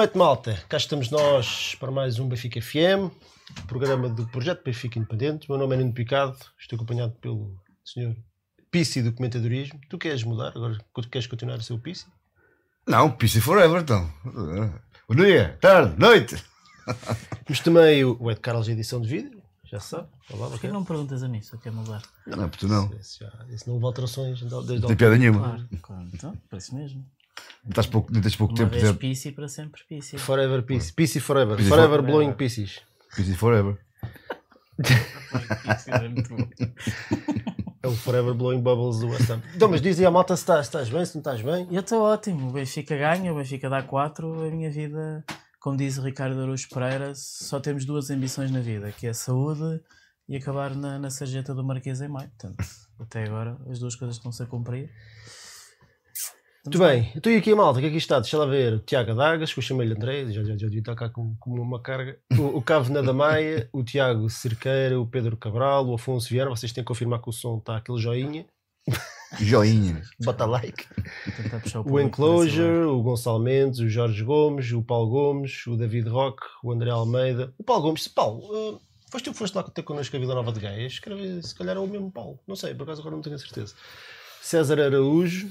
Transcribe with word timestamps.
noite, 0.00 0.16
malta. 0.16 0.54
Cá 0.66 0.78
estamos 0.78 1.10
nós 1.10 1.74
para 1.78 1.90
mais 1.90 2.18
um 2.18 2.26
Benfica 2.26 2.58
FM, 2.58 3.12
programa 3.66 4.08
do 4.08 4.26
Projeto 4.28 4.64
Benfica 4.64 4.98
Independente. 4.98 5.46
O 5.46 5.52
meu 5.52 5.60
nome 5.60 5.74
é 5.74 5.78
Nuno 5.78 5.92
Picado, 5.92 6.38
estou 6.58 6.76
acompanhado 6.76 7.12
pelo 7.20 7.54
senhor 7.84 8.16
Pissi 8.70 9.02
do 9.02 9.12
Comentadorismo. 9.12 9.78
Tu 9.90 9.98
queres 9.98 10.24
mudar 10.24 10.52
agora? 10.56 10.78
Queres 11.10 11.26
continuar 11.26 11.56
a 11.56 11.60
ser 11.60 11.74
o 11.74 11.78
Pissi? 11.78 12.06
Não, 12.86 13.10
PC 13.10 13.42
Forever, 13.42 13.82
então. 13.82 14.10
Bom 15.06 15.14
dia, 15.16 15.58
tarde, 15.60 15.94
noite. 16.00 16.42
Temos 17.44 17.60
também 17.60 18.02
o 18.02 18.30
Ed 18.30 18.40
Carlos 18.40 18.64
de 18.64 18.72
edição 18.72 19.02
de 19.02 19.08
vídeo, 19.08 19.42
já 19.64 19.80
se 19.80 19.90
sabe. 19.90 20.08
Olá, 20.30 20.48
Porquê 20.48 20.68
não 20.68 20.80
me 20.80 20.86
perguntas 20.86 21.22
a 21.22 21.28
mim 21.28 21.42
se 21.42 21.52
eu 21.52 21.58
quero 21.58 21.76
mudar? 21.76 22.00
Não, 22.26 22.48
porque 22.48 22.66
tu 22.66 22.72
não. 22.72 22.90
Esse, 22.94 23.18
já, 23.18 23.30
esse 23.50 23.66
não 23.66 23.74
houve 23.74 23.84
alterações 23.84 24.40
desde 24.40 24.80
Não 24.80 24.88
tem 24.88 24.96
piada 24.96 25.18
nenhuma. 25.18 25.40
Claro, 25.40 25.68
claro. 25.82 26.08
Então, 26.14 26.34
por 26.48 26.56
isso 26.56 26.74
mesmo. 26.74 27.04
Não, 27.64 27.70
estás 27.70 27.86
pouco, 27.86 28.12
não 28.12 28.20
tens 28.20 28.36
pouco 28.36 28.52
Uma 28.54 28.58
tempo 28.58 28.70
vez 28.70 28.92
de 28.92 28.98
PC 28.98 29.32
para 29.32 29.48
sempre 29.48 29.82
PC. 29.88 30.18
Forever 30.18 30.62
Pissi. 30.62 30.92
Pissi 30.92 31.20
Forever. 31.20 31.56
Pissi 31.56 31.68
Forever 31.68 31.88
Forever. 31.88 32.10
Blowing 32.10 32.32
Pissis. 32.32 32.80
PC 33.14 33.34
Forever. 33.34 33.78
É 37.82 37.88
o 37.88 37.92
Forever 37.92 38.34
Blowing 38.34 38.60
Bubbles 38.60 38.98
do 39.00 39.08
Ham. 39.08 39.42
Então, 39.54 39.68
mas 39.68 39.80
dizem 39.80 40.06
à 40.06 40.10
malta 40.10 40.36
se 40.36 40.42
estás, 40.42 40.66
estás 40.66 40.90
bem, 40.90 41.04
se 41.04 41.14
não 41.14 41.20
estás 41.20 41.40
bem. 41.40 41.66
Eu 41.70 41.80
estou 41.80 42.02
ótimo. 42.02 42.48
O 42.48 42.52
Benfica 42.52 42.96
ganha, 42.96 43.32
o 43.32 43.36
Benfica 43.36 43.70
dá 43.70 43.82
4. 43.82 44.48
A 44.48 44.50
minha 44.50 44.70
vida, 44.70 45.24
como 45.58 45.76
diz 45.76 45.96
o 45.96 46.02
Ricardo 46.02 46.40
Araújo 46.40 46.68
Pereira, 46.68 47.12
só 47.14 47.58
temos 47.58 47.84
duas 47.84 48.10
ambições 48.10 48.50
na 48.50 48.60
vida, 48.60 48.92
que 48.92 49.06
é 49.06 49.10
a 49.10 49.14
saúde 49.14 49.80
e 50.28 50.36
acabar 50.36 50.74
na, 50.76 50.98
na 50.98 51.10
sarjeta 51.10 51.54
do 51.54 51.64
Marquês 51.64 52.00
em 52.00 52.08
maio. 52.08 52.30
Portanto, 52.38 52.64
até 53.00 53.24
agora, 53.24 53.56
as 53.68 53.78
duas 53.78 53.96
coisas 53.96 54.16
estão-se 54.16 54.42
a 54.42 54.46
cumprir. 54.46 54.90
Muito 56.64 56.78
bem, 56.78 57.10
eu 57.14 57.18
estou 57.18 57.34
aqui 57.34 57.52
a 57.52 57.56
malta, 57.56 57.78
o 57.78 57.82
que 57.82 57.88
é 57.88 57.90
que 57.90 57.96
isto 57.96 58.06
está? 58.06 58.20
Deixa 58.20 58.36
lá 58.36 58.44
ver. 58.44 58.74
O 58.74 58.78
Tiago 58.80 59.12
Adagas, 59.12 59.52
que 59.52 59.58
eu 59.58 59.62
chamei-lhe 59.62 59.94
André, 59.94 60.26
já, 60.26 60.42
já, 60.42 60.50
já 60.50 60.66
devia 60.66 60.80
estar 60.80 60.94
cá 60.94 61.08
com, 61.08 61.34
com 61.40 61.52
uma 61.52 61.80
carga. 61.80 62.18
O, 62.38 62.58
o 62.58 62.62
Cavo 62.62 62.92
da 62.92 63.12
Maia, 63.14 63.66
o 63.72 63.82
Tiago 63.82 64.28
Cerqueira, 64.28 65.00
o 65.00 65.06
Pedro 65.06 65.38
Cabral, 65.38 65.86
o 65.86 65.94
Afonso 65.94 66.28
Vieira. 66.28 66.50
Vocês 66.50 66.70
têm 66.70 66.84
que 66.84 66.88
confirmar 66.88 67.22
que 67.22 67.30
o 67.30 67.32
som 67.32 67.56
está 67.56 67.78
aquele 67.78 67.98
joinha. 67.98 68.44
Joinha. 69.38 70.02
Bota 70.22 70.44
like. 70.44 70.86
O 71.86 71.92
O. 71.92 72.00
Enclosure, 72.00 72.84
o 72.84 73.02
Gonçalo 73.02 73.38
Mendes, 73.38 73.80
o 73.80 73.88
Jorge 73.88 74.22
Gomes, 74.22 74.70
o 74.72 74.82
Paulo 74.82 75.08
Gomes, 75.08 75.66
o 75.66 75.76
David 75.78 76.10
Roque, 76.10 76.46
o 76.62 76.72
André 76.72 76.90
Almeida. 76.90 77.54
O 77.56 77.64
Paulo 77.64 77.84
Gomes, 77.84 78.06
Paulo, 78.06 78.74
uh, 78.74 78.80
foste 79.10 79.24
tu 79.24 79.32
que 79.32 79.38
foste 79.38 79.54
lá 79.54 79.62
ter 79.62 79.82
connosco 79.82 80.14
a 80.14 80.20
Vila 80.20 80.34
Nova 80.34 80.52
de 80.52 80.60
Gaia? 80.60 80.86
Escreve, 80.86 81.42
se 81.42 81.54
calhar 81.54 81.76
é 81.76 81.80
o 81.80 81.86
mesmo 81.86 82.12
Paulo. 82.12 82.38
Não 82.46 82.54
sei, 82.54 82.74
por 82.74 82.82
acaso 82.82 83.00
agora 83.00 83.16
não 83.16 83.22
tenho 83.22 83.36
a 83.36 83.38
certeza. 83.38 83.74
César 84.42 84.78
Araújo, 84.80 85.50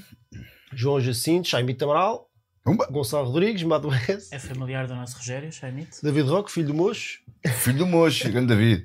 João 0.72 1.00
Jacinto, 1.00 1.48
Jaime 1.48 1.74
Tamaral, 1.74 2.28
Umba. 2.66 2.86
Gonçalo 2.90 3.26
Rodrigues, 3.26 3.62
Mato 3.62 3.88
É 4.30 4.38
familiar 4.38 4.86
do 4.86 4.94
nosso 4.94 5.16
Rogério, 5.16 5.50
Chainite. 5.50 6.02
David 6.02 6.28
Roque, 6.28 6.50
filho 6.52 6.68
do 6.68 6.74
Mocho, 6.74 7.20
Filho 7.46 7.78
do 7.78 7.86
Mocho, 7.86 8.30
grande 8.30 8.48
David. 8.48 8.84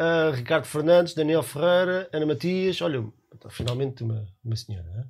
uh, 0.00 0.34
Ricardo 0.34 0.66
Fernandes, 0.66 1.14
Daniel 1.14 1.42
Ferreira, 1.42 2.08
Ana 2.12 2.26
Matias. 2.26 2.80
Olha, 2.82 3.04
tá, 3.40 3.48
finalmente 3.50 4.02
uma, 4.02 4.26
uma 4.44 4.56
senhora. 4.56 4.84
Né? 4.90 5.04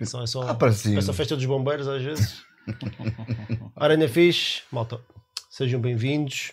É 0.00 0.04
só, 0.04 0.22
é 0.22 0.26
só, 0.26 0.42
Ah, 0.42 0.58
é 0.96 1.00
só 1.00 1.12
festa 1.12 1.36
dos 1.36 1.46
bombeiros 1.46 1.88
às 1.88 2.02
vezes. 2.02 2.42
Aranha 3.74 4.08
Fixe, 4.08 4.62
malta, 4.70 5.00
sejam 5.50 5.80
bem-vindos. 5.80 6.52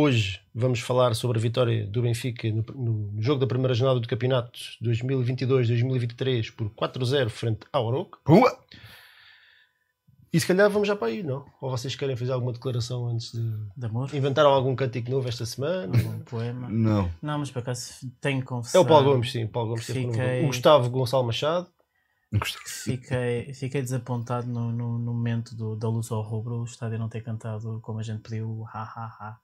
Hoje 0.00 0.40
vamos 0.54 0.78
falar 0.80 1.14
sobre 1.14 1.38
a 1.38 1.40
vitória 1.42 1.84
do 1.86 2.02
Benfica 2.02 2.48
no, 2.48 2.62
no- 2.74 3.20
jogo 3.22 3.40
da 3.40 3.46
primeira 3.46 3.74
jornada 3.74 3.98
do 3.98 4.06
campeonato 4.06 4.52
2022-2023 4.82 6.54
por 6.54 6.70
4-0 6.70 7.28
frente 7.28 7.66
ao 7.72 7.86
Oroco. 7.86 8.20
E 10.32 10.38
se 10.38 10.46
calhar 10.46 10.70
vamos 10.70 10.86
já 10.86 10.94
para 10.94 11.08
aí, 11.08 11.24
não? 11.24 11.44
Ou 11.60 11.68
vocês 11.70 11.96
querem 11.96 12.14
fazer 12.14 12.30
alguma 12.30 12.52
declaração 12.52 13.08
antes 13.08 13.32
de. 13.32 13.40
De 13.76 13.86
amor. 13.86 14.14
Inventaram 14.14 14.50
algum 14.50 14.76
cântico 14.76 15.10
novo 15.10 15.28
esta 15.28 15.44
semana? 15.44 15.90
Um 15.96 16.20
poema. 16.20 16.68
Não. 16.68 17.10
Não, 17.20 17.40
mas 17.40 17.50
por 17.50 17.58
acaso 17.58 17.94
tenho 18.20 18.38
que 18.38 18.46
confessar. 18.46 18.78
É 18.78 18.80
o 18.80 18.86
Paulo 18.86 19.10
Gomes, 19.12 19.32
sim. 19.32 19.42
o 19.42 19.48
Paulo 19.48 19.70
Gomes 19.70 19.86
Fiquei-. 19.86 20.44
O 20.44 20.46
Gustavo 20.46 20.88
Gonçalo 20.88 21.24
Machado. 21.26 21.66
Fiquei, 22.84 23.52
fiquei 23.54 23.82
desapontado 23.82 24.46
no, 24.46 24.70
no, 24.70 25.00
no 25.00 25.12
momento 25.12 25.52
do, 25.56 25.74
da 25.74 25.88
luz 25.88 26.12
ao 26.12 26.22
rubro, 26.22 26.60
o 26.60 26.64
estádio 26.64 26.96
não 26.96 27.08
ter 27.08 27.22
cantado 27.22 27.80
como 27.82 27.98
a 27.98 28.02
gente 28.04 28.20
pediu, 28.20 28.64
ha 28.72 28.82
ha 28.82 29.06
ha. 29.18 29.38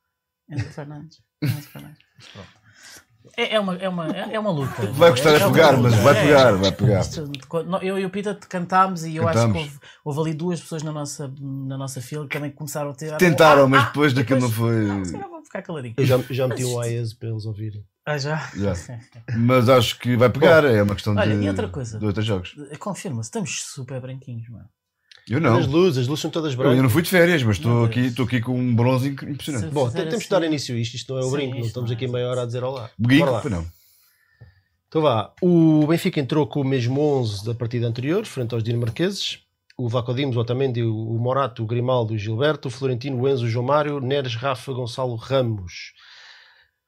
Enzo 0.51 0.65
Fernandes. 0.71 1.19
Enzo 1.43 1.69
Fernandes. 1.69 1.99
É, 3.37 3.57
é, 3.57 3.61
uma, 3.61 3.75
é, 3.77 3.89
uma, 3.89 4.07
é 4.17 4.35
é 4.35 4.39
uma 4.39 4.51
luta. 4.51 4.87
Vai 4.93 5.11
custar 5.11 5.35
é 5.35 5.43
a 5.43 5.51
pegar, 5.51 5.71
luta. 5.71 5.83
mas 5.83 5.95
vai 5.97 6.17
É. 6.17 6.23
pegar, 6.23 6.53
vai 6.53 6.73
pegar. 6.73 7.03
Eu 7.83 7.99
e 7.99 8.05
o 8.07 8.11
Pita 8.11 8.35
cantámos 8.49 9.05
e 9.05 9.17
eu 9.17 9.27
acho 9.29 9.39
Cantámos. 9.41 9.57
que 9.57 9.65
houve, 9.69 9.81
houve 10.05 10.21
ali 10.21 10.35
duas 10.35 10.61
pessoas 10.61 10.83
na 10.85 10.93
nossa, 10.93 11.35
na 11.41 11.77
nossa 11.77 12.01
fila 12.01 12.27
que 12.29 12.35
também 12.37 12.53
começaram 12.53 12.91
a 12.91 12.95
ter. 12.95 13.15
Tentaram, 13.17 13.65
Ah, 13.65 13.69
mas 13.69 13.83
ah, 13.83 13.87
depois 13.87 14.13
daquilo 14.15 14.41
não 14.41 14.51
foi. 14.51 14.85
Não, 14.87 15.05
se 15.05 15.17
vou 15.17 15.45
ficar 15.45 15.61
caladinho. 15.63 15.95
Eu 15.99 16.07
já, 16.07 16.19
já 16.31 16.47
meti 16.47 16.65
um 16.65 16.81
AES 16.81 17.15
para 17.15 17.29
eles 17.31 17.45
ouvirem. 17.45 17.85
Ah, 18.07 18.17
já? 18.17 18.37
Já. 18.55 18.73
Mas 19.37 19.69
acho 19.69 19.99
que 19.99 20.17
vai 20.17 20.31
pegar, 20.31 20.65
é 20.65 20.81
uma 20.81 20.95
questão 20.95 21.17
Olha, 21.17 21.37
de. 21.37 21.43
e 21.45 21.49
outra 21.49 21.69
coisa? 21.69 21.99
De 21.99 22.07
outros 22.07 22.25
jogos. 22.25 22.55
Confirma-se, 22.79 23.27
estamos 23.27 23.63
super 23.65 24.01
branquinhos, 24.01 24.49
mano. 24.49 24.69
Eu 25.29 25.41
não. 25.41 25.57
As 25.59 25.67
luzes, 25.67 25.99
as 26.03 26.07
luzes 26.07 26.23
são 26.23 26.31
todas 26.31 26.53
Eu 26.53 26.59
brancas. 26.59 26.73
ainda 26.73 26.83
não 26.85 26.91
fui 26.91 27.03
de 27.03 27.09
férias, 27.11 27.43
mas 27.43 27.57
estou 27.57 27.85
aqui, 27.85 28.01
estou 28.01 28.25
aqui 28.27 28.41
com 28.41 28.57
um 28.59 28.75
bronze 28.75 29.09
impressionante. 29.09 29.73
Bom, 29.73 29.91
temos 29.91 30.23
de 30.23 30.29
dar 30.29 30.39
assim- 30.39 30.47
início 30.47 30.75
a 30.77 30.79
isto. 30.79 30.95
Isto 30.95 31.13
não 31.15 31.21
é 31.21 31.25
o 31.25 31.31
Sim, 31.31 31.37
brinco. 31.37 31.59
Não 31.59 31.67
estamos 31.67 31.91
não 31.91 31.95
é. 31.95 31.97
aqui 31.97 32.07
meia 32.07 32.29
hora 32.29 32.43
a 32.43 32.47
dizer 32.47 32.63
olá. 32.63 32.91
Foi 33.43 33.51
não. 33.51 33.67
Então 34.89 35.03
vá. 35.03 35.33
O 35.43 35.85
Benfica 35.87 36.21
entrou 36.21 36.47
com 36.47 36.61
o 36.61 36.65
mesmo 36.65 37.01
11 37.01 37.45
da 37.45 37.55
partida 37.55 37.87
anterior, 37.89 38.25
frente 38.25 38.55
aos 38.55 38.63
dinamarqueses. 38.63 39.41
O 39.77 39.89
Vlaco 39.89 40.15
Dimos, 40.15 40.37
o 40.37 40.41
Otamendi, 40.41 40.83
o 40.85 41.19
Morato, 41.19 41.63
o 41.63 41.67
Grimaldo, 41.67 42.15
o 42.15 42.19
Gilberto, 42.19 42.69
o 42.69 42.71
Florentino, 42.71 43.21
o 43.21 43.29
Enzo, 43.29 43.45
o 43.45 43.49
João 43.49 43.67
Mário, 43.67 44.01
Neres, 44.01 44.35
Rafa, 44.37 44.73
Gonçalo 44.73 45.17
Ramos. 45.17 45.93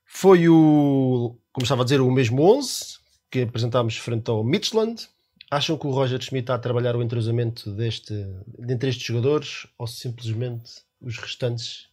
Foi 0.07 0.49
o, 0.49 1.37
como 1.53 1.65
estava 1.65 1.83
a 1.83 1.85
dizer, 1.85 2.01
o 2.01 2.11
mesmo 2.11 2.41
11 2.43 2.97
que 3.31 3.43
apresentámos 3.43 3.97
frente 3.99 4.31
ao 4.31 4.43
Midtjylland. 4.43 5.07
Acham 5.51 5.79
que 5.79 5.87
o 5.87 5.91
Roger 5.91 6.21
Schmidt 6.21 6.45
está 6.45 6.55
a 6.55 6.59
trabalhar 6.59 6.95
o 6.95 7.03
entrosamento 7.03 7.73
deste, 7.73 8.13
dentre 8.59 8.91
estes 8.91 9.07
jogadores 9.07 9.67
ou 9.79 9.87
simplesmente 9.87 10.83
os 11.01 11.17
restantes 11.17 11.89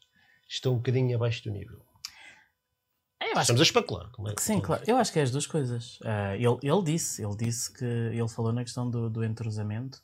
estão 0.48 0.74
um 0.74 0.78
bocadinho 0.78 1.16
abaixo 1.16 1.44
do 1.44 1.52
nível? 1.52 1.86
Acho 3.36 3.42
Estamos 3.42 3.62
a 3.62 3.64
especular. 3.64 4.10
Como 4.12 4.30
é 4.30 4.34
que 4.34 4.42
Sim, 4.42 4.62
claro. 4.62 4.84
Eu 4.88 4.96
acho 4.96 5.12
que 5.12 5.20
é 5.20 5.22
as 5.22 5.32
duas 5.32 5.46
coisas. 5.46 6.00
Ah, 6.04 6.36
ele, 6.36 6.58
ele 6.64 6.84
disse, 6.84 7.22
ele 7.22 7.36
disse 7.36 7.72
que 7.72 7.84
ele 7.84 8.30
falou 8.30 8.54
na 8.54 8.64
questão 8.64 8.90
do, 8.90 9.10
do 9.10 9.24
entrosamento. 9.26 10.02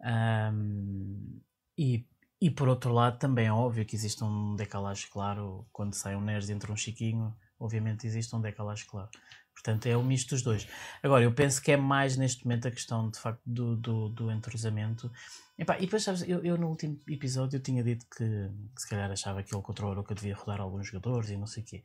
Ahm, 0.00 1.40
e, 1.76 2.06
e 2.40 2.50
por 2.50 2.68
outro 2.68 2.92
lado, 2.92 3.18
também 3.18 3.46
é 3.46 3.52
óbvio 3.52 3.84
que 3.84 3.96
existe 3.96 4.22
um 4.22 4.54
decalagem 4.54 5.08
claro 5.10 5.66
quando 5.72 5.94
sai 5.94 6.14
um 6.14 6.20
Neres 6.20 6.48
e 6.48 6.52
entra 6.52 6.72
um 6.72 6.76
Chiquinho. 6.76 7.34
Obviamente 7.58 8.06
existe 8.06 8.34
um 8.36 8.40
decalagem 8.40 8.86
claro. 8.86 9.10
Portanto, 9.58 9.86
é 9.86 9.96
o 9.96 10.04
misto 10.04 10.30
dos 10.30 10.42
dois. 10.42 10.68
Agora, 11.02 11.24
eu 11.24 11.32
penso 11.32 11.60
que 11.60 11.72
é 11.72 11.76
mais 11.76 12.16
neste 12.16 12.44
momento 12.44 12.68
a 12.68 12.70
questão 12.70 13.10
de 13.10 13.18
facto 13.18 13.42
do, 13.44 13.74
do, 13.76 14.08
do 14.08 14.30
entrosamento. 14.30 15.10
E 15.58 15.64
depois, 15.64 16.04
sabes, 16.04 16.22
eu, 16.28 16.44
eu 16.44 16.56
no 16.56 16.68
último 16.68 17.00
episódio 17.08 17.56
eu 17.56 17.60
tinha 17.60 17.82
dito 17.82 18.06
que, 18.06 18.24
que 18.24 18.80
se 18.80 18.88
calhar 18.88 19.10
achava 19.10 19.42
que 19.42 19.52
ele 19.52 19.60
contra 19.60 19.84
o 19.84 19.88
Oroca 19.88 20.14
devia 20.14 20.36
rodar 20.36 20.60
alguns 20.60 20.86
jogadores 20.86 21.30
e 21.30 21.36
não 21.36 21.48
sei 21.48 21.64
o 21.64 21.66
quê. 21.66 21.82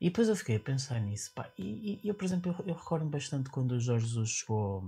E 0.00 0.06
depois 0.06 0.28
eu 0.28 0.34
fiquei 0.34 0.56
a 0.56 0.60
pensar 0.60 0.98
nisso. 0.98 1.30
Pá, 1.32 1.48
e, 1.56 2.00
e 2.02 2.08
eu, 2.08 2.14
por 2.14 2.24
exemplo, 2.24 2.52
eu, 2.58 2.66
eu 2.66 2.74
recordo 2.74 3.06
bastante 3.06 3.48
quando 3.50 3.72
o 3.72 3.80
Jorge 3.80 4.06
Jesus 4.06 4.30
chegou, 4.30 4.82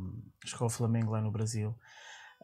chegou 0.45 0.65
ao 0.65 0.71
Flamengo 0.71 1.13
lá 1.13 1.21
no 1.21 1.31
Brasil. 1.31 1.73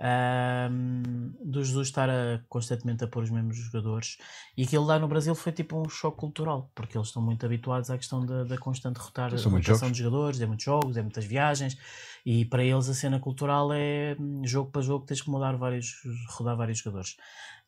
Ahm, 0.01 1.33
do 1.45 1.63
Jesus 1.63 1.89
estar 1.89 2.09
a, 2.09 2.41
constantemente 2.49 3.05
a 3.05 3.07
pôr 3.07 3.23
os 3.23 3.31
mesmos 3.31 3.57
jogadores. 3.57 4.17
E 4.57 4.63
aquilo 4.63 4.85
lá 4.85 4.99
no 4.99 5.07
Brasil 5.07 5.35
foi 5.35 5.53
tipo 5.53 5.79
um 5.79 5.89
choque 5.89 6.19
cultural 6.19 6.71
porque 6.75 6.97
eles 6.97 7.09
estão 7.09 7.23
muito 7.23 7.45
habituados 7.45 7.91
à 7.91 7.99
questão 7.99 8.25
da, 8.25 8.45
da 8.45 8.57
constante 8.57 8.97
rotar, 8.99 9.31
rotação 9.31 9.91
de 9.91 9.99
jogadores, 9.99 10.41
é 10.41 10.47
muitos 10.47 10.65
jogos, 10.65 10.97
é 10.97 11.03
muitas 11.03 11.25
viagens 11.25 11.77
e 12.25 12.45
para 12.47 12.65
eles 12.65 12.89
a 12.89 12.95
cena 12.95 13.21
cultural 13.21 13.73
é 13.73 14.17
hum, 14.19 14.43
jogo 14.45 14.71
para 14.71 14.83
jogo 14.83 15.05
tens 15.05 15.21
que 15.21 15.31
mudar 15.31 15.57
vários, 15.57 16.03
rodar 16.31 16.57
vários 16.57 16.79
jogadores. 16.79 17.17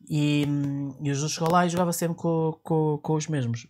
E, 0.09 0.45
hum, 0.47 0.97
e 1.01 1.11
o 1.11 1.13
Jesus 1.13 1.33
chegou 1.33 1.51
lá 1.51 1.65
e 1.65 1.69
jogava 1.69 1.93
sempre 1.93 2.17
com, 2.17 2.59
com, 2.63 2.97
com 2.97 3.13
os 3.13 3.27
mesmos. 3.27 3.67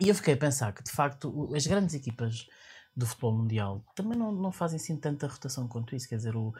E 0.00 0.08
eu 0.08 0.14
fiquei 0.14 0.34
a 0.34 0.36
pensar 0.36 0.72
que 0.72 0.84
de 0.84 0.90
facto 0.90 1.52
as 1.54 1.66
grandes 1.66 1.94
equipas 1.94 2.46
do 2.94 3.06
futebol 3.06 3.32
mundial 3.32 3.84
também 3.94 4.18
não, 4.18 4.30
não 4.30 4.52
fazem 4.52 4.76
assim 4.76 4.96
tanta 4.96 5.26
rotação 5.26 5.66
quanto 5.66 5.96
isso. 5.96 6.08
Quer 6.08 6.16
dizer, 6.16 6.36
o, 6.36 6.52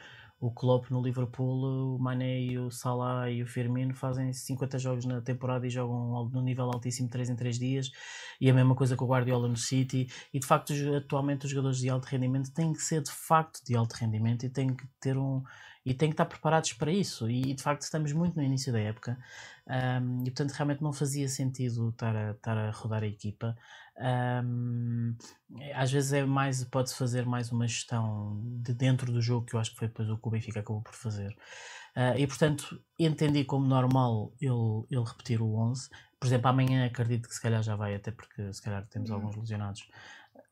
o 0.43 0.51
Klopp 0.51 0.91
no 0.91 1.01
Liverpool, 1.01 1.95
o 1.95 1.99
Mané 2.01 2.59
o 2.59 2.69
Salah 2.69 3.31
e 3.31 3.45
o 3.45 3.47
Firmino 3.47 3.95
fazem 3.95 4.33
50 4.33 4.77
jogos 4.77 5.05
na 5.05 5.21
temporada 5.21 5.65
e 5.65 5.71
jogam 5.71 6.29
no 6.31 6.43
nível 6.43 6.65
altíssimo 6.65 7.09
3 7.09 7.31
em 7.31 7.37
3 7.37 7.59
dias. 7.61 7.91
E 8.41 8.51
a 8.51 8.53
mesma 8.53 8.75
coisa 8.75 8.97
com 8.97 9.05
o 9.05 9.09
Guardiola 9.09 9.47
no 9.47 9.57
City. 9.57 10.09
E 10.35 10.41
de 10.41 10.47
facto, 10.47 10.73
atualmente 10.97 11.45
os 11.45 11.51
jogadores 11.53 11.79
de 11.79 11.89
alto 11.89 12.07
rendimento 12.07 12.53
têm 12.53 12.73
que 12.73 12.83
ser 12.83 13.03
de 13.03 13.13
facto 13.13 13.65
de 13.65 13.77
alto 13.77 13.93
rendimento 13.93 14.45
e 14.45 14.51
têm 14.51 14.75
que 14.75 14.85
ter 15.01 15.17
um. 15.17 15.45
E 15.85 15.93
têm 15.95 16.09
que 16.11 16.15
estar 16.15 16.27
preparados 16.27 16.73
para 16.75 16.93
isso. 16.93 17.29
E 17.29 17.55
de 17.55 17.63
facto, 17.63 17.83
estamos 17.83 18.13
muito 18.13 18.37
no 18.37 18.43
início 18.43 18.73
da 18.73 18.81
época. 18.81 19.19
Um, 19.67 20.21
e 20.23 20.31
portanto 20.31 20.51
realmente 20.53 20.83
não 20.83 20.93
fazia 20.93 21.29
sentido 21.29 21.91
estar 21.91 22.15
a, 22.17 22.31
estar 22.33 22.57
a 22.59 22.71
rodar 22.71 23.03
a 23.03 23.07
equipa. 23.07 23.57
Um, 24.45 25.17
às 25.75 25.91
vezes 25.93 26.13
é 26.13 26.25
mais, 26.25 26.65
pode-se 26.65 26.97
fazer 26.97 27.27
mais 27.27 27.53
uma 27.53 27.67
gestão 27.67 28.41
de 28.63 28.75
dentro 28.75 29.13
do 29.13 29.21
jogo, 29.21 29.47
que 29.47 29.55
eu 29.55 29.61
acho 29.61 29.71
que 29.73 29.79
foi 29.79 29.89
depois 29.89 30.09
o 30.09 30.17
que 30.19 30.29
o 30.29 30.31
Benfica 30.31 30.61
acabou 30.61 30.83
por 30.83 30.95
fazer. 30.95 31.37
Uh, 31.97 32.17
e 32.19 32.27
portanto 32.27 32.83
entendi 32.99 33.45
como 33.45 33.67
normal 33.67 34.33
ele, 34.41 34.87
ele 34.91 35.05
repetir 35.05 35.43
o 35.43 35.55
11. 35.57 35.91
Por 36.19 36.27
exemplo, 36.27 36.49
amanhã 36.49 36.87
acredito 36.87 37.29
que 37.29 37.35
se 37.35 37.41
calhar 37.43 37.63
já 37.63 37.77
vai, 37.77 37.95
até 37.95 38.11
porque 38.11 38.53
se 38.53 38.63
calhar 38.63 38.87
temos 38.89 39.11
Hum. 39.11 39.15
alguns 39.15 39.37
lesionados. 39.37 39.89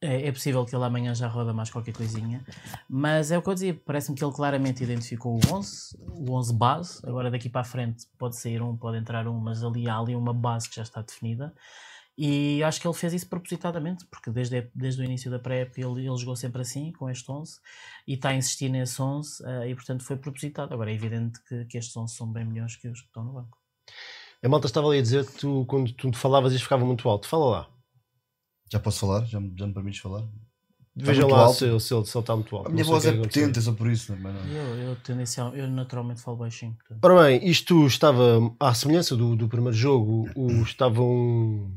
É, 0.02 0.29
é 0.29 0.32
possível 0.32 0.64
que 0.64 0.75
ele 0.75 0.85
amanhã 0.85 1.14
já 1.14 1.29
roda 1.29 1.52
mais 1.52 1.69
qualquer 1.70 1.93
coisinha, 1.93 2.43
mas 2.88 3.31
é 3.31 3.37
o 3.37 3.43
que 3.43 3.49
eu 3.50 3.55
dizia, 3.55 3.75
parece-me 3.85 4.17
que 4.17 4.25
ele 4.25 4.32
claramente 4.32 4.82
identificou 4.82 5.35
o 5.35 5.55
11, 5.55 5.99
o 5.99 6.32
11 6.32 6.55
base, 6.55 7.00
agora 7.05 7.31
daqui 7.31 7.50
para 7.50 7.61
a 7.61 7.64
frente 7.64 8.06
pode 8.17 8.37
sair 8.37 8.62
um, 8.62 8.75
pode 8.76 8.97
entrar 8.97 9.29
um, 9.29 9.38
mas 9.38 9.62
ali 9.62 9.88
há 9.88 9.99
ali 9.99 10.17
uma 10.17 10.32
base 10.32 10.70
que 10.70 10.76
já 10.76 10.82
está 10.82 11.02
definida, 11.02 11.55
e 12.23 12.62
acho 12.62 12.79
que 12.79 12.87
ele 12.87 12.94
fez 12.94 13.14
isso 13.14 13.26
propositadamente, 13.26 14.05
porque 14.05 14.31
desde, 14.31 14.70
desde 14.75 15.00
o 15.00 15.05
início 15.05 15.31
da 15.31 15.38
pré-época 15.38 15.81
ele, 15.81 16.06
ele 16.06 16.17
jogou 16.19 16.37
sempre 16.37 16.61
assim, 16.61 16.93
com 16.93 17.08
este 17.08 17.31
11, 17.31 17.58
e 18.06 18.12
está 18.12 18.29
a 18.29 18.35
insistir 18.35 18.69
nesse 18.69 19.00
11, 19.00 19.43
eh, 19.43 19.70
e 19.70 19.75
portanto 19.75 20.05
foi 20.05 20.19
propositado. 20.19 20.75
Agora 20.75 20.91
é 20.91 20.94
evidente 20.94 21.43
que, 21.44 21.64
que 21.64 21.79
estes 21.79 21.97
11 21.97 22.14
são 22.14 22.31
bem 22.31 22.44
melhores 22.44 22.76
que 22.76 22.88
os 22.88 23.00
que 23.00 23.06
estão 23.06 23.25
no 23.25 23.32
banco. 23.32 23.56
A 24.43 24.49
malta 24.50 24.67
estava 24.67 24.88
ali 24.88 24.99
a 24.99 25.02
dizer 25.02 25.25
que 25.25 25.32
tu, 25.32 25.64
quando 25.67 25.94
tu 25.94 26.12
falavas, 26.12 26.52
isto 26.52 26.64
ficava 26.64 26.85
muito 26.85 27.08
alto. 27.08 27.26
Fala 27.26 27.44
lá. 27.47 27.70
Já 28.71 28.79
posso 28.79 29.01
falar? 29.01 29.25
Já, 29.27 29.41
me- 29.41 29.53
já 29.57 29.67
me 29.67 29.75
permites 29.75 30.01
falar? 30.01 30.25
Veja 30.95 31.23
muito 31.23 31.33
lá 31.35 31.43
alto? 31.45 31.59
se, 31.59 31.65
ele- 31.67 31.81
se, 31.81 31.95
ele, 31.95 32.05
se 32.05 32.17
ele 32.17 32.23
está 32.23 32.35
muito 32.37 32.57
alto. 32.57 32.69
A 32.69 32.71
minha 32.73 32.85
voz 32.85 33.05
é 33.05 33.11
aconteceu. 33.11 33.43
potente, 33.43 33.59
é 33.59 33.63
só 33.63 33.73
por 33.73 33.91
isso. 33.91 34.17
Mas 34.21 34.35
não. 34.35 34.47
Eu, 34.53 34.77
eu, 34.91 34.97
tendencial, 34.97 35.55
eu 35.55 35.69
naturalmente 35.69 36.21
falo 36.21 36.37
baixinho. 36.37 36.75
portanto. 36.75 36.99
Ora 37.05 37.23
bem, 37.25 37.49
isto 37.49 37.87
estava 37.87 38.55
à 38.61 38.75
semelhança 38.75 39.17
do, 39.17 39.35
do 39.37 39.49
primeiro 39.49 39.77
jogo, 39.77 40.29
o, 40.37 40.51
estava 40.63 41.03
um, 41.03 41.73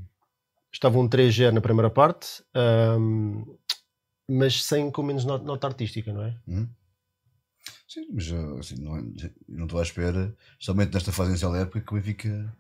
estava 0.72 1.00
um 1.00 1.08
3-0 1.08 1.52
na 1.52 1.62
primeira 1.62 1.90
parte, 1.90 2.44
ahm, 2.54 3.44
mas 4.30 4.64
sem 4.64 4.90
com 4.92 5.04
menos 5.04 5.26
nota, 5.26 5.44
nota 5.46 5.68
artística, 5.68 6.12
não 6.14 6.24
é? 6.24 6.38
Hum? 6.48 6.68
Sim, 7.88 8.08
mas 8.12 8.32
assim, 8.60 8.76
não, 8.84 8.98
é- 8.98 9.02
eu 9.02 9.32
não 9.58 9.66
estou 9.66 9.80
à 9.80 9.84
espera, 9.84 10.36
somente 10.60 10.94
nesta 10.94 11.12
fase 11.12 11.30
inicial 11.30 11.52
da 11.52 11.60
época, 11.60 11.82
que 11.82 11.94
o 11.94 11.96
Benfica. 11.96 12.56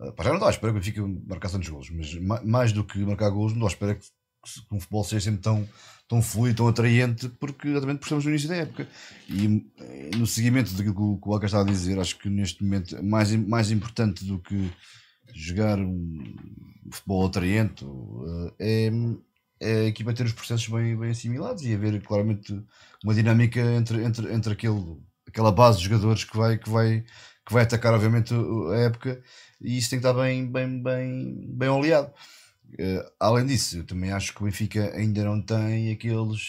Uh, 0.00 0.12
pá, 0.12 0.24
já 0.24 0.30
não 0.30 0.36
estou 0.36 0.48
à 0.48 0.50
espera 0.50 0.72
que 0.72 0.78
o 0.78 0.80
Benfica 0.80 1.20
marcasse 1.26 1.54
tantos 1.54 1.68
golos, 1.68 1.90
mas 1.90 2.14
ma- 2.14 2.42
mais 2.42 2.72
do 2.72 2.84
que 2.84 2.98
marcar 2.98 3.30
golos, 3.30 3.52
não 3.54 3.66
estou 3.66 3.86
à 3.86 3.90
espera 3.90 3.94
que, 3.94 4.06
que, 4.06 4.74
um 4.74 4.80
futebol 4.80 5.04
seja 5.04 5.20
sempre 5.24 5.40
tão, 5.40 5.68
tão 6.08 6.22
fluido, 6.22 6.56
tão 6.58 6.68
atraente, 6.68 7.28
porque 7.30 7.68
exatamente 7.68 7.98
porque 7.98 8.06
estamos 8.06 8.24
no 8.24 8.30
início 8.30 8.48
da 8.48 8.56
época. 8.56 8.88
E 9.28 9.66
eh, 9.80 10.10
no 10.16 10.26
seguimento 10.26 10.72
daquilo 10.74 11.18
que 11.20 11.28
o, 11.28 11.32
Alca 11.32 11.46
está 11.46 11.60
a 11.60 11.64
dizer, 11.64 11.98
acho 11.98 12.18
que 12.18 12.28
neste 12.28 12.62
momento, 12.62 13.02
mais, 13.02 13.32
im- 13.32 13.46
mais 13.46 13.70
importante 13.70 14.24
do 14.24 14.38
que 14.38 14.70
jogar 15.34 15.78
um 15.78 16.34
futebol 16.90 17.26
atraente 17.26 17.84
uh, 17.84 18.52
é, 18.58 18.90
é 19.60 19.72
a 19.80 19.84
equipa 19.86 20.12
ter 20.12 20.24
os 20.26 20.32
processos 20.32 20.68
bem, 20.68 20.96
bem 20.96 21.10
assimilados 21.10 21.62
e 21.64 21.74
haver 21.74 22.00
claramente 22.02 22.52
uma 23.02 23.14
dinâmica 23.14 23.60
entre, 23.60 24.04
entre, 24.04 24.32
entre 24.32 24.52
aquele, 24.52 24.96
aquela 25.26 25.50
base 25.52 25.78
de 25.78 25.84
jogadores 25.84 26.24
que 26.24 26.36
vai, 26.36 26.58
que 26.58 26.70
vai, 26.70 27.04
que 27.46 27.52
vai 27.52 27.62
atacar, 27.62 27.94
obviamente, 27.94 28.34
a 28.34 28.76
época 28.76 29.22
e 29.60 29.78
isso 29.78 29.90
tem 29.90 30.00
que 30.00 30.06
estar 30.06 30.20
bem, 30.20 30.50
bem, 30.50 30.82
bem, 30.82 31.46
bem 31.48 31.68
oleado. 31.68 32.12
Eh, 32.78 33.12
além 33.20 33.46
disso, 33.46 33.78
eu 33.78 33.84
também 33.84 34.12
acho 34.12 34.34
que 34.34 34.42
o 34.42 34.44
Benfica 34.44 34.92
ainda 34.94 35.24
não 35.24 35.40
tem 35.40 35.92
aqueles 35.92 36.40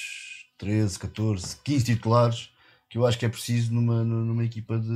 13, 0.58 1.00
14, 1.00 1.58
15 1.64 1.86
titulares 1.86 2.50
que 2.90 2.98
eu 2.98 3.06
acho 3.06 3.20
que 3.20 3.26
é 3.26 3.30
preciso 3.30 3.74
numa, 3.74 4.04
numa 4.04 4.46
equipa 4.46 4.80
de, 4.80 4.90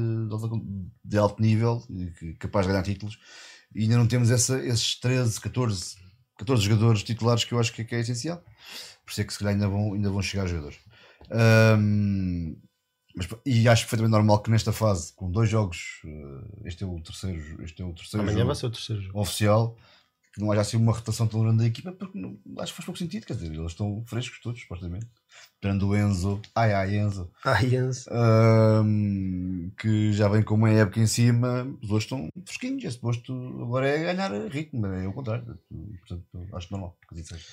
de 1.03 1.17
alto 1.17 1.41
nível, 1.41 1.83
capaz 2.39 2.65
de 2.65 2.71
ganhar 2.71 2.83
títulos, 2.83 3.19
e 3.75 3.83
ainda 3.83 3.97
não 3.97 4.07
temos 4.07 4.31
essa, 4.31 4.63
esses 4.63 4.97
13, 4.99 5.39
14, 5.41 5.97
14 6.37 6.63
jogadores 6.63 7.03
titulares 7.03 7.43
que 7.43 7.53
eu 7.53 7.59
acho 7.59 7.73
que, 7.73 7.83
que 7.83 7.93
é 7.93 7.99
essencial. 7.99 8.41
Por 9.05 9.11
isso 9.11 9.21
é 9.21 9.23
que 9.25 9.33
se 9.33 9.39
calhar 9.39 9.53
ainda 9.53 9.67
vão, 9.67 9.93
ainda 9.93 10.09
vão 10.09 10.21
chegar 10.21 10.47
jogadores. 10.47 10.77
Ahm, 11.29 12.55
mas, 13.15 13.27
e 13.45 13.67
acho 13.67 13.83
perfeitamente 13.83 14.11
normal 14.11 14.41
que 14.41 14.49
nesta 14.51 14.71
fase, 14.73 15.13
com 15.13 15.29
dois 15.31 15.49
jogos, 15.49 16.01
eh, 16.05 16.67
este 16.67 16.83
é 16.83 16.87
o 16.87 16.99
terceiro, 17.01 17.63
este 17.63 17.81
é 17.81 17.85
o 17.85 17.93
terceiro 17.93 18.21
Amanhã 18.23 18.37
jogo 18.39 18.47
vai 18.47 18.55
ser 18.55 18.65
o 18.67 18.71
terceiro 18.71 19.01
jogo. 19.01 19.19
oficial, 19.19 19.77
que 20.33 20.39
não 20.39 20.51
haja 20.51 20.61
assim 20.61 20.77
uma 20.77 20.93
rotação 20.93 21.27
tão 21.27 21.41
grande 21.41 21.57
da 21.57 21.65
equipa, 21.65 21.91
porque 21.91 22.17
não- 22.17 22.37
acho 22.59 22.71
que 22.71 22.77
faz 22.77 22.85
pouco 22.85 22.97
sentido, 22.97 23.25
quer 23.25 23.33
dizer, 23.33 23.53
eles 23.53 23.71
estão 23.71 24.03
frescos 24.07 24.39
todos, 24.41 24.61
supostamente. 24.61 25.05
Tirando 25.61 25.87
o 25.89 25.95
Enzo, 25.95 26.41
ai 26.55 26.73
ai 26.73 26.95
Enzo, 26.97 27.29
Ai, 27.43 27.75
Enzo. 27.75 28.09
ahm, 28.11 29.69
que 29.77 30.11
já 30.13 30.27
vem 30.27 30.41
com 30.43 30.55
uma 30.55 30.69
época 30.69 30.99
em 30.99 31.07
cima, 31.07 31.63
os 31.81 31.89
outros 31.89 32.03
estão 32.03 32.29
fresquinhos, 32.45 32.83
esse 32.83 32.97
posto 32.97 33.33
agora 33.61 33.87
é 33.87 34.13
ganhar 34.13 34.31
ritmo, 34.49 34.85
é 34.87 35.07
o 35.07 35.13
contrário, 35.13 35.57
portanto 35.99 36.25
acho 36.55 36.71
normal 36.71 36.97
que 37.07 37.15
assim 37.15 37.23
seja. 37.25 37.45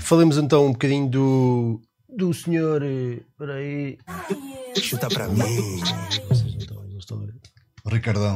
Falemos 0.00 0.36
então 0.38 0.66
um 0.66 0.72
bocadinho 0.72 1.08
do, 1.10 1.82
do 2.08 2.32
senhor. 2.32 2.82
eh, 2.82 3.20
Espera 3.30 3.54
aí. 3.54 3.98
Chuta 4.80 5.08
para 5.08 5.28
mim. 5.28 5.36
Ver. 5.38 7.34
Ricardão, 7.86 8.34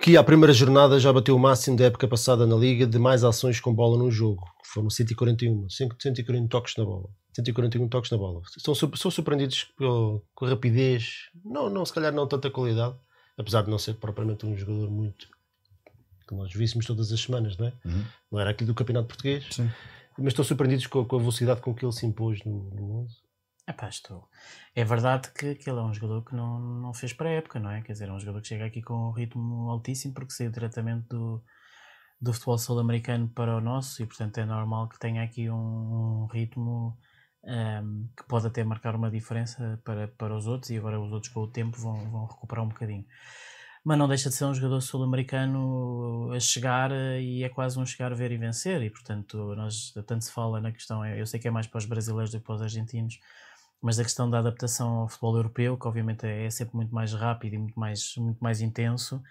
que 0.00 0.16
à 0.16 0.24
primeira 0.24 0.52
jornada 0.52 0.98
já 0.98 1.12
bateu 1.12 1.36
o 1.36 1.38
máximo 1.38 1.76
da 1.76 1.84
época 1.84 2.08
passada 2.08 2.46
na 2.46 2.56
Liga 2.56 2.86
de 2.86 2.98
mais 2.98 3.22
ações 3.24 3.60
com 3.60 3.74
bola 3.74 3.98
num 3.98 4.10
jogo. 4.10 4.42
Foram 4.64 4.88
141, 4.90 5.68
141 5.68 6.48
toques 6.48 6.74
na 6.76 6.84
bola. 6.84 7.08
141 7.34 7.88
toques 7.88 8.10
na 8.10 8.16
bola. 8.16 8.40
São, 8.58 8.74
são 8.74 9.10
surpreendidos 9.10 9.66
com 9.76 10.44
a 10.44 10.48
rapidez, 10.48 11.28
não, 11.44 11.68
não, 11.68 11.84
se 11.84 11.92
calhar 11.92 12.12
não 12.12 12.26
tanta 12.26 12.50
qualidade, 12.50 12.94
apesar 13.36 13.62
de 13.62 13.70
não 13.70 13.78
ser 13.78 13.94
propriamente 13.94 14.46
um 14.46 14.56
jogador 14.56 14.90
muito 14.90 15.28
que 16.26 16.34
nós 16.34 16.52
víssemos 16.52 16.86
todas 16.86 17.12
as 17.12 17.20
semanas, 17.20 17.56
não 17.58 17.66
é? 17.66 17.72
Uhum. 17.84 18.04
Não 18.32 18.40
era 18.40 18.50
aquilo 18.50 18.68
do 18.68 18.74
Campeonato 18.74 19.06
Português, 19.08 19.44
Sim. 19.50 19.70
Mas 20.18 20.28
estão 20.28 20.44
surpreendidos 20.44 20.86
com, 20.86 21.04
com 21.04 21.16
a 21.16 21.18
velocidade 21.18 21.60
com 21.60 21.74
que 21.74 21.84
ele 21.84 21.92
se 21.92 22.06
impôs 22.06 22.44
no, 22.44 22.70
no 22.70 23.02
11. 23.02 23.26
Epá, 23.68 23.88
estou. 23.88 24.28
É 24.74 24.84
verdade 24.84 25.30
que, 25.32 25.56
que 25.56 25.68
ele 25.68 25.80
é 25.80 25.82
um 25.82 25.92
jogador 25.92 26.24
que 26.24 26.34
não, 26.36 26.60
não 26.60 26.94
fez 26.94 27.12
para 27.12 27.28
a 27.28 27.32
época, 27.32 27.58
não 27.58 27.70
é? 27.70 27.82
Quer 27.82 27.92
dizer, 27.92 28.08
é 28.08 28.12
um 28.12 28.20
jogador 28.20 28.40
que 28.40 28.48
chega 28.48 28.64
aqui 28.64 28.80
com 28.80 28.94
um 28.94 29.10
ritmo 29.10 29.68
altíssimo 29.70 30.14
porque 30.14 30.32
saiu 30.32 30.52
diretamente 30.52 31.08
do, 31.08 31.42
do 32.20 32.32
futebol 32.32 32.58
sul-americano 32.58 33.28
para 33.28 33.56
o 33.56 33.60
nosso 33.60 34.02
e, 34.02 34.06
portanto, 34.06 34.38
é 34.38 34.44
normal 34.44 34.88
que 34.88 34.98
tenha 35.00 35.22
aqui 35.24 35.50
um, 35.50 36.22
um 36.22 36.26
ritmo 36.26 36.96
ehm, 37.44 38.06
que 38.16 38.24
pode 38.28 38.46
até 38.46 38.62
marcar 38.62 38.94
uma 38.94 39.10
diferença 39.10 39.80
para, 39.84 40.06
para 40.08 40.36
os 40.36 40.46
outros 40.46 40.70
e 40.70 40.76
agora 40.78 41.00
os 41.00 41.10
outros 41.12 41.32
com 41.32 41.40
o 41.40 41.50
tempo 41.50 41.76
vão, 41.76 42.10
vão 42.10 42.26
recuperar 42.26 42.64
um 42.64 42.68
bocadinho. 42.68 43.04
Mas 43.88 43.98
não 43.98 44.08
deixa 44.08 44.28
de 44.30 44.34
ser 44.34 44.44
um 44.46 44.52
jogador 44.54 44.80
sul-americano 44.80 46.32
a 46.32 46.40
chegar 46.40 46.90
eh, 46.90 47.20
e 47.22 47.44
é 47.44 47.48
quase 47.48 47.78
um 47.78 47.86
chegar, 47.86 48.12
ver 48.16 48.32
e 48.32 48.36
vencer 48.36 48.82
e, 48.82 48.90
portanto, 48.90 49.54
nós 49.54 49.92
tanto 50.06 50.24
se 50.24 50.32
fala 50.32 50.60
na 50.60 50.72
questão, 50.72 51.06
eu 51.06 51.24
sei 51.24 51.38
que 51.38 51.46
é 51.46 51.52
mais 51.52 51.68
para 51.68 51.78
os 51.78 51.84
brasileiros 51.86 52.32
do 52.32 52.40
que 52.40 52.44
para 52.46 52.56
os 52.56 52.62
argentinos, 52.62 53.20
mas 53.80 54.00
a 54.00 54.02
questão 54.02 54.28
da 54.28 54.40
adaptação 54.40 54.88
ao 55.02 55.08
futebol 55.08 55.36
europeu, 55.36 55.78
que 55.78 55.86
obviamente 55.86 56.26
é 56.26 56.50
sempre 56.50 56.74
muito 56.74 56.92
mais 56.92 57.12
rápido 57.12 57.54
e 57.54 57.58
muito 57.58 57.78
mais, 57.78 58.16
muito 58.16 58.40
mais 58.42 58.60
intenso. 58.60 59.22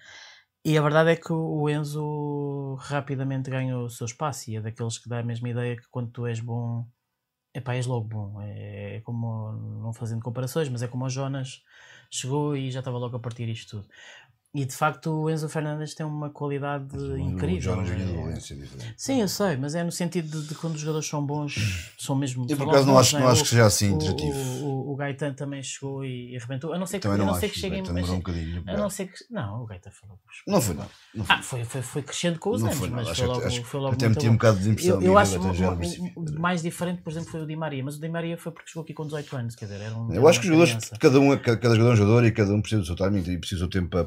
E 0.64 0.78
a 0.78 0.82
verdade 0.82 1.12
é 1.12 1.16
que 1.16 1.32
o 1.34 1.70
Enzo 1.70 2.76
rapidamente 2.80 3.50
ganha 3.52 3.78
o 3.78 3.90
seu 3.90 4.06
espaço 4.06 4.50
e 4.50 4.56
é 4.58 4.62
daqueles 4.62 4.98
que 4.98 5.10
dá 5.10 5.20
a 5.20 5.24
mesma 5.24 5.50
ideia 5.50 5.76
que 5.78 5.88
quando 5.92 6.12
tu 6.12 6.26
és 6.26 6.40
bom, 6.40 6.88
epá, 7.54 7.76
és 7.76 7.86
logo 7.88 8.08
bom. 8.08 8.42
É, 8.42 8.98
é 8.98 9.02
como, 9.02 9.52
não 9.84 9.94
fazendo 9.94 10.22
comparações, 10.24 10.70
mas 10.70 10.84
é 10.84 10.88
como 10.88 11.06
o 11.06 11.10
Jonas 11.10 11.64
chegou 12.12 12.56
e 12.58 12.72
já 12.72 12.80
estava 12.80 12.98
logo 12.98 13.16
a 13.18 13.20
partir 13.20 13.48
isto 13.50 13.78
tudo. 13.82 13.90
E 14.58 14.64
de 14.64 14.74
facto 14.74 15.08
o 15.12 15.30
Enzo 15.30 15.50
Fernandes 15.50 15.94
tem 15.94 16.06
uma 16.06 16.30
qualidade 16.30 16.96
incrível. 17.20 17.82
Vinha 17.84 17.96
de 18.06 18.14
é- 18.18 18.30
é 18.32 18.34
diferente. 18.38 18.94
Sim, 18.96 19.20
eu 19.20 19.28
sei, 19.28 19.58
mas 19.58 19.76
é 19.76 19.84
no 19.84 19.92
sentido 19.92 20.42
de, 20.42 20.48
de 20.48 20.56
quando 20.56 20.76
os 20.76 20.80
jogadores 20.80 21.06
são 21.10 21.26
bons, 21.26 21.92
são 21.98 22.16
mesmo. 22.16 22.48
Eu 22.50 22.56
por 22.56 22.70
acaso 22.70 22.88
não 22.88 22.98
acho, 22.98 23.18
é? 23.18 23.20
não 23.20 23.28
acho 23.28 23.44
que 23.44 23.50
seja 23.50 23.66
assim 23.66 23.92
interativo. 23.92 24.38
o, 24.64 24.66
o, 24.90 24.94
o 24.94 24.96
Gaetan 24.96 25.34
também 25.34 25.62
chegou 25.62 26.06
e 26.06 26.38
arrebentou. 26.38 26.72
A 26.72 26.78
não 26.80 26.86
ser 26.88 27.00
que, 27.00 27.08
não 27.10 27.18
não 27.18 27.30
acho. 27.32 27.42
ser 27.42 27.50
que 27.50 27.60
cheguem. 27.60 27.80
Gaeta 27.84 27.94
demorou 27.94 28.16
um 28.16 28.20
bocadinho. 28.20 28.64
a 28.66 28.78
não 28.78 28.90
ser 28.90 29.08
que. 29.08 29.26
Não, 29.30 29.62
o 29.64 29.66
Gaetan 29.66 29.92
falou. 29.92 30.18
Não 30.48 30.62
foi 30.62 30.76
nada. 30.76 30.90
Não 31.14 31.26
foi, 31.26 31.36
Ah, 31.36 31.42
foi, 31.42 31.64
foi, 31.66 31.82
foi 31.82 32.02
crescendo 32.02 32.40
com 32.40 32.52
os 32.52 32.62
não 32.62 32.68
anos, 32.70 32.80
foi 32.80 32.90
mas 32.90 33.08
Acho, 33.10 33.20
foi 33.22 33.28
logo, 33.28 33.46
acho 33.46 33.64
foi 33.66 33.80
logo 33.82 33.94
até 33.94 34.08
meti 34.10 34.30
um 34.30 34.34
bocado 34.34 34.60
de 34.60 34.70
impressão. 34.70 34.96
Eu, 35.02 35.02
eu 35.02 35.18
acho 35.18 35.38
o- 35.38 36.40
mais 36.40 36.62
diferente, 36.62 37.02
por 37.02 37.10
exemplo, 37.12 37.30
foi 37.30 37.42
o 37.42 37.46
Di 37.46 37.56
Maria, 37.58 37.84
mas 37.84 37.98
o 37.98 38.00
Di 38.00 38.08
Maria 38.08 38.38
foi 38.38 38.54
porque 38.54 38.70
chegou 38.70 38.84
aqui 38.84 38.94
com 38.94 39.04
18 39.06 39.36
anos, 39.36 39.56
quer 39.56 39.66
dizer, 39.66 39.82
era 39.82 39.96
um. 39.98 40.14
Eu 40.14 40.26
acho 40.30 40.40
que 40.40 40.48
os 40.50 40.54
jogadores, 40.54 40.90
cada, 41.00 41.20
um, 41.20 41.34
é- 41.34 41.38
cada 41.38 41.76
jogador 41.76 41.90
é 41.90 41.94
um 41.94 41.96
jogador 41.98 42.26
e 42.26 42.32
cada 42.32 42.54
um 42.54 42.62
precisa 42.62 42.82
do 42.82 42.88
seu 42.88 42.96
timing 42.96 43.24
e 43.30 43.38
precisa 43.38 43.62
do 43.66 43.70
tempo 43.70 43.90
para, 43.90 44.06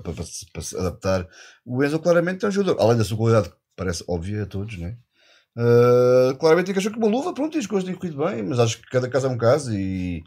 para, 0.53 0.63
se- 0.63 0.77
adaptar. 0.77 1.27
O 1.65 1.83
Enzo 1.85 1.99
claramente 1.99 2.45
é 2.45 2.49
um 2.49 2.51
jogador, 2.51 2.81
além 2.83 2.99
da 2.99 3.05
sua 3.05 3.17
qualidade, 3.17 3.49
que 3.51 3.57
parece 3.77 4.05
óbvia 4.09 4.43
a 4.43 4.47
todos, 4.47 4.77
né? 4.79 4.97
Uh, 5.57 6.37
claramente 6.39 6.71
encaixou 6.71 6.93
com 6.93 6.99
uma 6.99 7.09
luva, 7.09 7.33
pronto, 7.35 7.57
e 7.57 7.59
as 7.59 7.67
coisas 7.67 7.89
têm 7.89 7.97
corrido 7.99 8.25
bem, 8.25 8.43
mas 8.45 8.61
acho 8.61 8.79
que 8.81 8.89
cada 8.91 9.09
caso 9.09 9.27
é 9.27 9.31
um 9.31 9.37
caso 9.37 9.75
e, 9.75 10.23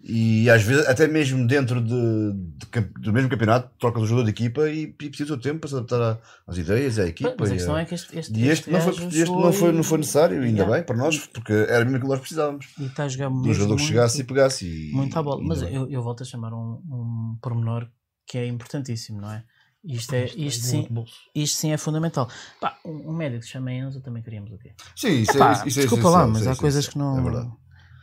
e 0.00 0.48
às 0.48 0.62
vezes, 0.62 0.86
até 0.86 1.08
mesmo 1.08 1.44
dentro 1.44 1.80
de, 1.80 2.32
de 2.32 2.80
do 3.00 3.12
mesmo 3.12 3.28
campeonato, 3.28 3.68
troca 3.80 3.98
o 3.98 4.06
jogador 4.06 4.26
de 4.26 4.30
equipa 4.30 4.68
e, 4.70 4.82
e 4.82 4.86
precisa 5.08 5.34
do 5.36 5.42
tempo 5.42 5.58
para 5.60 5.70
se 5.70 5.74
adaptar 5.74 6.20
às 6.46 6.56
ideias, 6.56 7.00
à 7.00 7.06
equipa. 7.06 7.34
Mas 7.36 7.50
a 7.50 7.54
e 7.54 7.56
questão 7.56 7.74
a- 7.74 7.80
é 7.80 7.84
que 7.84 7.94
este, 7.96 8.16
este, 8.16 8.38
e 8.38 8.48
este, 8.48 8.70
não 8.70 8.80
foi, 8.80 8.92
este 8.92 9.02
não, 9.02 9.10
chegou 9.10 9.52
foi, 9.52 9.68
e- 9.70 9.72
não 9.72 9.82
foi 9.82 9.98
necessário, 9.98 10.36
ainda 10.40 10.56
Yeah. 10.58 10.72
bem, 10.76 10.84
para 10.84 10.96
nós, 10.96 11.18
porque 11.26 11.52
era 11.52 11.84
mesmo 11.84 12.00
que 12.02 12.06
nós 12.06 12.20
precisávamos. 12.20 12.66
E 12.78 12.84
está 12.84 13.04
a 13.04 13.08
jogar 13.08 13.28
De 13.28 13.34
um 13.34 13.42
jogador 13.54 13.74
que 13.74 13.82
muito- 13.82 13.82
chegasse 13.82 14.20
e 14.20 14.24
pegasse. 14.24 14.66
E, 14.68 14.92
Muito 14.92 15.18
à 15.18 15.22
bola. 15.22 15.42
Mas 15.42 15.62
eu, 15.62 15.90
eu 15.90 16.00
volto 16.00 16.22
a 16.22 16.26
chamar 16.26 16.52
um, 16.52 16.80
um 16.88 17.38
pormenor 17.42 17.88
que 18.24 18.38
é 18.38 18.46
importantíssimo, 18.46 19.20
não 19.20 19.32
é? 19.32 19.42
Isto, 19.86 20.14
é, 20.14 20.24
Isto 20.24 20.40
isto, 20.40 20.62
no 20.62 21.06
sim, 21.06 21.12
isto 21.34 21.56
sim 21.58 21.72
é 21.72 21.76
fundamental. 21.76 22.28
Pá, 22.60 22.76
um, 22.84 23.10
um 23.10 23.12
médico 23.16 23.40
que 23.40 23.46
se 23.46 23.52
chama 23.52 23.72
Enzo 23.72 24.00
também 24.00 24.22
queríamos 24.22 24.50
o 24.52 24.58
quê? 24.58 24.72
Sim, 24.96 25.20
isso, 25.20 25.42
é, 25.42 25.52
isso, 25.52 25.68
isso 25.68 25.78
é 25.78 25.82
desculpa 25.82 26.08
lá, 26.10 26.26
mas 26.26 26.46
é 26.46 26.50
há 26.50 26.56
coisas 26.56 26.88
que 26.88 26.98
não. 26.98 27.18
É 27.18 27.22
verdade. 27.22 27.50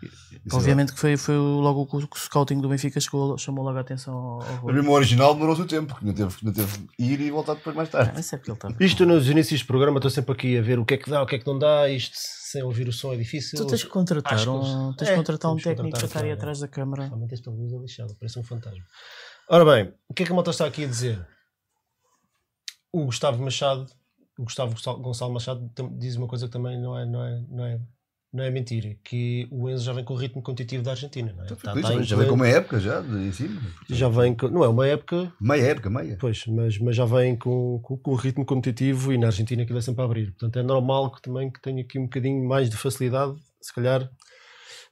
Isso 0.02 0.56
é 0.56 0.58
Obviamente 0.58 0.94
que 0.94 1.00
foi, 1.00 1.16
foi 1.16 1.36
logo 1.38 1.88
o, 1.90 1.98
o 1.98 2.18
scouting 2.18 2.60
do 2.60 2.68
Benfica 2.68 3.00
chegou, 3.00 3.38
chamou 3.38 3.64
logo 3.64 3.78
a 3.78 3.82
atenção 3.82 4.14
ao, 4.14 4.42
ao. 4.42 4.66
Mesmo 4.74 4.92
o 4.92 4.94
original 4.94 5.34
demorou 5.34 5.56
o 5.56 5.66
tempo, 5.66 5.96
que 5.96 6.06
ainda 6.06 6.14
teve, 6.18 6.36
ainda 6.42 6.54
teve 6.54 6.88
que 6.88 7.04
ir 7.04 7.22
e 7.22 7.32
voltar 7.32 7.54
depois 7.54 7.76
mais 7.76 7.90
tarde. 7.90 8.12
Ah, 8.14 8.18
é 8.18 8.20
estava. 8.20 8.76
Isto 8.80 9.06
nos 9.06 9.30
inícios 9.30 9.62
do 9.62 9.68
programa, 9.68 9.98
estou 10.00 10.12
sempre 10.12 10.34
aqui 10.34 10.58
a 10.58 10.62
ver 10.62 10.80
o 10.80 10.86
que 10.86 10.96
é 10.96 10.98
que 10.98 11.10
dá, 11.10 11.22
o 11.22 11.26
que 11.26 11.36
é 11.36 11.40
que 11.40 11.48
não 11.48 11.58
dá. 11.58 11.90
Isto 11.90 12.18
sem 12.18 12.64
ouvir 12.64 12.88
o 12.88 12.92
som 12.94 13.14
é 13.14 13.18
difícil. 13.18 13.58
Tu 13.58 13.66
tens 13.68 13.84
que 13.84 13.90
contratar 13.90 14.34
Acho 14.34 14.44
que 14.46 14.50
um, 14.50 14.86
eles- 14.88 14.98
tens 14.98 15.08
é, 15.08 15.12
que 15.12 15.18
contratar 15.18 15.52
um 15.52 15.56
que 15.56 15.64
técnico 15.64 15.98
para 15.98 16.06
estar 16.06 16.24
aí 16.24 16.32
atrás 16.32 16.60
da 16.60 16.68
câmara. 16.68 17.06
Realmente 17.06 17.34
esta 17.34 17.50
luz 17.50 17.72
é 17.72 17.78
lixada, 17.78 18.14
parece 18.20 18.40
um 18.40 18.44
fantasma. 18.44 18.84
Ora 19.50 19.66
bem, 19.66 19.94
o 20.10 20.14
que 20.14 20.24
é 20.24 20.26
que 20.26 20.32
a 20.32 20.36
malta 20.36 20.52
está 20.52 20.66
aqui 20.66 20.84
a 20.84 20.88
dizer? 20.88 21.26
O 22.94 23.06
Gustavo 23.06 23.44
Machado, 23.44 23.88
o 24.38 24.44
Gustavo 24.44 24.72
Gonçal- 24.74 25.00
Gonçalo 25.00 25.34
Machado 25.34 25.72
diz 25.98 26.16
uma 26.16 26.28
coisa 26.28 26.46
que 26.46 26.52
também 26.54 26.80
não 26.80 26.96
é, 26.98 27.06
não 27.06 27.24
é, 27.26 27.44
não 27.50 27.66
é, 27.66 27.80
não 28.32 28.44
é 28.44 28.52
mentira, 28.52 28.96
que 29.04 29.48
o 29.52 29.68
Enzo 29.68 29.84
já 29.86 29.94
vem 29.94 30.04
com 30.04 30.14
o 30.14 30.18
ritmo 30.18 30.44
competitivo 30.44 30.84
da 30.84 30.92
Argentina, 30.92 31.34
não 31.34 31.42
é? 31.42 31.46
Então, 31.46 31.58
Tá- 31.58 31.74
foi 31.74 31.82
tá 31.82 31.90
isso, 31.90 32.00
em 32.00 32.04
já 32.04 32.16
vem 32.16 32.28
com 32.28 32.36
uma 32.36 32.48
época 32.48 32.80
já 32.80 33.02
de 33.02 33.16
em 33.16 33.32
cima. 33.32 33.60
já 33.90 34.08
vem 34.10 34.36
com, 34.36 34.48
não 34.48 34.64
é 34.64 34.68
uma 34.68 34.88
época, 34.88 35.34
Meia 35.42 35.64
época, 35.72 35.90
meia. 35.90 36.18
pois, 36.22 36.46
mas, 36.46 36.78
mas 36.78 36.96
já 36.96 37.06
vem 37.06 37.36
com, 37.36 37.80
com, 37.82 37.98
com 37.98 38.12
o 38.12 38.16
ritmo 38.16 38.46
competitivo 38.46 39.12
e 39.12 39.18
na 39.18 39.28
Argentina 39.28 39.64
aquilo 39.64 39.80
é 39.80 39.82
sempre 39.82 40.04
a 40.04 40.06
abrir. 40.06 40.28
Portanto, 40.32 40.60
é 40.60 40.64
normal 40.64 41.12
que 41.12 41.22
também 41.22 41.52
que 41.52 41.60
tenha 41.62 41.82
aqui 41.82 41.98
um 41.98 42.04
bocadinho 42.04 42.48
mais 42.48 42.70
de 42.70 42.78
facilidade, 42.78 43.34
se 43.60 43.74
calhar, 43.74 44.08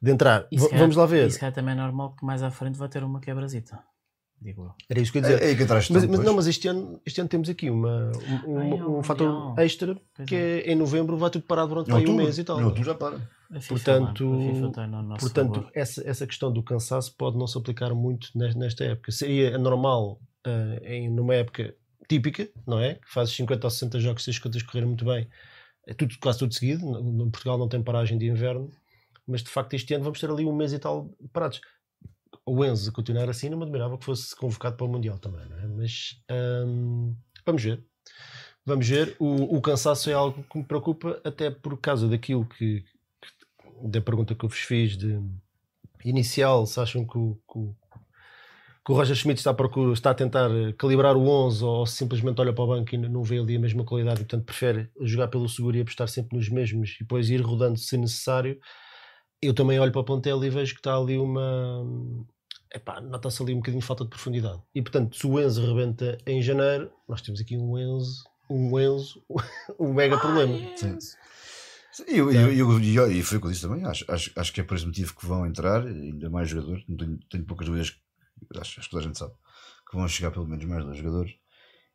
de 0.01 0.11
entrar. 0.11 0.47
Calhar- 0.49 0.79
Vamos 0.79 0.95
lá 0.95 1.05
ver. 1.05 1.31
Se 1.31 1.39
calhar 1.39 1.53
também 1.53 1.73
é 1.73 1.77
normal 1.77 2.15
que 2.15 2.25
mais 2.25 2.41
à 2.41 2.49
frente 2.49 2.77
vai 2.79 2.89
ter 2.89 3.03
uma 3.03 3.19
quebrazita. 3.19 3.79
Digo 4.41 4.63
eu. 4.63 4.71
Era 4.89 4.99
isso 4.99 5.11
que 5.11 5.19
eu 5.19 5.21
ia 5.21 5.27
dizer. 5.29 5.41
É, 5.43 5.45
é 5.45 5.49
aí 5.49 5.55
que 5.55 5.63
Mas, 5.65 6.05
mas 6.05 6.19
não, 6.19 6.33
mas 6.35 6.47
este 6.47 6.67
ano, 6.67 6.99
este 7.05 7.21
ano 7.21 7.29
temos 7.29 7.47
aqui 7.47 7.69
uma, 7.69 8.11
um, 8.47 8.57
Ai, 8.57 8.71
um- 8.73 8.77
é 8.77 8.87
um 8.87 9.03
fator 9.03 9.59
extra 9.59 9.95
Pois 10.15 10.27
que 10.27 10.35
é. 10.35 10.61
é 10.61 10.71
em 10.71 10.75
novembro 10.75 11.15
vai 11.15 11.29
tudo 11.29 11.43
parar 11.45 11.67
durante 11.67 11.89
aí 11.91 11.97
um 11.97 11.99
outubro, 11.99 12.23
mês 12.23 12.39
e 12.39 12.43
tal. 12.43 12.59
em 12.59 12.63
outubro 12.63 12.83
já 12.85 12.95
para. 12.95 13.21
Portanto, 13.67 14.23
no 14.25 15.17
Portanto, 15.17 15.69
essa, 15.73 16.07
essa 16.07 16.25
questão 16.25 16.51
do 16.51 16.63
cansaço 16.63 17.13
pode 17.17 17.37
não 17.37 17.45
se 17.45 17.57
aplicar 17.57 17.93
muito 17.93 18.29
nes- 18.33 18.55
nesta 18.55 18.83
época. 18.83 19.11
Seria 19.11 19.57
normal 19.57 20.19
eh, 20.45 20.81
em 20.95 21.09
numa 21.09 21.35
época 21.35 21.75
típica, 22.07 22.47
não 22.65 22.79
é? 22.79 22.95
Que 22.95 23.11
fazes 23.11 23.35
50 23.35 23.67
ou 23.67 23.71
60 23.71 23.99
jogos, 23.99 24.23
se 24.23 24.29
as 24.31 24.39
coisas 24.39 24.63
correrem 24.63 24.87
muito 24.87 25.05
bem, 25.05 25.27
é 25.85 25.93
tudo, 25.93 26.15
quase 26.21 26.39
tudo 26.39 26.53
seguido. 26.53 26.83
No, 26.85 27.03
no 27.03 27.29
Portugal 27.31 27.57
não 27.57 27.67
tem 27.67 27.81
paragem 27.83 28.17
de 28.17 28.25
inverno, 28.25 28.71
mas 29.27 29.43
de 29.43 29.49
facto 29.49 29.73
este 29.75 29.93
ano 29.93 30.03
vamos 30.05 30.19
ter 30.19 30.29
ali 30.31 30.45
um 30.45 30.55
mês 30.55 30.73
e 30.73 30.79
tal 30.79 31.09
parados. 31.31 31.61
O 32.45 32.65
Enzo 32.65 32.91
continuar 32.91 33.29
assim, 33.29 33.49
não 33.49 33.57
me 33.57 33.63
admirava 33.63 33.97
que 33.97 34.05
fosse 34.05 34.35
convocado 34.35 34.75
para 34.75 34.85
o 34.85 34.89
Mundial 34.89 35.19
também, 35.19 35.47
não 35.47 35.57
é? 35.57 35.67
Mas 35.67 36.21
hum, 36.65 37.15
vamos 37.45 37.63
ver. 37.63 37.83
Vamos 38.65 38.87
ver. 38.87 39.15
O, 39.19 39.57
o 39.57 39.61
cansaço 39.61 40.09
é 40.09 40.13
algo 40.13 40.43
que 40.43 40.57
me 40.57 40.63
preocupa, 40.65 41.21
até 41.23 41.51
por 41.51 41.77
causa 41.79 42.07
daquilo 42.07 42.45
que, 42.45 42.81
que- 42.81 43.89
da 43.89 44.01
pergunta 44.01 44.35
que 44.35 44.45
eu 44.45 44.49
vos 44.49 44.59
fiz 44.59 44.97
de 44.97 45.19
inicial, 46.05 46.65
se 46.67 46.79
acham 46.79 47.05
que 47.07 47.17
o, 47.17 47.35
que 47.51 47.59
que 48.83 48.91
o 48.91 48.95
Roger 48.95 49.15
Schmidt 49.15 49.39
está 49.39 49.51
a, 49.51 49.53
procura, 49.53 49.93
está 49.93 50.09
a 50.11 50.13
tentar 50.13 50.49
calibrar 50.77 51.15
o 51.15 51.27
11 51.27 51.63
ou 51.63 51.85
simplesmente 51.85 52.41
olha 52.41 52.53
para 52.53 52.63
o 52.63 52.67
banco 52.67 52.95
e 52.95 52.97
não 52.97 53.23
vê 53.23 53.37
ali 53.37 53.55
a 53.55 53.59
mesma 53.59 53.83
qualidade 53.85 54.21
e 54.21 54.25
portanto 54.25 54.45
prefere 54.45 54.89
jogar 55.01 55.27
pelo 55.27 55.47
seguro 55.47 55.77
e 55.77 55.81
apostar 55.81 56.07
sempre 56.07 56.35
nos 56.35 56.49
mesmos 56.49 56.95
e 56.95 56.99
depois 56.99 57.29
ir 57.29 57.41
rodando 57.41 57.77
se 57.77 57.95
necessário. 57.97 58.59
Eu 59.41 59.53
também 59.53 59.79
olho 59.79 59.91
para 59.91 60.01
o 60.01 60.05
plantel 60.05 60.43
e 60.43 60.49
vejo 60.49 60.73
que 60.73 60.79
está 60.79 60.95
ali 60.95 61.17
uma. 61.17 61.83
Epá, 62.73 63.01
nota-se 63.01 63.41
ali 63.41 63.53
um 63.53 63.57
bocadinho 63.57 63.81
de 63.81 63.87
falta 63.87 64.03
de 64.03 64.09
profundidade. 64.09 64.61
E 64.73 64.81
portanto, 64.81 65.15
se 65.17 65.27
o 65.27 65.39
Enzo 65.39 65.65
rebenta 65.65 66.17
em 66.25 66.41
janeiro, 66.41 66.91
nós 67.07 67.21
temos 67.21 67.41
aqui 67.41 67.57
um 67.57 67.77
Enzo, 67.77 68.23
um 68.49 68.79
Enzo, 68.79 69.21
um 69.79 69.93
mega 69.93 70.17
problema. 70.17 70.57
Sim. 70.75 70.97
Sim, 71.91 72.03
E 72.07 72.17
eu, 72.17 72.31
eu, 72.31 72.49
eu, 72.53 72.79
e 72.79 72.95
eu- 72.95 73.11
e 73.11 73.21
foi 73.23 73.37
o 73.37 73.41
que 73.41 73.47
eu 73.47 73.51
disse 73.51 73.63
também. 73.67 73.83
Acho, 73.83 74.05
acho, 74.09 74.31
acho 74.35 74.53
que 74.53 74.61
é 74.61 74.63
por 74.63 74.77
esse 74.77 74.85
motivo 74.85 75.13
que 75.15 75.25
vão 75.25 75.45
entrar, 75.45 75.85
ainda 75.85 76.29
mais 76.29 76.47
jogadores. 76.49 76.85
Não 76.87 76.95
tenho, 76.95 77.19
tenho 77.29 77.45
poucas 77.45 77.65
dúvidas, 77.67 77.89
que- 77.89 77.99
acho, 78.57 78.79
acho 78.79 78.87
que 78.87 78.91
toda 78.91 79.03
a 79.03 79.07
gente 79.07 79.17
sabe, 79.19 79.33
que 79.89 79.97
vão 79.97 80.07
chegar 80.07 80.31
pelo 80.31 80.47
menos 80.47 80.63
mais 80.63 80.85
dois 80.85 80.97
jogadores. 80.97 81.33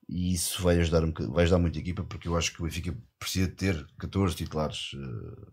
E 0.09 0.35
isso 0.35 0.63
vai 0.63 0.79
ajudar, 0.79 1.03
um 1.05 1.13
vai 1.33 1.45
ajudar 1.45 1.59
muito 1.59 1.79
a 1.79 1.81
equipa, 1.81 2.05
porque 2.05 2.29
eu 2.29 2.37
acho 2.37 2.53
que 2.53 2.61
o 2.61 2.65
Benfica 2.65 2.95
precisa 3.19 3.49
ter 3.51 3.87
14 3.99 4.37
titulares. 4.37 4.91
eh, 4.95 5.47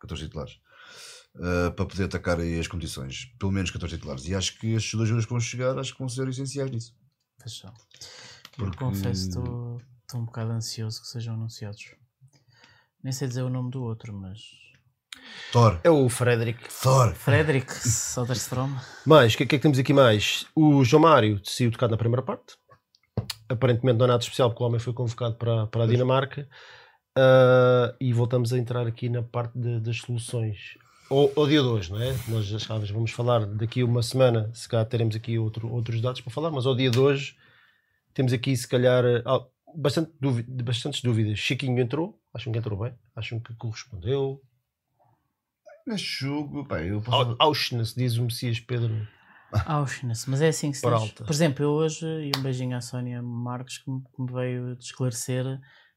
14 0.00 0.24
titulares. 0.24 0.60
Eh, 1.40 1.70
para 1.70 1.86
poder 1.86 2.04
atacar 2.04 2.38
aí 2.40 2.58
as 2.58 2.68
competições, 2.68 3.26
pelo 3.38 3.52
menos 3.52 3.70
14 3.70 3.94
titulares, 3.96 4.26
e 4.26 4.34
acho 4.34 4.58
que 4.58 4.72
estes 4.74 4.94
dois 4.94 5.08
jogadores 5.08 5.26
que 5.26 5.32
vão 5.32 5.40
chegar 5.40 5.78
acho 5.78 5.92
que 5.92 5.98
vão 5.98 6.08
ser 6.08 6.28
essenciais 6.28 6.70
nisso. 6.70 6.94
São. 7.46 7.72
Porque- 8.56 8.76
Eu 8.76 8.88
confesso 8.88 9.22
que 9.22 9.28
estou 9.28 9.80
um 10.14 10.24
bocado 10.24 10.52
ansioso 10.52 11.00
que 11.02 11.08
sejam 11.08 11.34
anunciados. 11.34 11.94
Nem 13.02 13.12
sei 13.12 13.28
dizer 13.28 13.42
o 13.42 13.50
nome 13.50 13.70
do 13.70 13.82
outro, 13.82 14.14
mas. 14.14 14.38
Thor, 15.52 15.80
É 15.84 15.90
o 15.90 16.08
Frederick. 16.08 16.60
Thor, 16.82 17.14
Frederick 17.14 17.70
Soderstrom. 17.88 18.70
Mais, 19.06 19.34
o 19.34 19.36
que, 19.36 19.42
é 19.42 19.46
que 19.46 19.54
é 19.56 19.58
que 19.58 19.62
temos 19.62 19.78
aqui 19.78 19.92
mais? 19.92 20.46
O 20.54 20.82
João 20.84 21.02
Mário 21.02 21.40
saiu 21.44 21.70
tocado 21.70 21.90
na 21.92 21.96
primeira 21.98 22.22
parte. 22.22 22.56
Aparentemente 23.48 23.98
não 23.98 24.06
é 24.06 24.08
nada 24.08 24.22
especial 24.22 24.50
porque 24.50 24.62
o 24.62 24.66
homem 24.66 24.80
foi 24.80 24.92
convocado 24.92 25.34
para, 25.36 25.66
para 25.66 25.84
a 25.84 25.86
Dinamarca. 25.86 26.48
Ah, 27.16 27.94
e 28.00 28.12
voltamos 28.12 28.52
a 28.52 28.58
entrar 28.58 28.86
aqui 28.86 29.08
na 29.08 29.22
parte 29.22 29.58
de- 29.58 29.80
das 29.80 29.98
soluções. 29.98 30.56
Ou, 31.14 31.32
ao 31.36 31.46
dia 31.46 31.60
de 31.62 31.66
hoje, 31.68 31.92
não 31.92 32.02
é? 32.02 32.12
Nós 32.26 32.44
já 32.46 32.58
vamos 32.92 33.12
falar 33.12 33.46
daqui 33.46 33.82
a 33.82 33.84
uma 33.84 34.02
semana, 34.02 34.50
se 34.52 34.68
calhar 34.68 34.84
teremos 34.86 35.14
aqui 35.14 35.38
outro, 35.38 35.70
outros 35.72 36.00
dados 36.00 36.20
para 36.20 36.32
falar, 36.32 36.50
mas 36.50 36.66
ao 36.66 36.74
dia 36.74 36.90
de 36.90 36.98
hoje 36.98 37.36
temos 38.12 38.32
aqui 38.32 38.56
se 38.56 38.66
calhar 38.66 39.04
ah, 39.24 39.44
bastante 39.76 40.10
dúvi- 40.20 40.42
bastantes 40.42 41.00
dúvidas. 41.02 41.38
Chiquinho 41.38 41.78
entrou, 41.78 42.20
acham 42.34 42.52
que 42.52 42.58
entrou 42.58 42.76
bem, 42.80 42.92
acham 43.14 43.38
que 43.38 43.54
correspondeu. 43.54 44.40
neste 45.86 46.08
jogo, 46.24 46.66
pá, 46.66 46.80
eu 46.80 47.00
posso- 47.00 47.16
Au- 47.16 47.36
Auschwitz, 47.38 47.94
diz 47.94 48.16
o 48.16 48.24
Messias 48.24 48.58
Pedro. 48.58 49.06
Auschwitz, 49.66 50.26
mas 50.26 50.40
é 50.42 50.48
assim 50.48 50.72
que 50.72 50.78
se 50.78 50.90
diz. 50.90 51.12
Por 51.12 51.30
exemplo, 51.30 51.64
eu 51.64 51.70
hoje, 51.70 52.04
e 52.06 52.32
um 52.36 52.42
beijinho 52.42 52.76
à 52.76 52.80
Sónia 52.80 53.22
Marques, 53.22 53.78
que 53.78 53.88
me, 53.88 54.00
que 54.00 54.20
me 54.22 54.32
veio 54.32 54.74
de 54.74 54.82
esclarecer 54.84 55.44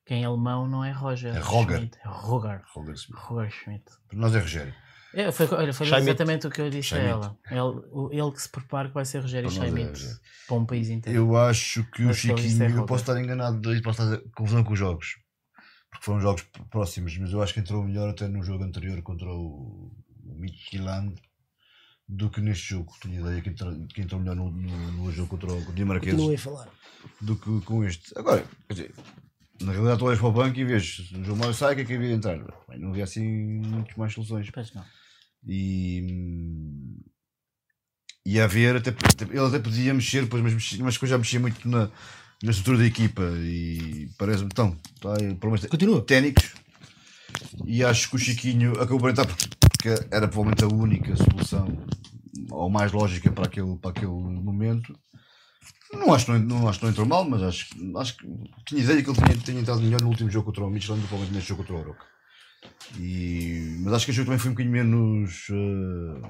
que 0.06 0.14
em 0.14 0.24
alemão 0.24 0.68
não 0.68 0.84
é 0.86 0.92
Roger. 0.92 1.36
É 1.36 1.40
Roger. 1.40 1.78
Schmidt, 1.78 1.98
é 1.98 2.08
Roger. 2.08 2.62
Roger 2.76 2.94
Smith. 2.94 3.18
Roger 3.20 3.52
Schmidt. 3.52 3.86
Para 4.08 4.18
nós 4.20 4.36
é 4.36 4.40
Rogério. 4.40 4.74
É, 5.14 5.32
foi, 5.32 5.48
olha, 5.52 5.74
foi 5.74 5.88
exatamente 5.88 6.48
o 6.48 6.50
que 6.50 6.62
eu 6.62 6.70
disse 6.70 6.96
a 6.96 6.98
ela. 6.98 7.38
Ele, 7.50 8.20
ele 8.22 8.32
que 8.32 8.42
se 8.42 8.50
prepara 8.50 8.88
que 8.90 8.94
vai 8.94 9.06
ser 9.06 9.20
Rogério 9.20 9.50
nós 9.50 10.04
é 10.04 10.18
para 10.48 10.56
um 10.56 10.66
país 10.66 10.90
inteiro. 10.90 11.20
Eu 11.20 11.38
acho 11.38 11.84
que 11.92 12.04
o 12.04 12.14
Chiquinho, 12.14 12.78
eu 12.78 12.86
posso 12.86 13.04
estar 13.04 13.20
enganado, 13.20 13.62
posso 13.82 14.04
estar 14.04 14.18
confusão 14.36 14.64
com 14.64 14.74
os 14.74 14.80
jogos. 14.80 15.18
Porque 15.90 16.06
foram 16.06 16.20
jogos 16.20 16.46
próximos, 16.70 17.18
mas 17.18 17.32
eu 17.32 17.42
acho 17.42 17.54
que 17.54 17.60
entrou 17.62 17.84
melhor 17.84 18.10
até 18.10 18.28
no 18.28 18.44
jogo 18.44 18.64
anterior 18.64 19.02
contra 19.02 19.28
o 19.28 19.92
Midtjylland 20.24 21.16
do 22.08 22.30
que 22.30 22.42
neste 22.42 22.70
jogo. 22.70 22.94
Tinha 23.02 23.20
ideia 23.20 23.42
que 23.42 23.50
entrou, 23.50 23.88
que 23.88 24.02
entrou 24.02 24.20
melhor 24.20 24.36
no, 24.36 24.52
no, 24.52 24.92
no 24.92 25.12
jogo 25.12 25.30
contra 25.30 25.52
o 25.52 25.74
Dinamarquês 25.74 26.16
do 27.22 27.36
que 27.36 27.62
com 27.62 27.84
este. 27.84 28.18
Agora, 28.18 28.44
quer 28.68 28.74
dizer, 28.74 28.94
na 29.62 29.72
realidade 29.72 30.00
tu 30.00 30.06
olhas 30.06 30.20
para 30.20 30.28
o 30.28 30.32
banco 30.32 30.60
e 30.60 30.66
vês 30.66 31.00
o 31.16 31.24
João 31.24 31.38
Mário 31.38 31.54
sai, 31.54 31.76
que 31.76 31.82
é 31.82 31.86
que 31.86 31.94
havia 31.96 32.10
de 32.10 32.14
entrar? 32.16 32.38
Bem, 32.70 32.80
não 32.80 32.90
havia 32.90 33.04
assim 33.04 33.24
muitas 33.66 33.96
mais 33.96 34.14
soluções. 34.14 34.50
Pois 34.52 34.74
não. 34.74 34.84
E, 35.48 36.04
e 38.26 38.40
a 38.40 38.48
ver, 38.48 38.76
até, 38.76 38.90
até- 38.90 39.26
ele 39.26 39.40
até 39.40 39.60
podia 39.60 39.94
mexer, 39.94 40.28
pois, 40.28 40.44
mas, 40.44 40.54
mexia- 40.54 40.84
mas 40.84 40.96
já 40.96 41.18
mexia 41.18 41.40
muito 41.40 41.68
na, 41.68 41.90
na 42.44 42.52
estrutura 42.52 42.78
da 42.80 42.86
equipa 42.86 43.24
e 43.40 44.10
parece-me 44.18 44.48
então, 44.52 44.78
tá, 45.02 45.14
problemas 45.40 45.66
Continua. 45.66 46.02
técnicos 46.06 46.54
e 47.66 47.84
acho 47.84 48.10
que 48.10 48.16
o 48.16 48.20
Chiquinho 48.20 48.74
acabou 48.74 49.00
por 49.00 49.10
entrar 49.10 49.26
porque 49.26 49.90
era 50.12 50.28
provavelmente 50.28 50.64
a 50.64 50.68
única 50.68 51.16
solução 51.16 51.68
ou 52.52 52.70
mais 52.70 52.92
lógica 52.92 53.32
para 53.32 53.46
aquele, 53.46 53.76
para 53.78 53.92
aquele 53.92 54.08
momento. 54.08 54.98
Não 55.94 56.14
acho, 56.14 56.32
não, 56.32 56.40
não 56.40 56.68
acho 56.68 56.80
que 56.80 56.86
não 56.86 56.92
entrou 56.92 57.08
mal, 57.08 57.24
mas 57.24 57.42
acho, 57.44 57.68
acho 57.98 58.18
que 58.18 58.28
tinha 58.66 58.82
ideia 58.84 59.02
que 59.02 59.10
ele 59.10 59.18
tinha, 59.18 59.38
tinha 59.38 59.60
entrado 59.62 59.82
melhor 59.82 60.02
no 60.02 60.10
último 60.10 60.30
jogo 60.30 60.46
contra 60.48 60.66
o 60.66 60.70
Michelin 60.70 61.00
do 61.00 61.08
que 61.08 61.34
neste 61.34 61.50
jogo 61.50 61.64
contra 61.64 61.76
o 61.76 61.80
Oroca. 61.80 62.06
E, 63.00 63.78
mas 63.84 63.94
acho 63.94 64.06
que 64.06 64.12
este 64.12 64.18
jogo 64.18 64.28
também 64.28 64.40
foi 64.40 64.52
um 64.52 64.54
bocadinho 64.54 64.74
menos. 64.74 65.48
eh, 65.50 66.30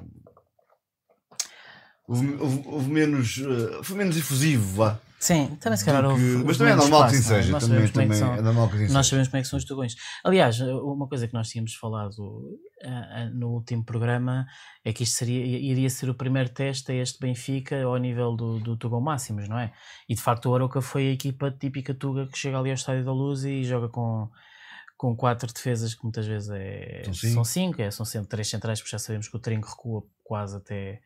houve, 2.07 2.33
houve- 2.39 2.63
houve 2.65 2.89
menos. 2.91 3.39
eh, 3.39 3.83
foi 3.83 3.97
menos 3.97 4.17
efusivo, 4.17 4.75
vá. 4.75 4.99
Sim, 5.19 5.55
também 5.59 5.77
se 5.77 5.83
calhar 5.83 6.05
houve. 6.05 6.21
mas 6.45 6.57
também 6.59 6.73
é 6.73 6.75
normal 6.75 7.01
que 7.09 7.15
assim 7.15 7.17
é? 7.17 7.21
seja. 7.37 7.51
Nós 7.51 7.63
Também, 7.63 7.87
sabemos 7.87 7.91
como 7.91 8.03
que 8.05 8.13
também 8.13 8.17
são- 8.19 8.33
é 8.35 8.41
normal 8.41 8.69
que 8.69 8.75
assim 8.83 8.93
Nós 8.93 9.07
sabemos 9.07 9.27
como 9.29 9.37
é 9.39 9.41
que 9.41 9.47
são 9.47 9.57
os 9.57 9.65
tugões. 9.65 9.95
Aliás, 10.23 10.59
uma 10.61 11.07
coisa 11.07 11.27
que 11.27 11.33
nós 11.33 11.49
tínhamos 11.49 11.73
falado 11.73 12.59
ah, 12.83 13.07
ah, 13.11 13.29
no 13.33 13.49
último 13.49 13.83
programa 13.83 14.45
é 14.85 14.93
que 14.93 15.01
isto 15.03 15.15
seria, 15.17 15.43
iria 15.43 15.89
ser 15.89 16.07
o 16.09 16.13
primeiro 16.13 16.49
teste 16.49 16.91
a 16.91 16.95
este 16.95 17.19
Benfica 17.19 17.81
ao 17.83 17.97
nível 17.97 18.35
do, 18.35 18.59
do 18.59 18.77
Tugão 18.77 19.01
Máximos, 19.01 19.49
não 19.49 19.57
é? 19.57 19.73
E 20.07 20.13
de 20.13 20.21
facto 20.21 20.45
o 20.49 20.55
Aroca 20.55 20.81
foi 20.81 21.07
a 21.09 21.11
equipa 21.13 21.49
típica 21.49 21.95
Tuga 21.95 22.27
que 22.27 22.37
chega 22.37 22.59
ali 22.59 22.69
ao 22.69 22.75
Estádio 22.75 23.03
da 23.03 23.11
Luz 23.11 23.43
e 23.43 23.63
joga 23.63 23.89
com, 23.89 24.29
com 24.95 25.15
quatro 25.15 25.51
defesas 25.51 25.95
que 25.95 26.03
muitas 26.03 26.27
vezes 26.27 26.49
é, 26.51 27.01
São 27.05 27.13
cinco. 27.15 27.33
são 27.33 27.43
cinco, 27.43 27.81
é, 27.81 27.89
são 27.89 28.05
sempre 28.05 28.29
três 28.29 28.47
centrais, 28.49 28.79
porque 28.79 28.91
já 28.91 28.99
sabemos 28.99 29.27
que 29.27 29.35
o 29.35 29.39
Trinco 29.39 29.67
recua 29.67 30.03
quase 30.23 30.57
até, 30.57 31.01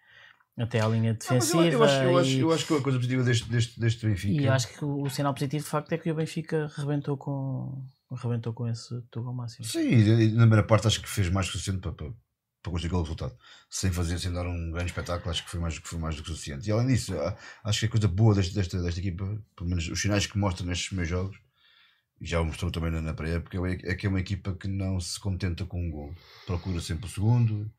Até 0.57 0.81
à 0.81 0.87
linha 0.87 1.13
Não, 1.13 1.17
defensiva. 1.17 1.63
eu, 1.63 1.71
eu 1.71 1.83
acho, 1.83 1.95
eu, 1.95 2.17
acho, 2.17 2.29
e, 2.29 2.39
eu 2.39 2.51
acho 2.51 2.67
que 2.67 2.75
a 2.75 2.81
coisa 2.81 2.97
positiva 2.97 3.23
deste, 3.23 3.49
deste, 3.49 3.79
deste 3.79 4.05
Benfica. 4.05 4.41
e 4.41 4.47
acho 4.47 4.67
que 4.67 4.83
o, 4.83 5.03
o 5.03 5.09
sinal 5.09 5.33
positivo 5.33 5.63
de 5.63 5.69
facto 5.69 5.91
é 5.93 5.97
que 5.97 6.11
o 6.11 6.15
Benfica 6.15 6.69
rebentou 6.75 7.17
com, 7.17 7.87
rebentou 8.11 8.53
com 8.53 8.67
esse 8.67 9.01
Tugal 9.09 9.33
máximo. 9.33 9.65
Sim, 9.65 9.89
na 10.33 10.41
primeira 10.41 10.63
parte 10.63 10.87
acho 10.87 11.01
que 11.01 11.09
fez 11.09 11.29
mais 11.29 11.47
que 11.47 11.53
suficiente 11.53 11.79
para, 11.79 11.93
para, 11.93 12.07
para 12.61 12.71
conseguir 12.71 12.87
aquele 12.87 13.01
resultado. 13.01 13.35
Sem 13.69 13.91
fazer, 13.91 14.19
sem 14.19 14.31
dar 14.31 14.45
um 14.45 14.71
grande 14.71 14.91
espetáculo, 14.91 15.31
acho 15.31 15.43
que 15.43 15.49
foi 15.49 15.59
mais, 15.59 15.75
foi 15.77 15.99
mais 15.99 16.15
do 16.15 16.21
que 16.21 16.29
suficiente. 16.29 16.67
E 16.67 16.71
além 16.71 16.87
disso, 16.87 17.13
acho 17.63 17.79
que 17.79 17.85
a 17.85 17.89
coisa 17.89 18.07
boa 18.07 18.35
desta, 18.35 18.53
desta, 18.53 18.81
desta 18.81 18.99
equipa, 18.99 19.25
pelo 19.55 19.69
menos 19.69 19.87
os 19.87 20.01
sinais 20.01 20.25
que 20.27 20.37
mostra 20.37 20.65
nestes 20.65 20.91
meus 20.91 21.07
jogos, 21.07 21.37
e 22.19 22.27
já 22.27 22.39
o 22.39 22.45
mostrou 22.45 22.69
também 22.69 22.91
na, 22.91 23.01
na 23.01 23.13
pré-época, 23.13 23.57
é 23.67 23.95
que 23.95 24.05
é 24.05 24.09
uma 24.09 24.19
equipa 24.19 24.53
que 24.53 24.67
não 24.67 24.99
se 24.99 25.19
contenta 25.19 25.65
com 25.65 25.81
um 25.83 25.89
gol. 25.89 26.13
Procura 26.45 26.79
sempre 26.79 27.07
o 27.07 27.09
segundo, 27.09 27.71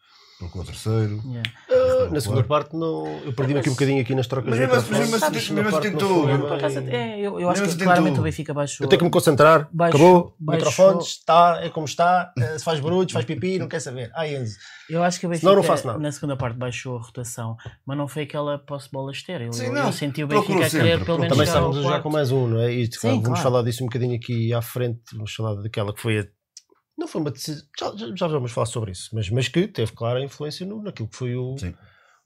procura 0.47 0.65
o 0.65 0.67
terceiro. 0.67 1.21
Yeah. 1.27 1.51
Ah, 1.71 2.09
na 2.11 2.21
segunda 2.21 2.43
parte, 2.45 2.75
não, 2.77 3.07
eu 3.25 3.33
perdi-me 3.33 3.61
aqui 3.61 3.69
um 3.69 3.73
bocadinho 3.73 4.01
aqui 4.01 4.15
nas 4.15 4.27
trocas 4.27 4.51
Mas 4.51 4.59
de 4.59 4.67
mesmo 4.67 4.75
assim- 4.81 4.93
mesmo 4.93 5.17
assim- 5.17 5.33
Na 5.35 5.41
segunda 5.41 5.63
mesmo 5.63 5.71
parte 5.73 5.91
não 5.91 5.99
tentou. 5.99 6.29
Eu, 6.29 6.95
é, 6.95 7.21
eu, 7.21 7.41
eu 7.41 7.49
acho 7.51 7.63
que 7.63 7.69
assim 7.69 7.79
claramente 7.79 8.19
o 8.21 8.23
Benfica 8.23 8.53
baixou. 8.55 8.85
Eu 8.85 8.89
tenho 8.89 8.99
que 8.99 9.05
me 9.05 9.11
concentrar. 9.11 9.69
Acabou. 9.79 10.35
Microfones, 10.41 11.07
está, 11.07 11.61
é 11.63 11.69
como 11.69 11.87
está. 11.87 12.33
eh, 12.39 12.59
Se 12.59 12.65
faz 12.65 12.81
barulhos, 12.81 13.13
faz 13.13 13.25
pipi, 13.25 13.59
não 13.59 13.69
quer 13.69 13.81
saber. 13.81 14.11
Ai, 14.15 14.37
Enzo. 14.37 14.57
Eu 14.91 15.03
acho 15.03 15.19
que 15.21 15.27
o 15.27 15.31
Benfica 15.31 15.55
não 15.55 15.63
faço 15.63 15.87
nada. 15.87 15.99
na 15.99 16.13
segunda 16.13 16.37
parte 16.37 16.57
baixou 16.59 16.97
a 16.99 17.01
rotação, 17.01 17.57
mas 17.87 17.97
não 17.97 18.07
foi 18.09 18.25
aquela 18.25 18.59
posse 18.59 18.87
de 18.87 18.93
bola 18.93 19.11
estéril. 19.13 19.53
Sim, 19.53 19.67
eu, 19.67 19.73
não, 19.73 19.87
eu 19.87 19.93
senti 19.93 20.23
o 20.25 20.29
procurou 20.29 20.59
Benfica 20.61 20.67
a 20.79 20.81
querer 20.83 20.91
sempre, 20.93 21.05
pelo 21.07 21.19
menos 21.19 21.33
Também 21.33 21.47
estávamos 21.47 21.81
quarto. 21.81 22.03
com 22.03 22.11
mais 22.11 22.31
um, 22.33 22.47
não 22.49 22.61
é? 22.61 22.73
E 22.73 22.87
Sim, 22.93 23.09
vamos 23.11 23.25
claro. 23.29 23.43
falar 23.43 23.63
disso 23.63 23.83
um 23.83 23.87
bocadinho 23.87 24.15
aqui 24.17 24.53
à 24.53 24.61
frente. 24.61 25.01
Vamos 25.15 25.33
falar 25.35 25.55
daquela 25.63 25.95
que 25.95 26.01
foi 26.01 26.19
a. 26.19 26.27
Não 26.99 27.09
foi 27.09 27.21
uma 27.21 27.31
decisão. 27.31 27.65
Já, 27.79 27.93
já- 28.17 28.27
vamos 28.29 28.53
falar 28.53 28.67
sobre 28.67 28.93
isso, 28.93 29.11
mas, 29.15 29.29
mas 29.31 29.49
que 29.49 29.67
teve 29.67 29.93
clara 29.93 30.23
influência 30.23 30.65
no, 30.67 30.83
naquilo 30.83 31.09
que 31.09 31.17
foi 31.17 31.35
o, 31.35 31.57
Sim. 31.59 31.75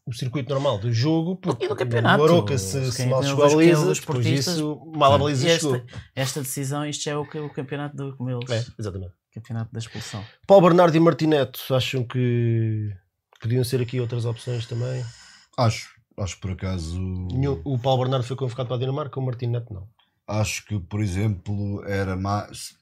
o 0.04 0.12
circuito 0.12 0.50
normal 0.52 0.78
do 0.78 0.92
jogo. 0.92 1.36
Porque 1.36 1.64
E 1.64 1.68
do 1.68 1.76
campeonato. 1.76 2.22
O 2.22 2.26
Aroca, 2.26 2.58
se, 2.58 2.90
Se 2.92 3.06
mal 3.06 3.22
chegou 3.22 3.44
à 3.44 3.48
baliza, 3.48 3.92
depois 3.94 4.26
disso, 4.26 4.82
mal 4.94 5.12
a 5.14 5.18
baliza 5.18 5.48
chegou. 5.48 5.82
esta, 6.14 6.40
decisão, 6.42 6.84
isto 6.84 7.08
é 7.08 7.16
o, 7.16 7.24
que- 7.26 7.38
o 7.38 7.48
campeonato 7.50 7.96
do, 7.96 8.16
como 8.16 8.28
eles, 8.30 8.50
É, 8.50 8.64
exatamente. 8.78 9.12
campeonato 9.32 9.72
da 9.72 9.78
expulsão. 9.78 10.24
Paulo 10.46 10.66
Bernardo 10.68 10.96
e 10.96 11.00
Martineto, 11.00 11.60
acham 11.74 12.02
que 12.04 12.90
podiam 13.40 13.62
ser 13.62 13.80
aqui 13.80 14.00
outras 14.00 14.24
opções 14.24 14.66
também? 14.66 15.04
Acho, 15.58 15.88
acho 16.18 16.34
que 16.36 16.40
por 16.42 16.50
acaso. 16.52 16.98
O 17.64 17.78
Paulo 17.78 18.02
Bernardo 18.02 18.24
foi 18.26 18.36
convocado 18.36 18.66
para 18.68 18.76
a 18.76 18.80
Dinamarca, 18.80 19.20
o 19.20 19.22
Martineto 19.24 19.72
não. 19.72 19.86
Acho 20.28 20.64
que, 20.66 20.78
por 20.80 21.00
exemplo, 21.00 21.84
era 21.86 22.16
mais. 22.16 22.74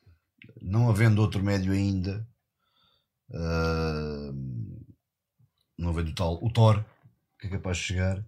Não 0.62 0.88
havendo 0.88 1.20
outro 1.20 1.42
médio 1.42 1.72
ainda, 1.72 2.26
ah, 3.32 4.30
não 5.78 5.90
havendo 5.90 6.10
o 6.10 6.14
tal, 6.14 6.38
o 6.42 6.50
Thor, 6.50 6.84
que 7.40 7.46
é 7.46 7.50
capaz 7.50 7.76
de 7.78 7.82
chegar, 7.84 8.24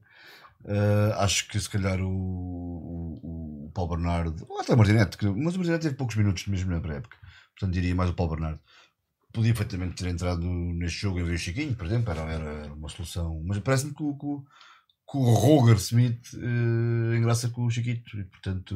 ah, 0.66 1.24
acho 1.24 1.48
que 1.48 1.58
se 1.60 1.68
calhar 1.70 2.00
o, 2.00 2.08
o, 2.08 3.66
o 3.66 3.70
Paulo 3.72 3.96
Bernardo, 3.96 4.44
ou 4.48 4.60
até 4.60 4.74
o 4.74 4.76
Martinete, 4.76 5.16
que- 5.16 5.26
mas 5.26 5.54
o 5.54 5.58
Martinete 5.58 5.82
teve 5.82 5.94
poucos 5.96 6.16
minutos 6.16 6.46
mesmo 6.46 6.70
na 6.72 6.80
pré-época, 6.80 7.16
portanto 7.52 7.72
diria 7.74 7.94
mais 7.94 8.10
o 8.10 8.14
Paulo 8.14 8.32
Bernardo. 8.36 8.60
Podia 9.32 9.52
perfeitamente 9.52 9.96
ter 10.02 10.08
entrado 10.08 10.40
neste 10.46 11.00
jogo 11.00 11.20
em 11.20 11.24
vez 11.24 11.40
do 11.40 11.44
Chiquinho, 11.44 11.74
por 11.76 11.86
exemplo, 11.86 12.10
era, 12.10 12.22
era 12.22 12.72
uma 12.74 12.88
solução, 12.88 13.42
mas 13.44 13.58
parece-me 13.58 13.94
que 13.94 14.02
o, 14.02 14.16
que 14.16 14.26
o- 14.26 14.44
que 15.08 15.16
o 15.18 15.34
Roger 15.34 15.76
Smith 15.76 16.34
eh, 16.34 17.16
engraça 17.16 17.48
com 17.50 17.64
o 17.66 17.70
Chiquito 17.70 18.18
e 18.18 18.24
portanto 18.24 18.74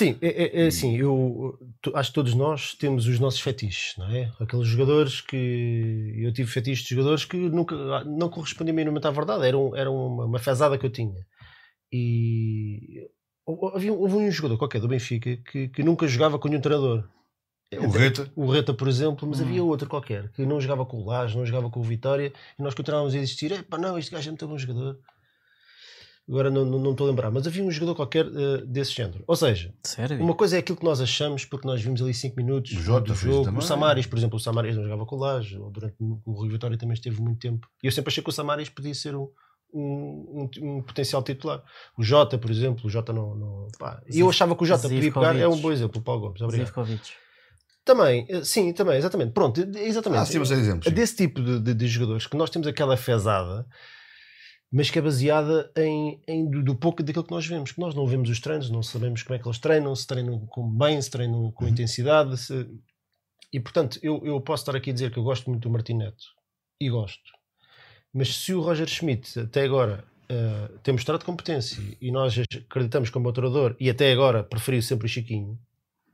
Sim, 0.00 0.16
é, 0.22 0.28
é- 0.28 0.62
é 0.62 0.66
assim, 0.68 0.96
eu 0.96 1.58
acho 1.94 2.08
que 2.10 2.14
todos 2.14 2.32
nós 2.34 2.74
temos 2.74 3.06
os 3.06 3.18
nossos 3.18 3.40
fetiches, 3.40 3.94
não 3.98 4.06
é? 4.10 4.32
Aqueles 4.40 4.66
jogadores 4.66 5.20
que 5.20 6.14
eu 6.16 6.32
tive 6.32 6.50
fetiches 6.50 6.84
de 6.86 6.94
jogadores 6.94 7.26
que 7.26 7.36
nunca 7.36 8.02
não 8.04 8.30
correspondiam 8.30 8.74
minimamente 8.74 9.06
à 9.06 9.10
verdade, 9.10 9.46
era, 9.46 9.58
um- 9.58 9.76
era 9.76 9.90
uma, 9.90 10.24
uma 10.24 10.38
fezada 10.38 10.78
que 10.78 10.86
eu 10.86 10.90
tinha. 10.90 11.22
E 11.92 13.08
havia, 13.74 13.92
houve 13.92 14.14
um 14.16 14.30
jogador 14.30 14.56
qualquer 14.56 14.80
do 14.80 14.88
Benfica 14.88 15.36
que, 15.36 15.68
que 15.68 15.82
nunca 15.82 16.08
jogava 16.08 16.38
com 16.38 16.48
nenhum 16.48 16.62
treinador. 16.62 17.04
o 17.78 17.88
Reta 17.90 18.32
O 18.34 18.50
Reta, 18.50 18.72
por 18.72 18.88
exemplo, 18.88 19.28
mas 19.28 19.40
Hum. 19.40 19.44
havia 19.44 19.62
outro 19.62 19.86
qualquer 19.88 20.30
que 20.32 20.46
não 20.46 20.60
jogava 20.60 20.86
com 20.86 20.96
o 20.98 21.04
Lage, 21.04 21.36
não 21.36 21.44
jogava 21.44 21.68
com 21.68 21.80
o 21.80 21.82
Vitória 21.84 22.32
e 22.58 22.62
nós 22.62 22.74
continuávamos 22.74 23.14
a 23.14 23.18
existir. 23.18 23.52
Epá, 23.52 23.76
não, 23.76 23.98
este 23.98 24.10
gajo 24.10 24.28
é 24.28 24.30
muito 24.32 24.48
bom 24.48 24.56
jogador. 24.56 24.98
Agora 26.30 26.48
não, 26.48 26.64
não, 26.64 26.78
não 26.78 26.90
estou 26.92 27.08
a 27.08 27.10
lembrar, 27.10 27.30
mas 27.32 27.44
havia 27.46 27.64
um 27.64 27.70
jogador 27.72 27.96
qualquer 27.96 28.24
eh, 28.24 28.62
desse 28.64 28.92
género. 28.92 29.24
Ou 29.26 29.34
seja, 29.34 29.74
Sério? 29.82 30.22
uma 30.22 30.32
coisa 30.34 30.54
é 30.54 30.60
aquilo 30.60 30.78
que 30.78 30.84
nós 30.84 31.00
achamos, 31.00 31.44
porque 31.44 31.66
nós 31.66 31.82
vimos 31.82 32.00
ali 32.00 32.14
5 32.14 32.36
minutos 32.36 32.70
O 32.72 32.80
Jota 32.80 33.08
do 33.08 33.14
jogo. 33.14 33.44
também. 33.46 33.58
O 33.58 33.62
Samaris, 33.62 34.06
por 34.06 34.16
exemplo, 34.16 34.36
o 34.36 34.40
Samaris 34.40 34.76
não 34.76 34.84
jogava 34.84 35.04
com 35.04 35.16
o 35.16 35.18
Laje, 35.18 35.58
ou 35.58 35.70
durante 35.70 35.96
o 35.98 36.32
Rui 36.32 36.48
Vitória 36.48 36.78
também 36.78 36.94
esteve 36.94 37.20
muito 37.20 37.40
tempo. 37.40 37.66
E 37.82 37.86
eu 37.88 37.92
sempre 37.92 38.10
achei 38.12 38.22
que 38.22 38.30
o 38.30 38.32
Samaris 38.32 38.68
podia 38.68 38.94
ser 38.94 39.16
um, 39.16 39.28
um, 39.74 40.48
um- 40.62 40.76
um 40.78 40.82
potencial 40.82 41.22
titular. 41.22 41.62
O 41.98 42.02
Jota, 42.04 42.38
por 42.38 42.50
exemplo, 42.50 42.86
o 42.86 42.88
Jota 42.90 43.12
não. 43.12 43.34
não 43.34 43.68
pá. 43.78 44.00
E 44.08 44.20
eu 44.20 44.28
achava 44.30 44.54
que 44.54 44.62
o 44.62 44.66
Jota 44.66 44.82
podia 44.88 45.12
pegar, 45.12 45.34
é 45.36 45.48
um 45.48 45.56
bom 45.60 45.72
exemplo, 45.72 46.00
o 46.00 46.04
Paulo 46.04 46.20
Gomes. 46.22 46.40
Obrigado. 46.42 46.66
Zivkovic. 46.66 47.10
Também, 47.84 48.26
eh, 48.28 48.44
sim, 48.44 48.72
também, 48.72 48.98
exatamente. 48.98 49.32
Pronto, 49.32 49.60
eh, 49.60 49.86
exatamente. 49.88 50.20
ah, 50.20 50.26
sim, 50.26 50.38
mas 50.38 50.52
é 50.52 50.54
exemplo 50.54 50.84
sim. 50.88 50.94
Desse 50.94 51.16
tipo 51.16 51.40
de, 51.42 51.58
de- 51.58 51.74
de 51.74 51.88
jogadores 51.88 52.26
que 52.26 52.36
nós 52.36 52.50
temos 52.50 52.68
aquela 52.68 52.96
fezada, 52.96 53.66
mas 54.72 54.88
que 54.90 54.98
é 54.98 55.02
baseada 55.02 55.70
em, 55.76 56.20
em 56.28 56.48
do, 56.48 56.62
do 56.62 56.74
pouco 56.74 57.02
daquilo 57.02 57.24
que 57.24 57.30
nós 57.32 57.46
vemos. 57.46 57.72
Que 57.72 57.80
nós 57.80 57.94
não 57.94 58.06
vemos 58.06 58.28
os 58.30 58.40
treinos, 58.40 58.70
não 58.70 58.82
sabemos 58.82 59.22
como 59.22 59.34
é 59.36 59.38
que 59.38 59.46
eles 59.48 59.58
treinam, 59.58 59.94
se 59.96 60.06
treinam 60.06 60.38
com 60.46 60.68
bem, 60.70 61.00
se 61.02 61.10
treinam 61.10 61.50
com 61.52 61.64
Uhum. 61.64 61.70
intensidade. 61.70 62.36
se- 62.38 62.68
E 63.52 63.58
portanto, 63.58 63.98
eu, 64.02 64.24
eu 64.24 64.40
posso 64.40 64.62
estar 64.62 64.76
aqui 64.76 64.90
a 64.90 64.92
dizer 64.92 65.10
que 65.10 65.18
eu 65.18 65.24
gosto 65.24 65.50
muito 65.50 65.62
do 65.68 65.70
Martim 65.72 65.94
Neto 65.94 66.24
e 66.80 66.88
gosto, 66.88 67.32
mas 68.14 68.36
se 68.36 68.54
o 68.54 68.60
Roger 68.60 68.86
Schmidt 68.88 69.40
até 69.40 69.62
agora 69.64 70.04
eh, 70.28 70.70
tem 70.84 70.92
mostrado 70.94 71.24
competência 71.24 71.82
e 72.00 72.12
nós 72.12 72.38
acreditamos 72.38 73.10
como 73.10 73.32
treinador 73.32 73.74
e 73.80 73.90
até 73.90 74.12
agora 74.12 74.44
preferiu 74.44 74.80
sempre 74.82 75.06
o 75.06 75.08
Chiquinho, 75.08 75.58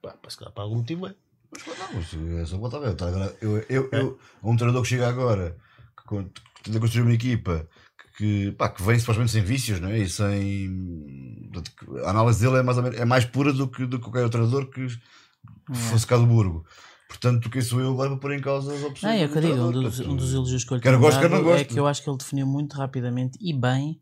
pá, 0.01 0.17
se 0.29 0.39
calhar 0.39 0.53
por 0.55 0.63
algum 0.63 0.77
motivo 0.77 1.07
é. 1.07 1.15
Mas, 1.53 1.67
não, 1.79 1.93
mas 1.93 2.41
é 2.41 2.47
só 2.47 2.57
agora, 2.57 3.37
Eu, 3.43 3.59
eu, 3.69 3.89
eu, 3.93 4.19
um 4.43 4.57
treinador 4.57 4.83
que 4.83 4.89
chega 4.89 5.07
agora, 5.09 5.57
que 6.09 6.25
tenta 6.65 6.81
construir 6.81 7.03
uma 7.03 7.13
equipa 7.15 7.69
que, 8.17 8.53
pá, 8.53 8.69
que 8.69 8.83
vem 8.83 8.99
supostamente 8.99 9.33
sem 9.33 9.43
vícios, 9.43 9.81
não 9.81 9.89
é? 9.89 9.99
E 9.99 10.09
sem. 10.09 11.51
A 12.05 12.11
análise 12.11 12.41
dele 12.45 12.59
é 12.59 12.63
mais, 12.63 12.79
menos- 12.79 12.99
é 12.99 13.05
mais 13.05 13.25
pura 13.25 13.53
do 13.53 13.69
que, 13.69 13.85
do 13.87 13.99
que 13.99 14.05
qualquer 14.05 14.23
outro 14.25 14.39
treinador 14.41 14.71
que 14.71 14.87
fosse 15.73 16.07
cá 16.07 16.17
do 16.17 16.27
Burgo. 16.27 16.65
Portanto, 17.09 17.49
quem 17.49 17.63
sou 17.63 17.81
eu 17.81 17.93
agora 17.93 18.11
para 18.11 18.19
pôr 18.19 18.33
em 18.33 18.41
causa 18.41 18.73
as 18.75 18.83
opções. 18.83 19.03
Não, 19.03 19.11
é 19.25 19.29
que 19.29 19.39
eu 19.39 19.43
digo, 19.43 19.55
um 19.63 19.71
dos, 19.71 20.01
um 20.01 20.17
dos 20.17 20.35
elogios 20.35 20.65
que 20.65 20.73
eu 20.73 20.77
lhe 20.77 20.83
quer 20.83 20.89
tenho 20.91 21.01
gosto, 21.01 21.21
quer 21.21 21.31
não 21.31 21.39
dado 21.39 21.51
é 21.51 21.53
gosto. 21.59 21.73
que 21.73 21.79
eu 21.79 21.87
acho 21.87 22.03
que 22.03 22.11
ele 22.11 22.19
definiu 22.19 22.47
muito 22.47 22.75
rapidamente 22.77 23.39
e 23.41 23.53
bem 23.53 24.01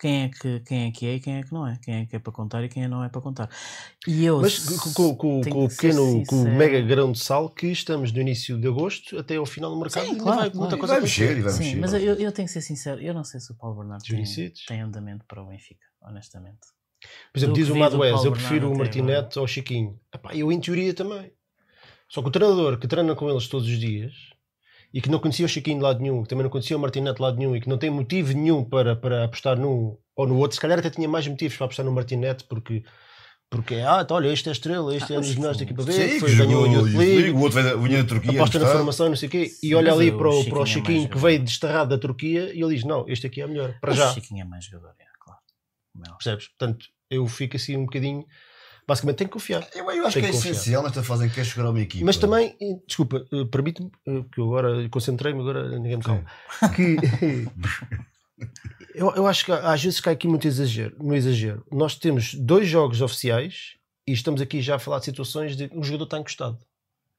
quem 0.00 0.22
é, 0.24 0.28
que, 0.30 0.60
quem 0.60 0.86
é 0.86 0.90
que 0.90 1.06
é 1.06 1.14
e 1.16 1.20
quem 1.20 1.36
é 1.36 1.42
que 1.42 1.52
não 1.52 1.66
é. 1.66 1.78
Quem 1.82 1.94
é 1.96 2.06
que 2.06 2.16
é 2.16 2.18
para 2.18 2.32
contar 2.32 2.64
e 2.64 2.68
quem 2.68 2.88
não 2.88 3.04
é 3.04 3.08
para 3.10 3.20
contar. 3.20 3.50
E 4.08 4.24
eu. 4.24 4.40
Mas 4.40 4.58
com, 4.94 5.14
com- 5.14 5.40
com 5.42 5.64
o 5.64 5.68
pequeno, 5.68 6.24
com 6.26 6.36
o 6.42 6.44
mega 6.56 6.80
grão 6.80 7.12
de 7.12 7.18
sal 7.18 7.50
que 7.50 7.66
estamos 7.66 8.10
no 8.10 8.20
início 8.20 8.58
de 8.58 8.66
agosto 8.66 9.18
até 9.18 9.36
ao 9.36 9.44
final 9.44 9.70
do 9.70 9.78
mercado 9.78 10.06
Sim, 10.06 10.16
claro, 10.16 10.40
vai 10.40 10.50
claro. 10.50 10.58
muita 10.58 10.76
E 10.76 10.78
coisa 10.78 10.94
vai 10.94 11.02
mexer, 11.02 11.36
e 11.36 11.42
vai 11.42 11.52
Sim, 11.52 11.64
mexer. 11.64 11.76
mas 11.80 11.92
eu, 11.94 12.00
eu 12.14 12.32
tenho 12.32 12.46
que 12.48 12.52
ser 12.52 12.62
sincero, 12.62 13.00
eu 13.00 13.12
não 13.12 13.24
sei 13.24 13.38
se 13.40 13.52
o 13.52 13.54
Paulo 13.54 13.76
Bernardo 13.76 14.02
tem, 14.04 14.24
tem 14.66 14.80
andamento 14.80 15.24
para 15.26 15.42
o 15.42 15.46
Benfica, 15.46 15.84
honestamente. 16.02 16.58
Por 17.32 17.38
exemplo, 17.38 17.54
Do 17.54 17.60
diz 17.60 17.68
o 17.70 17.74
do 17.74 17.78
Maduez, 17.78 18.24
eu 18.24 18.32
prefiro 18.32 18.72
o 18.72 18.76
Martinete 18.78 19.38
ao 19.38 19.46
Chiquinho. 19.46 19.98
Epá, 20.14 20.34
eu 20.34 20.50
em 20.50 20.60
teoria 20.60 20.92
também. 20.94 21.32
Só 22.08 22.22
que 22.22 22.28
o 22.28 22.30
treinador 22.30 22.78
que 22.78 22.88
treina 22.88 23.14
com 23.14 23.30
eles 23.30 23.46
todos 23.48 23.68
os 23.68 23.78
dias 23.78 24.12
e 24.92 25.00
que 25.00 25.08
não 25.10 25.18
conhecia 25.18 25.46
o 25.46 25.48
Chiquinho 25.48 25.78
de 25.78 25.82
lado 25.84 26.00
nenhum, 26.00 26.22
que 26.22 26.28
também 26.28 26.42
não 26.42 26.50
conhecia 26.50 26.76
o 26.76 26.80
Martinete 26.80 27.16
de 27.16 27.22
lado 27.22 27.36
nenhum 27.38 27.54
e 27.56 27.60
que 27.60 27.68
não 27.68 27.78
tem 27.78 27.90
motivo 27.90 28.32
nenhum 28.32 28.64
para, 28.64 28.96
para 28.96 29.24
apostar 29.24 29.56
num 29.58 29.96
ou 30.16 30.26
no 30.26 30.36
outro, 30.38 30.54
se 30.56 30.60
calhar 30.60 30.78
até 30.78 30.90
tinha 30.90 31.08
mais 31.08 31.26
motivos 31.28 31.56
para 31.56 31.66
apostar 31.66 31.84
no 31.86 31.92
Martinete 31.92 32.44
porque 32.44 32.82
porque 33.48 33.74
ah, 33.76 34.04
tá, 34.04 34.14
olha, 34.14 34.28
este 34.28 34.48
é 34.48 34.50
a 34.50 34.52
estrela, 34.52 34.94
este 34.94 35.12
Ah, 35.12 35.16
é 35.16 35.18
um 35.18 35.22
dos 35.22 35.34
melhores 35.34 35.58
da 35.58 35.64
equipa 35.64 35.82
B, 35.82 35.90
Sim, 35.92 36.00
que 36.06 36.08
que 36.14 36.20
foi, 36.20 36.36
ganhou 36.36 36.64
a 36.64 36.66
jogou 36.68 36.82
Youth 36.82 36.88
Youth 36.92 36.98
League, 37.00 37.30
o 37.30 37.38
outro 37.40 37.62
veio- 37.62 37.80
vinha 37.80 38.02
da 38.04 38.08
Turquia. 38.08 38.30
aposta 38.32 38.58
na 38.60 38.66
formação, 38.66 39.08
não 39.08 39.16
sei 39.16 39.28
o 39.28 39.30
quê, 39.32 39.50
e 39.60 39.74
olha 39.74 39.92
ali 39.92 40.10
o 40.10 40.18
para 40.18 40.28
o, 40.28 40.32
Chiquinho 40.32 40.50
para 40.50 40.60
o 40.60 40.62
é 40.62 40.66
Chiquinho 40.66 40.84
que 40.98 41.02
jogador. 41.14 41.20
veio 41.20 41.42
desterrado 41.42 41.90
da 41.90 41.98
Turquia 41.98 42.54
e 42.54 42.62
ele 42.62 42.74
diz: 42.76 42.84
Não, 42.84 43.04
este 43.08 43.26
aqui 43.26 43.40
é 43.40 43.46
melhor, 43.48 43.74
para 43.80 43.92
já. 43.92 44.10
O 44.10 44.14
Chiquinho 44.14 44.42
é 44.42 44.44
mais 44.44 44.64
jogador, 44.66 44.94
é, 45.00 45.04
claro. 45.18 45.40
É. 46.06 46.10
Percebes? 46.12 46.46
Portanto, 46.48 46.86
eu 47.10 47.26
fico 47.26 47.56
assim 47.56 47.76
um 47.76 47.86
bocadinho. 47.86 48.24
Basicamente, 48.90 49.18
tenho 49.18 49.28
que 49.30 49.34
confiar. 49.34 49.68
Eu, 49.72 49.88
eu 49.92 50.04
acho 50.04 50.14
Tem 50.14 50.24
que 50.24 50.28
é 50.28 50.30
que 50.32 50.36
confiar. 50.36 50.50
essencial 50.50 50.82
nesta 50.82 51.00
fase 51.04 51.24
em 51.24 51.28
que 51.28 51.36
queres 51.36 51.48
chegar 51.50 51.66
a 51.68 51.70
uma 51.70 51.80
equipa. 51.80 52.04
Mas 52.04 52.16
também, 52.16 52.56
eh, 52.60 52.76
desculpa, 52.88 53.24
eh, 53.32 53.44
permite-me, 53.48 53.88
eh, 54.08 54.24
que 54.32 54.40
eu 54.40 54.46
agora 54.46 54.88
concentrei-me, 54.88 55.38
agora 55.40 55.78
ninguém 55.78 55.98
me 55.98 56.02
calma. 56.02 56.24
Que, 56.74 56.96
eu, 58.92 59.10
eu 59.14 59.26
acho 59.28 59.44
que 59.44 59.52
às 59.52 59.80
vezes 59.80 60.00
cai 60.00 60.14
aqui 60.14 60.26
muito 60.26 60.44
exagero, 60.48 60.96
no 60.98 61.14
exagero. 61.14 61.64
Nós 61.70 61.94
temos 61.94 62.34
dois 62.34 62.66
jogos 62.68 63.00
oficiais 63.00 63.74
e 64.08 64.12
estamos 64.12 64.40
aqui 64.40 64.60
já 64.60 64.74
a 64.74 64.78
falar 64.80 64.98
de 64.98 65.04
situações 65.04 65.56
de 65.56 65.70
um 65.72 65.84
jogador 65.84 66.04
está 66.04 66.18
encostado. 66.18 66.58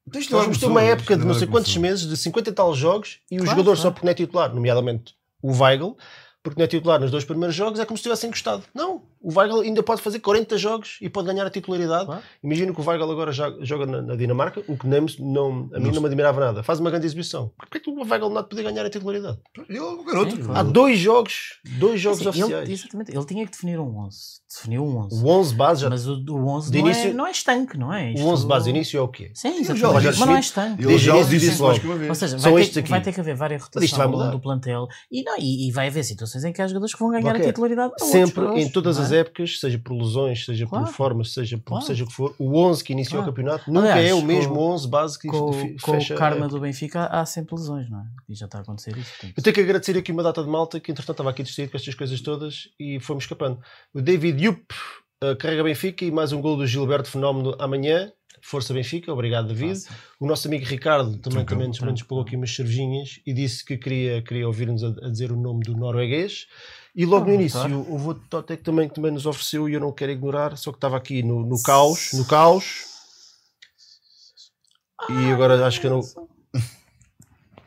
De 0.05 0.17
Nós 0.17 0.27
ter 0.27 0.33
começou, 0.35 0.69
uma 0.69 0.81
época 0.81 1.13
de 1.15 1.19
não 1.21 1.27
agora 1.29 1.39
sei 1.39 1.47
quantos 1.47 1.77
meses, 1.77 2.05
de 2.05 2.17
50 2.17 2.49
e 2.49 2.53
tal 2.53 2.73
jogos, 2.75 3.19
e 3.31 3.35
o 3.35 3.43
Claro, 3.43 3.51
jogador 3.51 3.75
só 3.77 3.81
claro. 3.83 3.93
porque 3.93 4.05
não 4.07 4.11
é 4.11 4.15
titular, 4.15 4.53
nomeadamente 4.53 5.15
o 5.41 5.53
Weigl, 5.53 5.95
porque 6.43 6.59
não 6.59 6.65
é 6.65 6.67
titular 6.67 6.99
nos 6.99 7.11
dois 7.11 7.23
primeiros 7.23 7.55
jogos, 7.55 7.79
é 7.79 7.85
como 7.85 7.95
se 7.97 8.01
estivesse 8.01 8.27
encostado. 8.27 8.63
Não, 8.73 9.03
O 9.23 9.37
Weigl 9.37 9.61
ainda 9.61 9.83
pode 9.83 10.01
fazer 10.01 10.19
40 10.19 10.57
jogos 10.57 10.97
e 11.01 11.07
pode 11.09 11.27
ganhar 11.27 11.45
a 11.45 11.49
titularidade. 11.49 12.05
Claro. 12.05 12.21
Imagino 12.43 12.73
que 12.73 12.81
o 12.81 12.83
Weigl 12.87 13.11
agora 13.11 13.31
já 13.31 13.53
joga 13.61 13.85
na, 13.85 14.01
na 14.01 14.15
Dinamarca, 14.15 14.63
o 14.67 14.75
que 14.77 14.87
nem, 14.87 15.05
não, 15.19 15.69
a 15.73 15.79
mim 15.79 15.91
não 15.91 16.01
me 16.01 16.07
admirava 16.07 16.39
nada. 16.39 16.63
Faz 16.63 16.79
uma 16.79 16.89
grande 16.89 17.05
exibição. 17.05 17.51
Porquê 17.57 17.79
que 17.79 17.89
o 17.89 17.93
Weigl 18.03 18.29
não 18.29 18.37
há 18.37 18.41
de 18.41 18.49
poder 18.49 18.63
ganhar 18.63 18.85
a 18.85 18.89
titularidade? 18.89 19.37
Ele 19.69 19.77
é 19.77 19.83
um 19.83 20.03
garoto. 20.03 20.35
Sim, 20.35 20.41
Há 20.53 20.63
dois 20.63 20.97
jogos, 20.99 21.59
dois 21.77 22.01
jogos 22.01 22.19
Assim, 22.25 22.29
oficiais. 22.41 22.63
Ele, 22.63 22.73
exatamente, 22.73 23.15
ele 23.15 23.25
tinha 23.25 23.45
que 23.45 23.51
definir 23.51 23.79
um 23.79 23.95
11. 23.99 24.17
Definiu 24.53 24.83
um 24.83 24.97
11. 24.97 25.23
O 25.23 25.27
11 25.29 25.55
base 25.55 25.81
já. 25.81 25.89
Mas 25.89 26.07
o, 26.07 26.13
o 26.29 26.47
11 26.49 26.71
de 26.71 26.79
não, 26.81 26.87
é, 26.87 26.91
início- 26.91 27.13
não 27.13 27.27
é 27.27 27.31
estanque, 27.31 27.77
não 27.77 27.93
é? 27.93 28.09
o 28.09 28.13
Isto- 28.15 28.27
11 28.27 28.47
base 28.47 28.63
de 28.65 28.69
início 28.71 28.97
é 28.97 29.01
o 29.01 29.07
quê? 29.07 29.31
Sim, 29.33 29.51
Sim, 29.53 29.59
exatamente. 29.61 29.85
o 29.85 29.93
mas 30.03 30.19
não 30.19 30.35
é 30.35 30.39
estanque. 30.39 30.81
Ele 30.81 30.87
Desde 30.87 31.05
já 31.05 31.13
o 31.13 31.17
o 31.17 31.19
início 31.21 31.39
disse 31.39 31.61
logo. 31.61 31.79
Ou 32.09 32.15
seja, 32.15 32.37
vai 32.37 32.65
ter, 32.65 32.79
aqui. 32.79 32.89
vai 32.89 33.01
ter 33.01 33.13
que 33.13 33.19
haver 33.19 33.35
várias 33.35 33.61
Mas 33.73 33.83
isto 33.85 33.95
vai 33.97 34.07
rotações 34.07 34.31
do 34.31 34.39
plantel 34.39 34.87
e, 35.11 35.23
não, 35.23 35.37
e, 35.37 35.67
e 35.67 35.71
vai 35.71 35.87
haver 35.87 36.03
situações 36.03 36.43
em 36.43 36.51
que 36.51 36.61
há 36.61 36.67
jogadores 36.67 36.93
que 36.93 36.99
vão 36.99 37.11
ganhar 37.11 37.23
Qualquer. 37.33 37.43
a 37.43 37.45
titularidade. 37.47 37.93
Sempre, 37.99 38.43
outros, 38.43 38.63
em 38.65 38.69
todas 38.69 38.97
não 38.97 39.03
as 39.13 39.19
épocas, 39.19 39.59
seja 39.59 39.79
por 39.79 39.93
lesões, 39.95 40.45
seja 40.45 40.65
Claro. 40.67 40.85
por 40.85 40.93
formas, 40.93 41.33
seja 41.33 41.57
por 41.57 41.65
Claro. 41.65 41.85
seja 41.85 42.03
o 42.03 42.07
que 42.07 42.13
for, 42.13 42.35
o 42.39 42.57
11 42.57 42.83
que 42.83 42.93
iniciou 42.93 43.21
Claro. 43.21 43.31
o 43.31 43.33
campeonato 43.35 43.71
nunca 43.71 43.91
Aliás, 43.93 44.09
é 44.09 44.13
o 44.13 44.19
com- 44.21 44.25
mesmo 44.25 44.59
11 44.59 44.87
base 44.87 45.19
que 45.19 45.27
Com, 45.27 45.51
com 45.81 45.97
o 45.97 46.15
karma 46.17 46.47
do 46.47 46.59
Benfica 46.59 47.05
há 47.05 47.25
sempre 47.25 47.55
lesões, 47.55 47.89
não 47.89 47.99
é? 47.99 48.03
E 48.29 48.35
já 48.35 48.45
está 48.45 48.59
a 48.59 48.61
acontecer 48.61 48.95
isso. 48.97 49.09
portanto. 49.11 49.33
Eu 49.37 49.43
tenho 49.43 49.53
que 49.53 49.61
agradecer 49.61 49.97
aqui 49.97 50.11
uma 50.11 50.23
data 50.23 50.43
de 50.43 50.49
malta 50.49 50.79
que 50.79 50.91
entretanto 50.91 51.13
estava 51.15 51.29
aqui 51.29 51.43
distraído 51.43 51.71
com 51.71 51.77
estas 51.77 51.95
coisas 51.95 52.21
todas 52.21 52.69
e 52.79 52.99
fomos 52.99 53.23
escapando. 53.23 53.59
O 53.93 54.01
David 54.01 54.43
Yup 54.45 54.73
uh, 55.23 55.35
carrega 55.37 55.63
Benfica 55.63 56.03
e 56.05 56.11
mais 56.11 56.31
um 56.31 56.41
gol 56.41 56.57
do 56.57 56.65
Gilberto 56.65 57.09
Fenómeno 57.09 57.55
amanhã. 57.59 58.11
Força 58.41 58.73
Benfica, 58.73 59.13
obrigado 59.13 59.47
David. 59.47 59.79
Fácil. 59.79 59.95
O 60.19 60.25
nosso 60.27 60.47
amigo 60.47 60.65
Ricardo 60.65 61.17
também, 61.17 61.45
também 61.45 61.67
nos, 61.67 61.79
nos 61.79 62.01
pagou 62.03 62.21
aqui 62.21 62.35
umas 62.35 62.53
cervejinhas 62.53 63.19
e 63.25 63.33
disse 63.33 63.63
que 63.63 63.77
queria, 63.77 64.21
queria 64.21 64.47
ouvir-nos 64.47 64.83
a, 64.83 64.87
a 64.87 65.09
dizer 65.09 65.31
o 65.31 65.35
nome 65.35 65.63
do 65.63 65.75
norueguês. 65.77 66.47
E 66.95 67.05
logo 67.05 67.25
no 67.25 67.31
Ah, 67.31 67.35
início, 67.35 67.79
o 67.89 67.97
Vô 67.97 68.15
Tote 68.15 68.57
que 68.57 68.63
também, 68.63 68.89
também 68.89 69.11
nos 69.11 69.25
ofereceu 69.25 69.69
e 69.69 69.73
eu 69.73 69.79
não 69.79 69.91
quero 69.91 70.11
ignorar, 70.11 70.57
só 70.57 70.71
que 70.71 70.77
estava 70.77 70.97
aqui 70.97 71.23
no, 71.23 71.45
no 71.45 71.61
caos, 71.61 72.11
no 72.13 72.25
caos. 72.25 72.85
E 75.09 75.31
agora 75.31 75.65
acho 75.65 75.79
que 75.79 75.87
eu 75.87 75.91
não. 75.91 76.01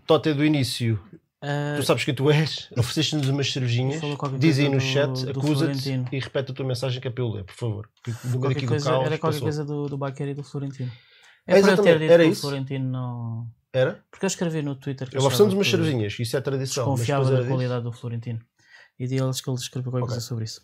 Tote 0.07 0.35
do 0.35 0.45
início, 0.45 1.01
Ah, 1.47 1.75
tu 1.77 1.83
sabes 1.83 2.05
quem 2.05 2.15
tu 2.15 2.31
és, 2.31 2.71
ofereceste-nos 2.79 3.29
umas 3.29 3.53
cervejinhas, 3.53 4.01
diz 4.39 4.59
aí 4.59 4.69
no 4.69 4.79
do- 4.79 4.81
chat, 4.81 5.29
acusa-te 5.31 5.91
e 6.11 6.19
repete 6.19 6.53
a 6.53 6.55
tua 6.55 6.65
mensagem 6.67 7.01
que 7.03 7.09
é 7.09 7.11
para 7.11 7.23
eu 7.23 7.29
ler, 7.31 7.45
por 7.45 7.55
favor. 7.55 7.91
Que 8.03 8.13
qualquer 8.39 8.65
coisa, 8.67 8.91
caos 8.91 9.07
era 9.07 9.19
qualquer 9.19 9.21
passou. 9.21 9.41
coisa 9.43 9.65
do, 9.65 9.87
do 9.89 9.99
Baquer 9.99 10.29
e 10.29 10.35
do 10.35 10.43
Florentino. 10.43 10.91
É, 11.47 11.57
É, 11.57 11.59
eu 11.61 11.77
ter 11.83 11.99
dito 11.99 12.11
era 12.13 12.23
que 12.25 12.31
isso. 12.31 12.41
Florentino 12.41 12.89
não. 12.91 13.47
Era? 13.73 14.03
Porque 14.11 14.25
eu 14.25 14.29
escrevi 14.29 14.63
no 14.63 14.75
Twitter 14.77 15.07
que 15.09 15.15
Ele 15.15 15.19
achava 15.19 15.27
ofereceu-nos 15.27 15.55
umas 15.55 15.67
que 15.67 15.71
cervejinhas, 15.73 16.17
isso 16.19 16.37
é 16.37 16.41
tradição. 16.41 16.85
desconfiava 16.85 17.31
da 17.31 17.47
qualidade 17.47 17.85
do 17.85 17.93
Florentino. 17.93 18.41
E 18.99 19.07
de-eles 19.07 19.41
que 19.41 19.51
ele 19.51 19.57
escreveu 19.59 19.91
qualquer 19.91 20.05
Ok. 20.05 20.15
coisa 20.15 20.27
sobre 20.27 20.45
isso. 20.45 20.63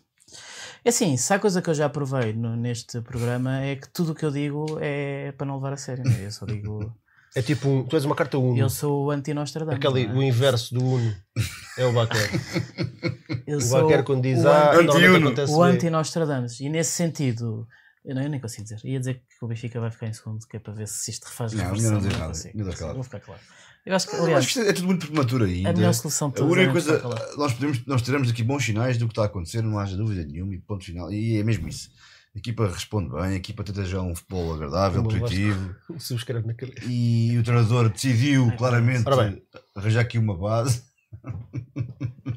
É 0.85 0.89
assim, 0.89 1.17
se 1.17 1.33
há 1.33 1.37
coisa 1.37 1.61
que 1.61 1.69
eu 1.69 1.73
já 1.73 1.89
provei 1.89 2.31
no- 2.33 2.55
neste 2.55 3.01
programa 3.01 3.59
é 3.61 3.75
que 3.75 3.89
tudo 3.89 4.13
o 4.13 4.15
que 4.15 4.25
eu 4.25 4.31
digo 4.31 4.77
é 4.81 5.33
para 5.33 5.45
não 5.45 5.55
levar 5.55 5.73
a 5.73 5.77
sério. 5.77 6.03
Né? 6.05 6.25
Eu 6.25 6.31
só 6.31 6.45
digo. 6.45 6.95
É 7.35 7.41
tipo, 7.41 7.67
um, 7.69 7.83
tu 7.85 7.95
és 7.95 8.03
uma 8.03 8.15
carta 8.15 8.37
Uno. 8.37 8.57
eu 8.57 8.69
sou 8.69 9.05
o 9.05 9.11
anti-Nostradamus. 9.11 9.75
Aquele, 9.77 10.05
não 10.07 10.17
o 10.17 10.21
é? 10.21 10.25
inverso 10.27 10.73
do 10.73 10.83
Uno 10.83 11.15
é 11.77 11.85
o 11.85 11.93
Baquer. 11.93 12.29
Eu 13.47 13.57
o 13.59 13.69
Baquer 13.69 14.03
quando 14.03 14.21
diz 14.23 14.43
o 14.43 14.47
A, 14.49 14.75
anti- 14.75 14.89
Anti-Uno. 14.97 15.27
acontece 15.27 15.53
o 15.53 15.63
anti-Nostradamus. 15.63 16.59
E 16.59 16.67
nesse 16.69 16.91
sentido, 16.91 17.65
eu, 18.03 18.15
não, 18.15 18.21
eu 18.23 18.29
nem 18.29 18.39
consigo 18.39 18.63
dizer. 18.63 18.79
Ia 18.83 18.99
dizer 18.99 19.13
que 19.15 19.45
o 19.45 19.47
Benfica 19.47 19.79
vai 19.79 19.89
ficar 19.91 20.07
em 20.07 20.13
segundo, 20.13 20.45
que 20.45 20.57
é 20.57 20.59
para 20.59 20.73
ver 20.73 20.87
se 20.89 21.09
isto 21.09 21.23
refaz 21.25 21.53
Não, 21.53 21.63
não 21.63 21.73
dizer 21.73 21.91
mas 21.93 22.03
nada, 22.05 22.27
consigo. 22.27 22.73
calado. 22.77 22.95
Vou 22.95 23.03
ficar 23.03 23.19
claro. 23.21 23.41
Eu 23.85 23.95
acho 23.95 24.07
que, 24.09 24.15
Eu 24.15 24.19
acho 24.37 24.59
aliás, 24.59 24.69
é 24.69 24.73
tudo 24.73 24.87
muito 24.87 25.07
prematuro 25.07 25.45
ainda. 25.45 25.69
a 25.69 25.73
melhor 25.73 25.93
solução 25.93 26.29
de 26.29 26.35
A 26.35 26.37
todas 26.37 26.51
única 26.53 26.69
é 26.69 26.71
coisa, 26.71 27.01
nós, 27.37 27.53
podemos, 27.53 27.85
nós 27.87 28.01
teremos 28.03 28.29
aqui 28.29 28.43
bons 28.43 28.63
sinais 28.63 28.97
do 28.97 29.07
que 29.07 29.11
está 29.13 29.23
a 29.23 29.25
acontecer, 29.25 29.63
não 29.63 29.79
haja 29.79 29.97
dúvida 29.97 30.23
nenhuma, 30.23 30.53
e 30.53 30.59
ponto 30.59 30.83
final. 30.85 31.11
E 31.11 31.37
é 31.39 31.43
mesmo 31.43 31.67
isso. 31.67 31.89
A 32.33 32.37
equipa 32.39 32.65
responde 32.67 33.09
bem, 33.09 33.21
a 33.23 33.35
equipa 33.35 33.61
tenta 33.63 33.83
jogar 33.83 34.03
um 34.03 34.15
futebol 34.15 34.53
agradável, 34.53 35.03
positivo, 35.03 35.75
Subscreve 35.99 36.47
na 36.47 36.53
cabeça. 36.53 36.85
e 36.87 37.37
o 37.37 37.43
treinador 37.43 37.89
decidiu 37.89 38.49
claramente 38.55 39.03
arranjar 39.75 39.99
aqui 40.01 40.17
uma 40.17 40.37
base. 40.37 40.81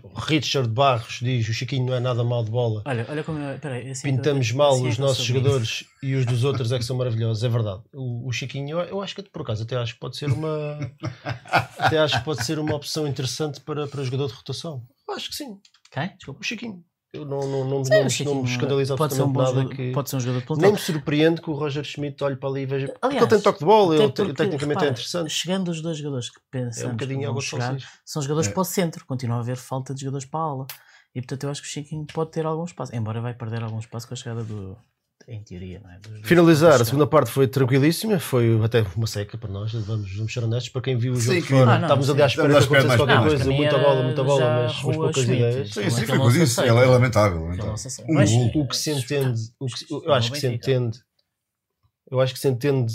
O 0.02 0.18
Richard 0.18 0.68
Barros 0.68 1.20
diz: 1.22 1.48
o 1.48 1.52
Chiquinho 1.52 1.86
não 1.86 1.94
é 1.94 2.00
nada 2.00 2.24
mal 2.24 2.44
de 2.44 2.50
bola. 2.50 2.82
Olha, 2.84 3.06
olha 3.08 3.22
como. 3.22 3.38
eu- 3.38 3.58
Peraí, 3.60 3.90
assim 3.90 4.10
Pintamos 4.10 4.50
mal 4.50 4.74
assim 4.74 4.88
os 4.88 4.98
nossos 4.98 5.24
jogadores 5.24 5.84
e 6.02 6.14
os 6.16 6.26
dos 6.26 6.42
outros 6.42 6.72
é 6.72 6.78
que 6.78 6.84
são 6.84 6.96
maravilhosos, 6.96 7.44
é 7.44 7.48
verdade. 7.48 7.82
O, 7.94 8.26
o 8.28 8.32
Chiquinho, 8.32 8.80
eu, 8.80 9.00
acho 9.00 9.14
que 9.14 9.22
por 9.22 9.42
acaso 9.42 9.62
até 9.62 9.76
acho 9.76 9.94
que 9.94 10.00
pode 10.00 10.16
ser 10.16 10.30
uma 10.30 10.78
até 11.78 11.98
acho 11.98 12.18
que 12.18 12.24
pode 12.24 12.44
ser 12.44 12.58
uma 12.58 12.74
opção 12.74 13.06
interessante 13.06 13.60
para, 13.60 13.86
para 13.86 14.02
jogador 14.02 14.26
de 14.26 14.34
rotação. 14.34 14.84
Acho 15.10 15.30
que 15.30 15.36
sim, 15.36 15.56
Quem? 15.92 16.08
Desculpa. 16.16 16.40
o 16.40 16.44
Chiquinho. 16.44 16.84
Eu 17.14 17.24
não, 17.24 17.46
não, 17.46 17.64
não, 17.64 17.84
Sim, 17.84 18.24
não, 18.24 18.32
o 18.32 18.34
não 18.34 18.42
me 18.42 18.50
escandaliza 18.50 18.96
pode 18.96 19.14
ser 19.14 19.22
um 19.22 19.26
absolutamente 19.26 19.54
nada 19.54 19.62
jogador, 19.62 19.76
que 19.76 19.92
pode 19.92 20.10
ser 20.10 20.16
um 20.16 20.20
jogador 20.20 20.56
de 20.56 20.62
nem 20.62 20.72
me 20.72 20.78
surpreende 20.78 21.40
que 21.40 21.48
o 21.48 21.52
Roger 21.52 21.84
Schmidt 21.84 22.24
olhe 22.24 22.34
para 22.34 22.48
ali 22.48 22.62
e 22.62 22.66
veja. 22.66 22.88
porque 22.88 23.06
Aliás, 23.06 23.22
ele 23.22 23.30
tem 23.30 23.40
toque 23.40 23.58
de 23.60 23.64
bola, 23.64 23.94
ele, 23.94 24.02
porque, 24.08 24.32
tecnicamente 24.32 24.64
é 24.64 24.66
repara, 24.66 24.90
interessante. 24.90 25.30
Chegando 25.30 25.68
os 25.70 25.80
dois 25.80 25.96
jogadores 25.96 26.30
que 26.30 26.40
É 26.52 26.86
um 26.88 26.96
que 26.96 27.06
vão 27.06 27.40
chegar, 27.40 27.76
são 28.04 28.20
jogadores 28.20 28.48
É. 28.48 28.52
para 28.52 28.60
o 28.60 28.64
centro. 28.64 29.06
Continua 29.06 29.36
a 29.36 29.40
haver 29.40 29.56
falta 29.56 29.94
de 29.94 30.00
jogadores 30.00 30.26
para 30.26 30.40
a 30.40 30.42
ala. 30.42 30.66
E 31.14 31.20
portanto 31.20 31.44
eu 31.44 31.50
acho 31.50 31.62
que 31.62 31.68
o 31.68 31.70
Chiquinho 31.70 32.04
pode 32.12 32.32
ter 32.32 32.44
algum 32.44 32.64
espaço. 32.64 32.94
Embora 32.94 33.20
vai 33.20 33.32
perder 33.32 33.62
algum 33.62 33.78
espaço 33.78 34.08
com 34.08 34.14
a 34.14 34.16
chegada 34.16 34.42
do. 34.42 34.76
Em 35.26 35.42
teoria, 35.42 35.80
não 35.82 35.90
é? 35.90 35.98
Dos- 35.98 36.12
dos- 36.20 36.28
Finalizar, 36.28 36.80
a 36.82 36.84
segunda 36.84 37.06
parte 37.06 37.30
foi 37.30 37.48
tranquilíssima, 37.48 38.18
foi 38.18 38.62
até 38.62 38.84
uma 38.94 39.06
seca 39.06 39.38
para 39.38 39.48
nós, 39.50 39.72
vamos, 39.72 40.14
vamos 40.14 40.30
ser 40.32 40.44
honestos, 40.44 40.68
para 40.70 40.82
quem 40.82 40.98
viu 40.98 41.14
o 41.14 41.16
Sim, 41.16 41.22
jogo 41.22 41.34
de 41.40 41.42
que- 41.46 41.48
fora, 41.54 41.62
Ah, 41.62 41.74
não, 41.78 41.82
estávamos 41.82 42.06
sim. 42.06 42.12
ali 42.12 42.22
à 42.22 42.26
espera 42.26 42.48
que 42.48 42.54
acontecesse 42.56 42.86
mais 42.86 43.00
qualquer 43.00 43.14
nada. 43.14 43.26
coisa, 43.28 43.50
muita 43.50 43.78
bola, 43.78 44.02
muita 44.02 44.22
bola, 44.24 44.62
mas, 44.64 44.80
poucas 44.82 45.16
Schmidt. 45.24 45.32
ideias. 45.42 45.68
Sim, 45.72 45.74
sim, 45.74 45.80
não 45.80 45.90
foi 45.90 46.02
o 46.04 46.06
que 46.06 46.12
eu 46.26 46.30
se 46.30 46.38
disse. 46.40 46.52
aceita. 46.60 46.68
Ela 46.68 46.82
é 46.82 46.86
lamentável. 46.86 47.54
Então. 47.54 47.66
não 47.66 48.14
Mas- 48.14 48.30
o 48.54 48.66
que 48.68 48.76
se 48.76 48.90
entende, 48.90 49.40
o 49.58 49.66
que 49.66 49.78
se- 49.78 49.86
eu 49.90 50.12
acho 50.12 50.30
que 50.30 50.38
se 50.38 50.46
entende, 50.46 50.98
eu 52.10 52.20
acho 52.20 52.34
que 52.34 52.38
se 52.40 52.48
entende, 52.48 52.92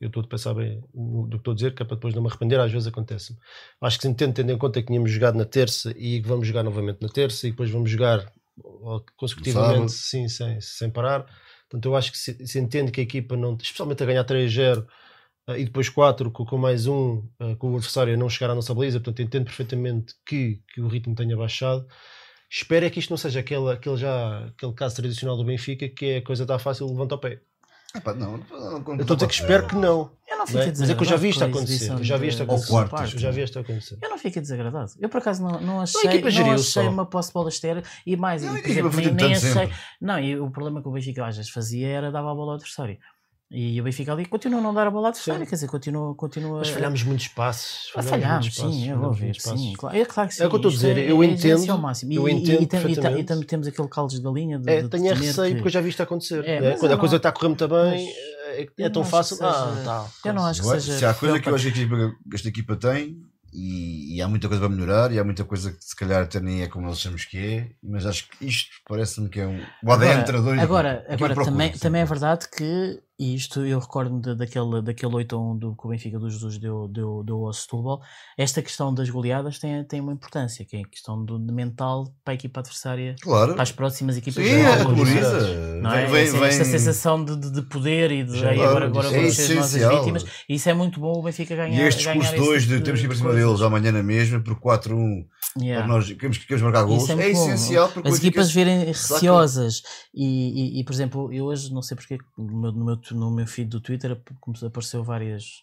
eu 0.00 0.08
estou 0.08 0.24
a 0.24 0.26
pensar 0.26 0.54
bem 0.54 0.82
no- 0.92 1.22
do 1.28 1.36
que 1.36 1.36
estou 1.36 1.52
a 1.52 1.54
dizer, 1.54 1.72
que 1.74 1.82
é 1.82 1.86
para 1.86 1.94
depois 1.94 2.12
não 2.14 2.22
me 2.22 2.28
arrepender, 2.28 2.58
às 2.58 2.72
vezes 2.72 2.88
acontece-me. 2.88 3.38
Acho 3.80 3.96
que 3.96 4.02
se 4.02 4.08
entende, 4.08 4.32
tendo 4.32 4.50
em 4.50 4.58
conta 4.58 4.80
que 4.80 4.88
tínhamos 4.88 5.12
jogado 5.12 5.36
na 5.36 5.44
terça 5.44 5.92
e 5.96 6.20
que 6.20 6.26
vamos 6.28 6.48
jogar 6.48 6.64
novamente 6.64 7.00
na 7.00 7.08
terça 7.08 7.46
e 7.46 7.50
depois 7.52 7.70
vamos 7.70 7.88
jogar 7.90 8.26
consecutivamente, 9.16 9.92
sim, 9.92 10.28
sem, 10.28 10.60
sem 10.60 10.90
parar. 10.90 11.24
Portanto, 11.70 11.86
eu 11.86 11.96
acho 11.96 12.10
que 12.10 12.18
se, 12.18 12.46
se 12.46 12.58
entende 12.58 12.90
que 12.90 13.00
a 13.00 13.04
equipa 13.04 13.36
não, 13.36 13.56
especialmente 13.56 14.02
a 14.02 14.06
ganhar 14.06 14.24
3-0 14.24 14.84
ah, 15.46 15.56
e 15.56 15.64
depois 15.64 15.88
4 15.88 16.30
com, 16.32 16.44
com 16.44 16.58
mais 16.58 16.88
um, 16.88 17.22
ah, 17.38 17.54
com 17.56 17.72
o 17.72 17.76
adversário 17.76 18.12
a 18.12 18.16
não 18.16 18.28
chegar 18.28 18.50
à 18.50 18.54
nossa 18.56 18.74
baliza, 18.74 18.98
portanto, 18.98 19.22
entendo 19.22 19.44
perfeitamente 19.44 20.14
que, 20.26 20.60
que 20.74 20.80
o 20.80 20.88
ritmo 20.88 21.14
tenha 21.14 21.36
baixado. 21.36 21.86
Espero 22.50 22.84
é 22.84 22.90
que 22.90 22.98
isto 22.98 23.10
não 23.10 23.16
seja 23.16 23.38
aquele, 23.38 23.70
aquele, 23.70 23.96
já, 23.96 24.46
aquele 24.46 24.72
caso 24.72 24.96
tradicional 24.96 25.36
do 25.36 25.44
Benfica 25.44 25.88
que 25.88 26.06
é 26.06 26.16
a 26.16 26.22
coisa 26.22 26.42
está 26.42 26.58
fácil, 26.58 26.88
levanta 26.88 27.14
o 27.14 27.18
pé. 27.18 27.40
Epá, 27.94 28.12
não, 28.12 28.38
não, 28.38 28.60
não, 28.60 28.80
não 28.80 28.94
Eu 28.94 29.02
estou 29.02 29.14
a 29.14 29.16
dizer 29.16 29.28
que 29.28 29.34
espero 29.34 29.66
que 29.68 29.76
não. 29.76 30.10
Eu 30.40 30.46
não 30.46 30.52
não 30.54 30.62
fiquei 30.62 30.62
é? 30.62 30.80
Mas 30.80 30.90
é 30.90 30.94
que 30.94 31.02
eu 31.02 31.06
já 31.06 31.16
vi 31.16 31.28
isto 31.28 31.38
desagradado 31.38 31.58
acontecer. 31.58 31.90
Eu 31.92 32.04
já 32.04 32.16
vi 32.16 32.28
isto 32.28 32.42
acontecer. 32.42 32.72
Eu 33.14 33.18
já 33.20 33.30
vi 33.30 33.42
isto 33.42 33.58
acontecer. 33.58 33.98
Eu 34.02 34.10
não 34.10 34.18
fiquei 34.18 34.42
desagradado. 34.42 34.92
Eu 34.98 35.08
por 35.08 35.18
acaso 35.18 35.42
não, 35.42 35.60
não 35.60 35.80
achei, 35.80 36.20
não 36.20 36.30
geriu 36.30 36.52
achei 36.54 36.64
só. 36.84 36.88
uma 36.88 37.06
posse 37.06 37.28
de 37.28 37.34
bola 37.34 37.48
esteira 37.48 37.82
e 38.06 38.16
mais, 38.16 38.42
Não, 38.42 38.56
e, 38.56 38.58
a 38.58 38.62
por 38.62 38.70
equipa 38.70 38.88
exemplo, 38.88 39.00
nem, 39.00 39.14
nem 39.14 39.34
achei. 39.34 39.50
sempre. 39.52 39.76
Não, 40.00 40.18
e 40.18 40.38
o 40.38 40.50
problema 40.50 40.80
que 40.82 40.88
o 40.88 40.92
Benfica 40.92 41.26
às 41.26 41.36
vezes 41.36 41.50
fazia 41.50 41.88
era 41.88 42.10
dar 42.10 42.20
a 42.20 42.22
bola 42.34 42.52
ao 42.52 42.54
adversário. 42.54 42.98
E 43.52 43.80
o 43.80 43.82
Benfica 43.82 44.12
ali 44.12 44.24
continua 44.26 44.60
a 44.60 44.62
não 44.62 44.72
dar 44.72 44.86
a 44.86 44.90
bola 44.92 45.06
ao 45.06 45.10
adversário, 45.10 45.40
Sim. 45.40 45.46
quer 45.50 45.56
dizer, 45.56 45.66
continua. 45.66 46.14
continua 46.14 46.58
Mas 46.60 46.68
falhámos 46.68 47.02
muitos 47.02 47.26
passos. 47.26 47.90
Ah, 47.96 48.00
falhámos, 48.00 48.46
muitos 48.46 48.58
passos, 48.60 48.74
sim, 48.76 48.88
eu 48.90 48.98
vou 49.00 49.12
ver, 49.12 49.34
sim, 49.40 49.72
claro, 49.76 49.96
é 49.96 50.04
claro 50.04 50.28
que 50.28 50.34
sim. 50.36 50.42
É 50.44 50.46
o 50.46 50.48
que 50.50 50.54
eu 50.54 50.58
estou 50.58 50.68
a 50.68 50.72
isto 50.72 50.86
dizer, 50.86 50.98
é- 50.98 51.10
eu 51.10 51.20
é 51.20 51.26
entendo, 51.26 51.78
máximo. 51.78 52.12
E, 52.12 52.14
eu 52.14 52.28
entendo 52.28 52.60
e, 52.60 52.60
e, 52.60 52.62
e 52.92 53.24
também 53.24 53.24
temos 53.44 53.66
aquele 53.66 53.88
caldo 53.88 54.14
de 54.14 54.22
galinha 54.22 54.56
de, 54.56 54.70
É, 54.70 54.82
de 54.82 54.88
tenho 54.88 55.08
é 55.08 55.14
receio 55.14 55.48
que- 55.48 55.54
porque 55.56 55.66
eu 55.66 55.72
já 55.72 55.80
vi 55.80 55.88
isto 55.88 56.00
acontecer. 56.00 56.44
É, 56.46 56.60
mas 56.60 56.78
Quando 56.78 56.92
a 56.92 56.96
coisa 56.96 57.14
não- 57.14 57.16
está 57.16 57.28
a 57.30 57.32
correr 57.32 57.48
muito 57.48 57.66
bem, 57.66 57.76
mas 58.06 58.39
é, 58.50 58.66
é 58.78 58.88
tão 58.90 59.04
fácil. 59.04 59.36
que 59.38 59.44
Ah, 59.44 59.70
seja- 59.72 59.84
tá, 59.84 60.10
eu 60.28 60.34
não 60.34 60.44
acho 60.46 60.60
que 60.62 60.68
seja 60.68 60.98
Se 60.98 61.04
há 61.06 61.14
coisa 61.14 61.40
que 61.40 61.48
eu 61.48 61.54
acho 61.54 61.72
que 61.72 61.88
esta 62.34 62.48
equipa 62.48 62.76
tem, 62.76 63.16
e, 63.52 64.16
e 64.16 64.22
há 64.22 64.28
muita 64.28 64.46
coisa 64.48 64.60
para 64.64 64.72
melhorar, 64.74 65.10
e 65.12 65.18
há 65.18 65.24
muita 65.24 65.44
coisa 65.44 65.72
que 65.72 65.84
se 65.84 65.96
calhar 65.96 66.22
até 66.22 66.38
nem 66.40 66.62
é 66.62 66.68
como 66.68 66.86
nós 66.86 66.98
achamos 66.98 67.24
que 67.24 67.36
é, 67.38 67.70
mas 67.82 68.06
acho 68.06 68.28
que 68.28 68.46
isto 68.46 68.70
parece-me 68.88 69.28
que 69.28 69.40
é 69.40 69.46
um. 69.46 69.60
O 69.82 69.92
ADN 69.92 70.12
Agora, 70.12 70.24
treinador. 70.24 70.58
agora, 70.60 71.04
que 71.08 71.14
agora 71.14 71.44
também, 71.44 71.72
também 71.72 72.02
é 72.02 72.04
verdade 72.04 72.46
que, 72.48 73.02
e 73.22 73.34
isto 73.34 73.60
eu 73.66 73.78
recordo-me 73.78 74.34
daquele, 74.34 74.80
daquele 74.80 75.14
8 75.14 75.36
a 75.36 75.38
1 75.38 75.58
do, 75.58 75.76
que 75.76 75.86
o 75.86 75.90
Benfica 75.90 76.18
dos 76.18 76.32
Jesus 76.32 76.56
deu, 76.58 76.88
deu, 76.88 77.22
deu 77.22 77.44
ao 77.46 77.52
Setúbal, 77.52 78.00
esta 78.38 78.62
questão 78.62 78.94
das 78.94 79.10
goleadas 79.10 79.58
tem, 79.58 79.84
tem 79.84 80.00
uma 80.00 80.14
importância, 80.14 80.64
que 80.64 80.76
é 80.76 80.80
a 80.80 80.88
questão 80.88 81.22
do, 81.22 81.38
de 81.38 81.52
mental 81.52 82.12
para 82.24 82.32
a 82.32 82.34
equipa 82.34 82.60
adversária, 82.60 83.14
Claro. 83.20 83.52
para 83.52 83.62
as 83.62 83.70
próximas 83.72 84.16
equipas. 84.16 84.42
Sim, 84.42 84.50
é. 84.52 85.80
Não 85.82 85.92
é? 85.92 86.06
Vem- 86.06 86.22
Essa, 86.22 86.38
vem- 86.38 86.48
esta 86.48 86.64
sensação 86.64 87.22
de, 87.24 87.36
de, 87.36 87.50
de 87.52 87.62
poder 87.62 88.10
e 88.10 88.24
de 88.24 88.38
Já, 88.38 88.50
"Ei, 88.52 88.56
claro, 88.56 88.70
agora, 88.70 88.86
agora 88.86 89.08
é 89.08 89.20
vamos 89.20 89.36
ser 89.36 89.54
nós 89.54 89.64
as 89.66 89.74
essencial. 89.74 89.98
vítimas. 89.98 90.24
E 90.48 90.54
isso 90.54 90.68
é 90.70 90.74
muito 90.74 90.98
bom 90.98 91.12
o 91.18 91.22
Benfica 91.22 91.54
ganhar. 91.54 91.78
E 91.82 91.86
este 91.86 92.04
discurso 92.04 92.34
esse 92.34 92.44
2 92.44 92.66
de 92.66 92.80
temos 92.80 93.00
que 93.00 93.06
ir 93.06 93.08
para 93.08 93.16
cima 93.18 93.32
deles 93.34 93.60
amanhã 93.60 93.92
na 93.92 94.02
mesma, 94.02 94.40
por 94.40 94.58
4-1, 94.58 95.26
Yeah. 95.58 95.84
para 95.84 95.92
nós 95.96 96.06
queremos, 96.12 96.38
queremos 96.38 96.62
marcar 96.62 96.84
gols, 96.84 97.02
Isso 97.02 97.12
é, 97.12 97.16
bom. 97.16 97.22
essencial 97.22 97.88
porque 97.88 98.08
As 98.08 98.18
equipas 98.18 98.52
verem 98.52 98.84
receosas 98.84 99.82
e, 100.14 100.76
e, 100.78 100.80
e, 100.80 100.84
por 100.84 100.92
exemplo, 100.92 101.32
eu 101.32 101.46
hoje 101.46 101.72
não 101.72 101.82
sei 101.82 101.96
porque 101.96 102.18
no 102.38 102.60
meu, 102.60 102.72
no 102.72 102.84
meu, 102.84 102.96
no 103.14 103.30
meu 103.30 103.46
feed 103.46 103.68
do 103.70 103.80
Twitter 103.80 104.20
começou 104.40 104.66
a 104.66 104.68
aparecer 104.70 105.00
várias 105.02 105.62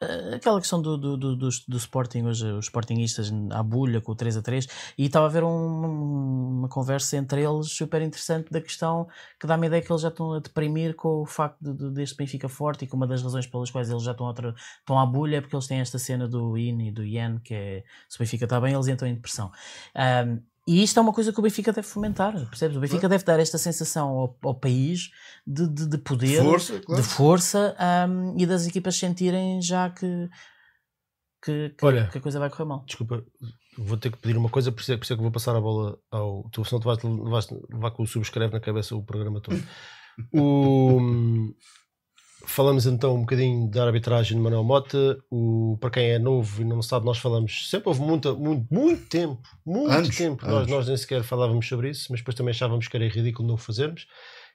eh, 0.00 0.34
aquela 0.36 0.60
questão 0.60 0.82
do, 0.82 0.96
do, 0.98 1.16
do, 1.16 1.36
do, 1.36 1.48
do 1.68 1.76
Sporting, 1.76 2.22
hoje 2.24 2.46
os 2.52 2.66
Sportingistas 2.66 3.32
à 3.50 3.62
bulha 3.62 4.00
com 4.00 4.12
o 4.12 4.14
3 4.16 4.36
a 4.36 4.42
3 4.42 4.66
e 4.98 5.06
estava 5.06 5.26
a 5.26 5.28
haver 5.28 5.44
um- 5.44 6.58
uma 6.58 6.68
conversa 6.68 7.16
entre 7.16 7.42
eles 7.42 7.70
super 7.72 8.02
interessante 8.02 8.50
da 8.50 8.60
questão 8.60 9.06
que 9.40 9.46
dá-me 9.46 9.66
a 9.66 9.68
ideia 9.68 9.82
que 9.82 9.92
eles 9.92 10.02
já 10.02 10.08
estão 10.08 10.32
a 10.34 10.40
deprimir 10.40 10.94
com 10.96 11.22
o 11.22 11.26
facto 11.26 11.58
de, 11.60 11.72
de- 11.74 11.90
deste 11.92 12.16
Benfica 12.16 12.48
forte 12.48 12.84
e 12.84 12.88
que 12.88 12.94
uma 12.94 13.06
das 13.06 13.22
razões 13.22 13.46
pelas 13.46 13.70
quais 13.70 13.90
eles 13.90 14.02
já 14.02 14.12
estão, 14.12 14.28
a 14.28 14.34
tra- 14.34 14.54
estão 14.80 14.98
à 14.98 15.06
bulha 15.06 15.36
é 15.36 15.40
porque 15.40 15.54
eles 15.56 15.66
têm 15.66 15.80
esta 15.80 15.98
cena 15.98 16.26
do 16.28 16.56
Yin 16.56 16.88
e 16.88 16.90
do 16.92 17.04
Yen, 17.04 17.38
que 17.40 17.54
é 17.54 17.84
se 18.08 18.16
o 18.16 18.18
Benfica 18.20 18.44
está 18.44 18.60
bem, 18.60 18.74
eles 18.74 18.88
entram 18.88 19.08
em 19.08 19.14
depressão. 19.14 19.50
Ahm, 19.94 20.40
e 20.66 20.82
isto 20.82 20.98
é 20.98 21.02
uma 21.02 21.12
coisa 21.12 21.32
que 21.32 21.38
o 21.40 21.42
Benfica 21.42 21.72
deve 21.72 21.86
fomentar, 21.86 22.32
percebes? 22.48 22.76
O 22.76 22.80
Benfica 22.80 23.08
deve 23.08 23.24
dar 23.24 23.40
esta 23.40 23.58
sensação 23.58 24.08
ao, 24.10 24.38
ao 24.42 24.54
país 24.54 25.10
de, 25.46 25.66
de, 25.68 25.88
de 25.88 25.98
poder, 25.98 26.42
Força, 26.42 26.80
claro. 26.80 27.02
de 27.02 27.08
força 27.08 27.76
ahm, 27.78 28.34
e 28.38 28.46
das 28.46 28.66
equipas 28.66 28.96
sentirem 28.96 29.60
já 29.60 29.90
que, 29.90 30.28
que, 31.44 31.70
que- 31.70 31.84
Olha. 31.86 32.08
que 32.08 32.18
a 32.18 32.20
coisa 32.20 32.38
vai 32.38 32.48
correr 32.48 32.64
mal. 32.64 32.84
Desculpa, 32.86 33.24
vou 33.76 33.96
ter 33.96 34.10
que 34.12 34.18
pedir 34.18 34.36
uma 34.36 34.48
coisa, 34.48 34.70
por 34.70 34.80
isso 34.82 34.92
é, 34.92 34.96
por 34.96 35.02
isso 35.04 35.12
é 35.12 35.16
que 35.16 35.22
vou 35.22 35.32
passar 35.32 35.56
a 35.56 35.60
bola 35.60 35.98
ao. 36.10 36.48
Tu, 36.52 36.64
senão 36.64 36.80
tu 36.80 36.84
vais, 36.84 36.98
vais 37.02 37.46
levar 37.72 37.90
com 37.90 38.02
o 38.04 38.06
subscreve 38.06 38.52
na 38.52 38.60
cabeça 38.60 38.94
o 38.94 39.02
programa 39.04 39.40
todo. 39.40 39.60
O- 40.34 41.54
falamos 42.46 42.86
então 42.86 43.14
um 43.16 43.20
bocadinho 43.20 43.68
da 43.70 43.84
arbitragem 43.84 44.36
de 44.36 44.42
Manuel 44.42 44.64
Mota. 44.64 45.18
O, 45.30 45.76
para 45.80 45.90
quem 45.90 46.10
é 46.10 46.18
novo 46.18 46.62
e 46.62 46.64
não 46.64 46.82
sabe, 46.82 47.06
nós 47.06 47.18
falamos. 47.18 47.68
Sempre 47.70 47.88
houve 47.88 48.00
muita, 48.00 48.32
muito, 48.34 48.66
muito 48.72 49.08
tempo, 49.08 49.40
muito 49.64 49.90
Anos, 49.92 50.16
tempo. 50.16 50.44
Nós, 50.44 50.54
anos. 50.56 50.70
nós 50.70 50.88
nem 50.88 50.96
sequer 50.96 51.22
falávamos 51.22 51.66
sobre 51.68 51.90
isso, 51.90 52.06
mas 52.10 52.20
depois 52.20 52.34
também 52.34 52.50
achávamos 52.52 52.88
que 52.88 52.96
era 52.96 53.06
ridículo 53.08 53.46
não 53.48 53.54
o 53.54 53.58
fazermos. 53.58 54.06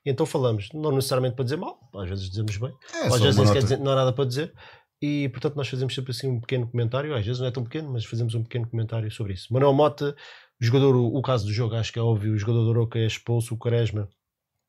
E 0.06 0.10
então 0.10 0.26
falamos, 0.26 0.70
não 0.74 0.92
necessariamente 0.92 1.36
para 1.36 1.44
dizer 1.44 1.58
mal, 1.58 1.80
às 1.96 2.08
vezes 2.10 2.30
dizemos 2.30 2.56
bem, 2.58 2.72
É, 2.94 3.08
às 3.08 3.20
vezes 3.20 3.36
nem 3.38 3.46
sequer 3.48 3.64
dizer- 3.64 3.80
não 3.80 3.92
há 3.92 3.96
nada 3.96 4.14
para 4.14 4.26
dizer. 4.26 4.54
E 5.02 5.30
portanto 5.30 5.56
nós 5.56 5.68
fazemos 5.68 5.94
sempre 5.94 6.12
assim 6.12 6.28
um 6.28 6.40
pequeno 6.40 6.68
comentário, 6.68 7.14
às 7.16 7.26
vezes 7.26 7.40
não 7.40 7.48
é 7.48 7.52
tão 7.52 7.64
pequeno, 7.64 7.92
mas 7.92 8.06
fazemos 8.06 8.34
um 8.34 8.42
pequeno 8.44 8.68
comentário 8.68 9.12
sobre 9.12 9.34
isso. 9.34 9.52
Manuel 9.54 9.74
Mota, 9.74 10.16
o 10.62 10.66
jogador, 10.66 10.96
o, 10.96 11.06
o 11.16 11.22
caso 11.22 11.46
do 11.46 11.54
jogo, 11.54 11.76
acho 11.76 11.92
que 11.94 12.00
é 12.00 12.02
óbvio, 12.02 12.34
o 12.34 12.38
jogador 12.38 12.64
do 12.64 12.70
Oroca 12.70 12.98
é 12.98 13.06
expulso, 13.06 13.54
o 13.54 13.58
Quaresma, 13.58 14.08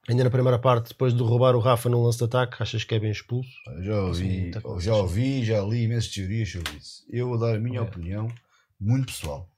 ainda 0.09 0.25
na 0.25 0.31
primeira 0.31 0.59
parte, 0.59 0.88
depois 0.88 1.14
de 1.14 1.23
roubar 1.23 1.55
o 1.55 1.61
Rafa 1.61 1.88
num 1.88 2.03
lance 2.03 2.18
de 2.18 2.25
ataque, 2.25 2.62
achas 2.62 2.83
que 2.85 2.94
é 2.94 2.99
bem 3.01 3.11
expulso? 3.11 3.51
Já 3.81 4.01
ouvi, 4.03 4.53
Sim, 4.53 4.81
já 4.81 4.94
ouvi, 4.94 5.44
já 5.44 5.61
li 5.62 5.83
imensas 5.85 6.11
teorias 6.11 6.51
sobre 6.51 6.73
isso. 6.77 7.05
Eu 7.11 7.29
vou 7.29 7.38
dar 7.38 7.55
a 7.55 7.61
minha 7.61 7.79
É. 7.81 7.83
opinião 7.83 8.29
muito 8.81 9.07
pessoal. 9.12 9.51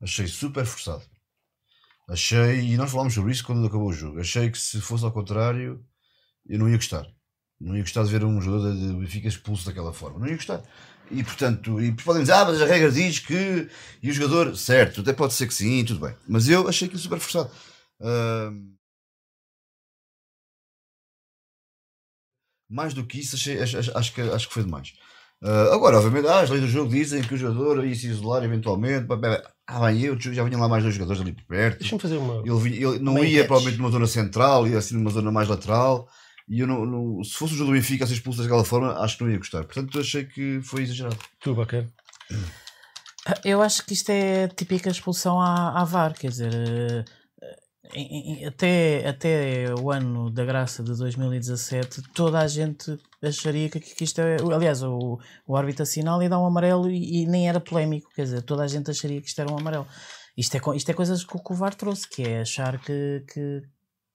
Achei 0.00 0.26
super 0.26 0.64
forçado. 0.64 1.02
Achei, 2.08 2.60
e 2.60 2.76
nós 2.76 2.90
falámos 2.90 3.12
sobre 3.14 3.32
isso 3.32 3.44
quando 3.44 3.66
acabou 3.66 3.88
o 3.88 3.92
jogo. 3.92 4.20
Achei 4.20 4.50
que 4.50 4.58
se 4.58 4.80
fosse 4.80 5.04
ao 5.04 5.12
contrário, 5.12 5.84
eu 6.48 6.58
não 6.58 6.68
ia 6.68 6.76
gostar. 6.76 7.06
Não 7.60 7.76
ia 7.76 7.82
gostar 7.82 8.04
de 8.04 8.10
ver 8.10 8.24
um 8.24 8.40
jogador 8.40 8.72
de 8.74 8.92
Benfica 8.94 9.28
expulso 9.28 9.66
daquela 9.66 9.92
forma. 9.92 10.18
Não 10.20 10.26
ia 10.26 10.36
gostar. 10.36 10.62
E 11.10 11.22
portanto, 11.24 11.80
e 11.82 11.92
podem 11.92 12.22
dizer, 12.22 12.34
ah, 12.34 12.44
mas 12.46 12.62
a 12.62 12.66
regra 12.66 12.90
diz 12.90 13.18
que. 13.18 13.68
E 14.02 14.10
o 14.10 14.12
jogador, 14.12 14.56
certo, 14.56 15.00
até 15.00 15.12
pode 15.12 15.34
ser 15.34 15.46
que 15.46 15.54
sim, 15.54 15.84
tudo 15.84 16.00
bem. 16.00 16.14
Mas 16.26 16.48
eu 16.48 16.66
achei 16.68 16.86
aquilo 16.86 17.00
super 17.00 17.18
forçado. 17.18 17.50
Ahm, 18.00 18.72
mais 22.68 22.94
do 22.94 23.04
que 23.04 23.20
isso, 23.20 23.36
achei, 23.36 23.60
acho, 23.62 23.96
acho- 23.96 24.12
que, 24.14 24.20
acho 24.20 24.48
que 24.48 24.54
foi 24.54 24.64
demais. 24.64 24.92
Ah, 25.42 25.74
agora, 25.74 25.96
obviamente, 25.98 26.26
ah, 26.28 26.40
as 26.40 26.50
leis 26.50 26.62
do 26.62 26.68
jogo 26.68 26.90
dizem 26.90 27.22
que 27.22 27.32
o 27.34 27.36
jogador 27.36 27.84
ia 27.86 27.94
se 27.94 28.08
isolar 28.08 28.42
eventualmente. 28.44 29.06
Ah, 29.66 29.80
bem, 29.80 30.00
eu 30.02 30.18
já 30.20 30.42
vinham 30.42 30.60
lá 30.60 30.68
mais 30.68 30.82
dois 30.82 30.94
jogadores 30.94 31.20
ali 31.22 31.32
por 31.32 31.44
perto. 31.44 31.78
Deixa-me 31.80 32.00
fazer 32.00 32.16
uma. 32.16 32.42
Ele, 32.44 32.58
vi- 32.58 32.82
ele 32.82 32.98
não 32.98 33.12
Uma 33.12 33.20
ia 33.20 33.28
enquete. 33.28 33.46
provavelmente 33.46 33.78
numa 33.78 33.90
zona 33.90 34.06
central, 34.06 34.66
ia 34.66 34.78
assim 34.78 34.94
numa 34.96 35.10
zona 35.10 35.30
mais 35.30 35.46
lateral. 35.48 36.08
E 36.48 36.60
eu 36.60 36.66
não, 36.66 36.84
não- 36.86 37.22
se 37.22 37.34
fosse 37.34 37.52
o 37.54 37.56
jogo 37.56 37.70
do 37.70 37.74
Benfica 37.76 38.04
a 38.04 38.06
ser 38.06 38.14
expulso 38.14 38.42
daquela 38.42 38.64
forma, 38.64 38.98
acho 39.00 39.18
que 39.18 39.24
não 39.24 39.30
ia 39.30 39.36
gostar. 39.38 39.64
Portanto, 39.64 39.96
eu 39.96 40.00
achei 40.00 40.24
que 40.24 40.60
foi 40.62 40.82
exagerado. 40.82 41.18
Tu, 41.40 41.54
Baquer. 41.54 41.86
Eu 43.44 43.60
acho 43.60 43.84
que 43.84 43.92
isto 43.92 44.08
é 44.10 44.48
típica 44.48 44.88
expulsão 44.88 45.38
à, 45.40 45.78
à 45.80 45.84
VAR, 45.84 46.14
quer 46.14 46.28
dizer, 46.30 47.04
até, 48.46 49.06
até 49.08 49.74
o 49.80 49.90
ano 49.90 50.30
da 50.30 50.44
graça 50.44 50.82
de 50.82 50.96
2017, 50.96 52.02
toda 52.14 52.38
a 52.40 52.46
gente 52.46 52.98
acharia 53.22 53.68
que, 53.68 53.80
que 53.80 54.04
isto 54.04 54.20
é. 54.20 54.36
Aliás, 54.54 54.82
o, 54.82 55.18
o 55.46 55.56
árbitro 55.56 55.82
assinala 55.82 56.24
e 56.24 56.28
dá 56.28 56.38
um 56.38 56.46
amarelo 56.46 56.90
e, 56.90 57.22
e 57.22 57.26
nem 57.26 57.48
era 57.48 57.60
polémico, 57.60 58.10
quer 58.14 58.22
dizer, 58.24 58.42
toda 58.42 58.62
a 58.62 58.68
gente 58.68 58.90
acharia 58.90 59.20
que 59.20 59.28
isto 59.28 59.40
era 59.40 59.52
um 59.52 59.58
amarelo. 59.58 59.86
Isto 60.36 60.56
é, 60.56 60.76
isto 60.76 60.90
é 60.90 60.94
coisas 60.94 61.24
que 61.24 61.36
o 61.36 61.42
que 61.42 61.52
o 61.52 61.56
VAR 61.56 61.74
trouxe, 61.74 62.08
que 62.08 62.22
é 62.22 62.40
achar 62.42 62.78
que, 62.80 63.24
que, 63.32 63.62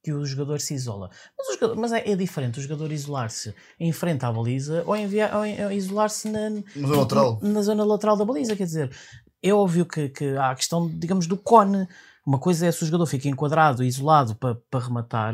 que 0.03 0.13
o 0.13 0.25
jogador 0.25 0.59
se 0.61 0.73
isola. 0.73 1.09
Mas, 1.37 1.55
jogador- 1.55 1.75
mas 1.75 1.91
é, 1.91 2.09
é 2.11 2.15
diferente 2.15 2.59
o 2.59 2.61
jogador 2.61 2.91
isolar-se 2.91 3.53
em 3.79 3.91
frente 3.91 4.23
à 4.25 4.31
baliza 4.31 4.83
ou, 4.85 4.95
enviar, 4.95 5.35
ou 5.35 5.41
ou 5.65 5.71
isolar-se 5.71 6.29
na, 6.29 6.49
lateral. 6.75 7.39
na 7.41 7.61
zona 7.61 7.83
lateral 7.83 8.15
da 8.15 8.23
baliza, 8.23 8.55
quer 8.55 8.65
dizer, 8.65 8.95
é 9.41 9.53
óbvio 9.53 9.85
que, 9.85 10.07
que 10.09 10.25
há 10.37 10.51
a 10.51 10.55
questão, 10.55 10.87
digamos, 10.89 11.27
do 11.27 11.35
cone. 11.37 11.87
Uma 12.25 12.39
coisa 12.39 12.65
é 12.67 12.71
se 12.71 12.83
o 12.83 12.85
jogador 12.85 13.05
fica 13.05 13.27
enquadrado, 13.27 13.83
isolado 13.83 14.35
para 14.35 14.55
para 14.69 14.85
rematar. 14.85 15.33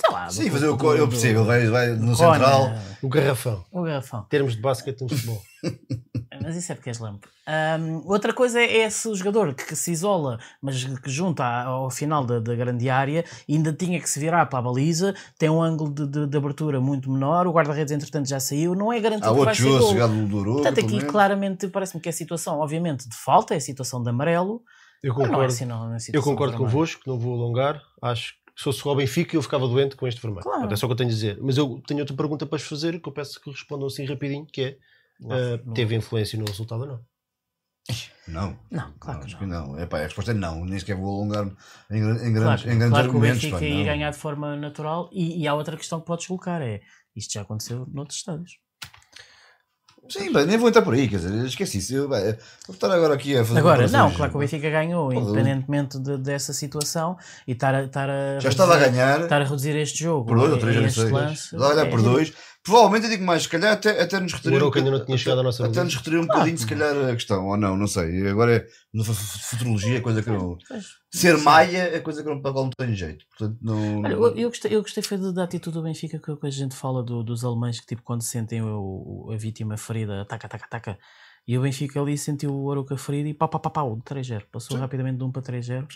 Sei 0.00 0.10
lá, 0.12 0.28
Sim, 0.28 0.50
fazer 0.50 0.66
o 0.68 0.76
do- 0.76 0.96
eu 0.96 1.08
percebo, 1.08 1.40
ele 1.40 1.46
vai, 1.46 1.66
vai 1.68 1.88
no 1.90 2.16
cone, 2.16 2.16
central. 2.16 2.72
O 3.02 3.08
garrafão. 3.08 3.64
O 3.70 3.82
garrafão. 3.82 4.26
Termos 4.28 4.56
de 4.56 4.60
basquete 4.60 5.00
e 5.02 5.06
de 5.06 5.14
futebol. 5.14 5.42
Mas 6.42 6.56
isso 6.56 6.72
é 6.72 6.74
porque 6.74 6.90
és 6.90 6.98
lampo. 6.98 7.28
Ahm, 7.46 8.02
outra 8.04 8.32
coisa 8.32 8.60
é, 8.60 8.78
é 8.78 8.90
se 8.90 9.06
o 9.06 9.14
jogador 9.14 9.54
que, 9.54 9.64
que 9.64 9.76
se 9.76 9.92
isola, 9.92 10.38
mas 10.60 10.82
que 10.82 11.10
junta 11.10 11.44
ao 11.44 11.88
final 11.90 12.24
da, 12.24 12.40
da 12.40 12.54
grande 12.54 12.88
área, 12.90 13.24
ainda 13.48 13.72
tinha 13.72 14.00
que 14.00 14.08
se 14.10 14.18
virar 14.18 14.46
para 14.46 14.58
a 14.58 14.62
baliza, 14.62 15.14
tem 15.38 15.48
um 15.50 15.62
ângulo 15.62 15.92
de, 15.94 16.06
de- 16.06 16.26
de 16.26 16.36
abertura 16.36 16.80
muito 16.80 17.08
menor, 17.10 17.46
o 17.46 17.52
guarda-redes 17.52 17.92
entretanto 17.92 18.28
já 18.28 18.40
saiu, 18.40 18.74
não 18.74 18.92
é 18.92 18.98
garantido 18.98 19.28
Há 19.30 19.34
que 19.34 19.38
vai 19.44 19.54
outro 19.54 19.62
ser 19.62 19.78
gol. 19.78 20.54
Portanto, 20.54 20.80
aqui 20.80 21.04
claramente 21.06 21.68
parece-me 21.68 22.00
que 22.00 22.08
é 22.08 22.10
a 22.10 22.14
situação, 22.14 22.58
obviamente, 22.58 23.08
de 23.08 23.14
falta, 23.14 23.54
é 23.54 23.58
a 23.58 23.60
situação 23.60 24.02
de 24.02 24.08
amarelo. 24.10 24.62
Eu 25.02 25.14
não 25.14 25.22
é 25.22 25.26
concordo. 25.28 25.52
assim, 25.52 25.64
não, 25.64 25.88
não 25.88 25.94
é 25.94 25.98
Eu 26.12 26.22
concordo 26.22 26.56
convosco, 26.56 27.02
não 27.06 27.18
vou 27.18 27.34
alongar. 27.34 27.82
Acho 28.00 28.34
que 28.34 28.42
se 28.56 28.64
fosse 28.64 28.86
o 28.86 28.94
Benfica 28.94 29.34
eu 29.36 29.42
ficava 29.42 29.66
doente 29.66 29.96
com 29.96 30.06
este 30.06 30.20
vermelho. 30.20 30.42
Claro. 30.44 30.72
É 30.72 30.76
só 30.76 30.86
o 30.86 30.88
que 30.88 30.92
eu 30.92 30.96
tenho 30.96 31.10
a 31.10 31.12
dizer. 31.12 31.38
Mas 31.40 31.56
eu 31.58 31.82
tenho 31.86 32.00
outra 32.00 32.14
pergunta 32.16 32.46
para 32.46 32.58
vos 32.58 32.66
fazer 32.66 33.00
que 33.00 33.08
eu 33.08 33.12
peço 33.12 33.40
que 33.40 33.50
respondam 33.50 33.86
assim 33.86 34.04
rapidinho, 34.04 34.46
que 34.46 34.62
é 34.62 34.78
Lá, 35.20 35.36
eh, 35.38 35.60
não- 35.64 35.74
teve 35.74 35.94
influência 35.96 36.38
no 36.38 36.44
resultado 36.44 36.82
ou 36.82 36.86
não? 36.86 37.00
Não. 38.28 38.58
Não, 38.70 38.92
claro 39.00 39.18
que 39.20 39.26
acho 39.26 39.34
não. 39.34 39.40
que 39.40 39.46
não. 39.46 39.80
Epá, 39.80 39.98
a 39.98 40.02
resposta 40.02 40.30
é 40.30 40.34
não. 40.34 40.64
Nem 40.64 40.78
sequer 40.78 40.96
vou 40.96 41.20
alongar-me 41.20 41.56
em, 41.90 41.96
em 41.98 42.00
Claro, 42.00 42.32
grandes, 42.32 42.62
que 42.62 42.70
em 42.70 42.78
grandes 42.78 42.88
Claro 42.90 43.08
que 43.10 43.16
o 43.16 43.18
argumentos. 43.18 43.42
Benfica 43.42 43.64
ia 43.64 43.84
ganhar 43.84 44.10
de 44.10 44.16
forma 44.18 44.56
natural 44.56 45.10
e, 45.12 45.42
e 45.42 45.48
há 45.48 45.54
outra 45.54 45.76
questão 45.76 45.98
que 46.00 46.06
podes 46.06 46.26
colocar, 46.28 46.62
é 46.62 46.80
isto 47.16 47.32
já 47.32 47.42
aconteceu 47.42 47.84
noutros 47.92 48.18
estádios. 48.18 48.58
Sim, 50.12 50.32
bem, 50.32 50.44
nem 50.46 50.58
vou 50.58 50.68
entrar 50.68 50.82
por 50.82 50.92
aí, 50.94 51.08
quer 51.08 51.16
dizer, 51.16 51.44
esqueci 51.46 51.78
isso. 51.78 51.94
Eu, 51.94 52.08
bem, 52.08 52.22
vou 52.66 52.74
estar 52.74 52.90
agora 52.92 53.14
aqui 53.14 53.36
a 53.36 53.44
fazer. 53.44 53.58
Agora, 53.58 53.88
não, 53.88 54.10
claro 54.12 54.30
que 54.30 54.36
o 54.36 54.40
Benfica 54.40 54.68
ganhou, 54.70 55.08
Pô, 55.08 55.14
independentemente 55.14 55.98
de- 55.98 56.18
dessa 56.18 56.52
situação, 56.52 57.16
e 57.46 57.52
estar 57.52 57.74
a, 57.74 57.84
estar 57.84 58.10
a 58.10 58.38
Já 58.40 58.48
estava 58.50 58.74
a 58.74 58.76
reduzir- 58.78 58.96
ganhar. 58.96 59.20
estar 59.22 59.40
a 59.40 59.44
reduzir 59.44 59.76
este 59.76 60.04
jogo 60.04 60.26
Por 60.26 60.38
dois 60.38 60.52
ou 60.52 60.58
três, 60.58 60.76
não 60.76 60.90
sei. 60.90 61.04
Estava 61.32 61.66
a 61.66 61.74
ganhar 61.74 61.86
é 61.86 61.90
por 61.90 61.96
ridículo. 61.98 62.02
dois. 62.16 62.32
Provavelmente 62.64 63.04
eu 63.06 63.10
digo 63.10 63.24
mais, 63.24 63.42
se 63.42 63.48
calhar 63.48 63.72
até, 63.72 64.00
até 64.00 64.20
nos 64.20 64.32
retirar. 64.32 64.54
O 64.54 64.56
Arouca 64.58 64.78
ainda 64.78 64.90
não 64.92 65.04
tinha 65.04 65.18
chegado 65.18 65.40
à 65.40 65.42
nossa 65.42 65.66
Até 65.66 65.82
nos 65.82 65.96
retirar 65.96 66.16
um 66.20 66.26
Claro 66.26 66.32
bocadinho, 66.40 66.54
que 66.56 66.62
se 66.62 66.66
calhar, 66.68 67.10
a 67.10 67.14
questão, 67.14 67.46
ou 67.46 67.56
não, 67.56 67.76
não 67.76 67.86
sei. 67.88 68.28
Agora 68.28 68.56
é 68.56 68.66
futurologia, 69.04 70.00
coisa 70.00 70.22
que 70.22 70.30
eu. 70.30 70.56
Ser 71.10 71.36
maia 71.38 71.94
é 71.96 72.00
coisa 72.00 72.22
que 72.22 72.28
eu 72.28 72.34
não, 72.34 72.40
para 72.42 72.52
qual 72.52 72.64
não 72.64 72.70
tenho 72.70 72.94
jeito. 72.94 73.24
Portanto, 73.36 73.58
não. 73.60 74.00
Olha, 74.02 74.12
eu, 74.12 74.36
eu 74.36 74.48
gostei, 74.48 74.74
eu 74.76 74.80
gostei 74.82 75.02
foi 75.02 75.18
da, 75.18 75.32
da 75.32 75.44
atitude 75.44 75.74
do 75.74 75.82
Benfica 75.82 76.18
que, 76.18 76.36
que 76.36 76.46
a 76.46 76.50
gente 76.50 76.74
fala 76.76 77.02
do- 77.02 77.22
dos 77.24 77.44
alemães 77.44 77.80
que 77.80 77.86
tipo 77.86 78.02
quando 78.02 78.22
sentem 78.22 78.62
o, 78.62 79.26
o- 79.26 79.32
a 79.32 79.36
vítima 79.36 79.76
ferida, 79.76 80.22
ataca, 80.22 80.46
ataca, 80.46 80.64
ataca. 80.66 80.98
E 81.46 81.58
o 81.58 81.62
Benfica 81.62 82.00
ali 82.00 82.16
sentiu 82.16 82.54
o 82.54 82.70
Aruca 82.70 82.96
ferido 82.96 83.28
e 83.28 83.34
pau, 83.34 83.48
pau, 83.48 83.60
pau, 83.60 83.96
de 83.96 84.02
3-0. 84.02 84.44
Passou 84.52 84.76
Sim. 84.76 84.80
rapidamente 84.80 85.18
de 85.18 85.24
1 85.24 85.32
para 85.32 85.42
3-0. 85.42 85.86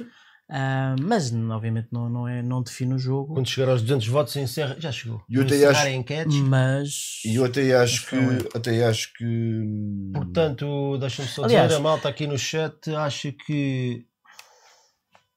Ah, 0.48 0.94
mas 1.00 1.32
obviamente 1.32 1.88
não, 1.90 2.08
não, 2.08 2.28
é, 2.28 2.40
não 2.40 2.62
define 2.62 2.94
o 2.94 2.98
jogo. 2.98 3.34
Quando 3.34 3.48
chegar 3.48 3.68
aos 3.70 3.82
200 3.82 4.06
votos 4.06 4.36
encerra, 4.36 4.76
já 4.78 4.92
chegou. 4.92 5.20
E 5.28 5.34
eu 5.34 5.42
até 5.42 5.56
encerrar 5.56 5.70
acho- 5.72 5.86
a 5.86 5.90
enquetes. 5.90 6.36
Mas 6.36 6.90
E 7.24 7.34
eu 7.34 7.44
até 7.44 7.74
acho 7.74 8.06
que. 8.08 8.16
Até 8.54 8.84
acho 8.84 9.12
que. 9.14 9.24
Portanto, 10.14 10.98
deixa-me 10.98 11.28
só 11.28 11.44
Aliás- 11.44 11.66
dizer, 11.68 11.80
a 11.80 11.82
malta 11.82 12.08
aqui 12.08 12.26
no 12.26 12.38
chat 12.38 12.90
acha 12.94 13.32
que 13.32 14.04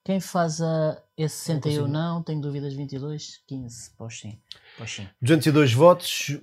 quem 0.04 0.20
faz 0.20 0.62
a 0.62 1.02
esse 1.18 1.36
61 1.46 1.62
consigo. 1.82 1.88
não, 1.88 2.24
tenho 2.24 2.42
dúvidas 2.42 2.74
22, 2.74 3.42
15, 3.48 3.92
pós 3.98 4.20
sim. 4.20 4.40
Pós 4.78 4.92
sim. 4.92 5.08
202 5.22 5.74
votos, 5.74 6.38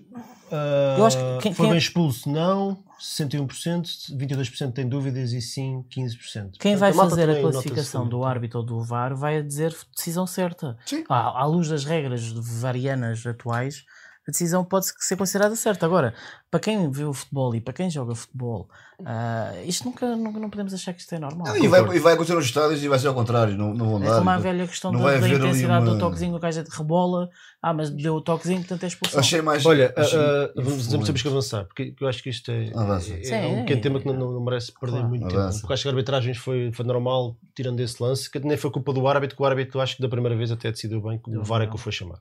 ah, 0.52 0.96
Eu 0.98 1.06
acho 1.06 1.16
que 1.16 1.42
quem- 1.44 1.54
foi 1.54 1.68
bem 1.68 1.78
expulso, 1.78 2.28
não, 2.30 2.84
61%, 2.98 3.88
22% 4.16 4.72
tem 4.74 4.88
dúvidas 4.88 5.32
e 5.32 5.40
sim, 5.40 5.84
15%. 5.90 6.58
Quem 6.58 6.72
Portanto, 6.72 6.78
vai 6.78 6.92
malta 6.92 7.10
fazer 7.10 7.22
a 7.24 7.26
nota-se 7.26 7.42
classificação 7.52 8.08
do 8.08 8.24
árbitro 8.24 8.60
ou 8.60 8.64
do 8.66 8.82
VAR 8.82 9.14
vai 9.16 9.42
dizer 9.42 9.74
decisão 9.94 10.26
certa. 10.26 10.76
Sim. 10.86 11.04
À, 11.08 11.42
à 11.42 11.44
luz 11.46 11.68
das 11.68 11.84
regras 11.84 12.30
varianas 12.32 13.26
atuais, 13.26 13.84
a 14.26 14.30
decisão 14.30 14.64
pode 14.64 14.86
ser 14.98 15.16
considerada 15.16 15.54
certa. 15.56 15.86
Agora, 15.86 16.12
para 16.50 16.60
quem 16.60 16.90
vê 16.90 17.04
o 17.04 17.12
futebol 17.12 17.54
e 17.54 17.60
para 17.60 17.72
quem 17.74 17.88
joga 17.90 18.14
futebol, 18.14 18.68
ah, 19.04 19.52
isto 19.64 19.84
nunca, 19.84 20.16
nunca 20.16 20.40
não 20.40 20.50
podemos 20.50 20.72
achar 20.74 20.92
que 20.94 21.00
isto 21.00 21.14
é 21.14 21.18
normal. 21.18 21.46
Não, 21.48 21.56
e, 21.56 21.68
vai, 21.68 21.80
e 21.96 21.98
vai 22.00 22.14
acontecer 22.14 22.34
nos 22.34 22.46
estádios 22.46 22.82
e 22.82 22.88
vai 22.88 22.98
ser 22.98 23.08
ao 23.08 23.14
contrário, 23.14 23.56
não, 23.56 23.72
não 23.74 23.90
vão 23.90 24.02
É 24.02 24.06
dar. 24.06 24.18
como 24.18 24.30
a 24.30 24.38
velha 24.38 24.66
questão 24.66 24.90
da, 24.92 25.16
intensidade 25.16 25.84
do 25.84 25.92
uma- 25.92 25.98
toquezinho, 26.00 26.34
o 26.34 26.38
gajo 26.38 26.64
rebola, 26.70 27.28
ah, 27.62 27.72
mas 27.74 27.90
deu 27.90 28.14
o 28.16 28.20
toquezinho, 28.20 28.60
portanto 28.60 28.82
é 28.84 28.86
expulsão. 28.86 29.20
Achei 29.20 29.40
mais. 29.42 29.64
Olha, 29.66 29.92
ah, 29.96 30.00
achei- 30.00 30.18
ah, 30.18 30.50
vamos, 30.56 30.86
temos 30.88 31.22
que 31.22 31.28
avançar, 31.28 31.64
porque 31.66 31.94
eu 32.00 32.08
acho 32.08 32.22
que 32.22 32.30
isto 32.30 32.50
é, 32.50 32.64
é, 32.64 33.00
Sim, 33.00 33.32
é 33.34 33.46
um 33.46 33.56
é. 33.58 33.60
pequeno 33.62 33.80
tema 33.82 34.00
que 34.00 34.06
não, 34.06 34.14
não- 34.14 34.40
merece 34.44 34.72
perder 34.72 34.96
Claro. 34.96 35.08
muito 35.08 35.24
Avança. 35.26 35.48
tempo. 35.50 35.60
Porque 35.60 35.72
acho 35.74 35.82
que 35.82 35.88
a 35.88 35.92
arbitragem 35.92 36.34
foi, 36.34 36.72
foi 36.72 36.84
normal, 36.84 37.36
tirando 37.54 37.78
esse 37.80 38.02
lance, 38.02 38.30
que 38.30 38.38
nem 38.40 38.56
foi 38.56 38.70
culpa 38.70 38.92
do 38.92 39.06
árbitro, 39.06 39.36
que 39.36 39.42
o 39.42 39.46
árbitro 39.46 39.80
acho 39.80 39.96
que 39.96 40.02
da 40.02 40.08
primeira 40.08 40.36
vez 40.36 40.50
até 40.50 40.70
decidiu 40.72 41.00
bem, 41.00 41.18
que 41.18 41.30
o 41.36 41.44
VAR 41.44 41.62
é 41.62 41.66
que 41.66 41.74
o 41.74 41.78
foi 41.78 41.92
chamar. 41.92 42.18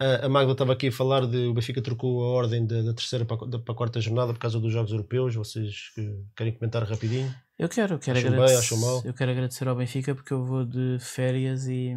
Ah, 0.00 0.26
a 0.26 0.28
Magda 0.28 0.52
estava 0.52 0.72
aqui 0.72 0.88
a 0.88 0.92
falar 0.92 1.26
de 1.26 1.46
o 1.48 1.54
Benfica 1.54 1.82
trocou 1.82 2.22
a 2.24 2.28
ordem 2.28 2.64
da, 2.66 2.82
da 2.82 2.94
terceira 2.94 3.24
para, 3.24 3.46
da- 3.46 3.58
para 3.58 3.74
a 3.74 3.76
quarta 3.76 4.00
jornada 4.00 4.32
por 4.32 4.38
causa 4.38 4.60
dos 4.60 4.72
Jogos 4.72 4.92
Europeus. 4.92 5.34
Vocês 5.34 5.90
que 5.94 6.24
querem 6.36 6.52
comentar 6.54 6.84
rapidinho? 6.84 7.34
Eu 7.58 7.68
quero, 7.68 7.94
eu 7.94 7.98
quero 7.98 8.16
Acham 8.18 8.30
bem, 8.30 8.38
agradecer, 8.40 8.58
acham 8.74 8.78
mal? 8.78 9.02
eu 9.04 9.12
quero 9.12 9.30
agradecer 9.32 9.66
ao 9.66 9.74
Benfica 9.74 10.14
porque 10.14 10.32
eu 10.32 10.44
vou 10.44 10.64
de 10.64 10.98
férias 11.00 11.66
e, 11.66 11.92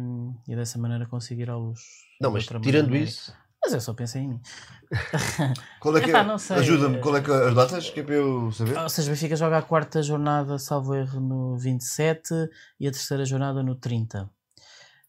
e 0.48 0.56
dessa 0.56 0.78
maneira 0.78 1.06
conseguir 1.06 1.48
luz. 1.52 1.80
Não, 2.20 2.32
mas 2.32 2.44
tirando 2.44 2.86
maneira. 2.86 3.04
isso, 3.08 3.32
Mas 3.64 3.72
eu 3.72 3.80
só 3.80 3.94
pensei 3.94 4.22
em 4.22 4.28
mim. 4.30 4.40
Qual 5.80 5.96
é 5.96 6.00
que 6.00 6.10
é? 6.10 6.10
Epá, 6.18 6.38
sei. 6.38 6.56
Ajuda-me, 6.56 6.98
qual 6.98 7.16
é 7.16 7.20
que 7.22 7.30
é 7.30 7.48
as 7.48 7.54
datas? 7.54 7.90
Que 7.90 8.00
é 8.00 8.02
para 8.02 8.14
eu 8.16 8.50
saber? 8.50 8.76
Ou 8.78 8.88
seja, 8.88 9.08
o 9.08 9.14
Benfica 9.14 9.36
joga 9.36 9.58
a 9.58 9.62
quarta 9.62 10.02
jornada, 10.02 10.58
salvo 10.58 10.94
erro, 10.96 11.20
no 11.20 11.56
27 11.56 12.34
e 12.80 12.88
a 12.88 12.90
terceira 12.90 13.24
jornada 13.24 13.62
no 13.62 13.76
30. 13.76 14.28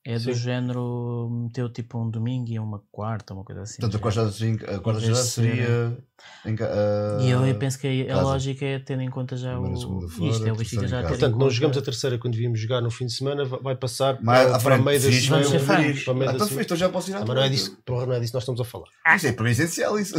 É 0.06 0.16
do 0.16 0.20
Sim. 0.20 0.34
género, 0.34 1.30
meteu 1.32 1.70
tipo 1.70 1.98
um 1.98 2.10
domingo 2.10 2.50
e 2.50 2.60
uma 2.60 2.82
quarta, 2.92 3.34
uma 3.34 3.46
coisa 3.46 3.62
assim. 3.62 3.80
Portanto, 3.80 3.96
a 3.96 4.00
quarta, 4.02 4.22
assim, 4.24 4.56
a 4.68 4.80
quarta 4.80 5.02
Em 5.02 5.06
ser- 5.06 5.24
seria. 5.24 5.98
Em, 6.46 6.56
ca- 6.58 6.70
ah, 6.70 7.20
E 7.22 7.30
eu, 7.30 7.46
eu 7.48 7.56
penso 7.56 7.80
que 7.80 8.10
a, 8.10 8.18
a 8.18 8.22
lógica 8.22 8.66
é 8.66 8.80
tendo 8.80 9.02
em 9.02 9.10
conta 9.10 9.38
já 9.38 9.58
o, 9.58 9.76
segunda 9.78 10.06
isto, 10.08 10.18
fora, 10.18 10.50
é 10.50 10.52
o 10.52 10.56
Benfica 10.58 10.88
já 10.88 10.98
em 10.98 11.02
ter 11.02 11.06
em 11.06 11.10
portanto, 11.10 11.32
nós 11.36 11.40
conta- 11.44 11.54
jogamos 11.54 11.78
a 11.78 11.82
terceira 11.82 12.18
quando 12.18 12.34
devíamos 12.34 12.60
jogar 12.60 12.82
no 12.82 12.92
fim 12.92 13.06
de 13.06 13.14
semana, 13.14 13.46
vai 13.46 13.76
passar 13.78 14.22
Mais 14.22 14.50
para, 14.50 14.60
para 14.60 14.78
meio 14.78 15.00
da 15.02 15.10
semana. 15.12 15.46
Para 15.46 16.14
meio 16.14 16.30
Ah, 16.30 16.32
da 16.32 16.36
Então 16.36 16.48
semana. 16.48 16.62
então 16.66 16.78
já 16.78 16.90
posso 16.90 17.10
ir 17.10 17.14
à 17.14 17.18
Ah, 17.18 17.20
mas 17.22 17.30
não 17.30 17.36
é 17.38 17.40
frente. 17.48 17.52
disso, 17.54 17.78
porra, 17.86 18.06
não 18.06 18.14
é 18.14 18.20
disso 18.20 18.32
que 18.32 18.36
nós 18.36 18.44
estamos 18.44 18.60
a 18.62 18.66
falar. 18.66 18.88
Isso 19.16 19.28
é 19.28 19.32
para 19.32 19.44
mim 19.46 19.52
essencial, 19.52 19.98
isso. 19.98 20.16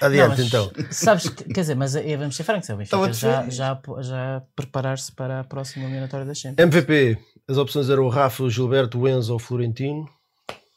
Adiante, 0.00 0.38
Não, 0.40 0.46
então. 0.46 0.72
Sabes, 0.90 1.28
que- 1.28 1.44
quer 1.44 1.60
dizer, 1.60 1.74
mas 1.76 1.94
é, 1.94 2.16
vamos 2.16 2.34
ser 2.34 2.42
francos, 2.44 2.68
é 2.68 2.74
o 2.74 2.80
Estava 2.82 3.06
Benfica 3.06 3.44
já, 3.48 3.50
já, 3.50 3.80
já 4.00 4.42
preparar-se 4.56 5.12
para 5.12 5.40
a 5.40 5.44
próxima 5.44 5.84
eliminatória 5.84 6.26
da 6.26 6.34
Champions. 6.34 6.58
MVP, 6.66 7.16
as 7.46 7.56
opções 7.56 7.88
eram 7.88 8.04
o 8.06 8.08
Rafa, 8.22 8.42
o 8.44 8.50
Gilberto, 8.50 8.98
o 9.00 9.08
Enzo 9.08 9.32
ou 9.32 9.36
o 9.36 9.40
Florentino. 9.40 10.08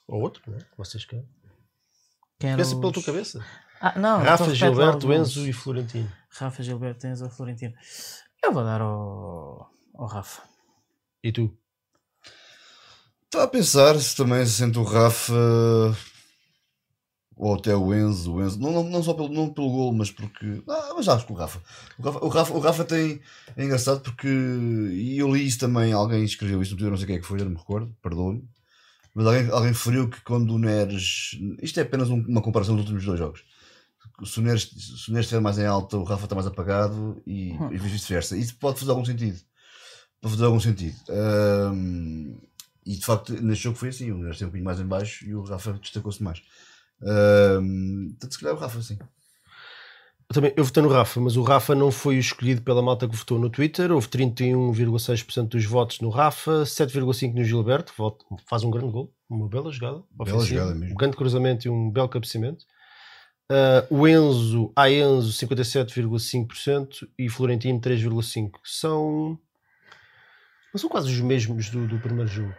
Ou 0.08 0.22
outro, 0.22 0.42
não 0.48 0.58
é? 0.58 0.62
Que 0.62 0.78
Vocês 0.78 1.06
querem. 1.06 1.28
Quem 2.40 2.50
eram 2.52 2.58
Pensa 2.64 2.76
pela 2.76 2.88
os- 2.88 2.94
tua 2.94 3.04
cabeça. 3.04 3.46
Ah, 3.82 3.98
não, 4.00 4.18
Rafa, 4.20 4.44
então 4.44 4.56
Gilberto, 4.56 5.14
Enzo 5.14 5.48
e 5.48 5.54
Florentino. 5.54 6.12
Rafa, 6.30 6.64
Gilberto, 6.64 7.08
Enzo 7.08 7.26
ou 7.26 7.30
Florentino. 7.30 7.74
Eu 8.44 8.52
vou 8.54 8.64
dar 8.64 8.82
ao, 8.82 9.70
ao 9.96 10.06
Rafa. 10.08 10.42
E 11.24 11.32
tu? 11.32 11.56
Estava 13.26 13.46
a 13.46 13.48
pensar 13.48 14.00
se 14.00 14.16
também 14.16 14.46
se 14.46 14.54
sente 14.54 14.78
o 14.80 14.84
Rafa 14.84 15.34
ou 17.38 17.56
até 17.56 17.76
o 17.76 17.94
Enzo, 17.94 18.34
o 18.36 18.44
Enzo 18.44 18.60
não, 18.60 18.72
não, 18.72 18.84
não 18.84 19.04
só 19.04 19.14
pelo, 19.14 19.30
não 19.30 19.50
pelo 19.54 19.70
gol, 19.70 19.94
mas 19.94 20.10
porque. 20.12 20.62
Ah, 20.68 20.94
mas 20.96 21.08
acho 21.08 21.26
que 21.26 21.34
o 21.34 21.36
Rafa. 21.36 21.62
O 22.00 22.02
Rafa, 22.04 22.26
o 22.26 22.28
Rafa, 22.30 22.54
o 22.54 22.60
Rafa 22.60 22.84
tem. 22.86 23.20
É 23.58 23.64
engraçado 23.66 24.00
porque. 24.02 24.28
E 24.28 25.18
eu 25.18 25.34
li 25.36 25.46
isso 25.46 25.60
também, 25.60 25.92
alguém 25.94 26.24
escreveu 26.24 26.62
isso 26.62 26.72
no 26.72 26.78
Twitter, 26.78 26.92
não 26.92 26.98
sei 26.98 27.08
quem 27.08 27.16
é 27.18 27.20
que 27.20 27.26
foi, 27.28 27.40
eu 27.40 27.46
não 27.46 27.52
me 27.52 27.58
recordo, 27.58 27.96
perdoe-me. 28.02 28.48
Mas 29.14 29.26
alguém, 29.28 29.50
alguém 29.50 29.72
referiu 29.72 30.10
que 30.10 30.22
quando 30.22 30.52
o 30.54 30.60
Neres. 30.60 31.38
Isto 31.62 31.80
é 31.80 31.84
apenas 31.84 32.10
um- 32.10 32.26
uma 32.28 32.42
comparação 32.42 32.76
dos 32.76 32.84
últimos 32.84 33.06
dois 33.06 33.18
jogos. 33.20 33.44
Se 34.24 34.40
o, 34.40 34.42
Neres, 34.42 34.64
se 34.64 35.10
o 35.10 35.14
Neres 35.14 35.26
estiver 35.26 35.42
mais 35.42 35.58
em 35.58 35.66
alta, 35.66 35.98
o 35.98 36.04
Rafa 36.04 36.24
está 36.26 36.36
mais 36.36 36.48
apagado 36.48 37.22
e, 37.28 37.52
e 37.72 37.78
vice-versa. 37.78 38.38
Isso 38.38 38.56
pode 38.58 38.80
fazer 38.80 38.92
algum 38.92 39.04
sentido. 39.04 39.40
Pode 40.22 40.34
fazer 40.36 40.46
algum 40.46 40.60
sentido. 40.60 40.96
Ahm, 41.10 42.36
e 42.86 42.96
de 42.96 43.06
facto, 43.06 43.34
neste 43.42 43.64
jogo 43.66 43.78
foi 43.78 43.90
assim: 43.90 44.12
o 44.12 44.18
Neres 44.18 44.36
esteve 44.36 44.46
um 44.46 44.52
bocadinho 44.52 44.66
mais 44.66 44.80
em 44.80 44.86
baixo 44.86 45.26
e 45.26 45.36
o 45.36 45.44
Rafa 45.44 45.74
destacou-se 45.74 46.22
mais. 46.24 46.42
Ahm, 47.02 48.10
Portanto, 48.12 48.34
se 48.34 48.40
calhar 48.40 48.56
o 48.56 48.60
Rafa, 48.60 48.82
sim. 48.82 48.98
Eu 50.28 50.34
também, 50.34 50.54
eu 50.58 50.64
votei 50.64 50.82
no 50.82 50.90
Rafa, 50.90 51.20
mas 51.22 51.38
o 51.38 51.44
Rafa 51.44 51.76
não 51.76 51.92
foi 51.92 52.18
o 52.18 52.20
escolhido 52.20 52.62
pela 52.62 52.82
malta 52.82 53.08
que 53.08 53.16
votou 53.16 53.38
no 53.38 53.50
Twitter. 53.50 53.92
Houve 53.92 54.08
31,6% 54.08 55.50
dos 55.50 55.66
votos 55.66 56.00
no 56.00 56.10
Rafa, 56.10 56.64
7,5% 56.64 57.34
no 57.34 57.44
Gilberto. 57.44 57.94
Voto, 57.96 58.26
faz 58.48 58.64
um 58.64 58.72
grande 58.72 58.92
gol, 58.92 59.14
uma 59.30 59.48
bela 59.48 59.72
jogada. 59.72 60.04
Bela 60.12 60.44
jogada 60.44 60.74
mesmo. 60.74 60.94
Um 60.94 60.98
grande 60.98 61.16
cruzamento 61.16 61.68
e 61.68 61.70
um 61.70 61.92
belo 61.92 62.10
cabeceamento. 62.10 62.66
Ah, 63.50 63.86
o 63.90 64.08
Enzo, 64.08 64.72
a 64.76 64.90
Enzo 64.90 65.32
57,5% 65.32 67.08
e 67.18 67.30
Florentino 67.30 67.80
3,5%. 67.80 68.52
São, 68.64 69.38
não 70.74 70.80
são 70.80 70.90
quase 70.90 71.12
os 71.12 71.20
mesmos 71.22 71.70
do, 71.70 71.88
do 71.88 72.00
primeiro 72.00 72.30
jogo. 72.30 72.54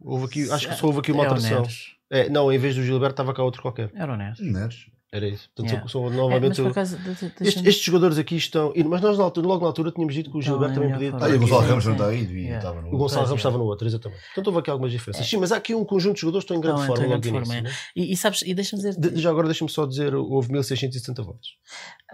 Houve 0.00 0.24
aqui, 0.24 0.50
acho 0.50 0.68
que 0.68 0.74
só 0.74 0.86
houve 0.86 1.00
aqui 1.00 1.12
uma 1.12 1.24
É 1.24 1.26
alteração. 1.26 1.60
Neres. 1.60 1.99
É, 2.10 2.28
não, 2.28 2.52
em 2.52 2.58
vez 2.58 2.74
do 2.74 2.82
Gilberto 2.82 3.12
estava 3.14 3.32
cá 3.32 3.42
outro 3.42 3.62
qualquer. 3.62 3.90
Era 3.94 4.12
o 4.12 4.16
Neres. 4.16 4.40
Neres. 4.40 4.86
Era 5.12 5.26
isso. 5.26 5.48
Portanto, 5.56 5.66
Yeah. 5.72 5.88
são, 5.88 6.00
são 6.02 6.06
É, 6.06 6.08
mas 6.10 6.16
novamente. 6.16 6.62
de- 6.62 7.50
de- 7.52 7.68
Estes, 7.68 7.82
jogadores 7.82 8.16
aqui 8.16 8.36
estão. 8.36 8.72
Mas 8.88 9.00
nós 9.00 9.18
na 9.18 9.24
altura- 9.24 9.46
logo 9.48 9.60
na 9.62 9.66
altura 9.66 9.90
tínhamos 9.90 10.14
dito 10.14 10.30
que 10.30 10.38
o 10.38 10.40
Gilberto 10.40 10.72
em 10.72 10.74
também 10.88 10.92
podia. 10.92 11.12
Ah, 11.20 11.28
e 11.28 11.34
o. 11.34 11.40
Gonçalo 11.40 11.62
Sim, 11.62 11.68
Ramos 11.68 11.84
não 11.86 11.92
está 11.94 12.06
aí, 12.06 12.24
e 12.24 12.38
Yeah. 12.42 12.58
estava 12.58 12.80
no. 12.80 12.94
O 12.94 12.96
Gonçalo 12.96 13.22
Ramos 13.26 13.32
é. 13.32 13.40
estava 13.40 13.58
no 13.58 13.64
outro, 13.64 13.88
exatamente. 13.88 14.22
Portanto, 14.26 14.46
houve 14.46 14.58
aqui 14.60 14.70
algumas 14.70 14.92
diferenças. 14.92 15.20
Então- 15.26 15.30
Sim, 15.30 15.40
mas 15.40 15.50
há 15.50 15.56
aqui 15.56 15.74
um 15.74 15.84
conjunto 15.84 16.14
de 16.14 16.20
jogadores 16.20 16.44
que 16.46 16.52
estão 16.54 16.56
em 16.56 16.60
grande 16.60 16.80
Estão- 16.82 16.94
forma 16.94 17.06
em 17.06 17.08
grande 17.10 17.28
início. 17.28 17.46
forma, 17.46 17.62
né? 17.68 17.74
E, 17.96 18.12
e 18.12 18.16
sabes, 18.16 18.42
e 18.42 18.54
deixa-me 18.54 18.82
dizer. 18.82 19.00
De- 19.00 19.20
já 19.20 19.30
agora 19.30 19.48
deixa-me 19.48 19.68
só 19.70 19.84
dizer: 19.84 20.14
houve 20.14 20.52
1660 20.52 21.22
votos. 21.24 21.56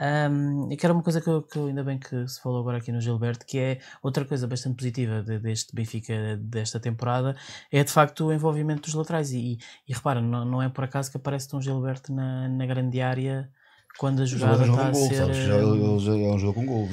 Um, 0.00 0.70
e 0.72 0.76
que 0.76 0.85
era 0.85 0.92
uma 0.92 1.02
coisa 1.02 1.20
que, 1.20 1.28
eu, 1.28 1.42
que 1.42 1.59
ainda 1.59 1.82
bem 1.82 1.98
que 1.98 2.26
se 2.28 2.40
falou 2.40 2.61
agora 2.61 2.78
aqui 2.78 2.92
no 2.92 3.00
Gilberto, 3.00 3.44
que 3.46 3.59
é 3.59 3.78
outra 4.02 4.24
coisa 4.24 4.46
bastante 4.46 4.76
positiva 4.76 5.22
de- 5.22 5.38
deste 5.38 5.74
Benfica 5.74 6.38
desta 6.40 6.78
temporada, 6.80 7.37
é 7.70 7.82
de 7.85 7.90
facto 7.90 8.26
o 8.26 8.32
envolvimento 8.32 8.82
dos 8.82 8.94
laterais. 8.94 9.32
E, 9.32 9.38
e, 9.38 9.59
e 9.88 9.92
repara, 9.92 10.20
não, 10.20 10.44
não 10.44 10.62
é 10.62 10.68
por 10.70 10.85
acaso 10.85 11.11
que 11.11 11.16
aparece 11.18 11.54
um 11.54 11.61
Gilberto 11.61 12.12
na, 12.12 12.48
na 12.48 12.66
grande 12.66 12.86
área 13.01 13.51
quando 13.99 14.22
a 14.22 14.25
jogada 14.27 14.64
está 14.64 14.87
a 14.88 14.90
gol, 14.90 15.09
ser. 15.09 15.14
sabes? 15.16 15.37
Já, 15.38 15.55
ele 15.57 15.99
já 15.99 16.12
é 16.12 16.31
um 16.35 16.38
jogo 16.38 16.55
com 16.61 16.66
gol, 16.66 16.88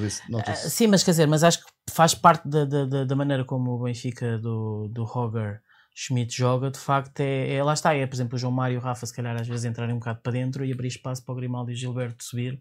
ah, 0.45 0.56
sim, 0.56 0.88
mas 0.88 1.03
quer 1.03 1.12
dizer, 1.12 1.27
mas 1.27 1.43
acho 1.43 1.60
que 1.60 1.71
faz 1.91 2.15
parte 2.15 2.47
da, 2.47 2.65
da, 2.65 3.03
da- 3.06 3.15
maneira 3.15 3.43
como 3.43 3.71
o 3.71 3.84
Benfica 3.84 4.38
do, 4.38 4.88
do 4.89 5.03
Roger 5.03 5.62
Schmidt 5.95 6.36
joga, 6.36 6.71
de 6.71 6.79
facto, 6.79 7.19
é, 7.19 7.56
é- 7.56 7.63
lá 7.63 7.73
está, 7.73 7.93
é 7.93 8.08
por 8.08 8.15
exemplo 8.15 8.36
o 8.36 8.39
João 8.39 8.51
Mário 8.53 8.75
e 8.75 8.77
o 8.77 8.82
Rafa, 8.82 9.06
se 9.06 9.13
calhar 9.13 9.36
às 9.39 9.47
vezes 9.47 9.65
entrarem 9.65 9.93
um 9.93 9.99
bocado 9.99 10.21
para 10.21 10.32
dentro 10.32 10.65
e 10.65 10.71
abrir 10.71 10.88
espaço 10.88 11.23
para 11.23 11.34
o 11.34 11.36
Grimaldo 11.36 11.71
e 11.71 11.73
o 11.73 11.77
Gilberto 11.77 12.23
subir. 12.23 12.60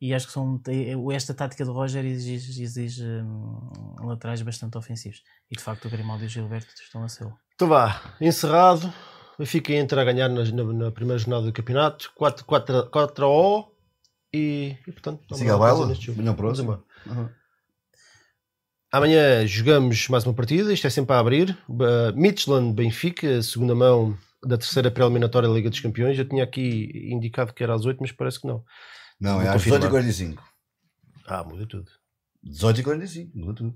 E 0.00 0.14
acho 0.14 0.26
que 0.28 0.32
são, 0.32 0.60
é- 0.68 0.92
é- 0.92 1.14
esta 1.16 1.34
tática 1.34 1.64
do 1.64 1.72
Roger 1.72 2.04
exige, 2.04 2.62
exige 2.62 3.04
hum, 3.04 3.96
laterais 4.04 4.40
bastante 4.42 4.78
ofensivos. 4.78 5.22
E 5.50 5.56
de 5.56 5.62
facto 5.62 5.86
o 5.86 5.90
Grimaldo 5.90 6.22
e 6.22 6.26
o 6.26 6.28
Gilberto 6.28 6.72
estão 6.80 7.02
a 7.02 7.08
ser. 7.08 7.26
Então 7.54 7.66
vá, 7.68 8.00
encerrado. 8.20 8.92
Benfica 9.38 9.72
entra 9.72 10.00
a 10.02 10.04
ganhar 10.04 10.28
na, 10.28 10.44
na- 10.44 10.72
na 10.72 10.90
primeira 10.90 11.18
jornada 11.18 11.46
do 11.46 11.52
campeonato. 11.52 12.10
4, 12.16 12.44
4, 12.44 12.90
4 12.90 13.24
a 13.24 13.28
O. 13.28 13.72
E, 14.34 14.76
e 14.86 14.92
portanto, 14.92 15.22
não 15.30 15.38
Siga 15.38 15.54
a 15.54 15.58
baila, 15.58 15.86
Vamos 15.86 16.36
próximo. 16.36 16.82
Aham. 17.06 17.30
Amanhã 18.90 19.46
jogamos 19.46 20.08
mais 20.08 20.24
uma 20.24 20.32
partida, 20.34 20.72
isto 20.72 20.86
é 20.86 20.90
sempre 20.90 21.14
a 21.14 21.18
abrir. 21.18 21.56
Uh, 21.68 22.12
Midtjylland 22.16 22.72
Benfica, 22.72 23.42
segunda 23.42 23.74
mão 23.74 24.16
da 24.44 24.56
terceira 24.56 24.90
pré-eliminatória 24.90 25.48
da 25.48 25.54
Liga 25.54 25.68
dos 25.68 25.80
Campeões. 25.80 26.18
Eu 26.18 26.26
tinha 26.26 26.42
aqui 26.42 26.90
indicado 27.10 27.52
que 27.52 27.62
era 27.62 27.74
às 27.74 27.84
8, 27.84 27.98
mas 28.00 28.12
parece 28.12 28.40
que 28.40 28.46
não. 28.46 28.64
Não, 29.20 29.34
Vou 29.34 29.42
é 29.42 29.48
às 29.48 29.54
confirmar. 29.62 29.90
18h45. 29.90 30.38
Ah, 31.26 31.44
muda 31.44 31.66
tudo. 31.66 31.90
18h45, 32.46 33.30
muda 33.34 33.54
tudo. 33.54 33.74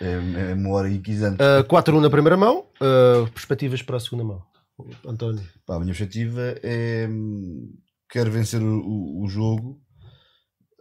É, 0.00 0.50
é 0.50 0.54
uma 0.54 0.70
hora 0.70 0.88
e 0.90 0.98
15 0.98 1.24
anos. 1.24 1.38
Uh, 1.40 1.64
4 1.64 1.94
a 1.94 1.98
1 1.98 2.00
na 2.02 2.10
primeira 2.10 2.36
mão, 2.36 2.66
uh, 2.80 3.30
perspectivas 3.30 3.80
para 3.80 3.96
a 3.96 4.00
segunda 4.00 4.24
mão. 4.24 4.42
António. 5.06 5.42
Pá, 5.66 5.76
a 5.76 5.80
minha 5.80 5.90
objetiva 5.92 6.54
é. 6.62 7.08
Quero 8.10 8.30
vencer 8.30 8.60
o, 8.62 9.22
o- 9.22 9.26
jogo, 9.28 9.80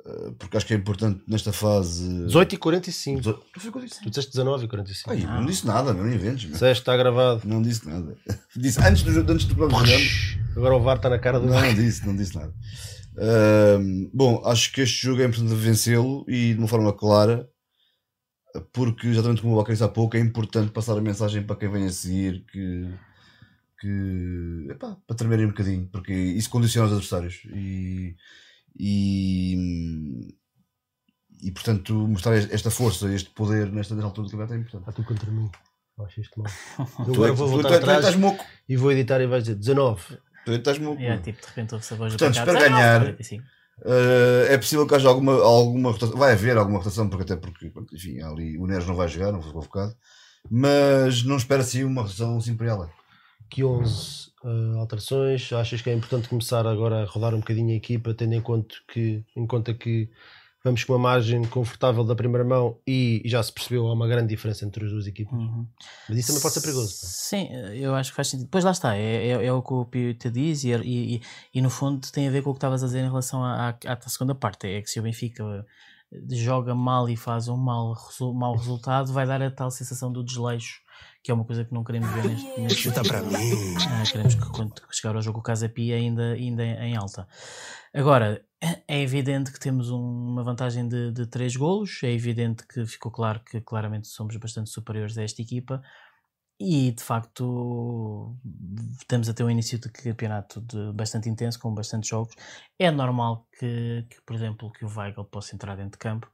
eh, 0.05 0.31
porque 0.37 0.57
acho 0.57 0.65
que 0.65 0.73
é 0.73 0.77
importante 0.77 1.23
nesta 1.27 1.53
fase. 1.53 2.25
18 2.25 2.55
e 2.55 2.57
45. 2.57 3.17
Dezo- 3.21 3.39
Tu 4.03 4.09
disseste 4.09 4.31
19 4.31 4.65
e 4.65 4.67
45. 4.67 5.11
Ai, 5.11 5.19
não 5.21 5.45
disse 5.45 5.65
nada, 5.65 5.93
meu, 5.93 6.03
não 6.03 6.13
inventes. 6.13 6.49
Disseste, 6.51 6.81
está 6.81 6.97
gravado. 6.97 7.41
Não 7.47 7.61
disse 7.61 7.87
nada. 7.87 8.17
Disse 8.57 8.81
antes 8.81 9.03
do, 9.03 9.11
jogo- 9.13 9.31
antes 9.31 9.45
do 9.45 9.55
programa 9.55 9.83
Agora 10.57 10.75
o 10.75 10.81
VAR 10.81 10.97
está 10.97 11.09
na 11.09 11.17
cara 11.19 11.39
do 11.39 11.47
Não, 11.47 11.61
não 11.61 11.73
disse, 11.73 12.05
não 12.05 12.15
disse 12.15 12.35
nada. 12.35 12.53
Ahm, 13.17 14.09
bom, 14.13 14.41
acho 14.45 14.71
que 14.73 14.81
este 14.81 15.01
jogo 15.05 15.21
é 15.21 15.25
importante 15.25 15.53
vencê-lo 15.55 16.25
e 16.27 16.53
de 16.53 16.59
uma 16.59 16.67
forma 16.67 16.91
clara, 16.91 17.47
porque 18.73 19.07
exatamente 19.07 19.41
como 19.41 19.53
o 19.53 19.57
Bacari 19.57 19.81
há 19.81 19.87
pouco, 19.87 20.17
é 20.17 20.19
importante 20.19 20.71
passar 20.71 20.97
a 20.97 21.01
mensagem 21.01 21.43
para 21.43 21.55
quem 21.55 21.69
vem 21.71 21.85
a 21.85 21.91
seguir 21.91 22.43
que, 22.51 22.89
que 23.81 24.67
epá, 24.69 24.95
para 25.07 25.15
tremerem 25.15 25.45
um 25.45 25.49
bocadinho, 25.49 25.87
porque 25.91 26.13
isso 26.13 26.49
condiciona 26.51 26.85
os 26.87 26.93
adversários 26.93 27.41
e, 27.51 28.15
e, 28.79 30.35
e 31.41 31.51
portanto 31.51 31.93
mostrar 32.07 32.35
esta 32.37 32.69
força, 32.71 33.11
este 33.13 33.29
poder 33.31 33.71
nesta 33.71 33.95
altura 34.01 34.27
do 34.27 34.31
campeonato 34.31 34.53
é 34.53 34.57
importante. 34.57 34.81
Está 34.81 34.91
tudo 34.91 35.07
contra 35.07 35.31
mim. 35.31 35.49
Eu 35.97 36.05
acho 36.05 36.21
isto 36.21 36.39
mal. 36.39 36.51
Eu 36.99 37.05
Tu 37.05 37.11
é 37.11 37.13
agora 37.15 37.31
que- 37.31 37.37
vou 37.37 37.47
tu- 37.47 37.51
voltar 37.53 37.67
tu- 37.69 37.73
tu 37.73 37.77
atrás 37.77 37.97
estás 37.99 38.15
moco. 38.15 38.45
e 38.69 38.77
vou 38.77 38.91
editar 38.91 39.19
e 39.21 39.27
vais 39.27 39.43
dizer 39.43 39.55
19. 39.55 40.01
Tu 40.45 40.51
estás-me- 40.53 41.05
É, 41.05 41.17
tipo, 41.17 41.41
de 41.41 41.47
repente 41.47 41.73
ouve-se 41.73 41.93
a 41.93 41.97
voz 41.97 42.15
Portanto, 42.15 42.37
"Ah, 42.39 42.45
ganhar." 42.59 42.99
45. 43.01 43.43
Eh, 43.83 44.47
é 44.53 44.57
possível 44.57 44.85
que 44.87 44.93
haja 44.95 45.09
alguma, 45.09 45.33
alguma 45.33 45.91
rotação. 45.91 46.15
Vai 46.17 46.33
haver 46.33 46.55
alguma 46.57 46.77
rotação, 46.79 47.09
porque 47.09 47.23
até 47.23 47.35
porque, 47.35 47.71
enfim, 47.93 48.21
ali 48.21 48.57
o 48.57 48.67
Neres 48.67 48.85
não 48.87 48.95
vai 48.95 49.07
jogar, 49.07 49.31
não 49.31 49.41
foi 49.41 49.51
convocado. 49.51 49.95
Mas 50.49 51.23
não 51.23 51.35
espero 51.37 51.61
assim 51.61 51.83
uma 51.83 52.01
rotação 52.03 52.37
assim 52.37 52.55
para 52.55 52.67
ela. 52.67 52.91
Que 53.51 53.63
11 53.63 54.31
eh, 54.43 54.79
alterações. 54.79 55.51
Achas 55.53 55.81
que 55.81 55.89
é 55.89 55.93
importante 55.93 56.29
começar 56.29 56.65
agora 56.65 57.03
a 57.03 57.05
rodar 57.05 57.35
um 57.35 57.39
bocadinho 57.39 57.69
a 57.69 57.75
equipa, 57.75 58.13
tendo 58.13 58.33
em 58.33 58.41
conta 58.41 58.75
que, 58.91 59.23
em 59.35 59.45
conta 59.45 59.73
que 59.73 60.09
vamos 60.63 60.83
com 60.83 60.93
uma 60.93 60.99
margem 60.99 61.43
confortável 61.45 62.03
da 62.03 62.15
primeira 62.15 62.45
mão 62.45 62.77
e 62.87 63.21
já 63.25 63.41
se 63.43 63.51
percebeu 63.51 63.87
há 63.87 63.93
uma 63.93 64.07
grande 64.07 64.27
diferença 64.29 64.63
entre 64.63 64.85
as 64.85 64.91
duas 64.91 65.05
equipas. 65.07 65.33
Uhum. 65.33 65.67
Mas 66.07 66.19
isso 66.19 66.27
também 66.29 66.41
pode 66.41 66.53
ser 66.53 66.61
perigoso. 66.61 67.01
pá. 67.01 67.07
Sim, 67.07 67.49
eu 67.73 67.93
acho 67.95 68.11
que 68.11 68.15
faz 68.15 68.29
sentido. 68.29 68.47
Pois 68.49 68.63
lá 68.63 68.71
está, 68.71 68.95
é, 68.95 69.27
é, 69.27 69.45
é 69.45 69.53
o 69.53 69.61
que 69.61 69.73
o 69.73 69.85
Pio 69.85 70.13
te 70.13 70.29
diz 70.29 70.63
e, 70.63 70.71
e, 70.71 71.21
e- 71.53 71.61
no 71.61 71.69
fundo 71.69 72.07
tem 72.11 72.27
a 72.27 72.31
ver 72.31 72.41
com 72.41 72.51
o 72.51 72.53
que 72.53 72.57
estavas 72.57 72.83
a 72.83 72.85
dizer 72.85 72.99
em 72.99 73.09
relação 73.09 73.43
à, 73.43 73.69
à, 73.69 73.93
à 73.93 74.09
segunda 74.09 74.33
parte. 74.33 74.67
É 74.67 74.81
que 74.81 74.89
se 74.89 74.99
o 74.99 75.03
Benfica 75.03 75.43
joga 76.29 76.75
mal 76.75 77.09
e 77.09 77.15
faz 77.15 77.47
um 77.47 77.57
mau, 77.57 77.95
mau 78.33 78.55
resultado, 78.55 79.11
vai 79.13 79.25
dar 79.25 79.41
a 79.41 79.49
tal 79.49 79.71
sensação 79.71 80.11
do 80.11 80.23
desleixo, 80.23 80.81
que 81.23 81.31
é 81.31 81.33
uma 81.33 81.45
coisa 81.45 81.63
que 81.63 81.73
não 81.73 81.83
queremos 81.83 82.09
ver 82.11 82.23
neste, 82.27 82.59
neste 82.61 82.79
Chuta 82.81 83.03
para 83.03 83.21
mim. 83.21 83.35
Ah, 83.89 84.03
queremos 84.09 84.35
que 84.35 84.49
quando 84.51 84.73
chegar 84.91 85.15
ao 85.15 85.21
jogo 85.21 85.39
o 85.39 85.43
Casa 85.43 85.69
Pia 85.69 85.95
ainda, 85.95 86.33
ainda 86.33 86.63
em 86.63 86.95
alta. 86.95 87.27
Agora, 87.93 88.43
é 88.87 89.01
evidente 89.01 89.51
que 89.51 89.59
temos 89.59 89.89
um- 89.89 89.99
uma 89.99 90.43
vantagem 90.43 90.87
de, 90.87 91.11
de 91.11 91.25
3 91.27 91.55
golos, 91.55 91.99
é 92.03 92.11
evidente 92.11 92.65
que 92.67 92.85
ficou 92.85 93.11
claro 93.11 93.39
que 93.43 93.61
claramente 93.61 94.07
somos 94.07 94.35
bastante 94.37 94.69
superiores 94.69 95.17
a 95.17 95.23
esta 95.23 95.41
equipa 95.41 95.81
e 96.59 96.91
de 96.91 97.03
facto 97.03 98.37
estamos 98.99 99.27
a 99.27 99.33
ter 99.33 99.43
um 99.43 99.49
início 99.49 99.79
de 99.79 99.89
campeonato 99.89 100.61
de 100.61 100.93
bastante 100.93 101.27
intenso, 101.27 101.59
com 101.59 101.73
bastantes 101.73 102.09
jogos. 102.09 102.35
É 102.77 102.91
normal 102.91 103.47
que, 103.59 104.05
que, 104.09 104.21
por 104.25 104.35
exemplo, 104.35 104.71
que 104.71 104.85
o 104.85 104.87
Weigl 104.95 105.23
possa 105.25 105.55
entrar 105.55 105.75
dentro 105.75 105.93
de 105.93 105.97
campo. 105.97 106.29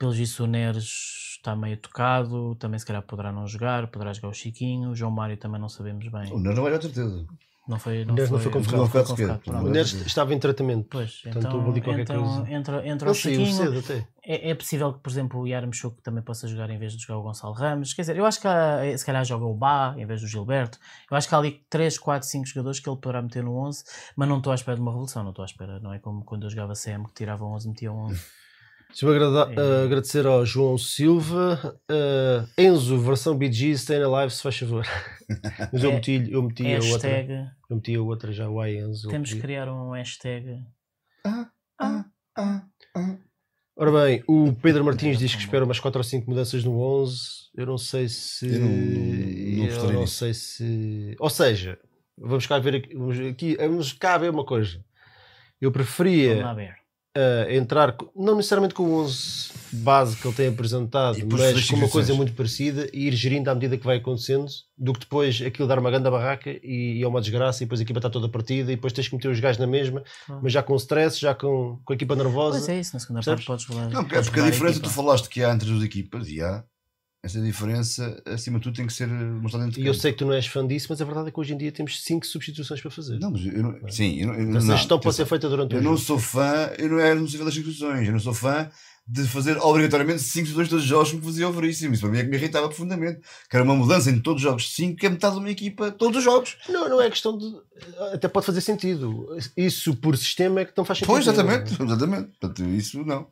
Pelos 0.00 0.16
vistos 0.16 0.40
o 0.40 0.46
Neres 0.46 1.36
está 1.36 1.54
meio 1.54 1.76
tocado, 1.76 2.54
também 2.54 2.78
se 2.78 2.86
calhar 2.86 3.02
poderá 3.02 3.30
não 3.30 3.46
jogar, 3.46 3.86
poderá 3.88 4.14
jogar 4.14 4.28
o 4.28 4.32
Chiquinho, 4.32 4.92
o 4.92 4.96
João 4.96 5.10
Mário 5.10 5.36
também 5.36 5.60
não 5.60 5.68
sabemos 5.68 6.08
bem. 6.08 6.32
O 6.32 6.38
Neres 6.38 6.56
não 6.56 6.62
vai 6.62 6.72
dar 6.72 6.80
certeza. 6.80 7.26
Não 7.68 7.78
foi, 7.78 8.06
não 8.06 8.14
Neres 8.14 8.30
não 8.30 8.38
foi, 8.38 8.50
foi 8.50 8.52
convocado. 8.52 8.82
Não 8.82 8.88
foi 8.88 9.04
convocado 9.04 9.40
pronto. 9.44 9.66
O 9.66 9.70
Neres 9.70 9.92
estava 9.92 10.32
em 10.32 10.38
tratamento. 10.38 10.88
Pois, 10.90 11.20
Portanto, 11.20 11.46
então, 11.46 11.58
houve 11.58 11.70
ali 11.70 11.80
qualquer 11.82 12.02
então 12.02 12.22
coisa. 12.22 12.50
entra, 12.50 12.88
entra 12.88 13.10
o 13.10 13.14
Chiquinho. 13.14 13.54
cedo 13.54 13.78
até. 13.78 14.08
É, 14.24 14.50
é 14.50 14.54
possível 14.54 14.94
que, 14.94 15.00
por 15.00 15.10
exemplo, 15.10 15.38
o 15.38 15.46
Yarmchuk 15.46 16.02
também 16.02 16.22
possa 16.22 16.48
jogar 16.48 16.70
em 16.70 16.78
vez 16.78 16.94
de 16.94 17.02
jogar 17.02 17.18
o 17.18 17.22
Gonçalo 17.22 17.52
Ramos. 17.52 17.92
Quer 17.92 18.00
dizer, 18.00 18.16
eu 18.16 18.24
acho 18.24 18.40
que 18.40 18.48
há, 18.48 18.80
se 18.96 19.04
calhar 19.04 19.22
joga 19.22 19.44
o 19.44 19.54
Bá 19.54 19.94
em 19.98 20.06
vez 20.06 20.22
do 20.22 20.26
Gilberto. 20.26 20.78
Eu 21.10 21.16
acho 21.16 21.28
que 21.28 21.34
há 21.34 21.38
ali 21.38 21.62
3, 21.68 21.98
4, 21.98 22.26
5 22.26 22.46
jogadores 22.46 22.80
que 22.80 22.88
ele 22.88 22.96
poderá 22.96 23.20
meter 23.20 23.44
no 23.44 23.54
11, 23.54 23.84
mas 24.16 24.26
não 24.26 24.38
estou 24.38 24.50
à 24.50 24.54
espera 24.54 24.76
de 24.76 24.80
uma 24.80 24.90
revolução. 24.92 25.22
Não 25.22 25.30
estou 25.30 25.42
à 25.42 25.46
espera. 25.46 25.78
Não 25.78 25.92
é 25.92 25.98
como 25.98 26.24
quando 26.24 26.44
eu 26.44 26.50
jogava 26.50 26.72
CM 26.72 27.04
que 27.06 27.14
tirava 27.14 27.44
11, 27.44 27.68
metia 27.68 27.92
11. 27.92 28.39
Deixa-me 28.90 29.12
agrada- 29.16 29.52
É. 29.52 29.60
uh, 29.60 29.84
agradecer 29.84 30.26
ao 30.26 30.44
João 30.44 30.76
Silva. 30.76 31.78
Uh, 31.90 32.48
Enzo, 32.60 32.98
versão 32.98 33.36
BG, 33.36 33.76
Stay 33.78 34.02
Alive, 34.02 34.32
se 34.34 34.42
faz 34.42 34.58
favor. 34.58 34.84
Mas 35.72 35.82
eu 35.84 35.92
meti, 35.92 36.28
eu 36.30 36.42
meti 36.42 36.66
a 36.66 36.78
outra. 36.78 37.08
hashtag. 37.08 37.32
Eu 37.68 37.76
meti 37.76 37.94
a 37.94 38.02
outra 38.02 38.32
já, 38.32 38.48
o 38.48 38.64
Enzo. 38.66 39.08
Temos 39.08 39.32
que 39.32 39.40
criar 39.40 39.68
um 39.68 39.92
hashtag. 39.92 40.58
Ah, 41.24 41.48
ah, 41.80 42.04
ah, 42.36 42.62
ah. 42.96 43.16
Ora 43.76 43.92
bem, 43.92 44.22
o 44.28 44.52
Pedro 44.60 44.84
Martins 44.84 45.18
diz 45.18 45.34
que 45.34 45.40
espera 45.40 45.64
umas 45.64 45.80
4 45.80 45.98
ou 45.98 46.04
5 46.04 46.28
mudanças 46.28 46.62
no 46.64 46.78
11. 46.78 47.18
Eu 47.56 47.64
não 47.66 47.78
sei 47.78 48.08
se. 48.08 48.46
Eu 48.46 48.60
não- 48.60 48.68
não- 48.68 49.66
não 49.66 49.84
eu 49.86 49.92
não 49.92 50.06
sei 50.06 50.34
se. 50.34 51.16
Ou 51.18 51.30
seja, 51.30 51.78
vamos 52.18 52.46
cá 52.46 52.58
ver 52.58 52.74
aqui. 52.74 52.94
Vamos, 52.94 53.18
aqui, 53.20 53.56
vamos 53.56 53.92
cá 53.94 54.18
ver 54.18 54.30
uma 54.30 54.44
coisa. 54.44 54.84
Eu 55.60 55.70
Vamos 55.70 55.86
preferia 55.88 56.42
lá 56.44 56.52
ver. 56.52 56.74
Uh, 57.16 57.50
entrar, 57.50 57.96
não 58.16 58.36
necessariamente 58.36 58.74
com 58.74 58.82
o 58.84 59.02
11 59.02 59.50
base 59.72 60.16
que 60.16 60.26
ele 60.26 60.34
tem 60.34 60.48
apresentado, 60.48 61.16
mas 61.30 61.68
com 61.70 61.76
uma 61.76 61.88
coisa 61.88 62.12
muito 62.14 62.32
parecida 62.32 62.88
e 62.92 63.06
ir 63.06 63.12
gerindo 63.12 63.48
à 63.50 63.54
medida 63.54 63.76
que 63.78 63.84
vai 63.84 63.98
acontecendo, 63.98 64.46
do 64.76 64.92
que 64.92 65.00
depois 65.00 65.40
aquilo 65.42 65.68
dar 65.68 65.78
uma 65.78 65.90
grande 65.90 66.10
barraca 66.10 66.50
e, 66.50 66.98
e 66.98 67.02
é 67.02 67.06
uma 67.06 67.20
desgraça 67.20 67.62
e 67.62 67.66
depois 67.66 67.78
a 67.80 67.84
equipa 67.84 67.98
está 68.00 68.10
toda 68.10 68.28
partida 68.28 68.72
e 68.72 68.74
depois 68.74 68.92
tens 68.92 69.06
que 69.08 69.14
meter 69.14 69.28
os 69.30 69.38
gajos 69.38 69.58
na 69.60 69.66
mesma, 69.68 70.02
Claro. 70.26 70.40
mas 70.42 70.52
já 70.52 70.62
com 70.62 70.74
stress, 70.74 71.20
já 71.20 71.34
com, 71.34 71.78
com 71.84 71.92
a 71.92 71.94
equipa 71.96 72.16
nervosa. 72.16 72.58
Pois 72.58 72.68
é 72.68 72.80
isso, 72.80 72.94
na 72.94 73.00
segunda 73.00 73.20
Percebes? 73.20 73.44
parte 73.44 73.64
podes 73.66 73.66
rolar. 73.66 73.90
Não, 73.92 74.02
porque, 74.02 74.14
podes 74.16 74.28
porque 74.28 74.40
a 74.40 74.50
diferença 74.50 74.80
que 74.80 74.86
equipa. 74.86 74.88
tu 74.88 74.94
falaste 75.04 75.28
que 75.28 75.44
há 75.44 75.52
entre 75.52 75.66
as 75.66 75.70
duas 75.72 75.84
equipas, 75.84 76.28
e 76.28 76.40
há, 76.40 76.64
essa 77.22 77.40
diferença, 77.40 78.22
acima 78.24 78.58
de 78.58 78.64
tudo, 78.64 78.76
tem 78.76 78.86
que 78.86 78.92
ser 78.92 79.06
mostrada 79.06 79.66
dentro 79.66 79.80
de 79.80 79.86
E 79.86 79.88
eu 79.88 79.94
sei 79.94 80.12
que 80.12 80.18
tu 80.18 80.24
não 80.24 80.32
és 80.32 80.46
fã 80.46 80.66
disso, 80.66 80.86
mas 80.88 81.02
a 81.02 81.04
verdade 81.04 81.28
é 81.28 81.30
que 81.30 81.38
hoje 81.38 81.52
em 81.52 81.58
dia 81.58 81.70
temos 81.70 82.02
5 82.02 82.26
substituições 82.26 82.80
para 82.80 82.90
fazer. 82.90 83.18
Não, 83.18 83.30
mas 83.30 83.44
eu 83.44 83.62
não, 83.62 83.88
sim, 83.90 84.20
eu 84.20 84.28
não, 84.28 84.34
eu, 84.34 84.56
Essa 84.56 84.66
não, 84.66 84.76
gestão 84.76 84.98
pode 84.98 85.16
ser 85.16 85.26
feita 85.26 85.48
durante 85.48 85.74
o 85.74 85.78
Eu 85.78 85.82
não 85.82 85.96
jogo. 85.96 86.06
sou 86.06 86.18
fã, 86.18 86.70
eu 86.78 86.88
não, 86.88 86.98
é, 86.98 87.14
não 87.14 87.28
sou 87.28 87.38
fã 87.38 87.44
das 87.44 87.54
instituições, 87.54 88.06
eu 88.06 88.12
não 88.12 88.20
sou 88.20 88.32
fã 88.32 88.70
de 89.06 89.24
fazer 89.26 89.58
obrigatoriamente 89.58 90.22
5 90.22 90.44
instituições 90.44 90.68
todos 90.68 90.84
os 90.84 90.88
jogos 90.88 91.10
que 91.10 91.20
fazia 91.20 91.48
overíssimo. 91.48 91.92
Isso 91.92 92.02
para 92.02 92.10
mim 92.12 92.18
é 92.18 92.22
que 92.22 92.30
me 92.30 92.36
irritava 92.36 92.68
profundamente. 92.68 93.20
Que 93.50 93.56
era 93.56 93.64
uma 93.64 93.74
mudança 93.74 94.08
em 94.08 94.20
todos 94.20 94.40
os 94.40 94.48
jogos 94.48 94.72
5, 94.74 94.96
que 94.96 95.04
é 95.06 95.10
metade 95.10 95.34
de 95.34 95.40
uma 95.40 95.50
equipa, 95.50 95.90
todos 95.90 96.18
os 96.18 96.24
jogos. 96.24 96.56
Não, 96.68 96.88
não 96.88 97.02
é 97.02 97.10
questão 97.10 97.36
de. 97.36 97.44
Até 98.14 98.28
pode 98.28 98.46
fazer 98.46 98.60
sentido. 98.60 99.36
Isso 99.56 99.96
por 99.96 100.16
sistema 100.16 100.60
é 100.60 100.64
que 100.64 100.72
não 100.76 100.84
faz 100.84 101.00
sentido. 101.00 101.12
Pois, 101.12 101.26
exatamente, 101.26 101.72
exatamente. 101.82 102.28
Portanto, 102.38 102.64
isso 102.64 103.04
não. 103.04 103.26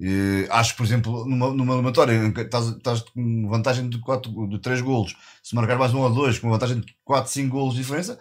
Eh, 0.00 0.46
acho 0.50 0.72
que, 0.72 0.76
por 0.78 0.84
exemplo, 0.86 1.24
numa, 1.26 1.50
numa 1.52 1.72
eliminatória 1.74 2.12
em 2.12 2.32
que 2.32 2.40
estás, 2.42 2.66
estás 2.68 3.00
com 3.00 3.48
vantagem 3.48 3.88
de, 3.88 3.98
4, 3.98 4.30
de 4.48 4.58
3 4.58 4.80
golos, 4.82 5.16
se 5.42 5.54
marcar 5.54 5.78
mais 5.78 5.94
um 5.94 6.00
ou 6.00 6.10
dois, 6.12 6.38
com 6.38 6.50
vantagem 6.50 6.80
de 6.80 6.94
4, 7.04 7.30
5 7.32 7.56
golos 7.56 7.74
de 7.74 7.80
diferença, 7.80 8.18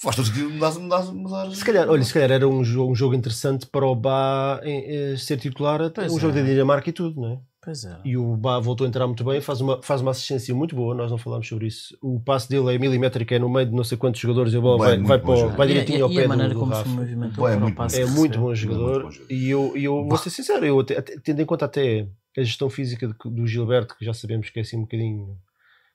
faz 0.00 0.16
todo 0.16 0.26
sentido 0.26 0.48
mudar, 0.50 0.72
mudar, 0.72 1.02
mudar. 1.12 1.50
Se 1.54 1.64
calhar, 1.64 1.88
olha, 1.88 2.02
se 2.04 2.14
calhar 2.14 2.30
era 2.30 2.48
um 2.48 2.64
jogo, 2.64 2.92
um 2.92 2.94
jogo 2.94 3.14
interessante 3.14 3.66
para 3.66 3.84
o 3.86 3.94
Bá 3.94 4.60
em- 4.62 5.12
eh, 5.12 5.16
ser 5.18 5.36
titular, 5.38 5.82
até 5.82 6.02
Pois 6.02 6.12
um 6.12 6.18
jogo 6.20 6.38
é. 6.38 6.42
da 6.42 6.48
Dinamarca 6.48 6.88
e 6.88 6.92
tudo, 6.92 7.20
não 7.20 7.32
é? 7.32 7.38
Pois 7.60 7.84
é. 7.84 7.96
E 8.04 8.16
o 8.16 8.36
Bá 8.36 8.58
voltou 8.60 8.84
a 8.84 8.88
entrar 8.88 9.06
muito 9.06 9.24
bem, 9.24 9.40
faz 9.40 9.60
uma, 9.60 9.82
faz 9.82 10.00
uma 10.00 10.12
assistência 10.12 10.54
muito 10.54 10.76
boa, 10.76 10.94
nós 10.94 11.10
não 11.10 11.18
falámos 11.18 11.48
sobre 11.48 11.66
isso. 11.66 11.96
O 12.00 12.20
passe 12.20 12.48
dele 12.48 12.74
é 12.74 12.78
milimétrico, 12.78 13.34
é 13.34 13.38
no 13.38 13.48
meio 13.48 13.66
de 13.66 13.74
não 13.74 13.82
sei 13.82 13.98
quantos 13.98 14.20
jogadores 14.20 14.52
e 14.52 14.56
a 14.56 14.60
bola 14.60 14.86
Bem, 14.86 15.02
vai, 15.02 15.18
vai, 15.18 15.18
para, 15.18 15.48
vai 15.56 15.66
E 15.66 15.68
direitinho 15.70 16.04
ao 16.04 16.10
e, 16.10 16.14
pé 16.14 16.24
a 16.24 16.28
maneira 16.28 16.54
do, 16.54 16.54
do 16.54 16.60
como 16.60 16.72
se 16.72 16.78
Rafa. 16.78 16.90
movimentou 16.90 17.44
Bem, 17.44 17.54
é 17.54 17.58
muito 17.58 17.74
passe 17.76 18.00
É 18.00 18.06
muito 18.06 18.38
bom 18.38 18.54
jogador 18.54 19.02
bom 19.02 19.10
e 19.28 19.50
eu, 19.50 19.76
e 19.76 19.84
eu 19.84 20.06
vou 20.06 20.16
ser 20.16 20.30
sincero, 20.30 20.64
eu 20.64 20.78
até- 20.80 21.00
tendo 21.02 21.42
em 21.42 21.44
conta 21.44 21.64
até 21.64 22.06
a 22.36 22.42
gestão 22.42 22.70
física 22.70 23.08
do 23.24 23.46
Gilberto, 23.46 23.96
que 23.96 24.04
já 24.04 24.14
sabemos 24.14 24.48
que 24.50 24.58
é 24.60 24.62
assim 24.62 24.76
um 24.76 24.82
bocadinho 24.82 25.36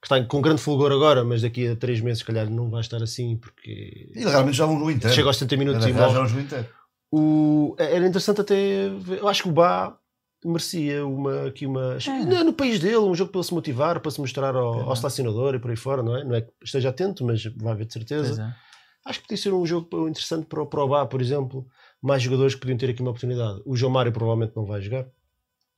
que 0.02 0.06
está 0.08 0.22
com 0.26 0.42
grande 0.42 0.62
fulgor 0.62 0.92
agora, 0.92 1.24
mas 1.24 1.42
daqui 1.44 1.66
a 1.66 1.78
3 1.78 2.02
meses, 2.02 2.20
se 2.20 2.26
calhar, 2.26 2.50
não 2.50 2.70
vai 2.70 2.82
estar 2.82 3.02
assim, 3.02 3.38
porque 3.38 4.10
Ele 4.14 4.30
realmente 4.30 4.58
já 4.58 4.68
um 4.68 4.78
jogo 4.78 4.92
inteiro. 4.92 5.16
chega 5.16 5.30
aos 5.30 5.38
70 5.38 5.56
minutos 5.58 5.86
e 5.86 5.94
já 5.94 6.08
morre. 6.08 6.58
O, 7.10 7.76
era 7.80 8.06
interessante 8.06 8.42
até 8.42 8.90
ver, 8.90 9.20
eu 9.20 9.28
acho 9.30 9.44
que 9.44 9.50
o 9.50 9.54
Bá 9.54 9.98
merecia 10.48 11.06
uma, 11.06 11.48
aqui 11.48 11.66
uma 11.66 11.98
É. 12.06 12.26
não 12.26 12.38
é 12.38 12.44
no 12.44 12.54
país 12.54 12.80
dele, 12.80 12.98
um 12.98 13.16
jogo 13.16 13.32
para 13.32 13.40
ele 13.40 13.48
se 13.48 13.54
motivar, 13.54 14.00
para 14.00 14.12
se 14.12 14.20
mostrar 14.20 14.56
ao, 14.56 14.82
É. 14.82 14.84
ao 14.84 14.96
selecionador 14.96 15.56
e 15.56 15.60
por 15.60 15.70
aí 15.72 15.78
fora, 15.78 16.02
não 16.04 16.16
é? 16.16 16.24
Não 16.24 16.36
é 16.36 16.42
que 16.42 16.52
esteja 16.64 16.90
atento, 16.90 17.24
mas 17.26 17.44
vai 17.58 17.74
haver 17.74 17.86
de 17.86 17.94
certeza. 17.94 18.42
É. 18.42 19.10
Acho 19.10 19.20
que 19.20 19.28
podia 19.28 19.42
ser 19.42 19.54
um 19.54 19.66
jogo 19.66 20.08
interessante 20.08 20.46
para, 20.46 20.62
o- 20.64 21.06
por 21.08 21.22
exemplo, 21.22 21.68
mais 22.02 22.22
jogadores 22.24 22.56
que 22.56 22.62
podiam 22.62 22.78
ter 22.78 22.90
aqui 22.90 23.02
uma 23.02 23.12
oportunidade. 23.12 23.62
O 23.66 23.76
João 23.76 23.92
Mário 23.92 24.12
provavelmente 24.12 24.54
não 24.56 24.66
vai 24.66 24.82
jogar. 24.82 25.06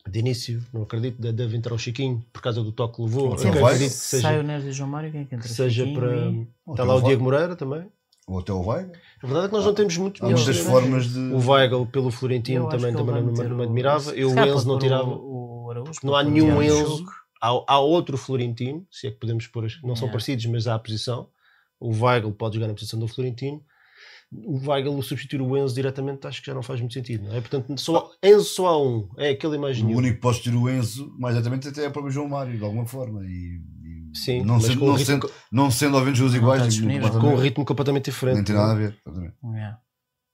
De 0.07 0.20
início, 0.20 0.63
não 0.72 0.84
acredito, 0.84 1.20
de- 1.20 1.32
deve 1.32 1.57
entrar 1.57 1.74
o 1.74 1.80
Chiquinho 1.80 2.24
por 2.32 2.39
causa 2.39 2.61
do 2.63 2.72
toque 2.72 2.97
que 2.97 3.01
levou. 3.01 3.36
Sim, 3.39 3.47
acredito 3.49 3.80
que 3.80 3.89
Sai 3.89 4.20
seja, 4.22 4.39
o 4.39 4.43
Neres 4.43 4.66
e 4.66 4.70
o 4.70 4.72
João 4.74 4.89
Mário, 4.89 5.11
quem 5.11 5.22
é 5.22 5.26
que 5.26 5.34
entra? 5.34 5.47
que 5.47 5.53
seja 5.53 5.84
Chiquinho 5.84 5.99
para. 5.99 6.16
e- 6.16 6.47
Está 6.72 6.84
lá 6.84 6.93
o 6.95 7.01
Diego 7.01 7.24
Moreira 7.24 7.55
também. 7.55 7.88
Ou 8.28 8.40
até 8.40 8.52
o 8.52 8.66
Weigl. 8.66 8.92
A 9.22 9.28
verdade 9.28 9.46
é 9.46 9.50
que 9.50 9.54
nós 9.56 9.66
não 9.66 9.74
temos 9.76 9.98
muito. 9.98 10.26
Há 10.26 10.30
muitas 10.30 10.58
formas 10.58 11.08
de. 11.14 11.20
O 11.20 11.38
Weigl 11.52 11.86
pelo 11.86 12.10
Florentino 12.10 12.68
também, 12.70 12.92
também 12.94 13.22
não, 13.22 13.32
o- 13.32 13.56
me 13.58 13.64
admirava. 13.64 14.12
Eu 14.16 14.30
o 14.32 14.40
Enzo 14.40 14.68
não 14.68 14.80
tirava. 14.80 15.10
O, 15.10 15.66
o 15.66 15.72
Araújo, 15.72 16.00
Não 16.04 16.16
há 16.16 16.24
nenhum 16.24 16.58
o 16.58 16.64
Enzo. 16.64 17.06
Há, 17.42 17.50
há 17.68 17.80
outro 17.80 18.18
Florentino, 18.18 18.86
se 18.90 19.08
é 19.08 19.12
que 19.12 19.18
podemos 19.20 19.46
pôr, 19.48 19.66
as- 19.66 19.80
não 19.84 19.96
são 19.96 20.10
parecidos, 20.10 20.46
mas 20.48 20.66
há 20.68 20.74
a 20.76 20.80
posição. 20.80 21.28
O 21.80 21.92
Weigl 22.04 22.32
pode 22.32 22.56
jogar 22.56 22.68
na 22.68 22.74
posição 22.74 23.00
do 23.00 23.08
Florentino. 23.08 23.62
O 24.32 24.70
Weigl 24.72 25.00
substituir 25.04 25.40
o 25.42 25.56
Enzo 25.56 25.76
diretamente 25.76 26.26
acho 26.26 26.42
que 26.42 26.48
já 26.48 26.54
não 26.56 26.64
faz 26.64 26.80
muito 26.80 26.94
sentido. 26.96 27.26
Não 27.28 27.36
é? 27.36 27.42
Portanto, 27.42 27.80
só, 27.80 28.10
Enzo 28.24 28.44
só 28.46 28.68
há 28.68 28.82
um. 28.84 29.08
É 29.18 29.30
aquele 29.30 29.54
O 29.54 29.56
imagem. 29.58 29.86
único 29.96 30.16
que 30.16 30.22
pode 30.22 30.42
ter 30.42 30.56
o 30.56 30.68
Enzo, 30.68 31.14
mais 31.20 31.36
exatamente, 31.36 31.68
até 31.68 31.86
é 31.86 31.88
o 31.88 31.92
próprio 31.92 32.12
João 32.12 32.28
Mário, 32.28 32.58
de 32.58 32.64
alguma 32.64 32.88
forma. 32.88 33.24
E 33.24 33.62
Sim, 34.16 34.43
não, 34.43 34.55
mas 34.55 34.63
sendo, 34.66 34.86
não, 34.86 34.93
ritmo- 34.93 35.05
sendo, 35.05 35.32
não 35.51 35.70
sendo 35.72 35.97
ao 35.97 36.03
menos 36.03 36.20
os 36.22 36.34
iguais, 36.34 36.80
com 37.20 37.28
um 37.28 37.36
ritmo 37.36 37.66
completamente 37.66 38.05
diferente. 38.05 38.36
nem 38.36 38.43
tem 38.43 38.55
nada 38.55 38.72
a 38.72 38.76
ver. 38.76 38.97
exatamente. 39.05 39.36
Yeah. 39.43 39.80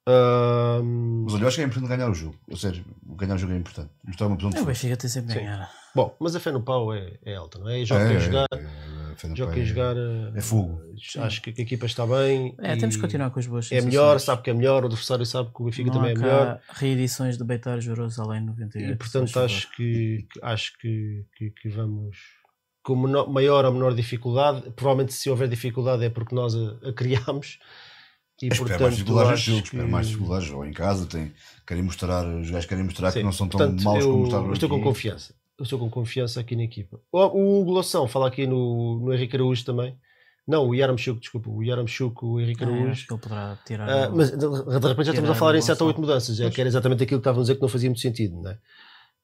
Ahm, 0.07 1.23
Mas 1.25 1.33
olha, 1.35 1.43
eu 1.43 1.47
acho 1.47 1.55
que 1.57 1.61
é 1.61 1.65
importante 1.65 1.89
ganhar 1.89 2.09
o 2.09 2.13
jogo. 2.13 2.35
Ou 2.49 2.57
seja, 2.57 2.83
ganhar 3.17 3.35
o 3.35 3.37
jogo 3.37 3.53
é 3.53 3.57
importante. 3.57 3.89
Mostrar 4.05 4.27
uma 4.27 4.35
posição 4.35 4.51
de 4.51 4.57
É, 4.57 4.61
O. 4.61 4.65
Benfica 4.65 4.97
tem 4.97 5.09
sempre 5.09 5.35
ganhar. 5.35 5.69
bom, 5.95 6.15
mas 6.19 6.35
a 6.35 6.39
fé 6.39 6.51
no 6.51 6.61
pau 6.61 6.93
é, 6.93 7.17
é 7.23 7.35
alta, 7.35 7.59
não 7.59 7.69
é? 7.69 7.83
Joga 7.85 8.01
É, 8.03 8.07
quem 8.07 8.15
é, 8.17 8.19
jogar, 8.19 8.47
é, 8.51 8.55
é, 8.55 9.15
pé, 9.15 9.53
quem 9.53 9.61
é- 9.61 9.65
jogar. 9.65 9.95
eh, 9.97 10.31
é 10.35 10.41
fogo. 10.41 10.81
Acho 11.19 11.41
que 11.41 11.49
a 11.51 11.61
equipa 11.61 11.85
está 11.85 12.05
bem. 12.07 12.55
É, 12.59 12.73
e 12.73 12.77
temos 12.79 12.95
que 12.95 13.01
continuar 13.01 13.29
com 13.29 13.39
as 13.39 13.45
boas 13.47 13.71
É 13.71 13.79
melhor, 13.81 14.19
sabe 14.19 14.41
que 14.41 14.49
é 14.49 14.53
melhor, 14.53 14.83
o 14.83 14.87
adversário 14.87 15.25
sabe 15.25 15.51
que 15.53 15.61
o 15.61 15.65
Benfica 15.65 15.87
Não 15.91 15.93
também 15.93 16.09
há 16.09 16.13
é 16.13 16.17
melhor. 16.17 16.61
reedições 16.69 17.37
do 17.37 17.45
Beitar 17.45 17.79
Jerusalém 17.79 18.41
98. 18.41 18.91
E 18.91 18.95
portanto 18.95 19.39
acho 19.39 19.71
que, 19.75 20.25
que- 20.31 20.39
acho 20.43 20.77
que, 20.79 21.25
que, 21.37 21.51
que 21.51 21.69
vamos 21.69 22.17
com 22.83 22.95
menor- 22.95 23.29
maior 23.29 23.65
ou 23.65 23.71
menor 23.73 23.93
dificuldade. 23.93 24.69
Provavelmente 24.75 25.13
se 25.13 25.29
houver 25.29 25.47
dificuldade 25.47 26.03
é 26.05 26.09
porque 26.09 26.33
nós 26.35 26.53
a, 26.55 26.89
a 26.89 26.93
criámos. 26.93 27.59
E, 28.41 28.47
Espero 28.47 28.65
mais 28.65 28.71
portanto, 28.79 28.91
dificuldades 28.95 29.27
no 29.29 29.33
acho 29.35 29.43
jogo, 29.51 29.61
que- 29.61 29.67
espero 29.67 29.89
mais 29.91 30.07
dificuldades. 30.07 30.49
Ou 30.51 30.65
em 30.65 30.73
casa, 30.73 31.05
tem, 31.05 31.31
querem 31.67 31.83
mostrar, 31.83 32.25
os 32.27 32.49
gajos 32.49 32.65
querem 32.65 32.83
mostrar 32.83 33.11
Sim, 33.11 33.19
que 33.19 33.25
não 33.25 33.31
são 33.31 33.47
tão 33.47 33.59
portanto, 33.59 33.83
maus 33.83 34.03
eu, 34.03 34.11
como 34.11 34.47
eu 34.47 34.53
estou 34.53 34.69
com 34.69 34.81
confiança. 34.81 35.35
Eu 35.59 35.63
estou 35.63 35.77
com 35.77 35.89
confiança 35.91 36.39
aqui 36.39 36.55
na 36.55 36.63
equipa. 36.63 36.99
O, 37.11 37.59
o 37.61 37.63
Golação 37.63 38.07
fala 38.07 38.27
aqui 38.27 38.47
no, 38.47 38.99
no 38.99 39.13
Henrique 39.13 39.35
Araújo 39.35 39.63
também. 39.63 39.95
Não, 40.47 40.67
o 40.67 40.73
Yaramchuk, 40.73 41.19
desculpa. 41.19 41.51
O 41.51 41.61
Yaramchuk, 41.61 42.25
o 42.25 42.39
Henrique 42.39 42.63
Ah, 42.63 42.67
eu 42.67 42.73
Araújo. 42.73 42.91
acho 42.91 43.05
que 43.07 43.13
ele 43.13 43.21
poderá 43.21 43.59
tirar. 43.63 43.87
Ah, 43.87 44.09
mas 44.09 44.31
de, 44.31 44.37
de 44.37 44.87
repente 44.87 45.05
já 45.05 45.11
estamos 45.11 45.29
a 45.29 45.35
falar 45.35 45.55
em 45.55 45.61
7 45.61 45.79
ou 45.83 45.87
8 45.89 45.95
Gonçalo. 45.97 46.01
mudanças, 46.07 46.39
é, 46.39 46.49
que 46.49 46.59
era 46.59 46.67
exatamente 46.67 47.03
aquilo 47.03 47.19
que 47.19 47.21
estavam 47.21 47.41
a 47.41 47.43
dizer 47.43 47.55
que 47.55 47.61
não 47.61 47.69
fazia 47.69 47.89
muito 47.91 48.01
sentido, 48.01 48.41
não 48.41 48.49
é? 48.49 48.57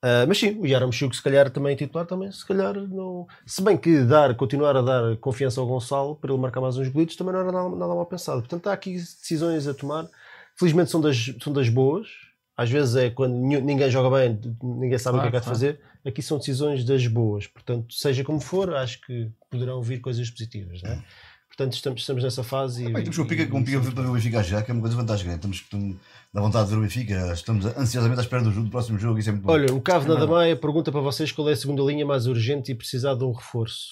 Ah, 0.02 0.26
mas 0.28 0.38
sim, 0.38 0.58
o 0.60 0.66
Yaramchuk 0.68 1.16
se 1.16 1.22
calhar 1.24 1.50
também 1.50 1.76
titular, 1.76 2.06
também 2.06 2.32
se 2.32 2.46
calhar 2.46 2.76
não. 2.76 3.28
Se 3.46 3.62
bem 3.62 3.76
que 3.76 4.04
dar, 4.04 4.36
continuar 4.36 4.76
a 4.78 4.82
dar 4.82 5.18
confiança 5.18 5.60
ao 5.60 5.68
Gonçalo 5.68 6.16
para 6.16 6.32
ele 6.32 6.42
marcar 6.42 6.62
mais 6.62 6.78
uns 6.78 6.88
golitos 6.90 7.16
também 7.16 7.34
não 7.34 7.42
era 7.42 7.52
nada, 7.52 7.70
nada 7.70 7.96
mal 7.96 8.06
pensado. 8.06 8.40
Portanto, 8.42 8.68
há 8.68 8.74
aqui 8.74 8.94
decisões 8.94 9.68
a 9.68 9.74
tomar. 9.74 10.08
Felizmente 10.56 10.92
são 10.92 11.02
das, 11.02 11.34
são 11.42 11.52
das 11.52 11.70
boas. 11.70 12.08
Às 12.56 12.70
vezes 12.72 12.96
é 12.96 13.10
quando 13.12 13.36
ninguém 13.36 13.90
joga 13.92 14.16
bem, 14.18 14.40
ninguém 14.64 14.98
sabe 14.98 15.18
o 15.18 15.22
que 15.22 15.28
é 15.28 15.32
que 15.32 15.38
há 15.38 15.40
de 15.40 15.46
Claro, 15.46 15.56
fazer. 15.60 15.80
Aqui 16.06 16.22
são 16.22 16.38
decisões 16.40 16.84
das 16.84 17.06
boas. 17.06 17.46
Portanto, 17.46 17.94
seja 17.94 18.24
como 18.24 18.40
for, 18.40 18.74
acho 18.76 19.00
que 19.02 19.30
poderão 19.50 19.82
vir 19.82 20.00
coisas 20.00 20.30
positivas, 20.30 20.82
não 20.82 20.92
é? 20.92 21.04
Portanto, 21.48 21.74
estamos, 21.74 22.02
estamos 22.02 22.24
nessa 22.24 22.44
fase. 22.44 22.86
e- 22.86 22.94
Bem, 22.94 23.04
temos 23.04 23.16
que 23.16 23.22
o 23.22 23.26
Pica 23.28 23.44
e- 23.44 23.48
com 23.48 23.60
o 23.62 23.66
Pica 23.66 23.80
para 23.80 24.04
ver 24.04 24.10
o 24.10 24.14
Benfica 24.14 24.44
já, 24.44 24.62
que 24.62 24.70
é 24.70 24.74
uma 24.74 24.82
coisa 24.82 24.96
né? 25.26 25.36
Estamos, 25.36 25.58
estamos 25.58 25.98
na 26.34 26.42
vontade 26.42 26.66
de 26.66 26.72
ver 26.72 26.78
o 26.78 26.82
Benfica, 26.82 27.34
estamos 27.34 27.66
ansiosamente 27.66 28.20
à 28.20 28.24
espera 28.24 28.44
do, 28.44 28.52
jogo, 28.52 28.66
do 28.66 28.72
próximo 28.72 29.00
jogo. 29.00 29.20
Isso 29.20 29.30
é 29.30 29.32
muito 29.32 29.46
bom. 29.46 29.54
Olha, 29.54 29.74
o 29.74 29.82
Cavo 29.82 30.06
É 30.06 30.08
na 30.08 30.16
verdade. 30.16 30.32
Damaia 30.32 30.56
pergunta 30.56 30.92
para 30.92 31.02
vocês 31.02 31.32
qual 31.32 31.50
é 31.50 31.54
a 31.54 31.56
segunda 31.56 31.82
linha 31.84 32.06
mais 32.06 32.28
urgente 32.28 32.72
e 32.72 32.76
precisar 32.76 33.16
de 33.16 33.24
um 33.24 33.32
reforço. 33.32 33.88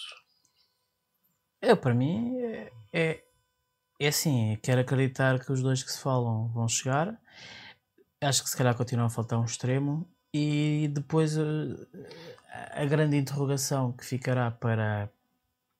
É, 1.62 1.74
para 1.74 1.94
mim, 1.94 2.38
é, 2.40 2.72
é, 2.94 3.24
é 4.00 4.08
assim, 4.08 4.58
quero 4.62 4.82
acreditar 4.82 5.40
que 5.40 5.52
os 5.52 5.62
dois 5.62 5.82
que 5.82 5.92
se 5.92 6.00
falam 6.00 6.50
vão 6.50 6.68
chegar. 6.68 7.18
Acho 8.22 8.44
que 8.44 8.50
se 8.50 8.58
calhar 8.58 8.76
continua 8.76 9.06
a 9.06 9.10
faltar 9.10 9.40
um 9.40 9.46
extremo. 9.46 10.08
E 10.34 10.90
depois 10.94 11.38
eh, 11.38 11.44
a 12.72 12.86
grande 12.86 13.16
interrogação 13.16 13.94
que 13.94 14.06
ficará 14.06 14.52
para, 14.52 15.10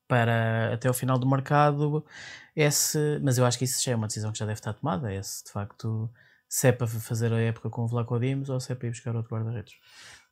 para 0.08 0.72
até 0.72 0.88
o 0.88 0.94
final 0.94 1.18
do 1.18 1.28
mercado 1.28 2.04
é 2.54 2.70
se, 2.70 3.20
mas 3.22 3.36
eu 3.36 3.44
acho 3.44 3.58
que 3.58 3.64
isso 3.64 3.84
já 3.84 3.92
é 3.92 3.96
uma 3.96 4.06
decisão 4.06 4.32
que 4.32 4.38
já 4.38 4.46
deve 4.46 4.58
estar 4.58 4.72
tomada, 4.72 5.12
é 5.12 5.22
se 5.22 5.44
de 5.44 5.50
facto 5.50 6.10
se 6.48 6.68
é 6.68 6.72
para 6.72 6.86
fazer 6.86 7.32
a 7.32 7.40
época 7.40 7.68
com 7.70 7.82
o 7.82 7.88
Vlaco 7.88 8.18
Dimos 8.18 8.48
ou 8.48 8.58
se 8.60 8.72
é 8.72 8.74
para 8.74 8.88
ir 8.88 8.90
buscar 8.90 9.14
outro 9.16 9.34
guarda-redes. 9.34 9.74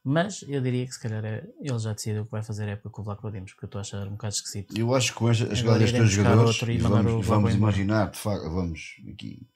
Mas 0.07 0.45
eu 0.47 0.61
diria 0.61 0.85
que 0.87 0.93
se 0.93 1.01
calhar 1.01 1.25
é- 1.25 1.47
ele 1.61 1.79
já 1.79 1.93
decidiu 1.95 2.25
que 2.27 2.31
vai 2.31 2.43
fazer 2.43 2.65
a 2.65 2.73
época 2.73 2.91
com 2.91 3.01
o 3.01 3.05
Vlaco 3.05 3.31
Dimos, 3.31 3.53
porque 3.53 3.65
eu 3.65 3.69
estou 3.69 3.79
a 3.79 3.83
achar 3.83 4.07
um 4.07 4.11
bocado 4.13 4.35
esquisito. 4.35 4.77
Eu 4.79 4.95
acho 4.95 5.13
que 5.13 5.19
com 5.19 5.27
a 5.27 5.31
destes 5.31 5.49
dois 5.63 5.83
iremos 5.83 6.15
buscar 6.15 6.31
jogadores, 6.31 6.63
e 6.63 6.79
vamos, 6.79 7.27
vamos 7.27 7.55
imaginar, 7.55 8.11
de 8.11 8.19
facto, 8.19 8.51
vamos 8.51 8.97
aqui, 9.13 9.47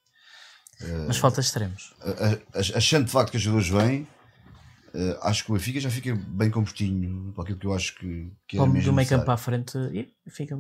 Mas 1.07 1.17
falta 1.19 1.41
extremos. 1.41 1.95
a- 2.01 2.59
a- 2.59 2.79
achando 2.79 3.05
de 3.07 3.11
facto 3.11 3.31
que 3.33 3.37
os 3.37 3.43
jogadores 3.43 3.69
vêm, 3.69 4.07
eh, 4.95 5.19
acho 5.23 5.45
que 5.45 5.51
o 5.51 5.55
Benfica 5.55 5.81
já 5.81 5.91
fica 5.91 6.15
bem 6.17 6.51
compostinho 6.51 7.33
para 7.35 7.43
aquilo 7.45 7.59
que 7.59 7.67
eu 7.67 7.75
acho 7.75 7.95
que, 7.97 8.33
que 8.47 8.57
era 8.57 8.63
Como 8.63 8.73
mesmo 8.73 8.91
do 8.93 8.97
meio 8.97 9.09
campo 9.09 9.31
necessário. 9.31 9.33
à 9.33 9.37
frente 9.37 9.77
e 9.93 10.31
fica. 10.31 10.55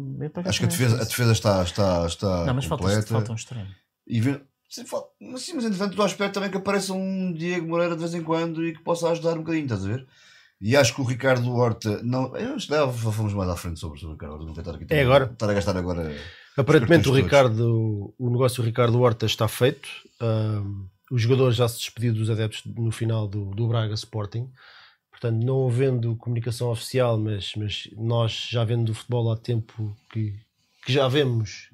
Acho 0.45 0.59
que 0.59 0.65
a 0.67 0.69
também 0.69 0.69
defesa, 0.69 0.97
a 0.97 1.01
isso. 1.01 1.09
defesa 1.11 1.33
está, 1.33 1.63
está, 1.63 2.07
está 2.07 2.45
Não, 2.45 2.55
mas 2.55 2.65
falta, 2.67 2.85
completa. 2.85 3.07
falta 3.07 3.33
um 3.33 3.37
extremo. 3.37 3.69
E 4.07 4.21
sim, 5.39 5.55
mas 5.55 5.64
entretanto 5.64 5.91
estou 5.91 6.05
à 6.05 6.09
espera 6.09 6.31
também 6.31 6.51
que 6.51 6.57
apareça 6.57 6.93
um 6.93 7.33
Diego 7.33 7.66
Moreira 7.66 7.95
de 7.95 8.01
vez 8.01 8.14
em 8.14 8.23
quando 8.23 8.66
e 8.66 8.75
que 8.75 8.83
possa 8.83 9.11
ajudar 9.11 9.35
um 9.35 9.39
bocadinho, 9.39 9.64
estás 9.64 9.85
a 9.85 9.89
ver? 9.89 10.07
E 10.61 10.77
acho 10.77 10.95
que 10.95 11.01
o 11.01 11.05
Ricardo 11.05 11.55
Horta 11.55 12.03
não. 12.03 12.37
Eu, 12.37 12.57
calhar 12.69 12.93
fomos 12.93 13.33
mais 13.33 13.49
à 13.49 13.57
frente 13.57 13.79
sobre, 13.79 13.99
sobre 14.01 14.14
o 14.14 14.14
Ricardo 14.14 14.33
Horta, 14.35 14.45
não 14.45 14.53
estar 14.53 14.75
aqui 14.75 14.87
É 14.91 15.03
agora? 15.03 15.31
Estar 15.33 15.49
a 15.49 15.55
gastar 15.55 15.77
agora. 15.77 16.16
Aparentemente 16.57 17.09
o. 17.09 17.12
Ricardo, 17.12 18.12
o 18.19 18.31
negócio 18.31 18.62
do 18.62 18.66
Ricardo 18.66 19.01
Horta 19.01 19.27
está 19.27 19.47
feito. 19.47 19.89
Ahm, 20.21 20.87
o 21.11 21.16
jogador 21.16 21.53
já 21.53 21.69
se 21.69 21.79
despediu 21.79 22.12
dos 22.12 22.29
adeptos 22.29 22.62
no 22.66 22.91
final 22.91 23.29
do, 23.29 23.51
do 23.51 23.69
Braga 23.69 23.95
Sporting. 23.95 24.51
Portanto, 25.11 25.45
não 25.45 25.66
havendo 25.66 26.16
comunicação 26.16 26.71
oficial, 26.71 27.19
mas, 27.19 27.53
mas 27.57 27.89
nós 27.97 28.49
já 28.51 28.64
vendo 28.64 28.87
do 28.87 28.95
futebol 28.95 29.31
há 29.33 29.37
tempo 29.37 29.97
que, 30.11 30.35
que 30.85 30.93
já 30.93 31.09
vemos 31.09 31.71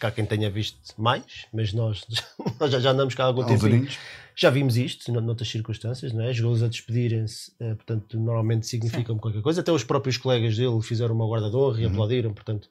que 0.00 0.06
há 0.06 0.10
quem 0.10 0.24
tenha 0.26 0.50
visto 0.50 0.78
mais, 0.98 1.46
mas 1.52 1.72
nós, 1.72 2.04
nós 2.58 2.72
já, 2.72 2.80
já 2.80 2.90
andamos 2.90 3.14
cá 3.14 3.24
há 3.24 3.26
algum 3.26 3.44
tempo. 3.44 3.60
Já 4.34 4.48
vimos 4.48 4.76
isto 4.78 5.12
no- 5.12 5.20
noutras 5.20 5.48
circunstâncias, 5.50 6.12
não 6.14 6.24
é? 6.24 6.32
Jogadores 6.32 6.62
a 6.62 6.68
despedirem-se, 6.68 7.52
eh, 7.60 7.74
portanto, 7.74 8.18
normalmente 8.18 8.66
significam 8.66 9.18
qualquer 9.18 9.42
coisa. 9.42 9.60
Até 9.60 9.70
os 9.70 9.84
próprios 9.84 10.16
colegas 10.16 10.56
dele 10.56 10.80
fizeram 10.82 11.14
uma 11.14 11.26
guarda 11.26 11.50
de 11.50 11.56
honra 11.56 11.80
e 11.80 11.84
Uhum. 11.84 11.90
aplaudiram, 11.92 12.32
portanto, 12.32 12.68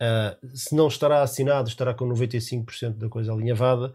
eh, 0.00 0.36
se 0.54 0.74
não 0.76 0.86
estará 0.88 1.22
assinado, 1.22 1.68
estará 1.68 1.94
com 1.94 2.06
95% 2.06 2.98
da 2.98 3.08
coisa 3.08 3.32
alinhavada. 3.32 3.92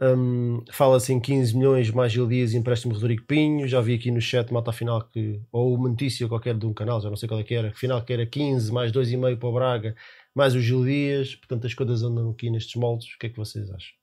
Hum, 0.00 0.64
Fala-se 0.72 1.12
em 1.12 1.20
15 1.20 1.56
milhões 1.56 1.88
mais 1.90 2.10
Gil 2.12 2.26
Dias 2.26 2.52
e 2.52 2.56
empréstimo 2.56 2.92
Rodrigo 2.92 3.22
Pinho. 3.24 3.68
Já 3.68 3.80
vi 3.80 3.94
aqui 3.94 4.10
no 4.10 4.20
chat, 4.20 4.52
malta 4.52 4.72
final 4.72 5.00
que, 5.00 5.40
ou 5.52 5.74
uma 5.76 5.88
notícia 5.88 6.26
qualquer 6.26 6.54
de 6.58 6.66
um 6.66 6.74
canal, 6.74 7.00
já 7.00 7.08
não 7.08 7.16
sei 7.16 7.28
qual 7.28 7.38
é 7.40 7.44
que 7.44 7.54
era, 7.54 7.70
que 7.70 7.78
final 7.78 8.02
que 8.02 8.12
era 8.12 8.26
15 8.26 8.72
mais 8.72 8.90
2,5 8.90 9.36
para 9.38 9.48
o 9.48 9.52
Braga, 9.52 9.94
mais 10.34 10.54
o 10.54 10.60
Gil 10.60 10.84
Dias. 10.84 11.34
Portanto, 11.34 11.66
as 11.66 11.74
coisas 11.74 12.02
andam 12.02 12.30
aqui 12.30 12.50
nestes 12.50 12.74
moldes. 12.76 13.14
O 13.14 13.18
que 13.18 13.26
é 13.26 13.30
que 13.30 13.36
vocês 13.36 13.70
acham? 13.70 13.94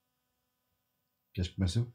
Queres 1.34 1.48
que 1.48 1.56
comece 1.56 1.78
eu? 1.78 1.92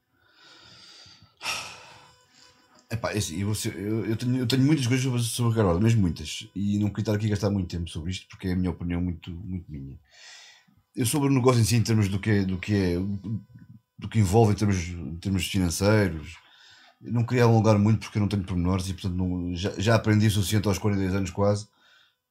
Epá, 2.91 3.11
é 3.13 3.17
assim, 3.17 3.41
eu, 3.41 3.51
eu, 3.75 4.05
eu 4.05 4.15
tenho, 4.15 4.37
eu 4.37 4.47
tenho 4.47 4.63
muitas 4.63 4.85
coisas 4.85 5.25
sobre, 5.25 5.51
Ricardo 5.51 5.69
Horta, 5.69 5.83
mesmo 5.83 6.01
muitas. 6.01 6.47
E 6.55 6.77
não 6.77 6.89
queria 6.89 7.01
estar 7.01 7.15
aqui 7.15 7.25
a 7.25 7.29
gastar 7.29 7.49
muito 7.49 7.67
tempo 7.67 7.89
sobre 7.89 8.11
isto, 8.11 8.27
porque 8.29 8.47
é 8.47 8.53
a 8.53 8.55
minha 8.55 8.69
opinião 8.69 9.01
muito, 9.01 9.31
muito 9.31 9.69
minha. 9.71 9.99
Eu 10.95 11.05
sobre 11.05 11.29
o 11.29 11.33
negócio 11.33 11.59
em 11.61 11.65
si, 11.65 11.75
em 11.75 11.83
termos 11.83 12.07
do 12.07 12.19
que 12.19 12.29
é, 12.29 12.43
do 12.45 12.57
que, 12.59 12.73
é, 12.73 12.95
do 13.97 14.07
que 14.07 14.19
envolve 14.19 14.53
em 14.53 14.55
termos, 14.55 14.77
em 14.87 15.15
termos 15.17 15.47
financeiros, 15.47 16.37
não 17.01 17.25
queria 17.25 17.43
alongar 17.43 17.77
muito 17.77 17.99
porque 18.01 18.17
eu 18.17 18.21
não 18.21 18.29
tenho 18.29 18.43
pormenores 18.43 18.87
e 18.87 18.93
portanto 18.93 19.15
não- 19.15 19.55
já, 19.55 19.71
já 19.77 19.95
aprendi 19.95 20.27
o 20.27 20.31
suficiente 20.31 20.67
aos 20.67 20.77
42 20.77 21.13
anos 21.15 21.29
quase 21.31 21.67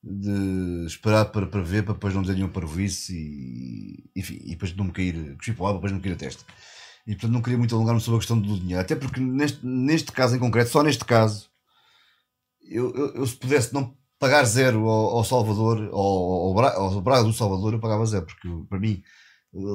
de 0.06 0.86
esperar 0.86 1.26
para, 1.26 1.46
para 1.46 1.62
ver, 1.62 1.82
para 1.84 1.94
depois 1.94 2.14
não 2.14 2.22
dizer 2.22 2.34
nenhum 2.34 2.48
parvoíce 2.48 3.14
e, 3.16 4.04
enfim, 4.16 4.38
e 4.44 4.50
depois 4.50 4.74
não 4.76 4.84
me 4.86 4.92
cair, 4.92 5.36
cuspir 5.36 5.56
para 5.56 5.72
depois 5.74 5.92
não 5.92 5.98
me 5.98 6.04
cair 6.04 6.12
a 6.14 6.16
testa. 6.16 6.44
E 7.06 7.12
portanto 7.14 7.32
não 7.32 7.42
queria 7.42 7.58
muito 7.58 7.74
alongar-me 7.74 8.00
sobre 8.00 8.16
a 8.16 8.20
questão 8.20 8.40
do 8.40 8.58
dinheiro, 8.60 8.80
até 8.82 8.96
porque 8.96 9.20
neste, 9.20 9.64
neste 9.66 10.12
caso 10.12 10.36
em 10.36 10.38
concreto, 10.38 10.70
só 10.70 10.82
neste 10.82 11.04
caso, 11.04 11.48
eu, 12.62 12.94
eu, 12.94 13.14
eu 13.16 13.26
se 13.26 13.36
pudesse 13.36 13.72
não 13.74 13.96
pagar 14.18 14.44
zero 14.44 14.88
ao, 14.88 15.18
ao 15.18 15.24
Salvador, 15.24 15.88
ao, 15.92 15.98
ao, 16.48 16.54
Bra- 16.54 16.74
ao 16.74 17.00
Braga 17.00 17.24
do 17.24 17.32
Salvador, 17.32 17.74
eu 17.74 17.80
pagava 17.80 18.06
zero, 18.06 18.26
porque 18.26 18.48
para 18.68 18.78
mim 18.80 19.02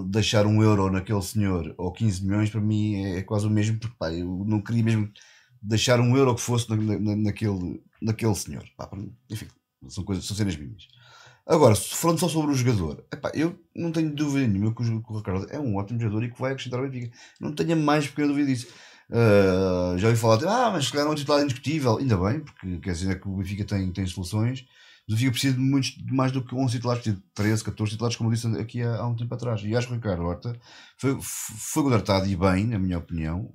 deixar 0.08 0.46
um 0.46 0.62
euro 0.62 0.92
naquele 0.92 1.22
senhor 1.22 1.74
ou 1.78 1.92
15 1.92 2.24
milhões 2.26 2.50
para 2.50 2.60
mim 2.62 2.96
é, 3.06 3.18
é 3.20 3.24
quase 3.24 3.48
o 3.48 3.50
mesmo, 3.50 3.80
porque 3.80 3.96
pá, 3.98 4.12
eu 4.14 4.44
não 4.46 4.62
queria 4.62 4.84
mesmo 4.84 5.10
deixar 5.62 6.00
um 6.00 6.18
euro 6.18 6.36
que 6.36 6.42
fosse 6.42 6.70
na, 6.70 6.76
na- 6.78 7.16
naquele, 7.16 7.82
naquele 8.02 8.36
senhor. 8.36 8.66
Pá, 8.78 8.90
enfim, 9.30 9.48
são, 9.88 10.04
coisas, 10.04 10.26
são 10.26 10.36
cenas 10.36 10.56
minhas. 10.56 10.88
Agora, 11.46 11.76
falando 11.76 12.20
só 12.20 12.30
sobre 12.30 12.52
o 12.52 12.56
jogador, 12.56 13.04
epá, 13.12 13.32
eu 13.34 13.60
não 13.76 13.92
tenho 13.92 14.14
dúvida 14.14 14.48
nenhuma 14.48 14.74
que 14.74 14.84
o, 14.84 15.04
o 15.08 15.18
Ricardo 15.18 15.48
é 15.50 15.60
um 15.60 15.78
ótimo 15.78 16.00
jogador 16.00 16.24
e 16.24 16.32
que 16.32 16.40
vai 16.40 16.52
acrescentar 16.52 16.80
ao 16.80 16.88
Benfica. 16.88 17.18
Não 17.40 17.54
tenho 17.54 17.74
a 17.74 17.76
mais 17.76 18.08
pequena 18.08 18.28
dúvida 18.28 18.48
disso. 18.48 18.68
Ah, 19.12 19.96
já 19.98 20.08
ouvi 20.08 20.20
falar, 20.20 20.44
ah, 20.46 20.72
mas 20.72 20.86
se 20.86 20.92
calhar 20.92 21.08
é 21.08 21.10
um 21.10 21.16
titular 21.16 21.42
indiscutível. 21.42 21.98
Ainda 21.98 22.18
bem, 22.18 22.42
porque 22.42 22.78
quer 22.80 22.94
dizer 22.94 23.20
que 23.20 23.28
o 23.28 23.38
Benfica 23.38 23.66
tem, 23.66 23.92
tem 23.92 24.06
soluções. 24.06 24.66
O 25.08 25.12
Benfica 25.12 25.32
precisa 25.32 25.56
de 25.56 25.60
muitos, 25.60 25.98
mais 26.12 26.32
do 26.32 26.44
que 26.44 26.54
11 26.54 26.76
titulares, 26.76 27.02
precisa 27.02 27.22
de 27.22 27.34
13, 27.34 27.64
14 27.64 27.92
titulares, 27.92 28.16
como 28.16 28.30
eu 28.30 28.34
disse 28.34 28.48
aqui 28.60 28.84
há, 28.84 28.98
há 28.98 29.08
um 29.08 29.16
tempo 29.16 29.34
atrás. 29.34 29.62
E 29.64 29.76
acho 29.76 29.88
que 29.88 29.94
o 29.94 29.96
Ricardo 29.96 30.24
Horta 30.24 30.56
foi, 30.98 31.18
foi 31.22 31.84
contratado 31.84 32.28
e 32.28 32.36
bem, 32.36 32.68
na 32.68 32.78
minha 32.78 33.00
opinião, 33.00 33.52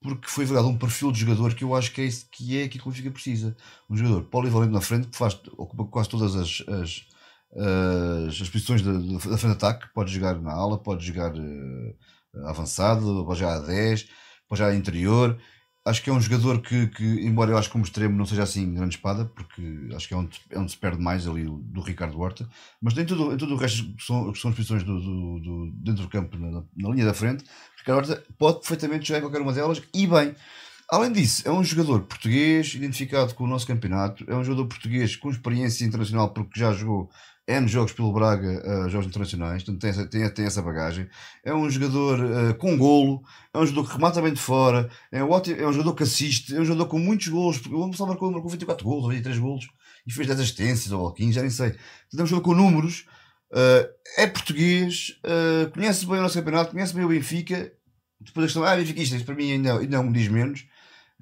porque 0.00 0.28
foi 0.28 0.44
verdade 0.44 0.68
um 0.68 0.78
perfil 0.78 1.10
de 1.12 1.20
jogador 1.20 1.54
que 1.54 1.64
eu 1.64 1.74
acho 1.74 1.92
que 1.92 2.00
é, 2.00 2.04
isso- 2.04 2.28
que 2.30 2.58
é 2.58 2.64
aquilo 2.64 2.82
que 2.84 2.88
o 2.88 2.92
Benfica 2.92 3.10
precisa. 3.10 3.56
Um 3.90 3.96
jogador 3.96 4.24
polivalente 4.24 4.72
na 4.72 4.80
frente, 4.80 5.08
que 5.08 5.16
faz, 5.16 5.34
ocupa 5.56 5.84
quase 5.86 6.08
todas 6.08 6.34
as, 6.36 6.62
as, 6.68 7.06
as, 7.56 8.40
as 8.40 8.48
posições 8.48 8.82
da, 8.82 8.92
da 8.92 9.18
frente 9.20 9.38
de 9.46 9.46
ataque. 9.52 9.88
Pode 9.94 10.12
jogar 10.12 10.40
na 10.40 10.52
ala, 10.52 10.78
pode 10.78 11.04
jogar 11.06 11.34
eh, 11.36 11.94
avançado, 12.46 13.24
pode 13.24 13.40
jogar 13.40 13.56
a 13.56 13.60
10, 13.60 14.08
pode 14.48 14.58
jogar 14.60 14.74
interior. 14.74 15.38
Acho 15.88 16.02
que 16.02 16.10
é 16.10 16.12
um 16.12 16.20
jogador 16.20 16.60
que, 16.60 16.86
que, 16.88 17.04
embora 17.26 17.50
eu 17.50 17.58
acho 17.58 17.68
que 17.68 17.72
como 17.72 17.84
extremo 17.84 18.16
não 18.16 18.26
seja 18.26 18.42
assim 18.42 18.74
grande 18.74 18.94
espada, 18.96 19.24
porque 19.24 19.62
acho 19.94 20.06
que 20.08 20.14
é 20.14 20.16
onde, 20.16 20.40
é 20.50 20.58
onde 20.58 20.70
se 20.72 20.76
perde 20.76 21.00
mais 21.02 21.26
ali 21.26 21.44
do 21.44 21.80
Ricardo 21.80 22.18
Horta, 22.20 22.48
mas 22.82 22.96
em 22.98 23.06
tudo, 23.06 23.32
em 23.32 23.36
tudo 23.36 23.54
o 23.54 23.56
resto 23.56 23.84
que 23.94 24.04
são, 24.04 24.32
que 24.32 24.38
são 24.38 24.50
as 24.50 24.56
posições 24.56 24.82
do, 24.82 25.00
do- 25.00 25.40
do- 25.40 25.70
dentro 25.76 26.02
do 26.02 26.08
campo, 26.08 26.36
na, 26.38 26.62
na 26.76 26.90
linha 26.90 27.04
da 27.06 27.14
frente, 27.14 27.44
Ricardo 27.78 27.98
Horta 28.10 28.22
pode 28.38 28.58
perfeitamente 28.58 29.06
jogar 29.08 29.18
em 29.18 29.22
qualquer 29.22 29.40
uma 29.40 29.52
delas 29.52 29.82
e 29.94 30.06
bem. 30.06 30.34
Além 30.90 31.12
disso, 31.12 31.42
é 31.46 31.50
um 31.50 31.62
jogador 31.62 32.00
português 32.02 32.74
identificado 32.74 33.34
com 33.34 33.44
o 33.44 33.46
nosso 33.46 33.66
campeonato, 33.66 34.24
é 34.26 34.34
um 34.34 34.42
jogador 34.44 34.66
português 34.66 35.16
com 35.16 35.30
experiência 35.30 35.84
internacional 35.84 36.30
porque 36.32 36.58
já 36.58 36.72
jogou 36.72 37.10
N 37.48 37.66
jogos 37.66 37.92
pelo 37.92 38.12
Braga, 38.12 38.62
eh, 38.62 38.88
jogos 38.90 39.06
internacionais, 39.06 39.62
portanto 39.62 39.80
tem 39.80 40.08
tem, 40.08 40.34
tem 40.34 40.44
essa 40.44 40.60
bagagem. 40.60 41.08
É 41.42 41.54
um 41.54 41.68
jogador 41.70 42.20
eh, 42.20 42.52
com 42.52 42.76
golo, 42.76 43.22
é 43.54 43.58
um 43.58 43.66
jogador 43.66 43.88
que 43.88 43.94
remata 43.94 44.20
bem 44.20 44.32
de 44.32 44.40
fora, 44.40 44.90
é 45.10 45.24
um, 45.24 45.30
ótimo, 45.30 45.60
é 45.60 45.66
um 45.66 45.72
jogador 45.72 45.94
que 45.94 46.02
assiste, 46.02 46.54
é 46.54 46.60
um 46.60 46.64
jogador 46.64 46.86
com 46.86 46.98
muitos 46.98 47.28
golos, 47.28 47.58
porque 47.58 47.74
o 47.74 47.78
Gonçalo 47.78 48.10
marcou, 48.10 48.30
marcou 48.30 48.50
24 48.50 48.84
golos, 48.84 49.04
ou 49.04 49.10
23 49.10 49.38
golos, 49.38 49.66
e 50.06 50.12
fez 50.12 50.28
10 50.28 50.40
assistências 50.40 50.92
ou 50.92 51.12
15, 51.12 51.32
já 51.32 51.40
nem 51.40 51.50
sei. 51.50 51.70
Portanto, 51.70 52.20
é 52.20 52.22
um 52.22 52.26
jogador 52.26 52.44
com 52.44 52.54
números, 52.54 53.06
Uh, 53.50 53.88
é 54.18 54.26
português, 54.26 55.18
uh, 55.24 55.70
conhece 55.70 56.04
bem 56.04 56.18
o 56.18 56.22
nosso 56.22 56.38
campeonato, 56.38 56.72
conhece 56.72 56.94
bem 56.94 57.04
o 57.04 57.08
Benfica. 57.08 57.72
Depois 58.20 58.44
a 58.44 58.46
questão, 58.46 58.64
ah, 58.64 58.76
Benfica, 58.76 59.00
isto, 59.00 59.24
para 59.24 59.34
mim 59.34 59.52
ainda, 59.52 59.78
ainda 59.78 60.02
me 60.02 60.12
diz 60.12 60.28
menos, 60.28 60.66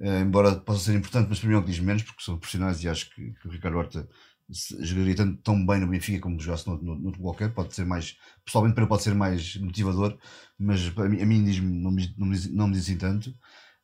uh, 0.01 0.23
embora 0.23 0.57
possa 0.57 0.81
ser 0.81 0.97
importante, 0.97 1.29
mas 1.29 1.39
para 1.39 1.49
mim 1.49 1.55
é 1.55 1.59
o 1.59 1.63
que 1.63 1.71
diz 1.71 1.79
menos, 1.79 2.03
porque 2.03 2.25
são 2.25 2.37
profissionais 2.37 2.83
e 2.83 2.89
acho 2.89 3.11
que, 3.15 3.33
que 3.33 3.47
o 3.47 3.51
Ricardo 3.51 3.79
Horta 3.79 4.09
jogaria 4.51 5.15
tanto, 5.17 5.41
tão 5.43 5.67
bem 5.67 5.81
no 5.81 5.89
Benfica 5.89 6.21
como 6.21 6.41
jogasse 6.41 6.67
no, 6.69 6.77
no, 6.81 6.95
no 6.97 7.19
qualquer. 7.19 7.53
Pode 7.53 7.75
ser 7.75 7.85
mais, 7.85 8.17
pessoalmente, 8.45 8.75
para 8.75 8.85
ele 8.85 8.89
pode 8.89 9.03
ser 9.03 9.15
mais 9.15 9.57
motivador, 9.57 10.17
mas 10.59 10.89
para 10.91 11.09
mim, 11.09 11.21
a 11.21 11.27
mim 11.27 11.45
diz 11.45 11.59
não, 11.61 11.91
me, 11.91 12.15
não, 12.17 12.27
me 12.27 12.49
não 12.51 12.69
me 12.69 12.75
diz 12.75 12.85
assim 12.85 12.97
tanto. 12.97 13.31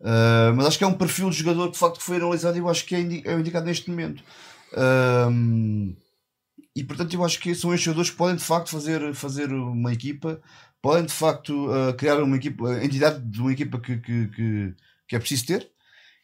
Uh, 0.00 0.52
mas 0.56 0.66
acho 0.66 0.78
que 0.78 0.84
é 0.84 0.86
um 0.86 0.94
perfil 0.94 1.30
de 1.30 1.36
jogador 1.36 1.66
que 1.66 1.72
de 1.74 1.78
facto 1.78 2.00
foi 2.00 2.16
analisado 2.16 2.56
e 2.56 2.60
eu 2.60 2.68
acho 2.68 2.84
que 2.84 2.94
é, 2.94 3.00
indi- 3.00 3.22
é 3.24 3.38
indicado 3.38 3.66
neste 3.66 3.88
momento. 3.88 4.22
Um, 4.76 5.94
e 6.74 6.82
portanto 6.84 7.14
eu 7.14 7.24
acho 7.24 7.38
que 7.38 7.54
são 7.54 7.72
estes 7.72 7.84
jogadores 7.84 8.10
que 8.10 8.16
podem 8.16 8.36
de 8.36 8.42
facto 8.44 8.70
fazer, 8.70 9.14
fazer 9.14 9.52
uma 9.52 9.92
equipa, 9.92 10.40
podem 10.80 11.04
de 11.04 11.12
facto 11.12 11.68
uh, 11.70 11.94
criar 11.96 12.22
uma 12.22 12.36
equipa, 12.36 12.68
a 12.68 12.84
entidade 12.84 13.20
de 13.24 13.40
uma 13.40 13.52
equipa 13.52 13.78
que, 13.78 13.98
que, 13.98 14.28
que, 14.28 14.74
que 15.06 15.16
é 15.16 15.18
preciso 15.18 15.46
ter. 15.46 15.70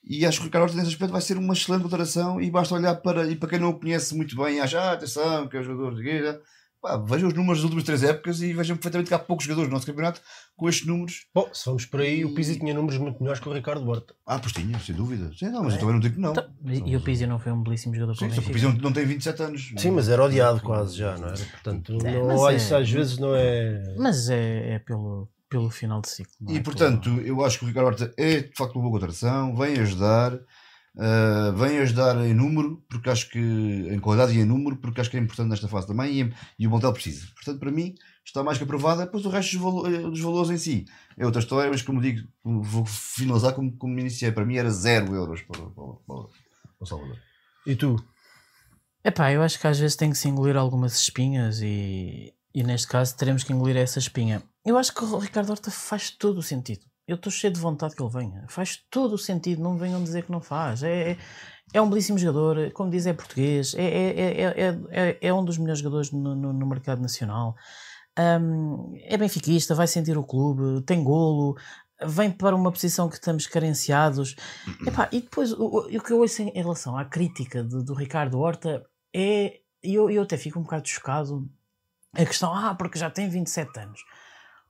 E 0.08 0.24
acho 0.24 0.38
que 0.38 0.44
o 0.44 0.46
Ricardo 0.46 0.64
Horta 0.64 0.76
nesse 0.76 0.88
aspecto 0.88 1.12
vai 1.12 1.20
ser 1.20 1.36
uma 1.36 1.52
excelente 1.52 1.82
contratação 1.82 2.40
e 2.40 2.50
basta 2.50 2.74
olhar 2.74 2.94
para, 2.96 3.30
e 3.30 3.36
para 3.36 3.48
quem 3.50 3.58
não 3.58 3.68
o 3.68 3.78
conhece 3.78 4.16
muito 4.16 4.34
bem 4.36 4.56
e 4.56 4.60
acha, 4.60 4.80
ah, 4.80 4.92
atenção, 4.92 5.46
que 5.46 5.56
é 5.56 5.60
o 5.60 5.62
jogador 5.62 5.94
de 5.96 6.02
guerra, 6.02 6.40
pá, 6.80 6.96
vejam 6.96 7.28
os 7.28 7.34
números 7.34 7.58
das 7.58 7.64
últimas 7.64 7.84
três 7.84 8.02
épocas 8.02 8.40
e 8.40 8.54
vejam 8.54 8.74
perfeitamente 8.76 9.08
que 9.08 9.14
há 9.14 9.18
poucos 9.18 9.44
jogadores 9.44 9.68
no 9.68 9.74
nosso 9.74 9.86
campeonato 9.86 10.22
com 10.56 10.66
estes 10.66 10.86
números. 10.86 11.26
Bom, 11.34 11.48
se 11.52 11.66
vamos 11.66 11.84
por 11.84 12.00
aí, 12.00 12.24
o 12.24 12.32
Pizzi 12.34 12.58
tinha 12.58 12.72
números 12.72 12.98
muito 12.98 13.20
melhores 13.20 13.38
que 13.38 13.48
o 13.48 13.52
Ricardo 13.52 13.86
Horta. 13.86 14.14
Ah, 14.26 14.38
pois 14.38 14.52
tinha, 14.52 14.78
sem 14.78 14.94
dúvida. 14.94 15.30
Sim, 15.38 15.50
não, 15.50 15.62
mas 15.64 15.74
eu 15.74 15.80
também 15.80 15.94
não 15.94 16.00
digo 16.00 16.14
que 16.14 16.20
não. 16.22 16.30
Então, 16.30 16.48
e 16.64 16.90
e 16.92 16.96
o 16.96 17.00
Pizzi 17.02 17.26
não 17.26 17.38
foi 17.38 17.52
um 17.52 17.62
belíssimo 17.62 17.94
jogador 17.94 18.14
Sim, 18.16 18.28
o 18.28 18.30
só 18.30 18.40
que 18.40 18.48
o 18.48 18.52
Benfica? 18.52 18.70
Pizzi 18.70 18.82
não, 18.82 18.92
tem 18.92 19.04
27 19.04 19.42
anos. 19.42 19.72
Sim, 19.76 19.90
mas 19.90 20.08
era 20.08 20.24
odiado 20.24 20.60
quase 20.62 20.96
já, 20.96 21.18
não 21.18 21.28
era? 21.28 21.36
Portanto, 21.36 21.98
É, 22.02 22.12
não, 22.12 22.48
é- 22.48 22.56
isso 22.56 22.74
às 22.74 22.90
vezes 22.90 23.18
não 23.18 23.34
é. 23.34 23.82
Mas 23.98 24.30
é, 24.30 24.74
é 24.74 24.78
pelo, 24.78 25.28
pelo 25.48 25.70
final 25.70 26.00
de 26.00 26.08
ciclo. 26.10 26.34
não 26.40 26.52
E 26.52 26.58
é 26.58 26.62
portanto, 26.62 27.08
eu 27.20 27.44
acho 27.44 27.58
que 27.58 27.64
o 27.64 27.68
Ricardo 27.68 27.86
Horta 27.86 28.14
é 28.16 28.40
de 28.40 28.52
facto 28.56 28.74
uma 28.76 28.82
boa 28.82 28.92
contratação, 28.92 29.54
vem 29.56 29.78
ajudar, 29.78 30.34
uh, 30.34 31.52
vem 31.56 31.78
ajudar 31.78 32.16
em 32.26 32.34
número, 32.34 32.82
porque 32.88 33.10
acho 33.10 33.28
que 33.30 33.38
em 33.38 33.98
qualidade 33.98 34.36
e 34.36 34.40
em 34.40 34.44
número, 34.44 34.76
porque 34.76 35.00
acho 35.00 35.10
que 35.10 35.16
é 35.16 35.20
importante 35.20 35.50
nesta 35.50 35.68
fase 35.68 35.86
também 35.86 36.20
e, 36.22 36.34
e 36.58 36.66
o 36.66 36.70
Montel 36.70 36.92
precisa. 36.92 37.26
Portanto, 37.34 37.58
para 37.60 37.70
mim, 37.70 37.94
está 38.24 38.42
mais 38.42 38.58
que 38.58 38.64
aprovada, 38.64 39.04
depois 39.04 39.24
o 39.24 39.30
resto 39.30 39.52
dos, 39.52 39.62
valo- 39.62 39.86
eh, 39.86 40.00
dos 40.02 40.20
valores 40.20 40.50
em 40.50 40.58
si 40.58 40.84
é 41.16 41.24
outra 41.24 41.40
história, 41.40 41.70
mas 41.70 41.82
como 41.82 42.00
digo, 42.00 42.26
vou 42.44 42.84
finalizar 42.84 43.52
como, 43.54 43.76
como 43.76 43.94
me 43.94 44.02
iniciei. 44.02 44.30
Para 44.30 44.44
mim 44.44 44.56
era 44.56 44.70
zero 44.70 45.14
euros 45.14 45.42
para, 45.42 45.60
para, 45.62 45.70
para, 45.70 45.96
para 46.06 46.26
o 46.80 46.86
Salvador. 46.86 47.16
E 47.66 47.74
tu? 47.74 47.96
Epá, 49.04 49.32
eu 49.32 49.42
acho 49.42 49.58
que 49.58 49.66
às 49.66 49.78
vezes 49.78 49.96
tem 49.96 50.10
que 50.10 50.18
se 50.18 50.28
engolir 50.28 50.56
algumas 50.56 51.00
espinhas 51.00 51.60
e, 51.62 52.34
e 52.54 52.62
neste 52.62 52.86
caso 52.88 53.16
teremos 53.16 53.42
que 53.42 53.52
engolir 53.52 53.76
essa 53.76 53.98
espinha. 53.98 54.42
Eu 54.68 54.76
acho 54.76 54.92
que 54.94 55.02
o 55.02 55.18
Ricardo 55.18 55.50
Horta 55.50 55.70
faz 55.70 56.10
todo 56.10 56.38
o 56.38 56.42
sentido. 56.42 56.84
Eu 57.06 57.16
estou 57.16 57.32
cheio 57.32 57.52
de 57.52 57.58
vontade 57.58 57.94
que 57.96 58.02
ele 58.02 58.12
venha. 58.12 58.44
Faz 58.48 58.76
todo 58.90 59.14
o 59.14 59.18
sentido, 59.18 59.62
não 59.62 59.72
me 59.72 59.80
venham 59.80 60.02
dizer 60.02 60.24
que 60.24 60.30
não 60.30 60.42
faz. 60.42 60.82
É, 60.82 61.12
é, 61.12 61.16
é 61.72 61.80
um 61.80 61.88
belíssimo 61.88 62.18
jogador, 62.18 62.70
como 62.72 62.90
diz, 62.90 63.06
é 63.06 63.14
português, 63.14 63.74
é, 63.74 63.82
é, 63.82 64.20
é, 64.20 64.42
é, 64.42 64.78
é, 64.90 65.18
é 65.28 65.32
um 65.32 65.42
dos 65.42 65.56
melhores 65.56 65.80
jogadores 65.80 66.10
no, 66.12 66.34
no, 66.36 66.52
no 66.52 66.66
mercado 66.66 67.00
nacional. 67.00 67.54
Hum, 68.18 68.92
é 69.04 69.16
benfiquista, 69.16 69.74
vai 69.74 69.86
sentir 69.86 70.18
o 70.18 70.24
clube, 70.24 70.82
tem 70.84 71.02
golo, 71.02 71.56
vem 72.04 72.30
para 72.30 72.54
uma 72.54 72.70
posição 72.70 73.08
que 73.08 73.14
estamos 73.14 73.46
carenciados. 73.46 74.34
Epá, 74.86 75.08
e 75.10 75.22
depois, 75.22 75.50
o, 75.52 75.64
o- 75.88 76.02
que 76.02 76.12
eu 76.12 76.18
ouço 76.18 76.42
em, 76.42 76.50
relação 76.50 76.94
à 76.98 77.06
crítica 77.06 77.64
de- 77.64 77.82
do 77.84 77.94
Ricardo 77.94 78.38
Horta 78.38 78.84
é. 79.14 79.60
e 79.82 79.94
Eu, 79.94 80.10
eu 80.10 80.24
até 80.24 80.36
fico 80.36 80.58
um 80.58 80.62
bocado 80.62 80.86
chocado. 80.86 81.48
A 82.12 82.24
questão, 82.26 82.52
ah, 82.52 82.74
porque 82.74 82.98
já 82.98 83.08
tem 83.08 83.30
27 83.30 83.78
anos. 83.80 84.00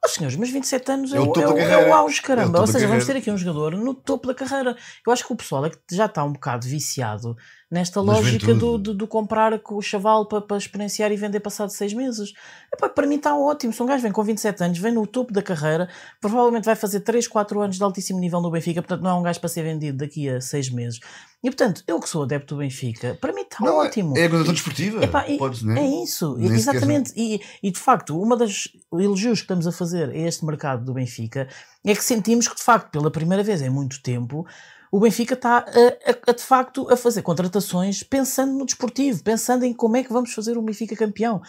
Oh 0.04 0.08
senhores, 0.08 0.36
mas 0.36 0.50
27 0.50 0.92
anos 0.92 1.12
é, 1.12 1.16
É 1.16 1.20
o 1.20 1.30
o, 1.30 1.40
é, 1.40 1.46
o, 1.46 1.58
é 1.58 1.88
o 1.88 1.92
auge, 1.92 2.18
É 2.18 2.20
o 2.20 2.22
caramba. 2.22 2.60
Ou 2.60 2.66
seja, 2.66 2.86
vamos 2.86 3.04
ter 3.04 3.16
aqui 3.16 3.30
um 3.30 3.36
jogador 3.36 3.72
no 3.76 3.94
topo 3.94 4.28
da 4.28 4.34
carreira. 4.34 4.76
Eu 5.06 5.12
acho 5.12 5.26
que 5.26 5.32
o 5.32 5.36
pessoal 5.36 5.66
é 5.66 5.70
que 5.70 5.78
já 5.90 6.06
está 6.06 6.24
um 6.24 6.32
bocado 6.32 6.66
viciado 6.66 7.36
nesta 7.70 8.00
lógica 8.00 8.54
do, 8.54 8.78
do, 8.78 8.94
do 8.94 9.06
comprar 9.06 9.58
com 9.58 9.74
o 9.74 9.82
chaval 9.82 10.26
para, 10.26 10.40
para 10.40 10.56
experienciar 10.56 11.12
e 11.12 11.16
vender 11.16 11.40
passado 11.40 11.70
seis 11.70 11.92
meses. 11.92 12.32
Epá, 12.72 12.88
para 12.88 13.06
mim 13.06 13.16
está 13.16 13.36
ótimo. 13.36 13.72
Se 13.72 13.82
um 13.82 13.86
gajo 13.86 14.02
vem 14.02 14.12
com 14.12 14.22
27 14.22 14.64
anos, 14.64 14.78
vem 14.78 14.92
no 14.92 15.06
topo 15.06 15.32
da 15.32 15.42
carreira, 15.42 15.88
provavelmente 16.20 16.64
vai 16.64 16.76
fazer 16.76 17.00
3, 17.00 17.26
4 17.26 17.60
anos 17.60 17.76
de 17.76 17.82
altíssimo 17.82 18.20
nível 18.20 18.40
no 18.40 18.50
Benfica, 18.50 18.80
portanto 18.80 19.02
não 19.02 19.10
é 19.10 19.14
um 19.14 19.22
gajo 19.22 19.40
para 19.40 19.48
ser 19.48 19.62
vendido 19.62 19.98
daqui 19.98 20.28
a 20.28 20.40
6 20.40 20.70
meses. 20.70 21.00
E 21.42 21.48
portanto, 21.50 21.84
eu 21.86 22.00
que 22.00 22.08
sou 22.08 22.24
adepto 22.24 22.54
do 22.56 22.58
Benfica, 22.58 23.16
para 23.20 23.32
mim 23.32 23.42
está 23.42 23.58
Não, 23.60 23.80
é- 23.82 23.86
ótimo. 23.86 24.16
É 24.18 24.22
a 24.24 24.28
contratação 24.28 24.54
desportiva. 24.54 25.04
Epá, 25.04 25.28
e- 25.28 25.38
Pode, 25.38 25.64
né? 25.64 25.80
É 25.80 26.02
isso, 26.02 26.36
Nem 26.36 26.52
exatamente. 26.52 27.12
E, 27.16 27.40
e 27.62 27.70
de 27.70 27.78
facto, 27.78 28.20
uma 28.20 28.36
das 28.36 28.68
elogios 28.92 29.38
que 29.38 29.44
estamos 29.44 29.66
a 29.66 29.70
fazer 29.72 30.10
a 30.10 30.16
este 30.16 30.44
mercado 30.44 30.84
do 30.84 30.92
Benfica 30.94 31.46
é 31.84 31.94
que 31.94 32.02
sentimos 32.02 32.48
que, 32.48 32.56
de 32.56 32.62
facto, 32.62 32.90
pela 32.90 33.10
primeira 33.10 33.44
vez 33.44 33.62
em 33.62 33.70
muito 33.70 34.02
tempo, 34.02 34.44
o 34.90 34.98
Benfica 34.98 35.34
está 35.34 35.58
a, 35.58 35.60
a- 36.10 36.30
a, 36.30 36.32
de 36.32 36.42
facto 36.42 36.90
a 36.90 36.96
fazer 36.96 37.22
contratações 37.22 38.02
pensando 38.02 38.54
no 38.58 38.66
desportivo, 38.66 39.22
pensando 39.22 39.64
em 39.64 39.72
como 39.72 39.96
é 39.96 40.02
que 40.02 40.12
vamos 40.12 40.32
fazer 40.32 40.58
o 40.58 40.62
Benfica 40.62 40.96
campeão. 40.96 41.40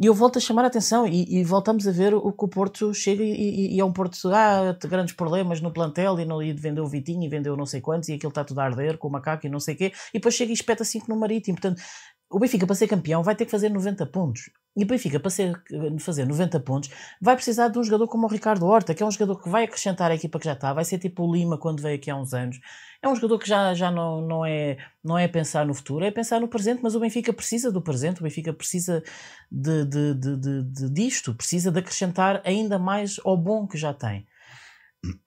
E 0.00 0.06
eu 0.06 0.14
volto 0.14 0.38
a 0.38 0.40
chamar 0.40 0.62
a 0.64 0.68
atenção 0.68 1.06
e, 1.06 1.24
e 1.40 1.42
voltamos 1.44 1.86
a 1.88 1.90
ver 1.90 2.14
o 2.14 2.32
que 2.32 2.44
o 2.44 2.48
Porto 2.48 2.94
chega 2.94 3.22
e, 3.22 3.32
e- 3.32 3.74
e 3.76 3.80
é 3.80 3.84
um 3.84 3.92
Porto 3.92 4.16
ah, 4.32 4.76
grandes 4.86 5.14
problemas 5.14 5.60
no 5.60 5.72
plantel 5.72 6.20
e, 6.20 6.24
no, 6.24 6.40
e 6.42 6.52
vendeu 6.52 6.84
o 6.84 6.88
Vitinho 6.88 7.24
e 7.24 7.28
vendeu 7.28 7.56
não 7.56 7.66
sei 7.66 7.80
quantos 7.80 8.08
e 8.08 8.12
aquilo 8.14 8.30
está 8.30 8.44
tudo 8.44 8.60
a 8.60 8.64
arder 8.64 8.96
com 8.96 9.08
o 9.08 9.10
macaco 9.10 9.46
e 9.46 9.50
não 9.50 9.58
sei 9.58 9.74
o 9.74 9.78
quê 9.78 9.92
e 10.14 10.18
depois 10.18 10.34
chega 10.36 10.50
e 10.52 10.54
espeta 10.54 10.84
5 10.84 11.06
no 11.08 11.16
Marítimo. 11.18 11.56
Portanto, 11.60 11.82
o 12.30 12.38
Benfica 12.38 12.66
para 12.66 12.74
ser 12.74 12.86
campeão 12.88 13.22
vai 13.22 13.34
ter 13.34 13.44
que 13.44 13.50
fazer 13.50 13.68
90 13.70 14.04
pontos. 14.06 14.50
E 14.76 14.84
o 14.84 14.86
Benfica 14.86 15.18
para 15.18 15.30
ser, 15.30 15.60
fazer 15.98 16.26
90 16.26 16.60
pontos 16.60 16.90
vai 17.20 17.34
precisar 17.34 17.68
de 17.68 17.78
um 17.78 17.82
jogador 17.82 18.06
como 18.06 18.26
o 18.26 18.30
Ricardo 18.30 18.66
Horta, 18.66 18.94
que 18.94 19.02
é 19.02 19.06
um 19.06 19.10
jogador 19.10 19.42
que 19.42 19.48
vai 19.48 19.64
acrescentar 19.64 20.10
a 20.10 20.14
equipa 20.14 20.38
que 20.38 20.44
já 20.44 20.52
está, 20.52 20.72
vai 20.72 20.84
ser 20.84 20.98
tipo 20.98 21.24
o 21.24 21.32
Lima 21.34 21.58
quando 21.58 21.82
veio 21.82 21.96
aqui 21.96 22.10
há 22.10 22.16
uns 22.16 22.34
anos. 22.34 22.60
É 23.02 23.08
um 23.08 23.14
jogador 23.14 23.38
que 23.38 23.48
já, 23.48 23.74
já 23.74 23.90
não, 23.90 24.20
não, 24.20 24.44
é, 24.44 24.76
não 25.02 25.16
é 25.18 25.26
pensar 25.26 25.64
no 25.66 25.72
futuro, 25.74 26.04
é 26.04 26.10
pensar 26.10 26.40
no 26.40 26.48
presente, 26.48 26.80
mas 26.82 26.94
o 26.94 27.00
Benfica 27.00 27.32
precisa 27.32 27.72
do 27.72 27.80
presente, 27.80 28.20
o 28.20 28.24
Benfica 28.24 28.52
precisa 28.52 29.02
de, 29.50 29.84
de, 29.84 30.14
de, 30.14 30.36
de, 30.36 30.62
de- 30.64 30.90
disto, 30.90 31.34
precisa 31.34 31.72
de 31.72 31.78
acrescentar 31.78 32.42
ainda 32.44 32.78
mais 32.78 33.18
ao 33.24 33.36
bom 33.36 33.66
que 33.66 33.78
já 33.78 33.94
tem. 33.94 34.26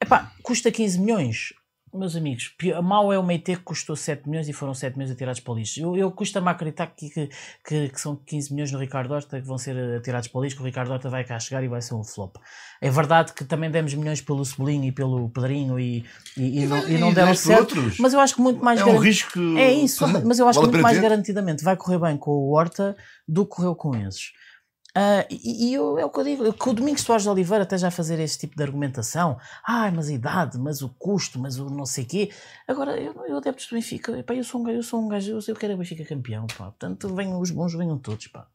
Epá, 0.02 0.32
custa 0.44 0.72
15 0.72 1.00
milhões. 1.00 1.54
Meus 1.94 2.16
amigos, 2.16 2.56
mal 2.84 3.12
é 3.12 3.20
o 3.20 3.24
Meite 3.24 3.56
que 3.58 3.64
custou 3.64 3.96
7 3.98 4.30
milhões 4.30 4.48
e 4.48 4.54
foram 4.54 4.74
7 4.74 4.98
milhões 4.98 5.12
atirados 5.12 5.42
para 5.42 5.52
o 5.54 5.56
lixo. 5.58 5.82
Eu, 5.82 5.98
eu 5.98 6.10
custa-me 6.12 6.48
acreditar 6.50 6.88
que, 6.88 7.10
que, 7.10 7.30
que, 7.66 7.90
que 7.90 8.00
são 8.00 8.16
15 8.16 8.54
milhões 8.54 8.72
no 8.72 8.80
Ricardo 8.80 9.12
Horta 9.14 9.42
que 9.42 9.46
vão 9.46 9.58
ser 9.58 9.76
atirados 9.98 10.30
para 10.30 10.40
o 10.40 10.44
lixo, 10.44 10.56
que 10.56 10.62
o 10.62 10.66
Ricardo 10.66 10.92
Horta 10.92 11.10
vai 11.10 11.24
cá 11.26 11.38
chegar 11.38 11.62
e 11.64 11.68
vai 11.68 11.82
ser 11.82 11.94
um 11.96 12.04
flop. 12.04 12.38
É 12.82 12.90
verdade 12.90 13.34
que 13.34 13.44
também 13.44 13.70
demos 13.70 13.94
milhões 13.94 14.22
pelo 14.22 14.44
Cebolinho 14.46 14.86
e 14.86 14.92
pelo 14.92 15.30
Pedrinho 15.30 15.78
e, 15.78 16.06
e, 16.38 16.64
e 16.64 16.66
não, 16.66 16.88
e 16.88 16.98
não 16.98 17.12
E 17.12 17.14
deram 17.14 17.28
dez 17.28 17.42
por 17.42 17.48
certo. 17.48 17.60
outros. 17.78 17.98
Mas 18.00 18.14
eu 18.14 18.20
acho 18.22 18.36
que 18.36 18.42
muito 18.42 18.64
mais 18.64 18.80
é 18.80 18.84
um 18.84 18.86
garantido- 18.88 19.08
risco. 19.10 19.40
é 19.58 19.74
isso, 19.74 20.08
mas 20.26 20.40
eu 20.40 20.48
acho 20.48 20.60
vale 20.60 20.70
que 20.72 20.76
muito 20.78 20.84
mais 20.84 20.98
ter. 20.98 21.04
garantidamente 21.04 21.64
vai 21.64 21.76
correr 21.76 22.00
bem 22.00 22.16
com 22.18 22.32
o 22.32 22.54
Horta 22.56 22.96
do 23.28 23.46
que 23.46 23.52
correu 23.56 23.76
com 23.76 23.94
esses. 23.98 24.32
Ah, 24.94 25.26
e 25.30 25.70
e 25.70 25.74
eu, 25.74 25.98
é 25.98 26.04
o 26.06 26.10
que 26.10 26.20
eu 26.20 26.24
digo, 26.24 26.54
que 26.54 26.70
o 26.70 26.74
Domingos 26.74 27.02
Soares 27.04 27.24
de 27.24 27.30
Oliveira 27.30 27.64
até 27.64 27.78
já 27.78 27.90
fazer 27.90 28.20
este 28.20 28.40
tipo 28.40 28.58
de 28.58 28.64
argumentação, 28.64 29.38
ai, 29.66 29.90
mas 29.92 30.10
a 30.10 30.14
idade, 30.14 30.58
mas 30.58 30.82
o 30.82 30.90
custo, 30.90 31.40
mas 31.40 31.58
o 31.58 31.70
não 31.70 31.86
sei 31.86 32.04
quê. 32.04 32.30
Agora, 32.68 33.00
eu, 33.00 33.14
eu 33.26 33.38
adeptos 33.38 33.68
do 33.68 33.76
Benfica, 33.76 34.18
epá, 34.20 34.34
eu 34.36 34.44
sou 34.44 34.60
um 34.60 34.64
gajo, 34.66 34.78
eu 34.80 34.84
sou 34.84 35.02
um 35.02 35.08
gajo, 35.08 35.32
eu, 35.32 35.40
eu 35.48 35.56
quero 35.56 35.74
o 35.76 35.78
Benfica 35.78 36.04
campeão, 36.04 36.46
pá. 36.48 36.66
Portanto, 36.66 37.14
venham 37.16 37.40
os 37.40 37.52
bons, 37.52 37.74
venham 37.74 37.98
todos, 37.98 38.28
pá. 38.28 38.48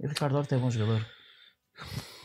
E 0.00 0.06
o 0.06 0.08
Ricardo 0.08 0.36
Horta 0.36 0.56
é 0.56 0.58
bom 0.58 0.70
jogador. 0.70 1.06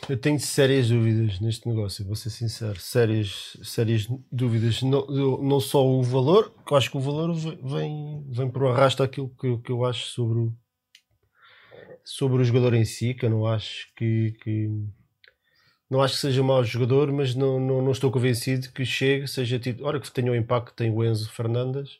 Eu 0.08 0.16
tenho 0.16 0.38
sérias 0.38 0.88
dúvidas 0.88 1.40
neste 1.40 1.68
negócio, 1.68 2.04
vou 2.04 2.14
ser 2.14 2.30
sincero. 2.30 2.78
Sérias, 2.78 3.56
sérias 3.62 4.06
dúvidas. 4.30 4.82
Não, 4.82 5.06
não 5.42 5.58
só 5.60 5.84
o 5.84 6.02
valor, 6.02 6.52
que 6.64 6.72
eu 6.72 6.76
acho 6.76 6.90
que 6.90 6.96
o 6.96 7.00
valor 7.00 7.34
ve- 7.34 7.58
vem, 7.62 8.24
vem 8.28 8.48
por 8.50 8.66
arrasto 8.66 9.02
aquilo 9.02 9.28
que, 9.40 9.56
que 9.58 9.72
eu 9.72 9.84
acho 9.84 10.06
sobre 10.06 10.38
o, 10.38 10.54
sobre 12.08 12.40
o 12.40 12.44
jogador 12.44 12.72
em 12.74 12.84
si, 12.84 13.14
que 13.14 13.26
eu 13.26 13.30
não 13.30 13.44
acho 13.48 13.88
que, 13.96 14.30
que- 14.42 14.70
não 15.90 16.00
acho 16.00 16.14
que 16.14 16.20
seja 16.20 16.40
mau 16.42 16.62
jogador, 16.62 17.10
mas 17.12 17.34
não, 17.34 17.58
não, 17.58 17.82
não 17.82 17.90
estou 17.90 18.12
convencido 18.12 18.70
que 18.72 18.84
chegue, 18.84 19.26
seja 19.26 19.58
tido, 19.58 19.84
ora 19.84 19.98
que 19.98 20.08
tenha 20.12 20.30
o 20.30 20.36
impacto 20.36 20.70
que 20.70 20.76
tem 20.76 20.88
o 20.90 21.04
Enzo 21.04 21.28
Fernandes 21.32 21.98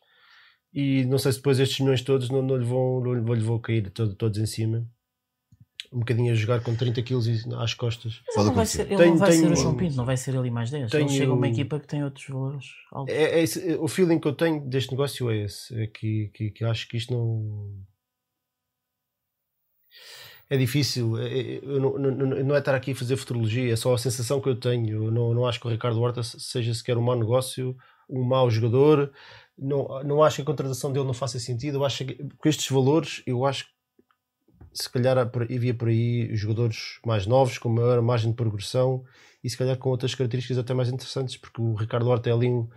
e 0.72 1.04
não 1.07 1.18
sei 1.18 1.32
se 1.32 1.38
depois 1.38 1.59
estes 1.59 1.80
milhões 1.80 2.02
todos 2.02 2.30
não, 2.30 2.40
não, 2.40 2.57
lhe, 2.57 2.64
vão, 2.64 3.00
não 3.00 3.34
lhe 3.34 3.40
vão 3.42 3.59
cair 3.59 3.90
todo- 3.90 4.14
todos 4.14 4.38
em 4.38 4.46
cima. 4.46 4.86
Um 5.92 6.00
bocadinho 6.00 6.32
a 6.32 6.36
jogar 6.36 6.61
com 6.62 6.74
30 6.74 7.00
quilos 7.02 7.26
às 7.54 7.74
costas. 7.74 8.20
Mas 8.26 8.36
ele 8.36 8.44
não 8.46 8.54
vai 8.54 8.66
ser, 8.66 8.80
ele 8.82 8.96
Tenho- 8.96 9.11
não 9.11 9.16
vai 9.18 9.32
ser 9.32 9.52
o 9.52 9.57
João 9.57 9.76
Pinto, 9.76 9.96
não 9.96 10.04
vai 10.04 10.16
ser 10.16 10.34
ele 10.34 10.48
e 10.48 10.50
mais 10.50 10.70
10. 10.70 10.90
tenho- 10.90 11.09
Ele 11.09 11.16
chega 11.16 11.30
a 11.30 11.34
uma 11.34 11.48
equipa 11.48 11.80
que 11.80 11.86
tem 11.86 12.04
outros 12.04 12.26
valores 12.28 12.66
altos. 12.92 13.12
É, 13.14 13.38
é 13.38 13.42
esse- 13.42 13.74
o 13.76 13.88
feeling 13.88 14.18
que 14.20 14.28
eu 14.28 14.32
tenho 14.34 14.61
deste 14.68 14.90
negócio 14.92 15.30
é 15.30 15.36
esse, 15.44 15.80
é 15.80 15.86
que, 15.88 16.28
que, 16.34 16.50
que 16.50 16.64
acho 16.64 16.88
que 16.88 16.96
isto 16.96 17.12
não 17.12 17.70
é 20.49 20.57
difícil, 20.57 21.18
é- 21.18 21.57
é- 21.57 21.61
não, 21.62 21.99
não, 21.99 22.55
é 22.55 22.59
estar 22.59 22.74
aqui 22.74 22.92
a 22.92 22.97
fazer 22.97 23.16
futurologia, 23.16 23.72
é 23.72 23.76
só 23.76 23.94
a 23.94 23.99
sensação 23.99 24.40
que 24.40 24.49
eu 24.49 24.59
tenho. 24.59 25.05
Eu 25.05 25.11
não, 25.11 25.34
não 25.34 25.47
acho 25.47 25.61
que 25.61 25.66
o 25.66 25.70
Ricardo 25.70 26.01
Horta 26.01 26.22
seja 26.22 26.72
sequer 26.74 26.97
um 26.97 27.03
mau 27.03 27.18
negócio, 27.18 27.76
um 28.09 28.22
mau 28.22 28.51
jogador. 28.51 29.12
Não, 29.59 30.03
não 30.05 30.22
acho 30.22 30.36
que 30.36 30.42
a 30.42 30.44
contratação 30.44 30.92
dele 30.92 31.07
não 31.07 31.14
faça 31.14 31.38
sentido. 31.38 31.78
Eu 31.78 31.84
acho 31.84 32.05
que 32.05 32.14
com 32.38 32.49
estes 32.49 32.68
valores, 32.70 33.22
eu 33.26 33.44
acho 33.44 33.64
que 33.66 33.70
se 34.72 34.90
calhar 34.90 35.18
havia 35.18 35.74
por 35.74 35.88
aí 35.88 36.34
jogadores 36.36 37.01
mais 37.05 37.26
novos, 37.26 37.59
com 37.59 37.68
maior 37.68 38.01
margem 38.03 38.30
de 38.30 38.36
progressão 38.36 39.05
e 39.42 39.49
se 39.49 39.57
calhar 39.57 39.76
com 39.78 39.88
outras 39.90 40.14
características 40.14 40.59
até 40.59 40.74
mais 40.74 40.88
interessantes, 40.90 41.36
porque 41.36 41.61
o 41.61 41.74
Ricardo 41.74 42.09
Horta 42.09 42.28
é 42.28 42.32
ali 42.32 42.49
um, 42.49 42.68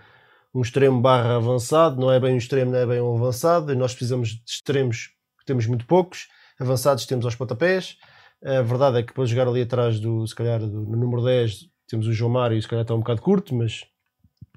um 0.53 0.61
extremo 0.61 1.01
barra 1.01 1.35
avançado, 1.35 1.99
não 1.99 2.11
é 2.11 2.19
bem 2.19 2.33
um 2.33 2.37
extremo, 2.37 2.71
não 2.71 2.79
é 2.79 2.85
bem 2.85 3.01
um 3.01 3.15
avançado, 3.15 3.71
e 3.71 3.75
nós 3.75 3.93
precisamos 3.93 4.29
de 4.29 4.41
extremos 4.45 5.09
que 5.39 5.45
temos 5.45 5.65
muito 5.65 5.85
poucos, 5.85 6.27
avançados 6.59 7.05
temos 7.05 7.25
aos 7.25 7.35
pontapés. 7.35 7.97
A 8.43 8.61
verdade 8.61 8.99
é 8.99 9.03
que 9.03 9.13
para 9.13 9.25
jogar 9.25 9.47
ali 9.47 9.61
atrás 9.61 9.99
do, 9.99 10.25
se 10.25 10.33
calhar, 10.35 10.59
do, 10.59 10.67
no 10.81 10.97
número 10.97 11.23
10, 11.23 11.67
temos 11.87 12.07
o 12.07 12.13
João 12.13 12.31
Mário 12.31 12.61
se 12.61 12.67
calhar 12.67 12.83
está 12.83 12.93
um 12.93 12.99
bocado 12.99 13.21
curto, 13.21 13.53
mas 13.55 13.85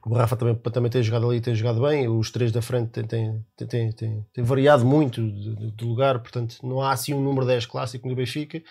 o 0.04 0.14
Rafa 0.14 0.36
também, 0.36 0.54
também 0.56 0.90
tem 0.90 1.02
jogado 1.02 1.28
ali 1.28 1.40
tem 1.40 1.54
jogado 1.54 1.80
bem. 1.80 2.08
Os 2.08 2.30
três 2.30 2.52
da 2.52 2.60
frente 2.62 2.90
têm, 3.02 3.06
têm, 3.56 3.92
têm, 3.92 3.92
têm, 4.32 4.44
variado 4.44 4.84
muito 4.84 5.20
de, 5.22 5.72
de- 5.72 5.84
lugar, 5.84 6.18
portanto, 6.20 6.56
não 6.62 6.80
há 6.80 6.92
assim 6.92 7.14
um 7.14 7.22
número 7.22 7.46
10 7.46 7.66
clássico 7.66 8.08
no 8.08 8.14
Benfica. 8.16 8.62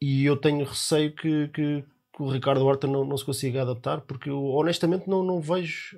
E 0.00 0.24
eu 0.24 0.36
tenho 0.36 0.64
receio 0.64 1.14
que, 1.14 1.48
que- 1.48 1.84
que 2.14 2.22
o 2.22 2.30
Ricardo 2.30 2.64
Horta 2.64 2.86
não, 2.86 3.04
não 3.04 3.16
se 3.16 3.24
consiga 3.24 3.62
adaptar, 3.62 4.00
porque 4.02 4.28
eu 4.30 4.42
honestamente 4.44 5.08
não, 5.08 5.22
não 5.22 5.40
vejo. 5.40 5.96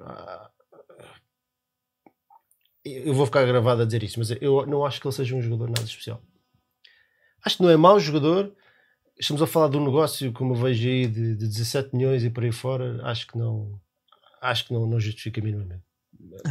Eu 2.84 3.14
vou 3.14 3.26
ficar 3.26 3.44
gravado 3.46 3.82
a 3.82 3.84
dizer 3.84 4.02
isso, 4.02 4.18
mas 4.18 4.30
eu 4.40 4.66
não 4.66 4.84
acho 4.84 5.00
que 5.00 5.06
ele 5.06 5.14
seja 5.14 5.34
um 5.36 5.42
jogador 5.42 5.68
nada 5.68 5.82
especial. 5.84 6.20
Acho 7.44 7.56
que 7.56 7.62
não 7.62 7.70
é 7.70 7.76
mau 7.76 7.98
jogador. 8.00 8.52
Estamos 9.18 9.42
a 9.42 9.46
falar 9.46 9.68
de 9.68 9.76
um 9.76 9.84
negócio, 9.84 10.32
como 10.32 10.54
eu 10.54 10.58
vejo 10.60 10.88
aí, 10.88 11.06
de, 11.06 11.36
de 11.36 11.46
17 11.46 11.94
milhões 11.94 12.24
e 12.24 12.30
por 12.30 12.42
aí 12.42 12.50
fora. 12.52 13.00
Acho 13.04 13.26
que 13.26 13.38
não, 13.38 13.78
acho 14.40 14.66
que 14.66 14.72
não, 14.74 14.86
não 14.86 14.98
justifica 14.98 15.40
minimamente. 15.40 15.82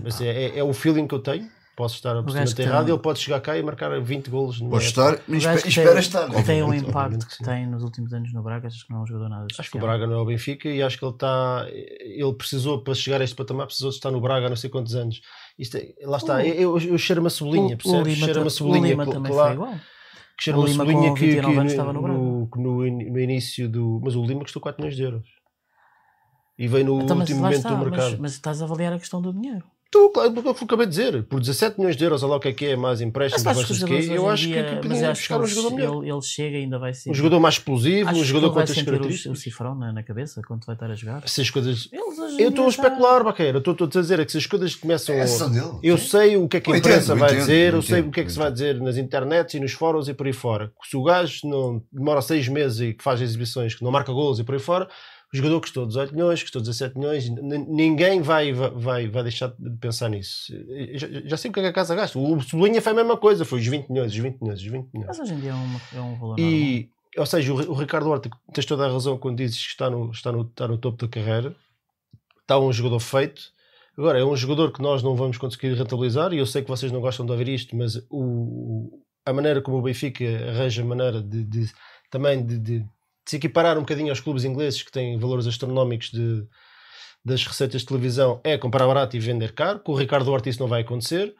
Mas 0.03 0.21
é, 0.21 0.27
é, 0.49 0.59
é 0.59 0.63
o 0.63 0.73
feeling 0.73 1.07
que 1.07 1.15
eu 1.15 1.19
tenho. 1.19 1.49
Posso 1.75 1.95
estar 1.95 2.11
absolutamente 2.15 2.61
errado. 2.61 2.85
tem- 2.85 2.93
Ele 2.93 3.01
pode 3.01 3.19
chegar 3.19 3.39
cá 3.39 3.57
e 3.57 3.63
marcar 3.63 3.99
20 4.01 4.29
golos. 4.29 4.59
Pode 4.59 4.83
estar, 4.83 5.19
mas 5.27 5.43
espera, 5.65 5.91
tem, 5.91 5.99
estar. 5.99 6.29
que 6.29 6.43
tem 6.43 6.61
um 6.61 6.73
impacto 6.73 7.25
que 7.25 7.43
tem 7.43 7.65
nos 7.65 7.81
últimos 7.81 8.13
anos 8.13 8.31
no 8.33 8.43
Braga, 8.43 8.67
acho 8.67 8.85
que 8.85 8.91
não 8.91 8.99
é 8.99 9.03
um 9.03 9.07
jogador 9.07 9.29
nada 9.29 9.45
Acho 9.45 9.55
que 9.55 9.61
o 9.61 9.63
especial. 9.63 9.83
Braga 9.87 10.05
não 10.05 10.19
é 10.19 10.21
o 10.21 10.25
Benfica 10.25 10.69
e 10.69 10.83
acho 10.83 10.99
que 10.99 11.05
ele 11.05 11.13
está. 11.13 11.65
Ele 11.71 12.33
precisou, 12.33 12.83
para 12.83 12.93
chegar 12.93 13.21
a 13.21 13.23
este 13.23 13.35
patamar, 13.35 13.65
precisou 13.67 13.89
de 13.89 13.95
estar 13.95 14.11
no 14.11 14.19
Braga 14.19 14.45
há 14.47 14.49
não 14.49 14.55
sei 14.57 14.69
quantos 14.69 14.93
anos. 14.95 15.21
Isto 15.61 15.77
é- 15.77 15.93
lá 16.03 16.17
está, 16.17 16.35
O- 16.37 16.41
eu, 16.41 16.79
eu 16.79 16.97
cheiro 16.97 17.21
uma 17.21 17.29
O, 17.29 17.75
o 17.75 17.77
percebes? 17.77 18.17
Cheira 18.17 18.33
ta- 18.33 18.39
uma 18.41 18.49
o. 18.49 18.49
Lima 18.89 19.05
também 19.05 19.31
foi 19.31 19.53
igual. 19.53 19.73
que 20.37 20.43
cheira 20.43 20.57
O 20.57 20.61
uma 20.61 20.67
cebolinha 20.69 21.09
com 21.09 21.15
que, 21.15 21.25
29 21.27 21.53
que 21.53 21.59
anos 21.59 21.71
estava 21.73 21.93
no 21.93 22.01
no, 22.07 22.49
no, 22.55 22.87
in- 22.87 23.09
no 23.11 23.19
início 23.19 23.69
do. 23.69 24.01
Mas 24.03 24.15
o 24.15 24.23
Lima 24.25 24.41
custou 24.41 24.61
4 24.61 24.81
milhões 24.81 24.95
de 24.95 25.03
euros. 25.03 25.27
E 26.57 26.67
veio 26.67 26.85
no 26.85 27.01
Então, 27.01 27.15
mas 27.15 27.29
último 27.29 27.41
momento 27.41 27.57
está, 27.57 27.69
do 27.69 27.75
mas, 27.77 27.85
mercado. 27.89 28.17
mas 28.19 28.31
estás 28.33 28.61
a 28.61 28.65
avaliar 28.65 28.93
a 28.93 28.99
questão 28.99 29.21
do 29.21 29.31
dinheiro. 29.33 29.63
Tu, 29.91 30.09
claro, 30.11 30.31
porque 30.31 30.47
eu 30.47 30.53
acabei 30.53 30.85
de 30.85 30.91
dizer, 30.91 31.23
por 31.23 31.41
17 31.41 31.77
milhões 31.77 31.97
de 31.97 32.03
euros, 32.05 32.23
olha 32.23 32.31
lá 32.31 32.37
o 32.37 32.39
que 32.39 32.47
é 32.47 32.53
que 32.53 32.65
é, 32.65 32.75
mais 32.77 33.01
empréstimos, 33.01 33.43
Mas 33.43 33.57
mais 33.57 33.69
acho 33.69 33.73
que 33.73 33.79
jogadores 33.79 34.07
eu 34.09 34.29
acho 34.29 34.47
que, 34.47 34.53
que 34.53 34.75
podiam 34.77 35.01
que 35.01 35.07
buscar 35.09 35.41
um 35.41 35.45
jogador 35.45 35.75
melhor. 35.75 36.03
ele, 36.03 36.11
ele 36.11 36.21
chega 36.21 36.57
e 36.57 36.61
ainda 36.61 36.79
vai 36.79 36.93
ser. 36.93 37.09
Um 37.09 37.13
jogador 37.13 37.41
mais 37.41 37.55
explosivo, 37.55 38.09
acho 38.09 38.17
um 38.17 38.21
que 38.21 38.27
jogador 38.27 38.53
com 38.53 38.59
outras 38.59 38.77
sentir 38.77 38.89
o, 38.89 38.93
o 38.93 38.95
características. 38.95 39.39
cifrão 39.39 39.75
na, 39.75 39.91
na 39.91 40.01
cabeça 40.01 40.41
quando 40.47 40.65
vai 40.65 40.75
estar 40.75 40.89
a 40.89 40.95
jogar. 40.95 41.27
Se 41.27 41.41
as 41.41 41.49
coisas. 41.49 41.89
Eu 42.39 42.49
estou 42.49 42.67
a 42.67 42.69
especular, 42.69 43.21
Baqueira. 43.21 43.57
Estou 43.57 43.73
estou 43.73 43.87
a 43.87 44.01
dizer 44.01 44.21
é 44.21 44.25
que 44.25 44.31
se 44.31 44.37
as 44.37 44.45
coisas 44.45 44.73
começam. 44.75 45.13
É 45.13 45.23
a 45.23 45.47
dele. 45.47 45.79
Eu 45.83 45.97
Sim. 45.97 46.07
sei 46.07 46.37
o 46.37 46.47
que 46.47 46.55
é 46.55 46.61
que 46.61 46.71
a 46.71 46.77
entendo, 46.77 46.89
imprensa 46.89 47.13
vai 47.15 47.29
entendo, 47.29 47.39
dizer, 47.41 47.73
eu 47.73 47.75
eu 47.75 47.81
sei 47.81 47.99
entendo, 47.99 48.07
o 48.07 48.11
que 48.13 48.21
é 48.21 48.23
que 48.23 48.31
se 48.31 48.37
vai 48.37 48.51
dizer 48.51 48.79
nas 48.79 48.95
internets 48.95 49.53
e 49.55 49.59
nos 49.59 49.73
fóruns 49.73 50.07
e 50.07 50.13
por 50.13 50.25
aí 50.25 50.31
fora. 50.31 50.71
Se 50.89 50.95
o 50.95 51.03
gajo 51.03 51.45
não 51.45 51.83
demora 51.91 52.21
seis 52.21 52.47
meses 52.47 52.79
e 52.79 52.93
que 52.93 53.03
faz 53.03 53.19
exibições, 53.19 53.75
que 53.75 53.83
não 53.83 53.91
marca 53.91 54.13
golos 54.13 54.39
e 54.39 54.43
por 54.45 54.55
aí 54.55 54.61
fora, 54.61 54.87
o 55.33 55.37
jogador 55.37 55.61
custou 55.61 55.85
18 55.85 56.13
milhões, 56.13 56.41
custou 56.41 56.61
17 56.61 56.97
milhões, 56.97 57.29
ninguém 57.29 58.21
vai, 58.21 58.51
vai, 58.51 59.07
vai 59.07 59.23
deixar 59.23 59.53
de 59.57 59.69
pensar 59.77 60.09
nisso. 60.09 60.53
Já, 60.93 61.07
já 61.25 61.37
sei 61.37 61.49
o 61.49 61.53
que 61.53 61.59
é 61.59 61.63
que 61.63 61.69
a 61.69 61.73
casa 61.73 61.95
gasta. 61.95 62.19
O 62.19 62.41
Sublinha 62.41 62.81
foi 62.81 62.91
a 62.91 62.95
mesma 62.95 63.15
coisa, 63.17 63.45
foi 63.45 63.59
os 63.59 63.65
20 63.67 63.89
milhões, 63.89 64.11
os 64.11 64.17
20 64.17 64.41
milhões, 64.41 64.59
os 64.59 64.65
20 64.65 64.89
milhões. 64.93 65.07
Mas 65.07 65.19
hoje 65.19 65.33
em 65.33 65.39
dia 65.39 65.51
é, 65.51 65.53
uma, 65.53 65.81
é 65.95 66.01
um 66.01 66.15
valor. 66.19 66.39
E, 66.39 66.89
ou 67.17 67.25
seja, 67.25 67.53
o, 67.53 67.55
o 67.71 67.73
Ricardo 67.73 68.09
Horta, 68.09 68.29
tens 68.53 68.65
toda 68.65 68.85
a 68.85 68.91
razão 68.91 69.17
quando 69.17 69.37
dizes 69.37 69.57
que 69.63 69.71
está 69.71 69.89
no, 69.89 70.11
está, 70.11 70.31
no, 70.31 70.41
está 70.41 70.67
no 70.67 70.77
topo 70.77 70.97
da 71.05 71.07
carreira, 71.11 71.55
está 72.41 72.59
um 72.59 72.71
jogador 72.73 72.99
feito. 72.99 73.41
Agora, 73.97 74.19
é 74.19 74.23
um 74.25 74.35
jogador 74.35 74.71
que 74.71 74.81
nós 74.81 75.01
não 75.03 75.15
vamos 75.15 75.37
conseguir 75.37 75.73
rentabilizar, 75.75 76.33
e 76.33 76.37
eu 76.39 76.45
sei 76.45 76.61
que 76.61 76.69
vocês 76.69 76.91
não 76.91 76.99
gostam 77.01 77.25
de 77.25 77.31
ouvir 77.31 77.47
isto, 77.49 77.75
mas 77.75 77.95
o, 78.09 78.99
a 79.25 79.31
maneira 79.33 79.61
como 79.61 79.77
o 79.77 79.81
Benfica 79.81 80.23
arranja 80.49 80.81
a 80.81 80.85
maneira 80.85 81.21
de, 81.21 81.43
de- 81.43 81.71
também 82.09 82.43
de- 82.45 82.57
de 82.57 82.85
se 83.25 83.35
equiparar 83.37 83.77
um 83.77 83.81
bocadinho 83.81 84.09
aos 84.09 84.19
clubes 84.19 84.43
ingleses 84.43 84.81
que 84.81 84.91
têm 84.91 85.17
valores 85.17 85.45
astronómicos 85.47 86.09
de, 86.11 86.45
das 87.23 87.45
receitas 87.45 87.81
de 87.81 87.87
televisão 87.87 88.41
é 88.43 88.57
comprar 88.57 88.87
barato 88.87 89.15
e 89.15 89.19
vender 89.19 89.53
caro. 89.53 89.79
Com 89.79 89.91
o 89.91 89.95
Ricardo 89.95 90.29
Horta 90.31 90.49
isso 90.49 90.59
não 90.59 90.67
vai 90.67 90.81
acontecer. 90.81 91.33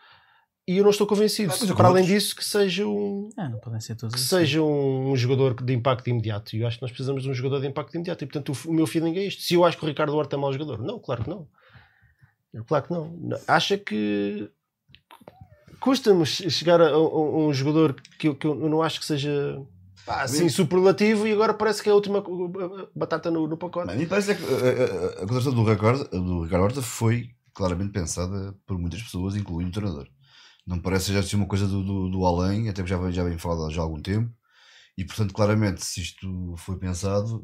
E 0.68 0.78
eu 0.78 0.84
não 0.84 0.92
estou 0.92 1.08
convencido, 1.08 1.52
Ah, 1.52 1.58
mas 1.60 1.72
para 1.72 1.88
além 1.88 2.06
disso, 2.06 2.36
que 2.36 2.46
seja 2.46 2.86
um, 2.88 3.30
Ah, 3.36 3.50
não 3.50 3.60
podem 3.60 3.80
ser 3.82 3.96
todos 3.96 4.14
que 4.14 4.22
assim. 4.22 4.30
seja 4.46 4.62
um, 4.62 5.10
um 5.12 5.16
jogador 5.16 5.56
de 5.56 5.74
impacto 5.74 6.08
imediato. 6.10 6.56
E 6.56 6.62
eu 6.62 6.68
acho 6.68 6.78
que 6.78 6.84
nós 6.84 6.92
precisamos 6.92 7.24
de 7.24 7.30
um 7.30 7.34
jogador 7.34 7.60
de 7.62 7.68
impacto 7.68 7.96
imediato. 7.96 8.24
E 8.24 8.28
portanto, 8.28 8.54
o, 8.66 8.70
o 8.70 8.74
meu 8.74 8.86
feeling 8.86 9.18
é 9.18 9.26
isto. 9.26 9.42
Se 9.42 9.56
eu 9.56 9.66
acho 9.66 9.76
que 9.78 9.84
o 9.84 9.88
Ricardo 9.88 10.16
Horta 10.16 10.36
é 10.36 10.40
mau 10.40 10.54
jogador, 10.54 10.78
não, 10.84 11.00
claro 11.00 11.24
que 11.24 11.30
não. 11.32 11.48
Claro 12.68 12.86
que 12.86 12.92
não. 12.94 13.18
Acha 13.48 13.76
que 13.78 14.50
custa-me 15.80 16.26
che- 16.26 16.50
chegar 16.50 16.80
a, 16.80 16.86
a- 16.90 16.94
a 16.94 16.98
um 16.98 17.54
jogador 17.54 17.96
que, 18.20 18.28
eu- 18.28 18.36
que 18.36 18.46
eu 18.46 18.54
não 18.56 18.82
acho 18.84 19.00
que 19.00 19.06
seja 19.06 19.60
pá, 20.06 20.24
assim 20.24 20.50
superlativo 20.50 21.28
e 21.28 21.32
agora 21.32 21.54
parece 21.54 21.82
que 21.82 21.90
é 21.90 21.92
a 21.92 21.96
última 21.96 22.24
batata 22.96 23.30
no, 23.32 23.48
no 23.48 23.58
pacote. 23.58 23.92
A 23.92 23.96
mim 23.96 24.08
parece 24.08 24.36
que 24.36 24.44
a, 24.44 24.48
a, 24.48 25.24
a 25.24 25.28
contratação 25.28 25.54
do 25.54 25.64
Ricardo, 25.64 26.08
do 26.10 26.44
Ricardo 26.44 26.64
Horta 26.64 26.82
foi 26.82 27.30
claramente 27.54 27.92
pensada 27.92 28.56
por 28.66 28.78
muitas 28.78 29.02
pessoas, 29.02 29.36
incluindo 29.36 29.70
o 29.70 29.74
treinador. 29.74 30.08
Não 30.66 30.80
parece 30.80 31.06
que 31.06 31.12
seja 31.12 31.20
assim 31.20 31.36
uma 31.36 31.48
coisa 31.48 31.68
do, 31.68 31.84
do, 31.84 32.10
do 32.10 32.26
além, 32.26 32.70
até 32.70 32.84
que 32.84 32.90
já 32.90 32.98
vem, 32.98 33.12
já 33.12 33.24
vem 33.24 33.38
falado 33.38 33.72
já 33.72 33.82
há 33.82 33.84
algum 33.84 34.02
tempo. 34.02 34.32
E 34.98 35.06
portanto, 35.06 35.34
claramente, 35.34 35.84
se 35.84 36.02
isto 36.02 36.54
foi 36.58 36.76
pensado, 36.78 37.42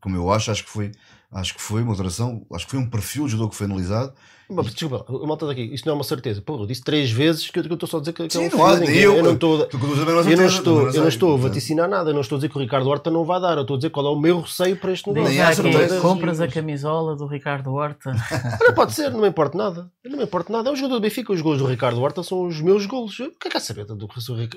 como 0.00 0.16
eu 0.16 0.30
acho, 0.32 0.50
acho 0.50 0.64
que 0.64 0.70
foi, 0.70 0.90
acho 1.30 1.54
que 1.54 1.60
foi 1.60 1.82
uma 1.82 1.92
alteração, 1.92 2.44
acho 2.52 2.64
que 2.64 2.70
foi 2.70 2.80
um 2.80 2.88
perfil 2.88 3.26
de 3.26 3.32
jogador 3.32 3.50
que 3.50 3.56
foi 3.56 3.66
analisado. 3.66 4.12
Mas, 4.48 4.74
Desculpa, 4.74 5.04
malta 5.26 5.46
daqui, 5.46 5.62
isso 5.72 5.84
não 5.86 5.92
é 5.92 5.94
uma 5.94 6.02
certeza. 6.02 6.42
Pô, 6.42 6.56
eu 6.58 6.66
disse 6.66 6.82
três 6.82 7.08
vezes 7.12 7.48
que 7.48 7.58
eu 7.60 7.64
eu 7.64 7.74
estou 7.74 7.88
só 7.88 7.98
a 7.98 8.00
dizer 8.00 8.12
que, 8.14 8.26
que 8.26 8.36
é 8.36 8.40
Sim, 8.48 8.52
um 8.52 8.58
não 8.58 8.66
há- 8.66 8.76
feeling. 8.78 8.92
eu- 8.98 9.16
eu 9.18 9.22
não 9.22 9.34
estou. 9.34 9.60
Eu 9.60 10.36
não 10.36 10.46
estou, 10.46 10.88
eu 10.90 11.00
não 11.02 11.08
estou 11.08 11.34
a 11.34 11.36
vaticinar 11.36 11.88
nada, 11.88 12.10
eu 12.10 12.14
não 12.14 12.22
estou 12.22 12.34
a 12.36 12.38
dizer 12.40 12.48
que 12.48 12.56
o 12.56 12.60
Ricardo 12.60 12.88
Horta 12.88 13.10
não 13.10 13.24
vai 13.24 13.40
dar, 13.40 13.54
eu 13.56 13.60
estou 13.62 13.74
a 13.74 13.78
dizer 13.78 13.90
qual 13.90 14.06
é 14.06 14.10
o 14.10 14.18
meu 14.18 14.40
receio 14.40 14.76
para 14.76 14.90
este 14.90 15.08
negócio. 15.08 15.28
Nem 15.32 15.40
há 15.42 16.00
compras 16.00 16.40
a 16.40 16.48
camisola 16.48 17.14
do 17.14 17.26
Ricardo 17.26 17.72
Horta. 17.72 18.10
Não 18.66 18.74
pode 18.74 18.92
ser, 18.94 19.10
não 19.10 19.20
me 19.20 19.28
importa 19.28 19.56
nada. 19.56 19.92
Não 20.04 20.16
me 20.16 20.24
importa 20.24 20.52
nada. 20.52 20.68
É 20.68 20.72
um 20.72 20.76
jogador 20.76 20.94
do 20.96 21.00
Benfica, 21.02 21.32
os 21.32 21.40
gols 21.42 21.58
do 21.58 21.66
Ricardo 21.66 22.00
Horta 22.00 22.22
são 22.24 22.46
os 22.46 22.60
meus 22.60 22.86
gols. 22.86 23.20
O 23.20 23.30
que 23.30 23.32
é 23.32 23.38
que 23.42 23.50
quer 23.50 23.60
saber? 23.60 23.86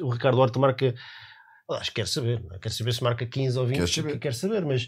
O 0.01 0.09
Ricardo 0.09 0.39
Horta 0.39 0.57
marca. 0.57 0.95
Ah, 1.70 1.78
Acho 1.78 1.89
que 1.91 1.95
quer 2.01 2.07
saber, 2.07 2.41
não 2.43 2.55
é? 2.55 2.59
quer 2.59 2.70
saber 2.72 2.93
se 2.93 3.03
marca 3.03 3.26
15 3.26 3.57
ou 3.57 3.66
20, 3.66 3.78
Quer 3.80 3.88
saber. 3.88 4.11
que 4.14 4.20
quer 4.20 4.34
saber, 4.34 4.66
mas 4.66 4.88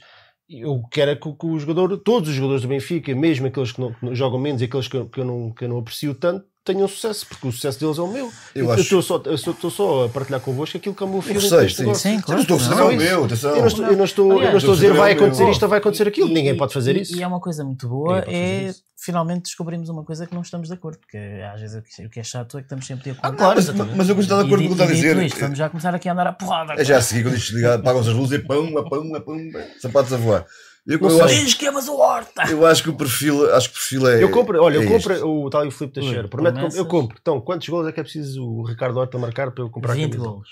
eu 0.49 0.81
quero 0.91 1.11
é 1.11 1.15
que, 1.15 1.27
o- 1.27 1.35
que 1.35 1.45
o 1.45 1.57
jogador, 1.59 1.97
todos 1.99 2.29
os 2.29 2.35
jogadores 2.35 2.61
do 2.61 2.67
Benfica, 2.67 3.13
mesmo 3.15 3.47
aqueles 3.47 3.71
que, 3.71 3.79
não, 3.81 3.93
que 3.93 4.13
jogam 4.15 4.39
menos 4.39 4.61
e 4.61 4.65
aqueles 4.65 4.87
que, 4.87 4.97
eu- 4.97 5.09
que 5.09 5.19
eu 5.19 5.25
não, 5.25 5.53
que 5.53 5.63
eu 5.65 5.69
não 5.69 5.79
aprecio 5.79 6.13
tanto, 6.13 6.45
tenham 6.65 6.87
sucesso, 6.87 7.25
porque 7.27 7.47
o 7.47 7.51
sucesso 7.51 7.79
deles 7.79 7.97
é 7.97 8.01
o 8.01 8.07
meu. 8.07 8.31
Eu 8.55 8.65
Eu 8.65 8.71
acho- 8.71 8.81
estou 8.81 9.01
só, 9.01 9.21
eu 9.23 9.35
estou 9.35 9.69
só 9.71 10.05
a 10.05 10.09
partilhar 10.09 10.41
convosco 10.41 10.75
aquilo 10.77 10.95
que 10.95 11.03
é 11.03 11.05
o 11.05 11.09
meu 11.09 11.21
filho. 11.21 11.39
receio, 11.39 11.69
sim. 11.69 11.93
Sim, 11.93 12.15
Eu 12.15 12.21
claro. 12.23 12.33
não 12.33 12.41
estou 12.41 12.55
a 12.57 12.59
dizer, 12.59 12.69
Não, 12.75 12.79
é 12.79 12.83
o 12.83 12.97
meu, 12.97 13.25
atenção. 13.25 13.51
Eu 13.55 13.61
não 13.61 13.67
estou, 13.67 13.85
eu 13.85 13.97
não 13.97 14.05
estou, 14.05 14.25
eu 14.25 14.29
não 14.31 14.37
Aliás, 14.39 14.55
estou 14.57 14.71
a 14.71 14.75
dizer 14.75 14.87
eu 14.89 14.95
vai 14.95 15.11
a 15.11 15.15
acontecer 15.15 15.49
isto 15.49 15.63
ou 15.63 15.69
vai 15.69 15.79
acontecer 15.79 16.07
aquilo. 16.07 16.27
E- 16.27 16.33
Ninguém 16.33 16.53
e- 16.53 16.57
pode 16.57 16.73
fazer 16.73 16.97
e- 16.97 17.01
isso. 17.01 17.15
E 17.15 17.21
é 17.23 17.27
uma 17.27 17.39
coisa 17.39 17.63
muito 17.63 17.87
boa, 17.87 18.23
é 18.27 18.63
isso. 18.69 18.83
finalmente 18.97 19.43
descobrimos 19.43 19.87
uma 19.89 20.03
coisa 20.03 20.25
que 20.25 20.33
não 20.33 20.41
estamos 20.41 20.67
de 20.67 20.73
acordo, 20.73 20.97
porque 20.97 21.17
às 21.53 21.61
vezes 21.61 21.77
o 21.77 21.81
que- 21.83 22.05
o 22.07 22.09
que 22.09 22.19
é 22.19 22.23
chato 22.23 22.57
é 22.57 22.61
que 22.61 22.65
estamos 22.65 22.87
sempre 22.87 23.03
de 23.03 23.11
acordo. 23.11 23.37
Claro, 23.37 23.55
mas, 23.55 23.67
mas 23.95 24.09
eu 24.09 24.15
gosto 24.15 24.15
de 24.15 24.21
estar 24.21 24.37
de 24.41 24.47
acordo 24.47 24.67
com 24.67 24.73
o 24.73 24.75
que 24.75 24.81
está 24.81 24.83
a 24.85 24.87
dizer. 24.87 25.23
isto, 25.23 25.39
vamos 25.39 25.57
já 25.59 25.69
começar 25.69 25.93
aqui 25.93 26.09
a 26.09 26.13
andar 26.13 26.25
a 26.27 26.33
porrada. 26.33 26.73
É 26.73 26.83
já 26.83 26.97
a 26.97 27.01
seguir, 27.01 27.23
quando 27.23 27.35
isto 27.35 27.47
desligar, 27.51 27.77
apagam-se 27.77 28.09
as 28.09 28.15
luzes 28.15 28.39
e 28.39 28.39
pão, 28.39 28.75
a 28.77 28.89
pão, 28.89 29.15
a 29.15 29.21
pão, 29.21 29.37
sapatos 29.79 30.11
a 30.13 30.17
voar. 30.17 30.45
Eu, 30.87 30.99
Não 30.99 31.09
eu, 31.09 31.27
sei. 31.27 31.45
que 31.45 31.65
amas 31.65 31.87
o 31.87 31.95
Horta! 31.97 32.43
eu 32.51 32.63
acho 32.65 32.83
que 32.83 32.89
o 32.89 32.95
perfil, 32.95 33.51
acho 33.55 33.69
que 33.69 33.75
o 33.75 33.79
perfil 33.79 34.07
é. 34.07 34.23
Eu 34.23 34.29
compro, 34.29 34.61
olha, 34.61 34.75
eu 34.75 34.83
é 34.83 34.87
compro 34.87 35.13
este. 35.13 35.23
o 35.25 35.49
tal 35.49 35.65
e 35.65 35.67
o 35.67 35.71
Filipe 35.71 35.95
Teixeira. 35.95 36.27
Prometo 36.27 36.53
que 36.53 36.59
eu 36.59 36.69
promessas. 36.69 36.87
compro. 36.87 37.17
Então, 37.19 37.41
quantos 37.41 37.67
gols 37.67 37.87
é 37.87 37.91
que 37.91 37.99
é 37.99 38.03
preciso 38.03 38.43
o 38.45 38.63
Ricardo 38.63 38.97
Horta 38.99 39.17
marcar 39.17 39.51
para 39.51 39.63
eu 39.63 39.69
comprar 39.69 39.93
a 39.93 39.95
20 39.95 40.11
camisa? 40.11 40.29
golos. 40.29 40.49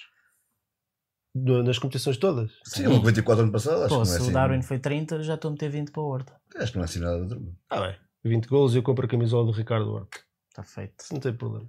Do- 1.35 1.63
Nas 1.63 1.77
competições 1.79 2.17
todas? 2.17 2.51
Sim, 2.65 2.87
um 2.87 2.95
94 2.97 3.43
ano 3.43 3.51
passado, 3.51 3.83
acho 3.83 3.89
Pô, 3.89 3.89
que 3.89 3.93
não 3.95 4.01
é 4.01 4.05
se 4.05 4.17
assim. 4.21 4.29
o 4.29 4.33
Darwin 4.33 4.61
foi 4.61 4.79
30, 4.79 5.23
já 5.23 5.35
estou 5.35 5.49
a 5.49 5.51
meter 5.51 5.69
20 5.69 5.91
para 5.91 6.01
o 6.01 6.05
Horta. 6.07 6.35
Acho 6.57 6.71
que 6.71 6.77
não 6.77 6.83
é 6.83 6.85
assim 6.85 6.99
nada 6.99 7.15
de 7.17 7.21
outro 7.23 7.39
mundo. 7.39 7.55
Ah, 7.69 7.81
bem. 7.81 7.95
20 8.23 8.47
gols 8.47 8.73
e 8.73 8.77
eu 8.77 8.83
compro 8.83 9.05
a 9.05 9.09
camisola 9.09 9.45
do 9.45 9.51
Ricardo 9.51 9.91
Horta. 9.91 10.19
Está 10.49 10.63
feito. 10.63 11.05
Não 11.11 11.19
tem 11.19 11.33
problema. 11.33 11.67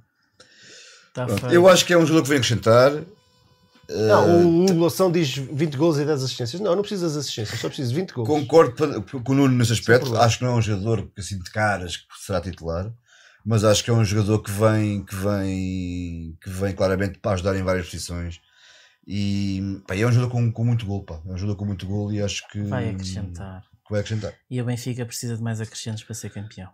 Está 1.09 1.27
Pronto, 1.27 1.41
feito. 1.41 1.55
eu 1.55 1.69
acho 1.69 1.85
que 1.87 1.93
é 1.93 1.99
um 1.99 2.07
jogador 2.07 2.23
que 2.23 2.29
vem 2.31 2.39
acrescentar. 2.39 2.93
Não, 3.89 4.47
o 4.47 4.61
Ungulação 4.70 5.11
diz 5.12 5.35
20 5.37 5.76
gols 5.76 5.99
e 5.99 6.05
10 6.05 6.22
assistências. 6.22 6.61
Não, 6.61 6.74
não 6.74 6.82
preciso 6.82 7.05
das 7.05 7.16
assistências, 7.16 7.61
só 7.61 7.68
preciso 7.68 7.91
de 7.91 8.01
20 8.01 8.12
gols. 8.12 8.28
Concordo 8.28 9.03
com 9.03 9.32
o 9.32 9.35
Nuno 9.35 9.57
nesse 9.57 9.72
aspecto. 9.72 10.16
Acho 10.16 10.39
que 10.39 10.45
não 10.45 10.53
é 10.53 10.55
um 10.57 10.62
jogador 10.62 11.11
assim 11.18 11.39
de 11.39 11.51
caras 11.51 11.97
que 11.99 12.05
será 12.24 12.41
titular, 12.41 12.93
mas 13.45 13.64
acho 13.64 13.85
que 13.85 13.91
é 13.91 13.93
um 13.93 14.05
jogador 14.05 14.41
que 14.41 14.51
vem, 14.51 15.05
que 15.05 15.14
vem, 15.14 16.39
que 16.43 16.49
vem 16.51 16.74
claramente 16.74 17.18
para 17.18 17.32
ajudar 17.32 17.57
em 17.57 17.62
várias 17.62 17.87
posições. 17.87 18.41
E 19.07 19.82
pá, 19.87 19.95
é 19.95 20.07
um 20.07 20.12
jogador 20.12 20.32
com, 20.32 20.51
com 20.51 20.64
muito 20.64 20.87
gol, 20.87 21.05
pá. 21.05 21.20
É 21.26 21.32
um 21.32 21.37
jogador 21.37 21.57
com 21.59 21.64
muito 21.66 21.87
gol 21.87 22.11
e 22.12 22.22
acho 22.22 22.49
que 22.49 22.62
Vai 22.62 22.89
acrescentar. 22.89 23.62
que 23.87 23.91
vai 23.91 24.01
acrescentar. 24.01 24.35
E 24.51 24.61
o 24.62 24.64
Benfica 24.64 25.05
precisa 25.05 25.37
de 25.37 25.43
mais 25.43 25.61
acrescentos 25.61 26.03
para 26.05 26.14
ser 26.14 26.30
campeão. 26.30 26.70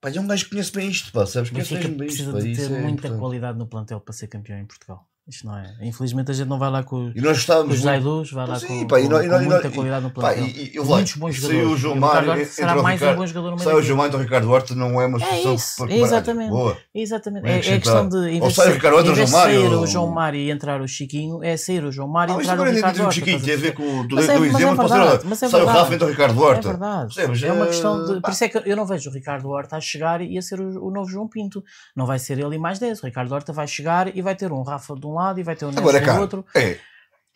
Pá, 0.00 0.10
é 0.10 0.20
um 0.20 0.26
gajo 0.26 0.44
que 0.44 0.50
conhece 0.50 0.72
bem 0.72 0.88
isto, 0.88 1.12
pá, 1.12 1.26
sabes? 1.26 1.50
Benfica 1.50 1.82
bem 1.88 2.06
isto, 2.06 2.24
precisa 2.24 2.32
pá, 2.32 2.38
de 2.38 2.56
ter 2.56 2.62
é 2.64 2.68
muita 2.68 2.86
importante. 2.86 3.18
qualidade 3.18 3.58
no 3.58 3.66
plantel 3.66 4.00
para 4.00 4.14
ser 4.14 4.28
campeão 4.28 4.58
em 4.58 4.64
Portugal. 4.64 5.06
Isto 5.28 5.44
não 5.46 5.58
é. 5.58 5.74
Infelizmente 5.82 6.30
a 6.30 6.34
gente 6.34 6.46
não 6.46 6.56
vai 6.56 6.70
lá 6.70 6.84
com, 6.84 7.08
E 7.08 7.20
nós 7.20 7.22
com 7.22 7.28
gostávamos 7.32 7.74
os. 7.74 7.80
Zaidus, 7.80 8.30
vai 8.30 8.46
lá 8.46 8.60
Sim, 8.60 8.66
com, 8.82 8.86
pá, 8.86 9.00
e 9.00 9.02
com- 9.02 9.08
nós- 9.10 9.24
e 9.24 9.28
com 9.28 9.32
nós- 9.34 9.42
e 9.42 9.46
muita 9.48 9.70
qualidade 9.72 10.04
no 10.04 10.10
Pá, 10.10 10.20
plantel. 10.20 10.44
e, 10.46 10.72
e, 10.76 10.80
Muitos 10.80 11.16
bons 11.16 11.34
jogadores. 11.34 11.66
o 11.72 11.76
João 11.76 11.96
E 11.96 11.98
Mário, 11.98 12.32
entra 12.32 12.44
será 12.44 12.74
mais 12.76 12.84
um 12.84 12.88
Ricardo- 13.04 13.18
bom 13.18 13.26
jogador 13.26 13.50
no 13.50 13.56
meio 13.56 13.64
Saiu 13.68 13.78
o 13.78 13.82
João 13.82 13.96
Mário, 13.98 14.08
então 14.10 14.20
o 14.20 14.22
Ricardo 14.22 14.50
Horta 14.52 14.74
não 14.76 15.00
é 15.00 15.06
uma 15.06 15.18
É 15.18 15.20
solução 15.42 15.54
isso, 15.54 15.84
é 15.88 15.98
exatamente. 15.98 16.50
Boa. 16.50 16.76
Exatamente. 16.94 17.46
É, 17.48 17.58
é 17.58 17.60
questão 17.80 18.08
de. 18.08 18.16
Em 18.30 18.40
vez 18.40 18.54
sai 18.54 18.68
o 18.68 18.72
Ricardo 18.74 18.96
Horta, 18.98 19.10
em 19.20 19.26
sair 19.26 19.58
o 19.74 19.86
João 19.86 20.06
Mário 20.12 20.38
e 20.38 20.48
entrar 20.50 20.80
o 20.80 20.86
Chiquinho, 20.86 21.42
é 21.42 21.56
sair 21.56 21.82
o 21.84 21.90
João 21.90 22.06
Mário 22.08 22.32
e 22.34 22.36
Ah, 22.38 22.42
entrar 22.42 22.60
o 22.60 22.64
Ricardo 22.70 23.00
Horta. 23.00 23.12
Chiquinho, 23.12 23.42
tem 23.42 23.54
a 23.54 23.56
ver 23.56 23.74
com. 23.74 23.82
É- 23.82 23.86
é 23.86 24.18
exemplo, 24.20 24.76
verdade, 24.76 25.16
dizer, 25.16 25.28
mas 25.28 25.42
é 25.42 25.48
sai 25.48 25.60
o 25.60 25.64
verdade. 25.64 25.78
Rafa, 25.80 25.94
então 25.96 26.06
o 26.06 26.10
Ricardo 26.12 26.40
É 26.40 26.46
Horta. 26.46 26.68
verdade. 26.68 27.14
Percebes? 27.16 27.42
É 27.42 27.52
uma 27.52 27.66
questão 27.66 28.04
de. 28.04 28.20
Por 28.20 28.30
isso 28.30 28.44
é 28.44 28.48
que 28.48 28.62
eu 28.64 28.76
não 28.76 28.86
vejo 28.86 29.10
o 29.10 29.12
Ricardo 29.12 29.48
Horta 29.48 29.76
a 29.76 29.80
chegar 29.80 30.20
e 30.22 30.38
a 30.38 30.42
ser 30.42 30.60
o, 30.60 30.86
o 30.86 30.90
novo 30.92 31.10
João 31.10 31.26
Pinto. 31.26 31.64
Não 31.96 32.06
vai 32.06 32.20
ser 32.20 32.38
ele 32.38 32.54
e 32.54 32.58
mais 32.58 32.78
10. 32.78 33.02
O 33.02 33.06
Ricardo 33.06 33.32
Horta 33.34 33.52
vai 33.52 33.66
chegar 33.66 34.14
e 34.16 34.22
vai 34.22 34.36
ter 34.36 34.52
um 34.52 34.62
Rafa 34.62 34.94
de 34.94 35.04
um 35.04 35.15
lado 35.16 35.40
e 35.40 35.42
vai 35.42 35.56
ter 35.56 35.64
um 35.64 35.70
é 35.70 35.72
Nelson 35.74 36.00
caro. 36.04 36.20
outro. 36.20 36.46
É. 36.54 36.76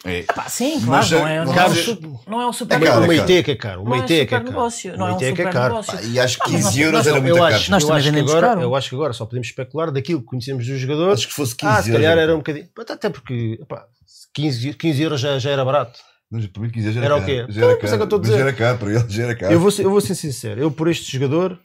É. 0.02 0.22
Pá, 0.22 0.48
sim, 0.48 0.80
claro, 0.80 0.86
Mas, 0.90 1.10
não 1.10 1.28
é, 1.28 1.44
não, 1.44 1.52
caro- 1.52 1.74
é 1.74 1.90
um, 1.92 2.18
não 2.30 2.40
é 2.40 2.46
um 2.48 2.52
super 2.54 2.74
É 2.82 2.86
caro, 2.86 3.00
o 3.00 3.04
é 3.04 3.06
Meite 3.08 3.32
é 3.34 3.50
é 3.50 3.54
caro. 3.54 3.82
O 3.82 3.84
Não 3.84 3.94
é 3.94 3.98
é 3.98 4.00
é 4.00 4.06
super 4.06 4.26
caro. 4.28 4.44
negócio. 4.44 4.94
O 4.94 4.96
Não 4.96 5.06
é 5.08 5.12
um 5.12 5.14
é 5.14 5.18
que 5.18 5.24
é 5.26 5.28
super 5.30 5.52
caro. 5.52 5.68
negócio. 5.74 5.92
Pá, 5.92 6.02
E 6.02 6.18
acho 6.20 6.36
que 6.38 6.42
Ah, 6.42 6.48
mas 6.48 6.52
15 6.52 6.64
nós- 6.64 6.78
euros 6.78 7.06
era 7.06 7.16
Eu 7.18 7.22
muito 7.22 7.34
caro. 7.36 7.54
acho, 7.54 7.70
Nós 7.70 7.82
eu, 7.82 7.92
acho 7.92 8.10
que 8.12 8.18
agora, 8.18 8.46
caro. 8.46 8.60
eu 8.62 8.74
acho 8.76 8.88
que 8.88 8.94
agora 8.94 9.12
só 9.12 9.26
podemos 9.26 9.48
especular 9.48 9.90
daquilo 9.92 10.20
que 10.20 10.26
conhecemos 10.26 10.66
dos 10.66 10.78
jogadores. 10.80 11.18
Acho 11.18 11.28
que 11.28 11.34
fosse 11.34 11.54
15 11.54 11.72
Ah, 11.78 11.82
se 11.82 11.90
euros. 11.90 12.02
calhar 12.02 12.18
era 12.18 12.34
um 12.34 12.38
bocadinho. 12.38 12.66
Até 12.88 13.10
porque 13.10 13.58
epá, 13.60 13.84
15, 14.32 14.72
15 14.72 15.02
euros 15.02 15.20
já, 15.20 15.38
já 15.38 15.50
era 15.50 15.64
barato. 15.66 16.00
Mas 16.30 16.46
para 16.46 16.62
mim 16.62 16.70
15 16.70 16.86
euros 16.86 16.94
já 16.94 17.04
Era 17.04 17.14
era 17.16 17.22
o 17.22 17.26
quê? 17.26 17.36
caro. 17.40 17.52
Já 17.52 17.58
Então, 17.58 17.68
era 17.68 17.76
isso 17.76 17.84
é 17.84 17.88
que 17.98 18.02
eu 18.02 18.08
caro. 18.08 18.20
Mas 18.22 18.28
já 18.30 18.38
era 18.38 18.52
caro 18.54 18.78
para 18.78 18.90
ele, 18.90 19.04
já 19.10 19.22
era 19.24 19.36
caro. 19.36 19.52
Eu 19.52 19.60
vou, 19.60 19.70
ser- 19.70 19.84
eu 19.84 19.90
vou 19.90 20.00
ser 20.00 20.14
sincero, 20.14 20.58
eu 20.62 20.70
por 20.70 20.88
este 20.88 21.12
jogador, 21.12 21.58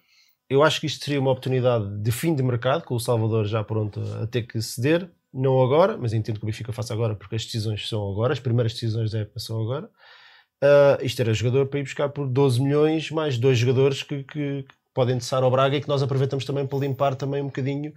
eu 0.50 0.62
acho 0.62 0.82
que 0.82 0.88
isto 0.88 1.06
seria 1.06 1.22
uma 1.22 1.32
oportunidade 1.32 1.86
de 2.04 2.12
fim 2.12 2.36
de 2.36 2.44
mercado, 2.44 2.84
com 2.84 2.96
o 2.96 3.00
Salvador 3.00 3.46
já 3.46 3.64
pronto 3.64 4.02
a 4.22 4.28
ter 4.28 4.42
que 4.42 4.62
ceder, 4.62 5.10
não 5.36 5.62
agora, 5.62 5.98
mas 5.98 6.14
entendo 6.14 6.38
que 6.40 6.44
o 6.44 6.48
Benfica 6.48 6.72
faça 6.74 6.94
agora, 6.94 7.16
porque 7.16 7.36
as 7.36 7.46
decisões 7.46 7.88
são 7.90 8.10
agora, 8.12 8.34
as 8.34 8.40
primeiras 8.40 8.74
decisões 8.74 9.12
da 9.12 9.20
época 9.20 9.40
são 9.40 9.62
agora. 9.62 9.90
Ah, 10.62 10.98
isto 11.02 11.20
era 11.22 11.34
jogador 11.34 11.68
para 11.68 11.80
ir 11.80 11.84
buscar 11.84 12.10
por 12.10 12.28
12 12.28 12.62
milhões, 12.62 13.12
mais 13.12 13.38
dois 13.38 13.58
jogadores 13.58 14.02
que, 14.04 14.24
que- 14.24 14.64
que 14.64 14.76
podem 14.94 15.18
descer 15.18 15.36
ao 15.44 15.52
Braga 15.52 15.76
e 15.78 15.82
que 15.82 15.88
nós 15.90 16.02
aproveitamos 16.02 16.46
também 16.46 16.66
para 16.66 16.80
limpar 16.80 17.16
também 17.16 17.42
um 17.42 17.48
bocadinho 17.48 17.94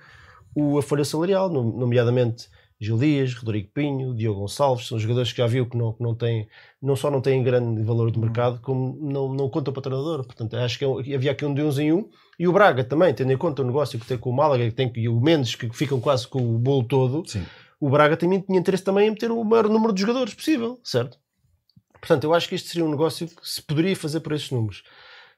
o, 0.55 0.79
a 0.79 0.83
folha 0.83 1.05
salarial, 1.05 1.49
nom- 1.51 1.73
nomeadamente 1.79 2.49
Gil 2.81 2.97
Dias, 2.97 3.35
Rodrigo 3.35 3.71
Pinho, 3.75 4.15
Diogo 4.15 4.41
Gonçalves, 4.41 4.87
são 4.87 4.99
jogadores 4.99 5.33
que 5.33 5.39
já 5.39 5.47
viu 5.49 5.69
que 5.69 5.77
não, 5.77 5.93
que 5.93 6.03
não 6.03 6.15
têm, 6.15 6.49
não 6.81 6.95
só 6.95 7.11
não 7.11 7.21
têm 7.21 7.43
grande 7.43 7.83
valor 7.83 8.11
de 8.11 8.19
mercado, 8.19 8.61
como 8.61 8.97
não, 9.01 9.35
não 9.35 9.49
contam 9.51 9.73
para 9.73 9.81
o 9.81 9.83
treinador. 9.83 10.25
Portanto, 10.25 10.57
acho 10.57 10.79
que 10.79 10.85
é 10.85 11.17
havia 11.17 11.33
aqui 11.33 11.45
um 11.45 11.53
de 11.53 11.61
uns 11.61 11.79
em 11.79 11.93
um. 11.93 12.09
E 12.39 12.47
o 12.47 12.53
Braga 12.53 12.85
também, 12.85 13.13
tendo 13.13 13.33
em 13.33 13.37
conta 13.37 13.63
o 13.63 13.65
negócio 13.65 13.99
que 13.99 14.07
tem 14.07 14.17
com 14.17 14.31
o 14.31 14.37
Málaga, 14.37 14.65
que 14.65 14.71
tem, 14.71 14.93
e 14.95 15.09
o 15.09 15.21
Mendes, 15.21 15.57
que 15.57 15.69
ficam 15.71 16.01
quase 16.01 16.29
com 16.29 16.39
o 16.39 16.57
bolo 16.57 16.85
todo, 16.85 17.29
Sim. 17.29 17.45
o 17.81 17.91
Braga 17.91 18.17
também 18.17 18.41
tinha 18.41 18.61
interesse 18.61 18.85
também 18.85 19.09
em 19.09 19.11
meter 19.11 19.33
o 19.33 19.43
maior 19.43 19.69
número 19.69 19.93
de 19.93 20.01
jogadores 20.01 20.33
possível, 20.35 20.79
certo? 20.85 21.19
Portanto, 22.01 22.25
eu 22.25 22.33
acho 22.33 22.49
que 22.49 22.55
este 22.55 22.69
seria 22.69 22.87
um 22.87 22.91
negócio 22.91 23.27
que 23.27 23.35
se 23.43 23.61
poderia 23.61 23.97
fazer 23.97 24.21
por 24.21 24.33
estes 24.33 24.53
números. 24.53 24.85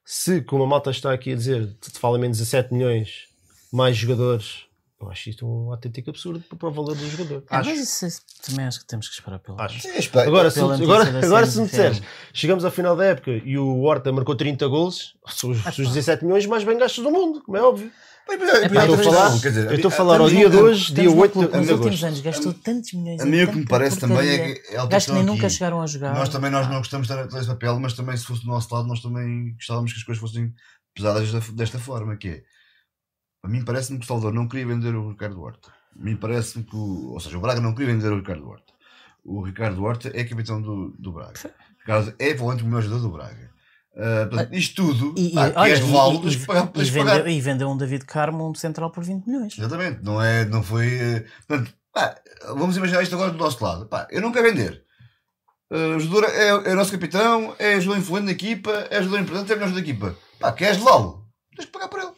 Se, 0.04 0.42
como 0.42 0.62
a 0.64 0.66
malta 0.66 0.90
está 0.90 1.10
aqui 1.10 1.32
a 1.32 1.36
dizer, 1.36 1.74
se 1.80 1.98
fala 1.98 2.18
menos 2.18 2.36
17 2.36 2.74
milhões, 2.74 3.28
mais 3.72 3.96
jogadores, 3.96 4.66
eu 5.00 5.10
acho 5.10 5.30
isto 5.30 5.46
um 5.46 5.70
autêntico 5.72 6.10
absurdo 6.10 6.40
para 6.58 6.68
o 6.68 6.72
valor 6.72 6.94
do 6.94 7.08
jogador. 7.08 7.42
É, 7.50 7.56
mas 7.56 7.78
isso, 7.78 8.06
isso 8.06 8.20
também 8.46 8.66
acho 8.66 8.80
que 8.80 8.86
temos 8.86 9.08
que 9.08 9.14
esperar 9.14 9.38
pelo. 9.38 9.60
Acho. 9.60 9.80
Sim, 9.80 9.96
espera. 9.96 10.28
Agora, 10.28 10.50
se, 10.50 10.60
agora, 10.60 11.24
agora 11.24 11.46
se 11.46 11.60
me 11.60 11.68
CNFL. 11.68 11.90
disseres, 11.94 12.02
chegamos 12.34 12.64
ao 12.64 12.70
final 12.70 12.94
da 12.96 13.04
época 13.06 13.30
e 13.30 13.56
o 13.56 13.80
Horta 13.82 14.12
marcou 14.12 14.34
30 14.36 14.66
golos, 14.68 15.14
são 15.28 15.50
os, 15.50 15.64
os 15.78 15.88
17 15.88 16.24
milhões 16.24 16.44
mais 16.46 16.64
bem 16.64 16.76
gastos 16.78 17.02
do 17.02 17.10
mundo, 17.10 17.42
como 17.42 17.56
é 17.56 17.62
óbvio. 17.62 17.90
É 18.28 18.36
pá, 18.68 18.84
Eu 18.86 18.94
estou 18.94 18.94
a 18.94 18.98
falar, 18.98 19.28
dizer, 19.38 19.66
eu 19.70 19.74
estou 19.74 19.90
a 19.90 19.94
a- 19.94 19.96
falar 19.96 20.16
a 20.16 20.20
ao 20.20 20.28
dia 20.28 20.48
de 20.48 20.56
a- 20.56 20.60
hoje, 20.60 20.92
dia 20.94 21.04
num 21.04 21.18
8 21.18 21.32
clube 21.32 21.48
que 21.48 21.52
de 21.54 21.58
nos 21.60 21.70
últimos 21.70 21.86
agosto. 21.86 22.06
anos 22.06 22.20
gastou 22.20 22.54
tantos 22.54 22.92
milhões 22.92 23.20
A 23.20 23.24
mim 23.26 23.42
o 23.42 23.48
que 23.50 23.56
me 23.56 23.64
parece 23.66 23.98
também 23.98 24.28
é 24.28 24.54
que 24.54 24.74
é 24.74 24.78
a 24.78 24.86
Gajos 24.86 25.06
que 25.06 25.12
nem 25.14 25.24
nunca 25.24 25.46
aqui. 25.46 25.54
chegaram 25.54 25.82
a 25.82 25.86
jogar. 25.86 26.14
Nós 26.14 26.28
também 26.28 26.48
nós 26.50 26.68
não 26.68 26.78
gostamos 26.78 27.08
de 27.08 27.14
ter 27.28 27.38
esse 27.38 27.46
papel, 27.48 27.80
mas 27.80 27.92
também 27.94 28.16
se 28.16 28.24
fosse 28.24 28.42
do 28.42 28.48
nosso 28.48 28.72
lado, 28.72 28.86
nós 28.86 29.00
também 29.00 29.54
gostávamos 29.54 29.92
que 29.92 29.98
as 29.98 30.04
coisas 30.04 30.20
fossem 30.20 30.52
pesadas 30.94 31.32
desta, 31.32 31.52
desta 31.52 31.78
forma, 31.80 32.16
que 32.16 32.28
é 32.28 32.42
a 33.42 33.48
mim 33.48 33.64
parece-me 33.64 33.98
que 33.98 34.04
o 34.04 34.08
Salvador 34.08 34.32
não 34.34 34.46
queria 34.48 34.66
vender 34.66 34.94
o 34.94 35.10
Ricardo 35.10 35.40
Horta. 35.40 35.68
A 35.98 36.02
mim 36.04 36.16
parece-me 36.16 36.64
que 36.64 36.76
o, 36.76 37.12
ou 37.12 37.20
seja, 37.20 37.36
o 37.36 37.40
Braga 37.40 37.60
não 37.60 37.74
queria 37.74 37.92
vender 37.92 38.12
o 38.12 38.16
Ricardo 38.16 38.46
Horta. 38.48 38.72
O 39.24 39.42
Ricardo 39.42 39.82
Horta 39.82 40.10
é 40.14 40.24
capitão 40.24 40.60
do, 40.60 40.94
do 40.98 41.12
Braga. 41.12 41.38
Ricardo 41.80 42.14
é 42.18 42.34
provavelmente 42.34 42.64
o 42.64 42.66
melhor 42.66 42.82
jogador 42.82 43.02
do 43.02 43.12
Braga. 43.12 43.50
Ah, 43.96 44.26
portanto, 44.30 44.54
isto 44.54 44.74
tudo, 44.86 45.14
E, 45.18 45.30
e, 45.30 45.34
pá, 45.34 45.52
olha, 45.56 45.72
e- 45.74 45.80
levá-lo, 45.82 46.28
e- 46.28 46.32
e 46.32 46.46
pagar. 46.46 46.72
vendeu, 46.74 47.28
e 47.28 47.40
vendeu 47.40 47.68
um 47.70 47.76
David 47.76 48.04
Carmo, 48.06 48.48
um 48.48 48.54
central 48.54 48.90
por 48.92 49.02
20 49.02 49.26
milhões. 49.26 49.58
Exatamente, 49.58 50.00
não, 50.02 50.22
é, 50.22 50.44
não 50.44 50.62
foi. 50.62 50.86
eh, 50.94 51.24
Portanto, 51.46 51.74
pá, 51.92 52.14
vamos 52.56 52.76
imaginar 52.76 53.02
isto 53.02 53.14
agora 53.14 53.32
do 53.32 53.38
nosso 53.38 53.62
lado. 53.64 53.86
Pá, 53.86 54.06
eu 54.10 54.20
não 54.22 54.30
quero 54.32 54.48
vender. 54.52 54.84
Eh, 55.72 55.96
o 55.96 56.00
jogador 56.00 56.28
é, 56.30 56.48
é 56.48 56.72
o 56.72 56.76
nosso 56.76 56.92
capitão, 56.92 57.54
é 57.58 57.80
jogador 57.80 58.00
influente 58.00 58.26
na 58.26 58.32
equipa, 58.32 58.70
é 58.90 59.02
jogador 59.02 59.22
importante, 59.22 59.52
é 59.52 59.56
o 59.56 59.58
melhor 59.58 59.74
da 59.74 59.80
equipa. 59.80 60.16
Pá, 60.38 60.52
queres 60.52 60.78
levá-lo? 60.78 61.26
Tens 61.56 61.66
que 61.66 61.72
pagar 61.72 61.88
por 61.88 61.98
ele. 62.00 62.12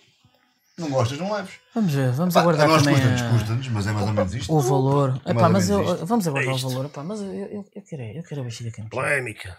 Não 0.78 0.90
gostas, 0.90 1.18
não 1.18 1.32
leves. 1.32 1.52
Vamos 1.74 1.92
ver, 1.94 2.12
vamos 2.12 2.34
Pá, 2.34 2.40
a 2.40 2.42
aguardar 2.42 2.68
nós 2.68 2.82
também 2.82 2.94
custa-nos, 3.00 3.22
a- 3.22 3.30
custa-nos, 3.30 3.68
mas 3.68 3.86
é 3.86 3.92
mais 3.92 4.06
ou 4.06 4.12
menos 4.14 4.34
isto. 4.34 4.52
o 4.54 4.60
valor. 4.60 5.20
É 5.24 5.30
Epá, 5.30 5.48
mas 5.48 5.68
eu, 5.68 5.82
isto. 5.82 6.06
vamos 6.06 6.26
aguardar 6.28 6.52
É 6.52 6.56
o 6.56 6.58
valor. 6.58 6.84
Epá, 6.86 7.04
mas 7.04 7.20
eu, 7.20 7.26
eu, 7.32 7.64
eu 7.74 7.82
quero, 7.88 8.02
eu 8.02 8.22
quero 8.22 8.40
a 8.40 8.44
bexiga 8.44 8.70
campeã. 8.70 8.88
Polémica. 8.90 9.58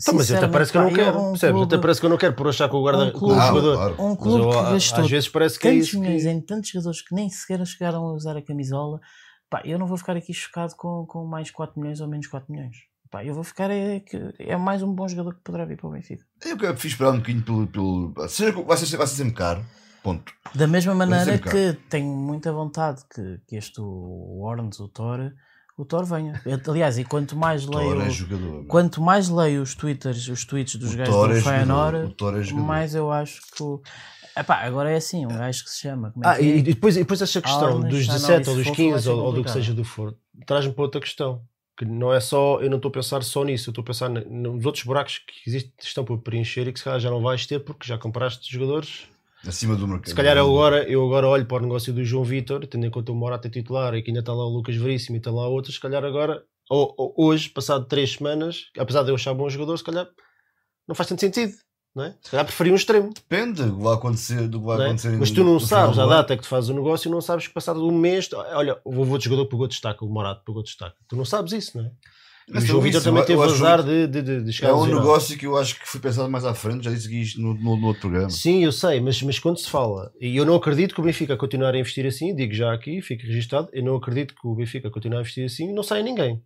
Então, 0.00 0.14
mas 0.14 0.30
até 0.32 0.48
parece 0.48 0.72
que 0.72 0.78
eu 0.78 0.82
não 0.82 0.90
pá, 0.90 0.96
quero, 0.96 1.18
um 1.20 1.30
percebes? 1.32 1.52
clube- 1.56 1.74
Até 1.74 1.82
parece 1.82 2.00
que 2.00 2.06
eu 2.06 2.10
não 2.10 2.16
quero 2.18 2.34
por 2.34 2.48
achar 2.48 2.68
que 2.68 2.76
o 2.76 2.80
guarda 2.80 3.04
Um 3.04 3.12
clube- 3.12 3.40
Ah, 3.40 3.46
jogador. 3.48 3.76
claro. 3.76 3.94
Um 3.98 4.08
Mas 4.10 4.18
clube 4.18 4.44
eu, 4.44 4.50
que 4.50 4.56
a- 4.58 4.72
gastou 4.72 5.04
às 5.04 5.10
vezes 5.10 5.28
parece 5.28 5.58
que 5.58 5.68
é 5.68 5.70
tantos 5.72 5.86
isso. 5.88 6.00
milhões 6.00 6.22
Que... 6.22 6.28
em 6.30 6.40
tantos 6.40 6.70
jogadores 6.70 7.02
que 7.02 7.14
nem 7.14 7.30
sequer 7.30 7.66
chegaram 7.66 8.04
a 8.06 8.12
usar 8.12 8.36
a 8.36 8.42
camisola, 8.42 9.00
pá, 9.50 9.62
eu 9.64 9.78
não 9.78 9.86
vou 9.86 9.96
ficar 9.98 10.16
aqui 10.16 10.32
chocado 10.34 10.74
com, 10.76 11.04
com 11.06 11.24
mais 11.26 11.50
4 11.50 11.78
milhões 11.80 12.00
ou 12.00 12.08
menos 12.08 12.26
4 12.26 12.50
milhões. 12.52 12.76
Pá, 13.10 13.22
eu 13.24 13.34
vou 13.34 13.44
ficar 13.44 13.70
é, 13.70 14.00
que 14.00 14.18
é 14.38 14.56
mais 14.56 14.82
um 14.82 14.92
bom 14.94 15.06
jogador 15.06 15.34
que 15.34 15.42
poderá 15.42 15.64
vir 15.66 15.76
para 15.76 15.88
o 15.88 15.92
Benfica. 15.92 16.24
Eu 16.44 16.56
que 16.56 16.74
fiz 16.76 16.92
esperar 16.92 17.10
um 17.12 17.18
bocadinho 17.18 17.42
pelo. 17.42 17.66
pelo 17.66 18.28
seja, 18.28 18.52
vai, 18.62 18.76
ser, 18.78 18.96
vai 18.96 19.06
ser 19.06 19.16
sempre 19.16 19.34
caro. 19.34 19.62
Ponto. 20.02 20.32
Da 20.54 20.66
mesma 20.66 20.94
maneira 20.94 21.38
que 21.38 21.74
tenho 21.88 22.08
muita 22.16 22.52
vontade 22.52 23.02
que, 23.14 23.40
que 23.46 23.56
este 23.56 23.80
Warnes, 23.80 24.80
o 24.80 24.88
Thor, 24.88 25.32
o 25.78 25.84
Thor 25.84 26.04
venha. 26.04 26.40
Eu, 26.44 26.60
aliás, 26.68 26.98
e 26.98 27.04
quanto 27.04 27.36
mais 27.36 27.64
leio, 27.66 27.94
Thor 27.94 28.02
é 28.06 28.10
jogador. 28.10 28.66
quanto 28.66 29.00
mais 29.00 29.28
leio 29.28 29.62
os 29.62 29.74
twitters, 29.74 30.28
os 30.28 30.44
tweets 30.44 30.76
dos 30.76 30.94
O 30.94 30.96
gajos 30.96 31.14
Thor 31.14 31.28
do 31.28 31.36
é. 31.36 31.40
Feyenoord, 31.40 32.16
é 32.50 32.52
mais 32.54 32.94
eu 32.94 33.10
acho 33.12 33.40
que 33.56 33.62
o... 33.62 33.80
Epá, 34.36 34.56
agora 34.64 34.90
é 34.90 34.96
assim, 34.96 35.26
um 35.26 35.28
gajo 35.28 35.62
que 35.64 35.70
se 35.70 35.80
chama. 35.82 36.10
Como 36.10 36.24
é 36.24 36.28
Ah, 36.28 36.36
que 36.36 36.42
é? 36.42 36.56
e, 36.56 36.62
depois, 36.62 36.96
e 36.96 37.00
depois 37.00 37.20
essa 37.20 37.40
questão 37.42 37.80
dos 37.80 38.08
a 38.08 38.12
17 38.14 38.24
análise 38.32 38.50
ou 38.50 38.56
dos 38.56 38.64
fofa 38.66 38.76
15 38.76 38.90
vai 38.92 39.00
ser 39.02 39.10
ou, 39.10 39.24
ou 39.24 39.32
do 39.34 39.44
que 39.44 39.50
seja 39.50 39.74
do 39.74 39.84
for, 39.84 40.16
traz-me 40.46 40.72
para 40.72 40.82
outra 40.84 41.00
questão. 41.00 41.42
Que 41.76 41.84
não 41.84 42.12
é 42.12 42.18
só, 42.20 42.60
eu 42.60 42.68
não 42.68 42.76
estou 42.76 42.88
a 42.88 42.92
pensar 42.92 43.22
só 43.22 43.44
nisso, 43.44 43.68
eu 43.68 43.72
estou 43.72 43.82
a 43.82 43.84
pensar 43.86 44.08
nos 44.08 44.64
outros 44.66 44.84
buracos 44.84 45.18
que 45.18 45.48
existem, 45.50 45.72
estão 45.80 46.04
para 46.04 46.16
preencher 46.18 46.66
e 46.68 46.72
que 46.72 46.78
se 46.78 46.84
calhar 46.84 46.98
já 47.00 47.10
não 47.10 47.20
vais 47.22 47.46
ter 47.46 47.60
porque 47.60 47.86
já 47.86 47.96
compraste 47.98 48.50
jogadores. 48.52 49.06
Acima 49.46 49.74
do 49.74 49.88
mercado. 49.88 50.08
Se 50.08 50.14
calhar 50.14 50.36
eu 50.36 50.44
agora, 50.44 50.88
eu 50.88 51.04
agora 51.04 51.28
olho 51.28 51.46
para 51.46 51.58
o 51.58 51.66
negócio 51.66 51.92
do 51.92 52.04
João 52.04 52.24
Vitor, 52.24 52.66
tendo 52.66 52.86
em 52.86 52.90
conta 52.90 53.10
o 53.10 53.14
Morata 53.14 53.50
titular 53.50 53.94
e 53.94 54.02
que 54.02 54.10
ainda 54.10 54.20
está 54.20 54.32
lá 54.32 54.46
o 54.46 54.48
Lucas 54.48 54.76
Veríssimo 54.76 55.16
e 55.16 55.18
está 55.18 55.30
lá 55.30 55.48
outros, 55.48 55.74
se 55.74 55.80
calhar 55.80 56.04
agora, 56.04 56.44
ou, 56.70 56.94
ou 56.96 57.14
hoje, 57.16 57.48
passado 57.48 57.86
três 57.86 58.12
semanas, 58.12 58.70
apesar 58.78 59.02
de 59.02 59.10
eu 59.10 59.16
achar 59.16 59.34
bom 59.34 59.48
jogador, 59.48 59.76
se 59.76 59.84
calhar 59.84 60.08
não 60.86 60.94
faz 60.94 61.08
tanto 61.08 61.20
sentido. 61.20 61.52
Não 61.94 62.04
é? 62.04 62.16
Se 62.22 62.30
calhar 62.30 62.46
preferia 62.46 62.72
um 62.72 62.76
extremo. 62.76 63.12
Depende 63.12 63.64
do 63.64 63.76
que 63.76 63.82
vai 63.82 63.94
acontecer. 63.94 64.48
Do 64.48 64.60
que 64.60 64.66
vai 64.66 64.80
é? 64.80 64.84
acontecer 64.86 65.18
Mas 65.18 65.30
tu 65.30 65.44
não 65.44 65.60
sabes 65.60 65.98
a 65.98 66.06
data 66.06 66.34
que 66.36 66.42
tu 66.42 66.48
fazes 66.48 66.70
o 66.70 66.74
negócio 66.74 67.08
e 67.08 67.12
não 67.12 67.20
sabes 67.20 67.46
que 67.46 67.52
passado 67.52 67.86
um 67.86 67.92
mês, 67.92 68.30
olha, 68.32 68.80
o 68.82 68.98
outro 69.00 69.20
jogador 69.20 69.46
pegou 69.46 69.68
destaque, 69.68 70.02
o 70.02 70.08
Morato 70.08 70.42
pegou 70.42 70.62
destaque. 70.62 70.96
Tu 71.06 71.16
não 71.16 71.26
sabes 71.26 71.52
isso, 71.52 71.76
não 71.76 71.84
é? 71.84 71.90
Mas 72.48 72.68
o 72.68 72.80
Vitor 72.80 73.02
também 73.02 73.24
teve 73.24 73.42
azar 73.42 73.82
de, 73.82 74.06
de, 74.06 74.22
de, 74.22 74.44
de 74.44 74.52
chegar 74.52 74.70
É 74.70 74.74
um 74.74 74.86
negócio 74.86 75.38
que 75.38 75.46
eu 75.46 75.56
acho 75.56 75.78
que 75.78 75.88
foi 75.88 76.00
pensado 76.00 76.28
mais 76.28 76.44
à 76.44 76.54
frente, 76.54 76.84
já 76.84 76.90
disse 76.90 77.20
isto 77.20 77.40
no, 77.40 77.54
no, 77.54 77.76
no 77.76 77.86
outro 77.86 78.02
programa. 78.02 78.30
Sim, 78.30 78.64
eu 78.64 78.72
sei, 78.72 79.00
mas, 79.00 79.22
mas 79.22 79.38
quando 79.38 79.58
se 79.58 79.70
fala, 79.70 80.12
e 80.20 80.36
eu 80.36 80.44
não 80.44 80.56
acredito 80.56 80.94
que 80.94 81.00
o 81.00 81.04
Benfica 81.04 81.36
continuar 81.36 81.74
a 81.74 81.78
investir 81.78 82.04
assim, 82.06 82.34
digo 82.34 82.52
já 82.52 82.72
aqui, 82.72 83.00
fica 83.00 83.26
registado, 83.26 83.68
eu 83.72 83.84
não 83.84 83.96
acredito 83.96 84.34
que 84.34 84.46
o 84.46 84.54
Benfica 84.54 84.90
continuar 84.90 85.18
a 85.18 85.20
investir 85.22 85.44
assim, 85.44 85.72
não 85.72 85.82
sai 85.82 86.02
ninguém. 86.02 86.42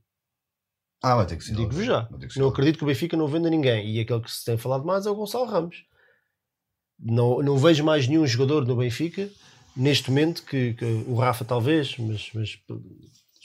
Ah, 1.02 1.16
vai 1.16 1.26
ter 1.26 1.36
que 1.36 1.44
ser. 1.44 1.54
Digo-vos 1.54 1.84
já. 1.84 2.08
Não 2.36 2.48
acredito 2.48 2.78
que 2.78 2.84
o 2.84 2.86
Benfica 2.86 3.16
não 3.16 3.28
venda 3.28 3.50
ninguém. 3.50 3.88
E 3.90 4.00
aquele 4.00 4.20
que 4.20 4.30
se 4.30 4.44
tem 4.44 4.56
falado 4.56 4.84
mais 4.84 5.06
é 5.06 5.10
o 5.10 5.14
Gonçalo 5.14 5.44
Ramos. 5.44 5.84
Não, 6.98 7.42
não 7.42 7.58
vejo 7.58 7.84
mais 7.84 8.08
nenhum 8.08 8.26
jogador 8.26 8.66
no 8.66 8.76
Benfica 8.76 9.28
neste 9.76 10.10
momento 10.10 10.42
que, 10.42 10.72
que 10.72 10.84
o 11.06 11.14
Rafa 11.14 11.44
talvez, 11.44 11.96
mas, 11.98 12.30
mas 12.34 12.58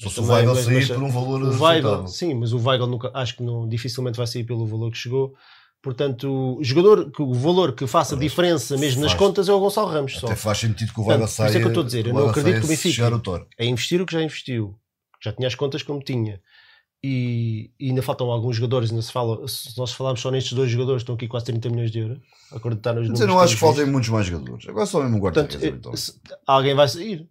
Só 0.02 0.10
se 0.10 0.20
o 0.20 0.24
Weigl 0.26 0.54
mas- 0.56 0.66
sair 0.66 0.76
mas- 0.76 0.88
por 0.90 1.04
um 1.04 1.10
valor 1.10 1.42
o 1.44 1.64
Weigl, 1.64 2.08
sim, 2.08 2.34
mas 2.34 2.54
o 2.54 2.58
Weigl 2.60 2.88
nunca, 2.88 3.12
acho 3.14 3.36
que 3.38 3.44
não, 3.44 3.68
dificilmente 3.68 4.18
vai 4.18 4.26
sair 4.28 4.44
pelo 4.44 4.66
valor 4.66 4.92
que 4.92 4.98
chegou. 4.98 5.34
Portanto, 5.82 6.58
o 6.60 6.64
jogador, 6.64 7.12
o 7.20 7.34
valor 7.34 7.74
que 7.74 7.88
faça 7.88 8.14
Ora, 8.16 8.22
diferença 8.24 8.78
mesmo 8.78 9.02
nas 9.02 9.12
faz. 9.14 9.20
contas 9.24 9.50
é 9.50 9.54
o 9.54 9.60
Gonçalo 9.60 9.88
Ramos. 9.90 10.14
Só. 10.20 10.28
Até 10.28 10.36
faz 10.36 10.60
sentido 10.60 10.94
que 10.94 11.00
o 11.00 11.04
Weigl 11.04 11.24
por 11.26 11.30
isso 11.32 11.42
é 11.42 11.48
saia. 11.48 11.60
que 11.60 11.66
eu 11.66 11.68
estou 11.70 11.82
a 11.82 11.86
dizer, 11.86 12.08
eu 12.08 12.14
não 12.14 12.30
acredito 12.30 12.44
saia 12.52 12.60
que 12.60 12.66
o 12.66 12.70
Benfica-. 12.70 13.48
É 13.58 13.66
investir 13.66 14.00
o 14.02 14.06
que 14.06 14.14
já 14.14 14.22
investiu. 14.22 14.76
Já 15.24 15.32
tinha 15.34 15.48
as 15.48 15.56
contas 15.56 15.82
como 15.82 16.00
tinha. 16.04 16.40
E, 17.04 17.72
e 17.80 17.90
ainda 17.90 18.04
faltam 18.04 18.30
alguns 18.30 18.56
jogadores. 18.58 18.92
Ainda 18.92 19.02
se 19.02 19.12
fala, 19.12 19.48
se 19.48 19.76
nós 19.78 19.92
falarmos 19.92 20.22
só 20.22 20.30
nestes 20.30 20.54
dois 20.54 20.70
jogadores, 20.70 21.02
estão 21.02 21.16
aqui 21.16 21.28
quase 21.28 21.46
30 21.48 21.70
milhões 21.70 21.92
de 21.92 22.00
euros. 22.00 22.20
Acreditar 22.52 22.94
nos 22.94 23.10
Mas 23.10 23.20
eu 23.20 23.28
não 23.28 23.40
acho 23.40 23.56
que 23.56 23.60
faltem 23.60 23.86
muitos 23.88 24.10
mais 24.10 24.28
jogadores. 24.28 24.68
Agora 24.70 24.86
só 24.86 25.02
mesmo 25.02 25.18
um 25.18 25.20
Portanto, 25.20 25.58
eh, 25.62 25.68
então. 25.70 25.92
alguém 26.46 26.76
vai 26.76 26.88
sair. 26.88 27.28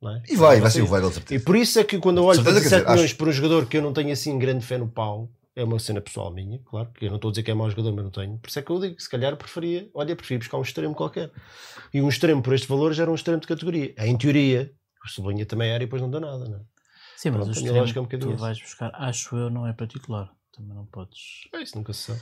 Não 0.00 0.14
é? 0.14 0.22
E 0.28 0.36
vai, 0.36 0.60
vai 0.60 0.70
ser 0.70 0.82
o. 0.82 0.90
Weigl, 0.90 1.08
de 1.08 1.12
E 1.12 1.14
certeza. 1.14 1.44
por 1.44 1.56
isso 1.56 1.78
é 1.78 1.84
que 1.84 1.98
quando 1.98 2.18
eu 2.18 2.24
olho 2.24 2.42
para 2.42 2.52
Certeza, 2.52 2.70
17 2.70 2.80
dizer, 2.82 2.90
milhões 2.92 3.10
acho- 3.10 3.16
por 3.18 3.28
um 3.28 3.32
jogador 3.32 3.66
que 3.66 3.76
eu 3.76 3.82
não 3.82 3.92
tenho 3.92 4.12
assim 4.12 4.38
grande 4.38 4.64
fé 4.64 4.78
no 4.78 4.88
pau, 4.88 5.28
é 5.56 5.64
uma 5.64 5.78
cena 5.80 6.00
pessoal 6.00 6.32
minha, 6.32 6.60
claro, 6.64 6.88
que 6.94 7.06
eu 7.06 7.08
não 7.10 7.16
estou 7.16 7.30
a 7.30 7.32
dizer 7.32 7.42
que 7.42 7.50
é 7.50 7.54
mau 7.54 7.68
jogador, 7.68 7.92
mas 7.92 8.04
não 8.04 8.10
tenho. 8.12 8.38
Por 8.38 8.48
isso 8.48 8.58
é 8.58 8.62
que 8.62 8.70
eu 8.70 8.78
digo, 8.80 9.00
se 9.00 9.10
calhar 9.10 9.36
preferia, 9.36 9.90
olha, 9.92 10.14
preferia 10.14 10.38
buscar 10.38 10.56
um 10.58 10.62
extremo 10.62 10.94
qualquer. 10.94 11.32
E 11.92 12.00
um 12.00 12.08
extremo 12.08 12.40
por 12.40 12.54
este 12.54 12.68
valor 12.68 12.92
já 12.92 13.02
era 13.02 13.10
um 13.10 13.14
extremo 13.16 13.40
de 13.40 13.46
categoria. 13.48 13.92
Em 13.98 14.16
teoria, 14.16 14.72
o 15.04 15.08
Sublinha 15.08 15.44
também 15.44 15.68
era 15.70 15.82
e 15.82 15.86
depois 15.86 16.00
não 16.00 16.10
deu 16.10 16.20
nada, 16.20 16.44
não 16.48 16.58
é? 16.58 16.60
Sim, 17.16 17.30
mas 17.30 17.38
Pronto, 17.38 17.48
o 17.48 17.50
extremo 17.50 17.78
é 17.96 18.00
um 18.00 18.04
que 18.06 18.18
tu 18.18 18.36
vais 18.36 18.60
buscar, 18.60 18.92
acho 18.94 19.36
eu, 19.36 19.50
não 19.50 19.66
é 19.66 19.72
para 19.72 19.88
titular. 19.88 20.30
Também 20.52 20.74
não 20.76 20.86
podes. 20.86 21.48
É 21.52 21.60
isso, 21.60 21.76
nunca 21.76 21.92
se 21.92 22.02
sabe. 22.12 22.20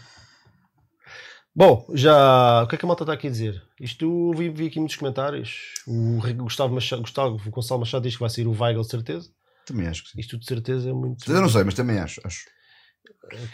Bom, 1.58 1.86
já. 1.94 2.64
O 2.64 2.68
que 2.68 2.74
é 2.74 2.78
que 2.78 2.84
a 2.84 2.86
malta 2.88 3.02
está 3.04 3.14
aqui 3.14 3.28
a 3.28 3.30
dizer? 3.30 3.62
Isto 3.80 4.30
vi, 4.34 4.50
vi 4.50 4.66
aqui 4.66 4.78
muitos 4.78 4.96
comentários. 4.96 5.72
O 5.86 6.20
Gustavo, 6.44 6.74
Machado, 6.74 7.00
Gustavo 7.00 7.40
o 7.46 7.50
Gonçalo 7.50 7.80
Machado 7.80 8.02
diz 8.02 8.12
que 8.14 8.20
vai 8.20 8.28
sair 8.28 8.46
o 8.46 8.52
Weigl, 8.52 8.82
de 8.82 8.88
certeza. 8.90 9.30
Também 9.64 9.88
acho 9.88 10.04
que 10.04 10.10
sim. 10.10 10.20
Isto 10.20 10.36
de 10.38 10.44
certeza 10.44 10.90
é 10.90 10.92
muito. 10.92 11.32
Eu 11.32 11.40
não 11.40 11.48
sei, 11.48 11.64
mas 11.64 11.72
também 11.72 11.98
acho. 11.98 12.20
acho. 12.24 12.44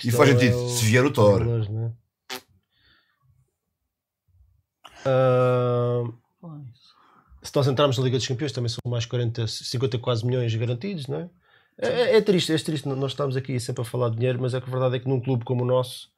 E 0.04 0.10
faz 0.10 0.30
é 0.30 0.32
sentido, 0.32 0.56
o- 0.56 0.68
se 0.68 0.84
vier 0.84 1.04
o 1.04 1.12
Thor. 1.12 1.44
né? 1.70 1.92
Ah, 5.06 6.02
se 7.42 7.54
nós 7.54 7.66
entrarmos 7.68 7.98
na 7.98 8.04
Liga 8.04 8.18
dos 8.18 8.26
Campeões, 8.26 8.52
também 8.52 8.68
são 8.68 8.78
mais 8.90 9.06
40, 9.06 9.46
50 9.46 9.96
quase 9.98 10.26
milhões 10.26 10.52
garantidos, 10.54 11.06
não 11.06 11.20
é? 11.20 11.30
É, 11.78 11.88
é- 11.88 12.16
é 12.16 12.20
triste, 12.20 12.52
é 12.52 12.58
triste. 12.58 12.86
Nós 12.88 13.12
estamos 13.12 13.36
aqui 13.36 13.58
sempre 13.60 13.82
a 13.82 13.84
falar 13.84 14.10
de 14.10 14.16
dinheiro, 14.16 14.40
mas 14.40 14.54
é 14.54 14.60
que 14.60 14.68
a 14.68 14.70
verdade 14.70 14.96
é 14.96 14.98
que 14.98 15.08
num 15.08 15.20
clube 15.20 15.44
como 15.44 15.62
o 15.62 15.66
nosso, 15.66 16.10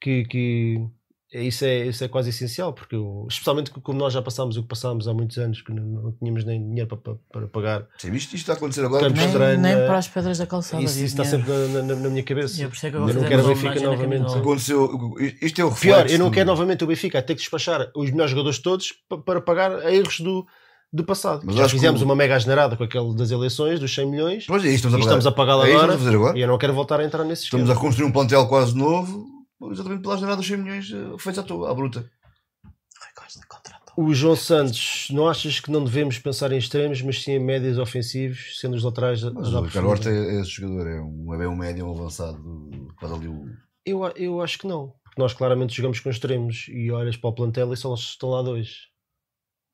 que, 0.00 0.24
que 0.24 0.76
é- 0.78 0.99
isso, 1.32 1.64
é, 1.64 1.86
isso 1.86 2.02
é 2.02 2.08
quase 2.08 2.30
essencial, 2.30 2.72
porque 2.72 2.96
eu- 2.96 3.26
especialmente 3.30 3.70
como 3.70 3.98
nós 3.98 4.12
já 4.12 4.20
passámos 4.20 4.56
o 4.56 4.62
que 4.62 4.68
passámos 4.68 5.06
há 5.06 5.14
muitos 5.14 5.38
anos, 5.38 5.62
que 5.62 5.72
não, 5.72 5.82
não 5.84 6.12
tínhamos 6.12 6.44
nem 6.44 6.60
dinheiro 6.60 6.88
para, 6.88 6.98
para, 6.98 7.14
para 7.30 7.46
pagar, 7.48 7.86
Sim, 7.98 8.08
isto, 8.12 8.26
isto 8.34 8.36
está 8.36 8.54
a 8.54 8.56
acontecer 8.56 8.84
agora. 8.84 9.08
Nem, 9.08 9.30
treino, 9.32 9.62
nem 9.62 9.72
eh, 9.72 9.86
para 9.86 9.98
as 9.98 10.08
pedras 10.08 10.38
da 10.38 10.46
calçada. 10.46 10.82
isso, 10.82 10.96
isso 10.96 11.04
está 11.20 11.22
dinheiro. 11.22 11.46
sempre 11.46 11.68
na, 11.82 11.82
na- 11.94 12.00
na 12.02 12.08
minha 12.10 12.22
cabeça. 12.24 12.60
E 12.60 12.64
é 12.64 12.66
é 12.66 12.70
que 12.70 12.86
Eu 12.96 13.02
agora 13.02 13.12
não 13.20 13.24
quero 13.28 13.44
o 13.44 13.48
Benfica 13.48 13.80
novamente. 13.80 14.34
Aconteceu. 14.34 15.14
Isto 15.40 15.60
é 15.60 15.64
o 15.64 15.68
reflexo. 15.68 15.80
Pior, 16.04 16.10
eu 16.10 16.18
não 16.18 16.30
quero 16.30 16.46
novamente 16.46 16.82
o 16.82 16.86
Benfica 16.86 17.22
ter 17.22 17.34
que 17.34 17.40
despachar 17.40 17.90
os 17.94 18.10
melhores 18.10 18.30
jogadores 18.32 18.58
todos 18.58 18.92
pa- 19.08 19.18
para 19.18 19.40
pagar 19.40 19.92
erros 19.92 20.18
do, 20.20 20.44
do 20.92 21.04
passado. 21.04 21.42
Mas 21.44 21.54
Já 21.54 21.64
que 21.66 21.70
fizemos 21.70 22.02
o- 22.02 22.04
uma 22.06 22.16
mega 22.16 22.36
generada 22.40 22.76
com 22.76 22.82
aquele 22.82 23.14
das 23.14 23.30
eleições, 23.30 23.78
dos 23.78 23.94
100 23.94 24.10
milhões, 24.10 24.46
Pois 24.46 24.64
é, 24.64 24.66
isto 24.68 24.72
e 24.72 24.76
estamos 24.88 24.96
a 24.96 24.98
estamos 25.00 25.26
a 25.28 25.30
pagar. 25.30 25.52
pagá-la 25.58 25.64
É 25.64 25.70
que 25.70 25.76
agora, 25.76 25.92
a 25.92 26.14
agora. 26.14 26.38
e 26.38 26.42
eu 26.42 26.48
não 26.48 26.58
quero 26.58 26.74
voltar 26.74 26.98
a 26.98 27.04
entrar 27.04 27.22
nesse 27.24 27.44
Estamos 27.44 27.68
esquema. 27.68 27.78
a 27.80 27.82
construir 27.82 28.06
um 28.06 28.10
plantel 28.12 28.46
quase 28.48 28.74
novo, 28.76 29.24
exatamente 29.70 30.02
pela 30.02 30.16
jornada 30.16 30.36
dos 30.36 30.46
100 30.46 30.56
milhões 30.58 30.90
eh, 30.92 31.18
feitos 31.18 31.38
à, 31.38 31.42
toa, 31.42 31.70
à 31.70 31.74
bruta. 31.74 32.10
O 33.96 34.14
João 34.14 34.36
Santos, 34.36 35.08
não 35.10 35.28
achas 35.28 35.60
que 35.60 35.70
não 35.70 35.84
devemos 35.84 36.18
pensar 36.18 36.52
em 36.52 36.58
extremos, 36.58 37.02
mas 37.02 37.22
sim 37.22 37.32
em 37.32 37.38
médios 37.38 37.76
ofensivos, 37.78 38.58
sendo 38.58 38.74
os 38.76 38.82
laterais 38.84 39.22
a- 39.24 39.28
a 39.28 39.32
Mas 39.32 39.50
dar 39.50 39.60
o 39.60 39.64
Ricardo? 39.64 39.88
Horta 39.88 40.10
é, 40.10 40.40
esse 40.40 40.50
jogador, 40.50 40.86
é 40.88 41.00
um, 41.02 41.34
é 41.34 41.38
bem 41.38 41.46
um 41.46 41.56
médio, 41.56 41.86
um 41.86 41.90
avançado, 41.90 42.88
faz 43.00 43.12
ali 43.12 43.28
o. 43.28 43.44
Eu, 43.84 44.04
a- 44.04 44.12
eu 44.16 44.40
acho 44.40 44.58
que 44.58 44.66
não. 44.66 44.94
Porque 45.02 45.20
nós 45.20 45.34
claramente 45.34 45.74
jogamos 45.76 45.98
com 46.00 46.08
extremos 46.08 46.66
e 46.68 46.90
olhas 46.90 47.16
para 47.16 47.30
o 47.30 47.34
plantel 47.34 47.72
e 47.72 47.76
só 47.76 47.92
estão 47.94 48.30
lá 48.30 48.42
dois. 48.42 48.88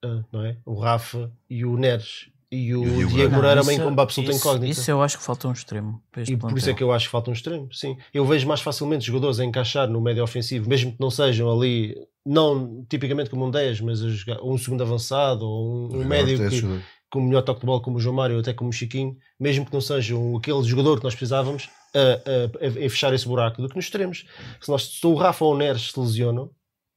Ah, 0.04 0.24
não 0.32 0.44
é? 0.44 0.58
O 0.64 0.78
Rafa 0.80 1.30
e 1.48 1.64
o 1.64 1.76
Neres. 1.76 2.30
E 2.58 2.74
o, 2.74 2.84
E 2.84 3.04
o 3.04 3.08
Diego 3.08 3.34
Moreira 3.34 3.60
também 3.60 3.78
como 3.78 4.00
absoluta 4.00 4.32
isso- 4.32 4.40
incógnita. 4.40 4.72
Isso 4.72 4.90
eu 4.90 5.02
acho 5.02 5.18
que 5.18 5.24
falta 5.24 5.48
um 5.48 5.52
extremo 5.52 6.02
para 6.10 6.22
este 6.22 6.32
E 6.32 6.36
por 6.36 6.56
isso 6.56 6.70
é 6.70 6.74
que 6.74 6.82
eu 6.82 6.92
acho 6.92 7.06
que 7.06 7.10
falta 7.12 7.30
um 7.30 7.32
extremo, 7.32 7.68
sim. 7.72 7.96
Eu 8.14 8.24
vejo 8.24 8.46
mais 8.48 8.60
facilmente 8.60 9.04
jogadores 9.04 9.38
a 9.40 9.44
encaixar 9.44 9.88
no 9.88 10.00
médio 10.00 10.22
ofensivo, 10.22 10.68
mesmo 10.68 10.92
que 10.92 11.00
não 11.00 11.10
sejam 11.10 11.50
ali, 11.50 11.94
não 12.24 12.84
tipicamente 12.88 13.28
como 13.30 13.44
um 13.46 13.50
10, 13.50 13.80
mas 13.80 14.02
a 14.02 14.08
jogar- 14.08 14.42
um 14.42 14.56
segundo 14.56 14.82
avançado, 14.82 15.44
ou 15.46 15.92
um, 15.92 16.00
um 16.00 16.04
médio 16.04 16.42
é 16.44 16.48
que, 16.48 16.62
com 17.10 17.18
o 17.20 17.22
melhor 17.22 17.42
toque 17.42 17.60
de 17.60 17.66
bola 17.66 17.80
como 17.80 17.96
o 17.96 18.00
João 18.00 18.14
Mário 18.16 18.36
ou 18.36 18.40
até 18.40 18.52
como 18.52 18.70
o 18.70 18.72
Chiquinho, 18.72 19.16
mesmo 19.38 19.64
que 19.66 19.72
não 19.72 19.80
sejam 19.80 20.36
aquele 20.36 20.62
jogador 20.64 20.98
que 20.98 21.04
nós 21.04 21.14
precisávamos, 21.14 21.68
a, 21.94 21.98
a- 21.98 22.66
a- 22.66 22.86
a 22.86 22.90
fechar 22.90 23.12
esse 23.14 23.26
buraco 23.26 23.62
do 23.62 23.68
que 23.68 23.76
nos 23.76 23.84
extremos. 23.86 24.26
Se, 24.60 24.68
nós, 24.70 24.82
se 24.98 25.06
o 25.06 25.14
Rafa 25.14 25.44
ou 25.44 25.54
o 25.54 25.56
Neres 25.56 25.90
se 25.92 25.98
lesionam, 26.00 26.50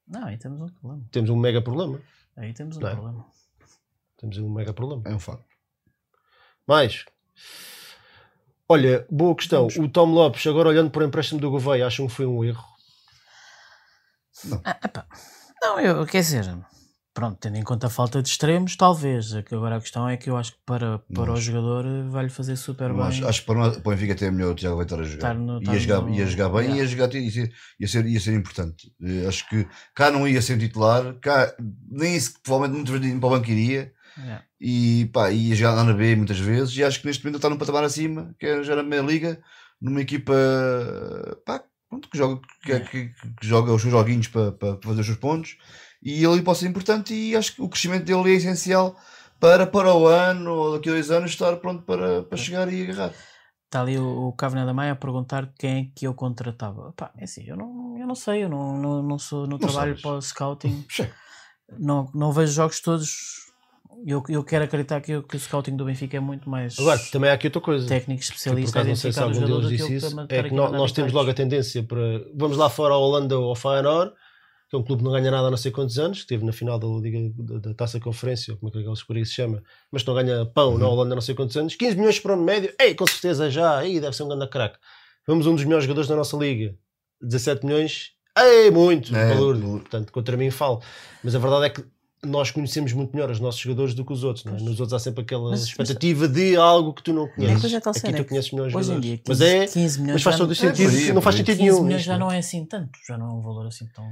Não, 0.08 0.26
aí 0.26 0.38
temos 0.38 0.60
um 0.62 0.68
problema. 0.68 1.04
temos 1.12 1.30
um 1.30 1.36
mega 1.38 1.62
problema. 1.62 2.00
Aí 2.36 2.54
temos 2.54 2.78
um 2.78 2.80
Não 2.82 2.88
é? 2.88 2.92
problema. 2.92 3.26
Temos 4.18 4.38
um 4.40 4.50
mega 4.52 4.74
problema. 4.74 5.02
É 5.06 5.14
um 5.16 5.20
facto. 5.20 5.46
Mais. 6.70 7.04
Olha, 8.70 9.04
boa 9.10 9.36
questão. 9.36 9.66
O 9.80 9.90
Tom 9.90 10.06
Lopes, 10.14 10.46
agora 10.46 10.70
olhando 10.70 10.92
para 10.92 11.04
o 11.04 11.08
empréstimo 11.08 11.42
do 11.42 11.50
Gouveia, 11.50 11.88
acham 11.88 12.06
que 12.06 12.14
foi 12.14 12.28
um 12.28 12.44
erro? 12.44 12.64
Ah, 14.64 14.78
epá. 14.86 15.08
Não, 15.64 15.80
eu, 15.80 16.06
quer 16.06 16.22
dizer, 16.22 16.46
pronto, 17.12 17.40
tendo 17.42 17.58
em 17.58 17.64
conta 17.64 17.88
a 17.88 17.90
falta 17.90 18.22
de 18.22 18.30
extremos, 18.30 18.76
talvez. 18.76 19.34
É 19.34 19.44
Agora 19.52 19.78
a 19.78 19.82
questão 19.82 20.08
é 20.08 20.16
que 20.16 20.30
eu 20.30 20.38
acho 20.38 20.52
que 20.52 20.60
para, 20.64 21.00
para 21.00 21.34
o 21.34 21.38
jogador 21.38 21.86
vai-lhe 22.12 22.30
fazer 22.30 22.56
super 22.56 22.90
Não 22.90 22.98
bem. 22.98 23.08
acho, 23.08 23.28
acho 23.28 23.40
que 23.42 23.48
para, 23.48 23.72
para 23.72 23.80
o 23.80 23.96
Benfica 23.96 24.14
até 24.14 24.28
é 24.28 24.32
melhor 24.32 24.52
o 24.52 24.56
Tiago 24.56 24.76
vai 24.76 24.86
estar 24.86 25.00
a 25.00 25.04
jogar. 25.04 25.16
Estar 25.16 25.34
no- 25.34 25.58
estar 25.58 25.74
ia, 25.74 25.80
jogar 25.80 26.02
no- 26.02 26.14
ia 26.14 26.26
jogar 26.28 26.50
bem 26.50 26.60
Yeah. 26.66 26.78
ia, 26.78 26.88
jogar, 26.88 27.14
ia, 27.16 27.32
ser, 27.32 27.54
ia, 27.80 27.88
ser, 27.88 28.06
ia 28.06 28.20
ser 28.20 28.36
importante. 28.36 28.94
Eh, 29.02 29.26
acho 29.28 29.50
que 29.50 29.68
cá 29.96 30.12
não 30.12 30.28
ia 30.28 30.40
ser 30.40 30.60
titular, 30.60 31.16
cá 31.16 31.52
nem 31.90 32.16
isso, 32.16 32.36
provavelmente 32.44 32.78
muitas 32.78 33.02
vezes 33.02 33.20
para 33.20 33.28
o 33.28 33.30
banco 33.32 33.50
iria. 33.50 33.92
Yeah. 34.18 34.44
E 34.60 35.10
pá, 35.14 35.32
ia 35.32 35.56
jogar 35.56 35.76
lá 35.76 35.84
na 35.84 35.94
B 35.94 36.16
muitas 36.16 36.40
vezes. 36.40 36.76
E 36.78 36.84
acho 36.84 37.00
que 37.02 37.08
neste 37.08 37.24
momento 37.24 37.38
está 37.38 37.50
num 37.50 37.58
patamar 37.58 37.84
acima, 37.84 38.36
que 38.40 38.46
é 38.46 38.64
já 38.64 38.76
na 38.76 38.84
meia 38.84 39.02
liga, 39.02 39.42
numa 39.82 40.02
equipa 40.02 40.34
pá, 41.46 41.64
pronto, 41.90 42.10
que, 42.10 42.18
joga, 42.18 42.42
que, 42.64 42.72
Yeah. 42.72 42.90
que- 42.90 43.08
que 43.40 43.48
joga 43.48 43.74
os 43.74 43.82
seus 43.82 43.92
joguinhos 43.94 44.28
para, 44.28 44.52
para 44.52 44.78
fazer 44.84 45.02
os 45.02 45.06
seus 45.06 45.18
pontos. 45.18 45.58
E 46.02 46.24
ele 46.24 46.42
pode 46.42 46.60
ser 46.60 46.68
importante. 46.68 47.14
E 47.14 47.36
acho 47.36 47.56
que 47.56 47.62
o 47.62 47.70
crescimento 47.70 48.06
dele 48.06 48.32
é 48.34 48.36
essencial 48.38 48.96
para, 49.40 49.66
para 49.68 49.94
o 49.94 50.08
ano 50.08 50.52
ou 50.52 50.74
daqui 50.74 50.90
a 50.90 50.94
dois 50.94 51.12
anos 51.12 51.32
estar 51.32 51.56
pronto 51.58 51.84
para, 51.84 52.24
para 52.24 52.38
chegar 52.38 52.72
e 52.72 52.84
agarrar. 52.84 53.14
Está 53.66 53.82
ali 53.82 54.00
o, 54.00 54.30
o 54.30 54.36
da 54.36 54.74
Maia 54.74 54.94
a 54.94 54.96
perguntar 54.96 55.54
quem 55.58 55.78
é 55.80 55.86
que 55.96 56.08
eu 56.08 56.14
contratava. 56.16 56.92
Pá, 56.94 57.12
é 57.16 57.26
assim, 57.26 57.44
eu 57.46 57.56
não, 57.56 57.96
eu 58.00 58.08
não 58.08 58.16
sei, 58.16 58.44
eu 58.44 58.50
não, 58.50 58.76
não, 58.76 59.04
não 59.04 59.20
sou 59.20 59.46
no 59.46 59.60
trabalho 59.60 59.92
sabes. 59.92 60.02
para 60.02 60.12
o 60.12 60.22
scouting, 60.22 60.86
não, 61.78 62.10
não 62.16 62.32
vejo 62.32 62.52
jogos 62.54 62.80
todos. 62.80 63.49
Eu, 64.06 64.24
eu 64.30 64.44
quero 64.44 64.64
acreditar 64.66 65.02
que, 65.02 65.16
o- 65.16 65.24
que 65.24 65.36
o 65.36 65.40
scouting 65.40 65.76
do 65.76 65.84
Benfica 65.84 66.16
é 66.16 66.20
muito 66.20 66.50
mais 66.50 66.78
Agora, 66.80 67.00
também 67.12 67.30
há 67.30 67.34
aqui 67.34 67.48
outra 67.48 67.60
coisa. 67.62 67.88
técnico, 67.88 68.22
que 68.22 68.28
por 68.28 68.34
especialista 68.34 68.80
acaso 68.80 68.90
não 68.90 68.96
sei 68.96 69.12
se 69.12 69.20
o 69.20 69.24
algum 69.24 69.40
deles 69.40 69.66
que 69.66 69.76
disse 69.78 69.94
isso, 69.96 70.20
é 70.20 70.24
aqui 70.40 70.50
que 70.50 70.54
a 70.54 70.58
nó- 70.58 70.66
mandar 70.66 70.78
nós 70.78 70.92
temos 70.92 71.12
logo 71.12 71.30
a 71.30 71.34
tendência 71.34 71.84
para. 71.84 72.00
Vamos 72.36 72.56
lá 72.58 72.70
fora 72.70 72.94
ao 72.94 73.02
Holanda 73.02 73.38
ou 73.38 73.50
ao 73.50 73.56
Feyenoord, 73.56 74.14
que 74.70 74.76
é 74.76 74.80
um 74.80 74.84
clube 74.84 75.00
que 75.02 75.06
não 75.06 75.12
ganha 75.12 75.32
nada 75.32 75.48
há 75.48 75.50
não 75.50 75.58
sei 75.58 75.72
quantos 75.72 75.98
anos, 75.98 76.20
que 76.20 76.24
esteve 76.26 76.46
na 76.46 76.54
final 76.54 76.78
da, 76.80 76.88
Liga, 76.88 77.34
da, 77.36 77.60
da 77.70 77.74
Taça 77.74 78.00
Conferência, 78.00 78.54
ou 78.54 78.60
como 78.60 78.70
é 78.70 78.72
que 78.74 78.80
aqueles 78.80 79.04
por 79.04 79.16
aí 79.18 79.26
se 79.26 79.34
chama, 79.34 79.64
mas 79.92 80.04
que 80.04 80.08
não 80.08 80.16
ganha 80.16 80.46
pão 80.46 80.78
na 80.78 80.88
Holanda 80.88 81.14
há 81.14 81.16
não 81.16 81.22
sei 81.22 81.34
quantos 81.36 81.58
anos, 81.58 81.76
15 81.76 81.98
milhões 81.98 82.20
por 82.20 82.32
ano 82.32 82.44
médio, 82.44 82.72
ei, 82.80 82.94
com 82.94 83.08
certeza 83.08 83.50
já, 83.50 83.78
aí 83.80 84.00
deve 84.00 84.16
ser 84.16 84.24
um 84.24 84.28
grande 84.30 84.48
craque. 84.48 84.78
Vamos 85.28 85.48
um 85.48 85.56
dos 85.56 85.64
melhores 85.64 85.86
jogadores 85.86 86.08
da 86.08 86.16
nossa 86.16 86.38
liga, 86.38 86.76
17 87.22 87.66
milhões, 87.66 88.12
ei, 88.38 88.70
muito, 88.72 89.14
É, 89.16 89.34
valor, 89.34 89.58
valor. 89.58 89.80
portanto, 89.82 90.12
contra 90.14 90.38
mim 90.38 90.52
falo. 90.52 90.82
Mas 91.24 91.34
a 91.36 91.40
verdade 91.40 91.66
é 91.66 91.70
que 91.72 91.84
nós 92.24 92.52
conhecemos 92.52 92.92
muito 92.94 93.14
melhor 93.16 93.30
os 93.32 93.40
nossos 93.40 93.62
jogadores 93.62 93.94
do 93.94 94.04
que 94.04 94.12
os 94.12 94.24
outros, 94.24 94.44
não 94.46 94.54
é? 94.56 94.60
Nos 94.60 94.80
outros 94.80 94.94
há 94.94 95.00
sempre 95.00 95.22
aquela 95.22 95.50
Mas- 95.52 95.62
mas- 95.62 95.70
expectativa 95.70 96.28
de 96.28 96.56
algo 96.58 96.94
que 96.94 97.02
tu 97.04 97.14
não 97.14 97.26
É, 97.26 97.28
conheces. 97.30 97.62
pois 97.62 97.74
é 97.74 97.78
Aqui 97.78 98.08
é 98.08 98.12
tu 98.12 98.24
que 98.24 98.30
conheces 98.30 98.52
melhores 98.52 98.76
Hoje 98.76 98.92
em 98.92 98.96
jogadores. 98.96 99.06
dia, 99.06 99.18
15, 99.18 99.28
mas 99.30 99.42
é, 99.42 99.68
15 99.68 100.02
milhões 100.02 100.14
mas 100.16 100.24
faz 100.24 100.36
todo 100.38 100.46
o 100.46 100.50
não- 100.50 100.56
sentido, 100.56 100.90
aí, 100.90 101.14
não 101.14 101.22
faz 101.22 101.36
sentido 101.38 101.58
15 101.58 101.70
nenhum. 101.72 101.84
milhões 101.84 102.00
isto, 102.02 102.08
já 102.08 102.18
não 102.18 102.26
é? 102.28 102.30
não 102.30 102.36
é 102.36 102.40
assim 102.40 102.66
tanto, 102.66 103.00
já 103.08 103.18
não 103.18 103.26
é 103.30 103.34
um 103.34 103.42
valor 103.42 103.68
assim 103.68 103.88
tão. 103.94 104.12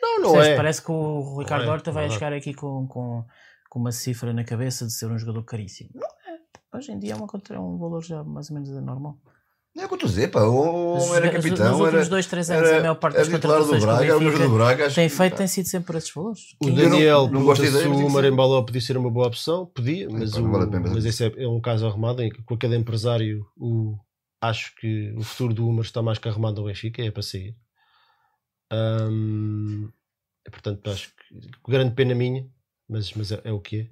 Não, 0.00 0.20
não 0.22 0.40
é. 0.42 0.54
Parece 0.56 0.80
que 0.82 0.90
o 0.90 1.38
Ricardo 1.38 1.64
é, 1.66 1.68
Horta 1.70 1.92
vai 1.92 2.08
chegar 2.08 2.32
aqui 2.32 2.54
com, 2.54 2.86
com, 2.86 3.24
com 3.68 3.78
uma 3.78 3.92
cifra 3.92 4.32
na 4.32 4.44
cabeça 4.44 4.86
de 4.86 4.92
ser 4.92 5.06
um 5.10 5.18
jogador 5.18 5.42
caríssimo. 5.44 5.90
Não 5.94 6.06
é. 6.06 6.76
Hoje 6.78 6.92
em 6.92 6.98
dia 6.98 7.12
é, 7.12 7.16
uma, 7.16 7.26
é 7.50 7.58
um 7.58 7.76
valor 7.78 8.02
já 8.04 8.22
mais 8.24 8.48
ou 8.50 8.54
menos 8.54 8.70
normal. 8.82 9.18
Não 9.78 9.84
é 9.84 9.86
o 9.86 9.88
que 9.88 9.94
eu 9.94 9.96
estou 9.96 10.08
a 10.08 10.10
dizer, 10.10 10.28
pá. 10.28 10.42
O 10.42 10.94
Mas 10.94 11.04
homem 11.04 11.16
era 11.18 11.30
capitão, 11.30 11.70
nos 11.70 11.80
últimos 11.80 11.94
era, 12.00 12.08
dois, 12.10 12.26
três 12.26 12.50
anos, 12.50 12.68
era, 12.68 12.78
a 12.78 12.80
maior 12.80 12.94
parte 12.96 13.14
das 13.16 13.28
do 13.28 13.30
contratações 13.30 13.68
que 13.70 13.84
o 13.84 13.86
Braga, 13.86 14.04
era 14.04 14.16
o 14.16 14.18
Benfica 14.20 14.48
do 14.48 14.54
Braga. 14.54 14.86
acho 14.86 14.94
tem 14.96 15.08
feito 15.08 15.30
pá, 15.32 15.38
tem 15.38 15.46
sido 15.46 15.66
sempre 15.68 15.86
por 15.86 15.94
esses 15.96 16.10
valores. 16.12 16.40
O 16.60 16.64
Quem- 16.66 16.74
Daniel 16.74 17.30
não- 17.30 17.40
não 17.44 17.54
de 17.54 17.70
se 17.70 17.86
o 17.86 18.10
Marembaló 18.10 18.62
podia 18.62 18.80
ser 18.80 18.96
uma 18.96 19.08
boa 19.08 19.28
opção. 19.28 19.66
Podia, 19.66 20.08
mas, 20.10 20.32
pá, 20.32 20.40
o- 20.40 20.70
mas 20.92 21.04
esse 21.04 21.24
é, 21.26 21.44
é 21.44 21.46
um 21.48 21.60
caso 21.60 21.86
arrumado 21.86 22.20
em 22.24 22.28
que 22.28 22.42
com 22.42 22.58
cada 22.58 22.74
empresário 22.74 23.46
o, 23.56 23.96
acho 24.40 24.74
que 24.80 25.14
o 25.16 25.22
futuro 25.22 25.54
do 25.54 25.68
Umar 25.68 25.84
está 25.84 26.02
mais 26.02 26.18
que 26.18 26.28
arrumado 26.28 26.60
ao 26.60 26.66
Benfica, 26.66 27.00
é 27.00 27.12
para 27.12 27.22
sair. 27.22 27.54
Hum, 28.72 29.88
portanto, 30.50 30.90
acho 30.90 31.08
que 31.08 31.70
grande 31.70 31.94
pena 31.94 32.14
minha, 32.14 32.46
mas, 32.88 33.12
mas 33.14 33.32
é, 33.32 33.40
é 33.44 33.52
o 33.52 33.60
que 33.60 33.80
é. 33.82 33.88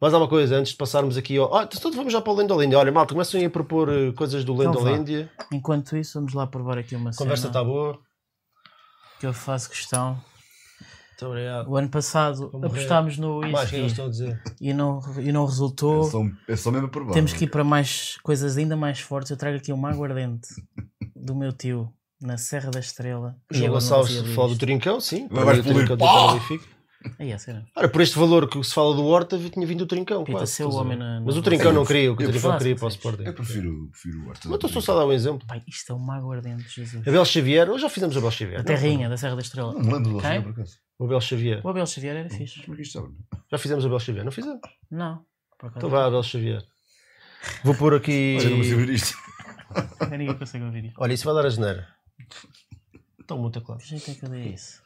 Mas 0.00 0.14
há 0.14 0.18
uma 0.18 0.28
coisa, 0.28 0.56
antes 0.56 0.72
de 0.72 0.78
passarmos 0.78 1.16
aqui 1.16 1.36
ao. 1.38 1.52
Ah, 1.54 1.64
então 1.64 1.90
vamos 1.92 2.12
já 2.12 2.20
para 2.20 2.32
o 2.32 2.36
Lendolândia. 2.36 2.78
Olha, 2.78 2.92
malta, 2.92 3.14
começam 3.14 3.44
a 3.44 3.50
propor 3.50 3.88
eh, 3.88 4.12
coisas 4.12 4.44
do 4.44 4.52
Então. 4.54 4.66
Lendolândia. 4.72 5.30
Enquanto 5.52 5.96
isso, 5.96 6.18
vamos 6.18 6.34
lá 6.34 6.46
provar 6.46 6.78
aqui 6.78 6.94
uma 6.94 7.10
A 7.10 7.14
conversa 7.16 7.42
cena 7.42 7.50
está 7.50 7.64
boa. 7.64 7.98
que 9.18 9.26
eu 9.26 9.32
faço 9.32 9.68
questão. 9.68 10.12
Muito 11.10 11.26
obrigado. 11.26 11.68
O 11.68 11.76
ano 11.76 11.88
passado 11.88 12.48
apostámos 12.62 13.18
no 13.18 13.38
whisky 13.38 13.86
estão 13.86 14.06
a 14.06 14.08
dizer? 14.08 14.40
e 14.60 14.72
não, 14.72 15.00
e 15.18 15.32
não 15.32 15.44
resultou. 15.44 16.02
É 16.06 16.10
só, 16.10 16.22
é 16.46 16.56
só 16.56 16.70
mesmo 16.70 16.88
por 16.88 17.02
baixo. 17.02 17.14
Temos 17.14 17.32
que 17.32 17.42
ir 17.44 17.48
para 17.48 17.64
mais 17.64 18.16
coisas 18.22 18.56
ainda 18.56 18.76
mais 18.76 19.00
fortes. 19.00 19.32
Eu 19.32 19.36
trago 19.36 19.56
aqui 19.56 19.72
uma 19.72 19.90
aguardente 19.90 20.46
do 21.16 21.34
meu 21.34 21.52
tio 21.52 21.92
na 22.22 22.38
Serra 22.38 22.70
da 22.70 22.78
Estrela. 22.78 23.36
O 23.50 23.54
João 23.56 23.70
Gonçalves 23.72 24.16
fala 24.32 24.48
do. 24.50 24.58
Trincão, 24.58 25.00
sim. 25.00 25.26
Agora 25.28 25.44
vais 25.46 25.58
o 25.58 25.62
Trincão 25.64 25.96
do! 25.96 26.32
Benfica. 26.34 26.77
Aí 27.18 27.30
é 27.30 27.38
sério. 27.38 27.64
Ora, 27.76 27.88
por 27.88 28.00
este 28.00 28.18
valor 28.18 28.48
que 28.48 28.62
se 28.64 28.74
fala 28.74 28.94
do 28.94 29.04
Horta, 29.04 29.38
tinha 29.38 29.64
vindo 29.66 29.82
o 29.82 29.86
Trincão. 29.86 30.24
Pita, 30.24 30.38
quase, 30.38 30.52
ser 30.52 30.64
o 30.64 30.70
homem 30.74 30.98
na- 30.98 31.20
Mas 31.20 31.36
o 31.36 31.42
Trincão 31.42 31.72
não 31.72 31.84
queria, 31.86 32.12
o 32.12 32.16
que 32.16 32.24
o 32.24 32.26
eu 32.26 32.30
Trincão 32.30 32.50
prefiro- 32.50 32.58
queria 32.58 32.76
para 32.76 32.84
o 32.86 32.88
Sporting. 32.88 33.22
Eu 33.24 33.34
prefiro, 33.34 33.88
prefiro 33.90 34.18
o 34.24 34.28
Horta. 34.28 34.48
Mas 34.48 34.64
estou 34.64 34.82
só 34.82 34.92
a 34.92 34.96
dar 35.00 35.06
um 35.06 35.12
exemplo. 35.12 35.46
Pai, 35.46 35.62
isto 35.68 35.92
é 35.92 35.94
uma 35.94 36.16
aguardente, 36.16 36.68
Jesus. 36.68 37.06
Abel 37.06 37.24
Xavier, 37.24 37.70
hoje 37.70 37.82
já 37.82 37.88
fizemos 37.88 38.16
Abel 38.16 38.30
Xavier. 38.32 38.56
A 38.56 38.58
não? 38.58 38.64
terrinha 38.64 39.08
da 39.08 39.16
Serra 39.16 39.36
da 39.36 39.42
Estrela. 39.42 39.72
Não 39.74 39.80
me 39.80 39.92
lembro 39.92 40.10
do? 40.10 40.16
Horta, 40.16 40.42
por 40.42 40.50
acaso. 40.50 40.76
O 40.98 41.04
Abel 41.04 41.20
Xavier. 41.20 41.60
O 41.64 41.68
Abel 41.68 41.86
Xavier 41.86 42.16
era 42.16 42.30
fixe. 42.30 42.60
É? 42.60 43.02
Já 43.52 43.58
fizemos 43.58 43.86
Abel 43.86 44.00
Xavier, 44.00 44.24
não 44.24 44.32
fizemos? 44.32 44.60
Não. 44.90 45.24
Então 45.76 45.88
vá, 45.88 46.06
Abel 46.06 46.22
Xavier. 46.24 46.64
Vou 47.62 47.74
pôr 47.76 47.94
aqui. 47.94 48.36
Olha, 48.40 48.50
não 48.50 48.56
consigo 48.56 48.76
ver 48.80 48.90
isto. 48.90 49.16
Ninguém 50.10 50.34
consegue 50.36 50.64
ouvir 50.64 50.84
isto. 50.86 50.96
Olha, 51.00 51.12
isso 51.12 51.24
vai 51.24 51.34
dar 51.34 51.46
a 51.46 51.50
geneira. 51.50 51.86
Então, 53.20 53.38
muito 53.38 53.60
claro. 53.60 53.80
Que 53.80 53.86
jeito 53.88 54.10
é 54.10 54.14
que 54.14 54.24
eu 54.24 54.28
dei 54.30 54.48
isso? 54.54 54.82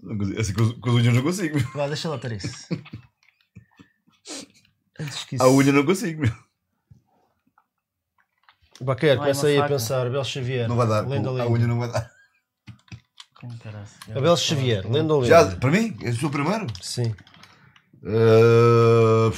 Não 0.00 0.16
consigo- 0.18 0.40
Assim, 0.40 0.52
com 0.54 0.80
com 0.80 0.90
as 0.90 0.94
unhas 0.96 1.14
não 1.14 1.22
consigo. 1.22 1.56
meu. 1.58 1.72
Vá, 1.72 1.86
deixa 1.88 2.08
lá 2.08 2.16
estar 2.16 2.32
isso. 2.32 2.66
Antes 5.00 5.24
que 5.24 5.34
isso. 5.36 5.44
A 5.44 5.48
unha 5.50 5.72
não 5.72 5.84
consigo, 5.84 6.22
meu. 6.22 6.32
Baquer, 8.80 9.16
Vai, 9.16 9.26
começa 9.26 9.42
uma 9.46 9.48
aí 9.48 9.56
a 9.56 9.62
faca. 9.62 9.74
pensar. 9.74 10.06
Abel 10.06 10.24
Xavier. 10.24 10.68
Não 10.68 10.76
vai 10.76 10.86
dar. 10.86 11.06
Lenda 11.06 11.30
A 11.30 11.48
unha 11.48 11.66
não 11.66 11.78
vai 11.80 11.90
dar. 11.90 12.10
Como 13.34 13.56
caralho. 13.58 13.86
Abel 14.16 14.36
Xavier, 14.36 14.86
lenda 14.90 15.14
ou 15.14 15.24
Já, 15.24 15.40
lenda? 15.42 15.56
para 15.56 15.70
mim, 15.70 15.96
é 16.02 16.10
o 16.10 16.16
seu 16.16 16.30
primeiro? 16.30 16.66
Sim. 16.82 17.14
Uh, 18.02 19.32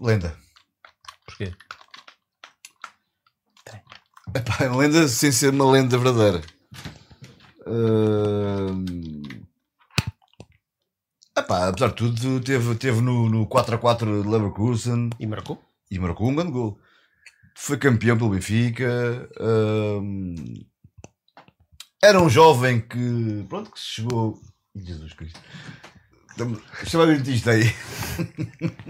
lenda. 0.00 0.36
Porquê? 1.26 1.52
Epá, 4.34 4.64
é 4.64 4.68
lenda 4.68 5.06
sem 5.08 5.30
ser 5.30 5.50
uma 5.50 5.70
lenda 5.70 5.96
verdadeira. 5.98 6.42
Uh, 7.66 8.84
epá, 11.44 11.68
apesar 11.68 11.88
de 11.88 11.94
tudo, 11.94 12.40
teve, 12.40 12.74
teve 12.76 13.00
no, 13.00 13.28
no 13.28 13.46
4x4 13.46 14.22
de 14.22 14.28
Leverkusen 14.28 15.10
E 15.20 15.26
marcou? 15.26 15.62
e 15.90 15.98
marcou 15.98 16.28
um 16.28 16.34
grande 16.34 16.52
gol. 16.52 16.78
Foi 17.56 17.76
campeão 17.76 18.16
pelo 18.18 18.30
Benfica. 18.30 19.28
hum, 19.40 20.34
era 22.02 22.20
um 22.20 22.28
jovem 22.28 22.80
que, 22.80 23.44
pronto, 23.48 23.70
que 23.70 23.78
chegou. 23.80 24.38
Jesus 24.76 25.12
Cristo. 25.14 25.40
Estava 26.82 27.04
a 27.04 27.06
ver 27.06 27.28
isto 27.28 27.48
aí. 27.48 27.62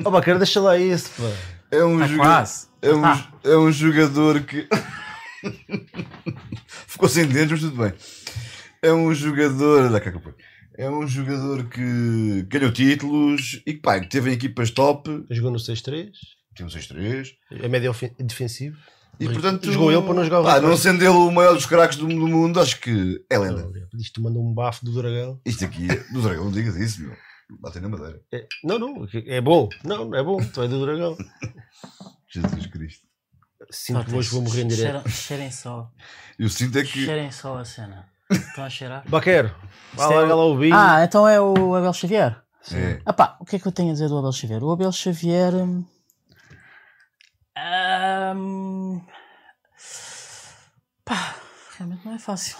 Oh, 0.04 0.10
Baquer, 0.10 0.38
deixa 0.38 0.60
lá 0.60 0.78
isso, 0.78 1.10
pá. 1.20 1.30
É 1.70 1.84
um, 1.84 1.94
Está 1.96 2.06
joga- 2.06 2.22
quase. 2.24 2.66
é 2.80 2.90
um, 2.94 3.04
Ah. 3.04 3.32
é 3.44 3.56
um 3.56 3.70
jogador 3.70 4.40
que. 4.44 4.66
Ficou 6.88 7.08
sem 7.08 7.26
dentes, 7.26 7.50
mas 7.50 7.60
tudo 7.60 7.76
bem. 7.82 7.92
É 8.80 8.92
um 8.92 9.12
jogador. 9.14 9.90
Dá 9.90 10.00
cá 10.00 10.10
que 10.10 10.16
eu 10.16 10.20
ponho. 10.22 10.36
É 10.76 10.90
um 10.90 11.06
jogador 11.06 11.68
que 11.68 12.42
ganhou 12.48 12.72
títulos 12.72 13.62
e 13.66 13.74
que 13.74 13.80
pá, 13.80 14.00
que 14.00 14.08
teve 14.08 14.30
em 14.30 14.34
equipas 14.34 14.70
top. 14.70 15.24
Jogou 15.30 15.50
no 15.52 15.58
6-3. 15.58 16.10
Tem 16.56 16.66
um 16.66 16.68
6-3. 16.68 17.32
É 17.50 17.68
médio 17.68 17.90
ofen- 17.90 18.14
defensivo. 18.18 18.76
E 19.20 19.26
portanto. 19.28 19.70
jogou 19.70 19.92
ele 19.92 20.02
para 20.02 20.14
não 20.14 20.24
jogar 20.24 20.40
o 20.40 20.44
pá. 20.44 20.60
Não 20.60 20.76
sendo 20.76 21.00
ele 21.02 21.08
o 21.10 21.30
maior 21.30 21.54
dos 21.54 21.66
craques 21.66 21.96
do, 21.96 22.06
do 22.08 22.26
mundo, 22.26 22.58
acho 22.60 22.80
que 22.80 23.24
é 23.30 23.38
lenda. 23.38 23.62
Não, 23.62 24.00
Isto 24.00 24.20
mandou 24.20 24.44
um 24.44 24.52
bafo 24.52 24.84
do 24.84 24.92
Dragão. 24.92 25.40
Isto 25.46 25.64
aqui, 25.64 25.88
é- 25.88 26.12
do 26.12 26.20
Dragão, 26.20 26.44
não 26.46 26.52
digas 26.52 26.74
isso, 26.76 27.02
meu. 27.02 27.16
Batem 27.60 27.80
na 27.82 27.88
madeira. 27.88 28.20
É- 28.32 28.46
não, 28.64 28.78
não, 28.78 29.06
é 29.26 29.40
bom. 29.40 29.68
Não, 29.84 30.06
não 30.06 30.18
é 30.18 30.22
bom. 30.24 30.38
Tu 30.44 30.62
é 30.62 30.66
do 30.66 30.84
Dragão. 30.84 31.16
Jesus 32.28 32.66
Cristo. 32.66 33.06
Sinto 33.70 34.04
que 34.06 34.14
hoje 34.14 34.28
vou 34.30 34.42
morrer 34.42 34.62
em 34.62 34.68
direto. 34.68 35.08
Cheirem 35.08 35.50
só. 35.50 35.90
Eu 36.38 36.48
sinto 36.48 36.78
é 36.78 36.82
que. 36.82 37.04
Cheirem 37.04 37.30
só 37.30 37.58
a 37.58 37.64
cena. 37.64 38.08
Estão 38.30 38.64
a 38.64 38.70
cheirar? 38.70 39.08
Baquer, 39.08 39.54
vá 39.92 40.04
é. 40.12 40.72
Ah, 40.72 41.04
então 41.04 41.28
é 41.28 41.40
o 41.40 41.74
Abel 41.74 41.92
Xavier. 41.92 42.42
É. 42.72 43.00
Ah 43.04 43.12
pá, 43.12 43.36
o 43.40 43.44
que 43.44 43.56
é 43.56 43.58
que 43.58 43.66
eu 43.68 43.72
tenho 43.72 43.90
a 43.90 43.92
dizer 43.92 44.08
do 44.08 44.16
Abel 44.16 44.32
Xavier? 44.32 44.62
O 44.62 44.72
Abel 44.72 44.90
Xavier. 44.90 45.54
hum, 45.54 45.84
hum, 48.34 49.02
pá, 51.04 51.34
realmente 51.76 52.06
não 52.06 52.14
é 52.14 52.18
fácil. 52.18 52.56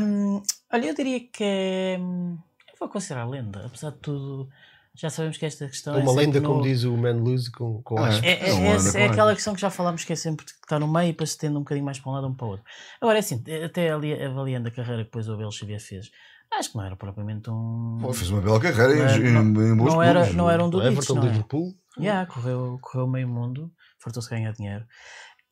Hum, 0.00 0.42
olha, 0.72 0.86
eu 0.86 0.94
diria 0.94 1.20
que 1.20 1.42
é. 1.42 1.96
Eu 1.96 2.78
vou 2.78 2.88
considerar 2.88 3.28
lenda, 3.28 3.66
apesar 3.66 3.90
de 3.90 3.98
tudo. 3.98 4.48
Já 4.94 5.08
sabemos 5.08 5.38
que 5.38 5.46
esta 5.46 5.66
questão 5.66 5.94
É 5.94 6.00
é 6.00 6.02
uma 6.02 6.10
sempre 6.12 6.26
lenda, 6.26 6.40
no- 6.40 6.48
como 6.48 6.62
diz 6.62 6.84
o 6.84 6.94
Man 6.96 7.12
Lose, 7.14 7.50
com, 7.50 7.80
com 7.82 7.98
Ah, 7.98 8.08
aspas. 8.08 8.24
É, 8.24 8.30
é, 8.32 8.50
É 8.50 9.00
é- 9.00 9.02
é 9.02 9.06
aquela 9.06 9.34
questão 9.34 9.54
que 9.54 9.60
já 9.60 9.70
falámos 9.70 10.04
que 10.04 10.12
é 10.12 10.16
sempre 10.16 10.44
que 10.44 10.52
está 10.52 10.78
no 10.78 10.86
meio 10.86 11.08
e 11.08 11.12
depois 11.12 11.30
se 11.30 11.38
tende 11.38 11.56
um 11.56 11.60
bocadinho 11.60 11.84
mais 11.86 11.98
para 11.98 12.10
um 12.10 12.14
lado 12.14 12.26
ou 12.26 12.34
para 12.34 12.46
o 12.46 12.50
outro. 12.50 12.64
Agora 13.00 13.16
é 13.18 13.20
assim, 13.20 13.42
até 13.64 13.90
ali, 13.90 14.12
avaliando 14.22 14.68
a 14.68 14.70
carreira 14.70 14.98
que 14.98 15.04
depois 15.08 15.26
o 15.28 15.32
Abel 15.32 15.50
Xavier 15.50 15.80
fez, 15.80 16.10
acho 16.52 16.70
que 16.72 16.76
não 16.76 16.84
era 16.84 16.94
propriamente 16.94 17.48
um. 17.50 17.96
Pô, 18.02 18.12
fez 18.12 18.28
uma 18.30 18.42
bela 18.42 18.60
carreira 18.60 18.94
Não 18.94 19.02
era- 19.02 19.16
em, 19.16 19.24
em, 19.24 19.28
em 19.72 19.76
não 19.76 20.02
era- 20.02 20.32
não 20.34 20.50
era 20.50 20.62
um 20.62 20.66
O 20.66 20.70
do 20.70 20.82
Everton, 20.82 21.14
não 21.14 21.22
é? 21.22 21.26
Liverpool, 21.26 21.74
Yeah, 21.98 22.26
correu, 22.26 22.78
correu 22.82 23.06
meio 23.08 23.28
mundo, 23.28 23.70
fartou-se 23.98 24.32
a 24.32 24.36
ganhar 24.36 24.52
dinheiro. 24.52 24.84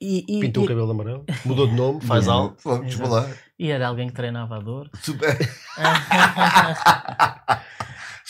E, 0.00 0.24
e, 0.28 0.40
pintou 0.40 0.62
o 0.62 0.66
e, 0.66 0.68
cabelo 0.68 0.90
amarelo, 0.90 1.24
mudou 1.44 1.66
de 1.66 1.74
nome, 1.74 2.00
faz 2.02 2.26
algo. 2.28 2.56
Desculpa 2.84 3.08
lá. 3.14 3.30
e 3.58 3.70
era 3.70 3.86
alguém 3.88 4.08
que 4.08 4.14
treinava 4.14 4.56
a 4.56 4.60
dor. 4.60 4.90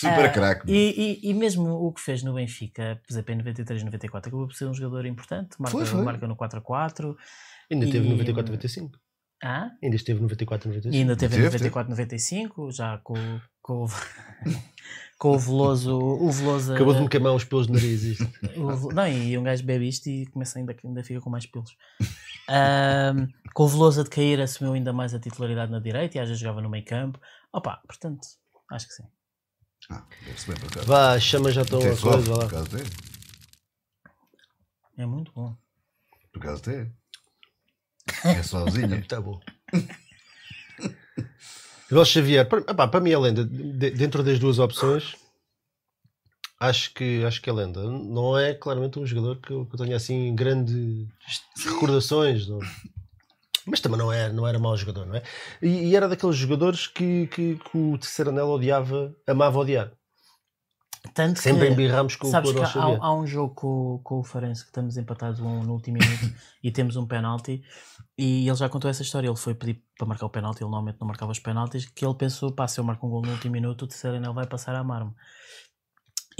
Super, 0.00 0.32
craque. 0.32 0.66
meu. 0.66 0.74
E, 0.74 1.20
e, 1.24 1.30
e 1.30 1.34
mesmo 1.34 1.68
o 1.70 1.92
que 1.92 2.00
fez 2.00 2.22
no 2.22 2.34
Benfica, 2.34 3.00
em 3.28 3.36
93 3.36 3.82
94, 3.84 4.28
acabou 4.28 4.46
por 4.46 4.54
ser 4.54 4.66
um 4.66 4.74
jogador 4.74 5.06
importante, 5.06 5.56
marca, 5.58 5.76
Foi, 5.76 5.86
foi. 5.86 6.02
marca 6.02 6.26
no 6.26 6.36
4-4. 6.36 7.14
Ainda 7.70 7.86
teve 7.90 8.06
E- 8.06 8.10
94, 8.10 8.52
95. 8.52 8.98
Ah? 9.42 9.70
Ainda 9.82 9.96
esteve 9.96 10.20
94, 10.20 10.68
95. 10.68 10.94
E 10.94 10.98
ainda 11.00 11.16
teve 11.16 11.34
Teve, 11.34 11.44
94, 11.46 11.90
95, 11.90 12.70
já 12.72 12.98
com, 12.98 13.14
com, 13.62 13.84
o- 13.84 13.88
com 15.18 15.30
o 15.34 15.38
Veloso. 15.38 15.96
O 15.98 16.30
Veloso 16.30 16.74
Acabou 16.74 16.94
de 16.94 17.00
me 17.00 17.08
queimar 17.08 17.32
os 17.34 17.44
pelos 17.44 17.66
de 17.66 17.72
nariz. 17.72 18.02
Isto. 18.02 18.24
o 18.58 18.92
não, 18.92 19.06
e 19.08 19.38
um 19.38 19.42
gajo 19.42 19.64
bebe 19.64 19.88
isto 19.88 20.08
e 20.08 20.26
começa 20.26 20.58
ainda, 20.58 20.76
ainda 20.84 21.02
fica 21.04 21.20
com 21.20 21.30
mais 21.30 21.46
pelos. 21.46 21.70
Ahm, 22.48 23.28
com 23.54 23.64
o 23.64 23.68
Veloso 23.68 24.00
a 24.00 24.04
decair, 24.04 24.40
assumiu 24.40 24.74
ainda 24.74 24.92
mais 24.92 25.14
a 25.14 25.20
titularidade 25.20 25.70
na 25.72 25.78
direita 25.80 26.18
e 26.18 26.20
às 26.20 26.28
vezes 26.28 26.40
jogava 26.40 26.60
no 26.60 26.68
meio 26.68 26.84
campo. 26.84 27.18
Opa, 27.52 27.80
portanto, 27.86 28.20
acho 28.72 28.88
que 28.88 28.92
sim. 28.94 29.04
Ah, 29.90 30.04
deve-se 30.24 30.46
bem. 30.46 30.56
Vá, 30.86 31.18
chama 31.18 31.50
já 31.50 31.62
estão 31.62 31.78
a 31.80 31.82
coisa 31.82 32.00
por 32.00 32.38
lá. 32.38 32.44
acaso 32.44 32.68
tem. 32.70 32.84
É 34.98 35.06
muito 35.06 35.32
bom. 35.32 35.56
Por 36.32 36.40
acaso 36.42 36.62
tem. 36.62 36.92
É 38.24 38.42
sozinho. 38.42 39.04
Tá 39.08 39.20
bom. 39.20 39.40
Abel 41.90 42.04
Xavier, 42.04 42.48
para, 42.48 42.60
epá, 42.60 42.86
para 42.86 43.00
mim 43.00 43.10
é 43.10 43.18
lenda. 43.18 43.44
De- 43.44 43.90
dentro 43.90 44.22
das 44.22 44.38
duas 44.38 44.58
opções, 44.60 45.16
acho 46.60 46.94
que, 46.94 47.24
acho 47.24 47.42
que 47.42 47.50
é 47.50 47.52
lenda. 47.52 47.82
Não 47.82 48.38
é 48.38 48.54
claramente 48.54 48.98
um 48.98 49.06
jogador 49.06 49.40
que 49.40 49.52
eu, 49.52 49.66
que 49.66 49.74
eu 49.74 49.78
tenha 49.84 49.96
assim 49.96 50.32
grandes 50.34 51.08
recordações. 51.64 52.46
não. 52.46 52.60
Mas 53.70 53.80
também 53.80 53.98
não 53.98 54.12
era, 54.12 54.32
não 54.32 54.46
era 54.46 54.58
mau 54.58 54.76
jogador, 54.76 55.06
não 55.06 55.14
é? 55.14 55.22
E, 55.62 55.90
e 55.90 55.96
era 55.96 56.08
daqueles 56.08 56.36
jogadores 56.36 56.86
que, 56.86 57.28
que, 57.28 57.56
que 57.56 57.78
o 57.78 57.96
terceiro 57.96 58.30
anel 58.30 58.48
odiava, 58.48 59.14
amava 59.26 59.58
odiar. 59.58 59.92
Tanto 61.14 61.40
Sempre 61.40 61.66
que, 61.66 61.72
embirramos 61.72 62.14
com, 62.14 62.22
com 62.22 62.28
o 62.28 62.30
sabes 62.30 62.52
que 62.52 62.58
há, 62.60 62.98
há 63.00 63.14
um 63.14 63.26
jogo 63.26 63.54
com, 63.54 64.00
com 64.04 64.20
o 64.20 64.22
Farense 64.22 64.62
que 64.62 64.68
estamos 64.68 64.98
empatados 64.98 65.40
um 65.40 65.62
no 65.62 65.72
último 65.72 65.98
minuto 65.98 66.34
e 66.62 66.70
temos 66.70 66.94
um 66.94 67.06
penalti 67.06 67.62
e 68.18 68.46
ele 68.46 68.56
já 68.56 68.68
contou 68.68 68.90
essa 68.90 69.02
história. 69.02 69.26
Ele 69.26 69.36
foi 69.36 69.54
pedir 69.54 69.82
para 69.96 70.06
marcar 70.06 70.26
o 70.26 70.30
penalti, 70.30 70.58
ele 70.58 70.64
normalmente 70.70 70.98
não 71.00 71.06
marcava 71.06 71.32
os 71.32 71.38
penaltis, 71.38 71.86
que 71.86 72.04
ele 72.04 72.14
pensou, 72.14 72.52
pá, 72.52 72.68
se 72.68 72.78
eu 72.78 72.84
marco 72.84 73.06
um 73.06 73.10
gol 73.10 73.22
no 73.22 73.32
último 73.32 73.52
minuto, 73.52 73.82
o 73.82 73.88
terceiro 73.88 74.18
anel 74.18 74.34
vai 74.34 74.46
passar 74.46 74.74
a 74.74 74.80
amar-me. 74.80 75.12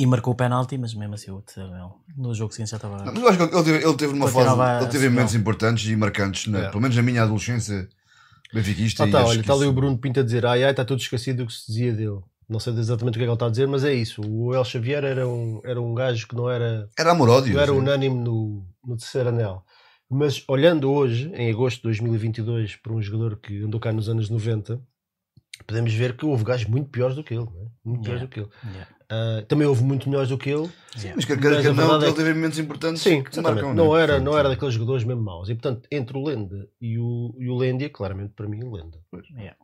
E 0.03 0.07
marcou 0.07 0.33
o 0.33 0.37
penalti, 0.37 0.79
mas 0.79 0.95
mesmo 0.95 1.15
assim 1.15 1.31
o 1.31 1.41
terceiro 1.43 1.71
anel 1.71 1.99
no 2.17 2.35
jogo 2.35 2.53
seguinte 2.53 2.71
já 2.71 2.77
estava. 2.77 2.97
Não, 3.05 3.13
Mas 3.13 3.23
eu 3.23 3.29
acho 3.29 3.39
que 3.39 3.43
ele 3.55 3.65
teve, 3.65 3.85
ele 3.85 3.97
teve 3.97 4.13
numa 4.15 4.29
fase. 4.29 4.83
Ele 4.85 4.91
teve 4.93 5.09
momentos 5.11 5.35
importantes 5.35 5.89
e 5.91 5.97
marcantes, 5.97 6.47
na- 6.47 6.59
É. 6.61 6.69
pelo 6.69 6.81
menos 6.81 6.97
na 6.97 7.03
minha 7.03 7.23
adolescência 7.23 7.89
benfiquista. 8.53 9.05
Ah, 9.05 9.09
e 9.09 9.11
tá, 9.11 9.25
olha, 9.25 9.35
que 9.35 9.41
está 9.41 9.53
ali 9.53 9.63
isso- 9.63 9.71
o 9.71 9.75
Bruno 9.75 9.99
Pinto 9.99 10.21
a 10.21 10.23
dizer, 10.23 10.47
ai 10.47 10.65
ai, 10.65 10.71
está 10.71 10.85
tudo 10.85 11.01
esquecido 11.01 11.39
do 11.45 11.47
que 11.47 11.53
se 11.53 11.67
dizia 11.67 11.93
dele. 11.93 12.21
Não 12.49 12.59
sei 12.59 12.73
exatamente 12.73 13.15
o 13.15 13.19
que 13.19 13.23
é 13.23 13.27
que 13.27 13.31
ele 13.31 13.35
está 13.35 13.47
a 13.47 13.51
dizer, 13.51 13.69
mas 13.69 13.85
é 13.85 13.95
isso. 13.95 14.21
O 14.27 14.53
El 14.55 14.65
Xavier 14.65 15.05
era 15.05 15.29
um, 15.29 15.61
era 15.65 15.81
um 15.81 15.95
gajo 15.95 16.27
que 16.27 16.35
não 16.35 16.51
era, 16.51 16.89
Era 16.99 17.13
amor-ódio. 17.13 17.55
não 17.55 17.61
era 17.61 17.71
sim. 17.73 17.79
unânime 17.79 18.17
no, 18.19 18.65
no 18.85 18.97
terceiro 18.97 19.29
anel. 19.29 19.63
Mas 20.09 20.43
olhando 20.49 20.91
hoje, 20.91 21.31
em 21.37 21.49
agosto 21.51 21.77
de 21.77 21.83
2022, 21.85 22.75
para 22.75 22.93
um 22.93 23.01
jogador 23.01 23.37
que 23.37 23.63
andou 23.63 23.79
cá 23.79 23.93
nos 23.93 24.09
anos 24.09 24.29
90, 24.29 24.81
podemos 25.65 25.93
ver 25.95 26.17
que 26.17 26.25
houve 26.25 26.45
gajos 26.45 26.67
muito 26.69 26.89
piores 26.91 27.17
do 27.17 27.25
que 27.25 27.35
ele. 27.35 27.45
não 27.45 27.63
é? 27.63 27.71
Muito 27.85 28.03
piores 28.03 28.23
Yeah. 28.23 28.27
do 28.27 28.29
que 28.29 28.41
ele. 28.41 28.73
Yeah. 28.75 28.91
Ah, 29.11 29.45
também 29.49 29.67
houve 29.67 29.83
muito 29.83 30.09
melhores 30.09 30.29
do 30.29 30.39
que 30.39 30.49
ele. 30.51 30.71
Yeah. 30.97 31.15
Mas 31.17 31.25
quer 31.25 31.41
quer 31.41 31.61
que 31.63 31.69
não, 31.69 31.75
verdade 31.75 32.05
é 32.05 32.09
ele 32.09 32.17
teve 32.17 32.35
momentos 32.35 32.59
importantes. 32.59 33.03
Sim, 33.03 33.25
marcam, 33.43 33.75
não, 33.75 33.95
né? 33.95 34.03
era, 34.03 34.21
não 34.21 34.39
era 34.39 34.49
daqueles 34.49 34.75
jogadores 34.75 35.03
mesmo 35.05 35.23
maus. 35.23 35.49
E 35.49 35.55
portanto, 35.55 35.89
entre 35.91 36.17
o 36.17 36.25
Lenda 36.25 36.69
e 36.81 36.99
o, 36.99 37.35
e 37.39 37.49
o 37.49 37.57
Lendia, 37.57 37.91
claramente 37.91 38.35
para 38.35 38.47
mim, 38.49 38.63
o 38.63 38.73
Lenda. 38.73 38.99
Yeah. 39.37 39.57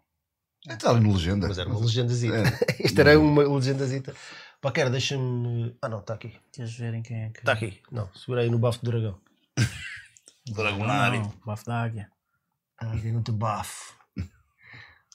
Está 0.68 0.90
ali 0.90 1.00
no 1.00 1.12
legenda. 1.12 1.46
Mas 1.46 1.58
era 1.58 1.68
uma 1.68 1.78
legendazita. 1.78 2.36
É. 2.36 2.82
Isto 2.84 3.00
era 3.00 3.18
uma 3.18 3.44
legendazita. 3.44 4.14
Pá, 4.60 4.72
quero, 4.72 4.90
deixa-me. 4.90 5.76
Ah, 5.80 5.88
não, 5.88 6.00
está 6.00 6.14
aqui. 6.14 6.32
Queres 6.52 6.76
verem 6.76 7.02
quem 7.02 7.24
é 7.24 7.30
que. 7.30 7.38
Está 7.38 7.52
aqui. 7.52 7.80
Não, 7.92 8.12
segura 8.14 8.40
aí 8.40 8.50
no 8.50 8.58
bafo 8.58 8.84
do 8.84 8.90
dragão. 8.90 9.20
Dragonário. 10.52 11.20
Não, 11.20 11.32
bafo 11.44 11.64
da 11.66 11.82
águia. 11.82 12.10
Ah, 12.80 12.92
aqui 12.92 13.12
no 13.12 13.22
teu 13.22 13.34
bafo. 13.34 13.95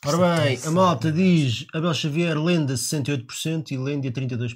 Ora 0.06 0.18
bem, 0.38 0.60
a 0.66 0.72
malta 0.72 1.12
diz 1.12 1.66
Abel 1.74 1.94
Xavier, 1.94 2.36
Lenda 2.42 2.74
68% 2.74 3.72
e 3.72 3.78
Lêndia 3.78 4.12
32%. 4.12 4.56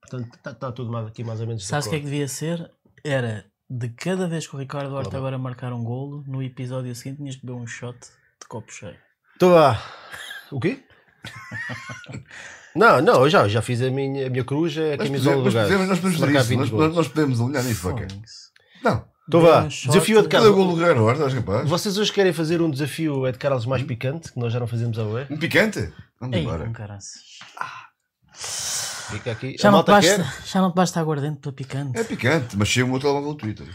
Portanto, 0.00 0.34
está 0.36 0.54
tá 0.54 0.70
tudo 0.72 0.90
mais- 0.92 1.06
aqui 1.08 1.24
mais 1.24 1.40
ou 1.40 1.46
menos. 1.46 1.62
de 1.62 1.68
Sabes 1.68 1.86
o 1.86 1.90
que 1.90 1.96
é 1.96 1.98
que 1.98 2.04
devia 2.04 2.28
ser? 2.28 2.70
Era 3.04 3.44
de 3.68 3.88
cada 3.88 4.28
vez 4.28 4.46
que 4.46 4.54
o 4.54 4.58
Ricardo 4.58 4.94
Horta 4.94 5.16
agora 5.16 5.38
marcar 5.38 5.72
um 5.72 5.82
golo, 5.82 6.22
no 6.26 6.42
episódio 6.42 6.94
seguinte 6.94 7.16
tinhas 7.18 7.36
que 7.36 7.44
beber 7.46 7.58
um 7.58 7.66
shot 7.66 7.98
de 7.98 8.46
copo 8.48 8.70
cheio. 8.72 8.96
Então 9.36 9.50
vá. 9.50 9.80
O 10.52 10.60
quê? 10.60 10.84
não, 12.76 13.00
não, 13.00 13.22
eu 13.22 13.30
já, 13.30 13.48
já 13.48 13.62
fiz 13.62 13.80
a 13.80 13.90
minha, 13.90 14.26
a 14.26 14.30
minha 14.30 14.44
cruz, 14.44 14.76
é 14.76 14.92
a 14.94 14.98
camisola 14.98 15.42
do 15.42 15.50
gajo. 15.50 15.78
nós 15.86 15.98
podemos 15.98 16.20
Marcar 16.20 16.38
fazer 16.40 16.54
isso. 16.54 16.76
20 16.76 16.94
Nós, 16.94 17.08
podemos 17.08 17.40
alinhar 17.40 17.64
nisso, 17.64 17.82
vaca. 17.82 18.06
Não. 18.84 19.11
Então 19.28 19.40
vá, 19.40 19.66
desafio 19.66 20.18
é 20.18 20.22
de 20.22 20.26
de- 20.26 20.32
Cada 20.32 20.44
Carlos. 20.44 20.54
gol 20.54 20.68
do 20.68 20.76
Guerreiro 20.76 21.04
Horta, 21.04 21.24
és 21.24 21.34
capaz? 21.34 21.68
Vocês 21.68 21.96
hoje 21.96 22.12
querem 22.12 22.32
fazer 22.32 22.60
um 22.60 22.70
desafio 22.70 23.26
Ed 23.26 23.38
Carlos 23.38 23.66
mais 23.66 23.82
picante, 23.82 24.32
que 24.32 24.38
nós 24.38 24.52
já 24.52 24.58
não 24.60 24.66
fazemos 24.66 24.98
a 24.98 25.04
UE? 25.04 25.26
Um 25.30 25.38
picante? 25.38 25.92
Vamos 26.20 26.36
Ei, 26.36 26.42
embora. 26.42 26.64
um 26.68 26.72
caraças. 26.72 27.22
Fica 29.10 29.32
aqui. 29.32 29.56
Já 29.58 29.68
a 29.68 29.72
não, 29.72 29.82
te 29.84 29.88
basta, 29.88 30.16
quer? 30.16 30.46
já 30.46 30.60
não 30.60 30.70
te 30.70 30.74
basta 30.74 30.98
aguardente 31.00 31.38
para 31.40 31.52
picante. 31.52 31.98
É 31.98 32.04
picante, 32.04 32.56
mas 32.56 32.68
chega 32.68 32.86
o 32.86 32.90
meu 32.90 32.98
telemóvel 33.00 33.30
no 33.30 33.36
Twitter. 33.36 33.66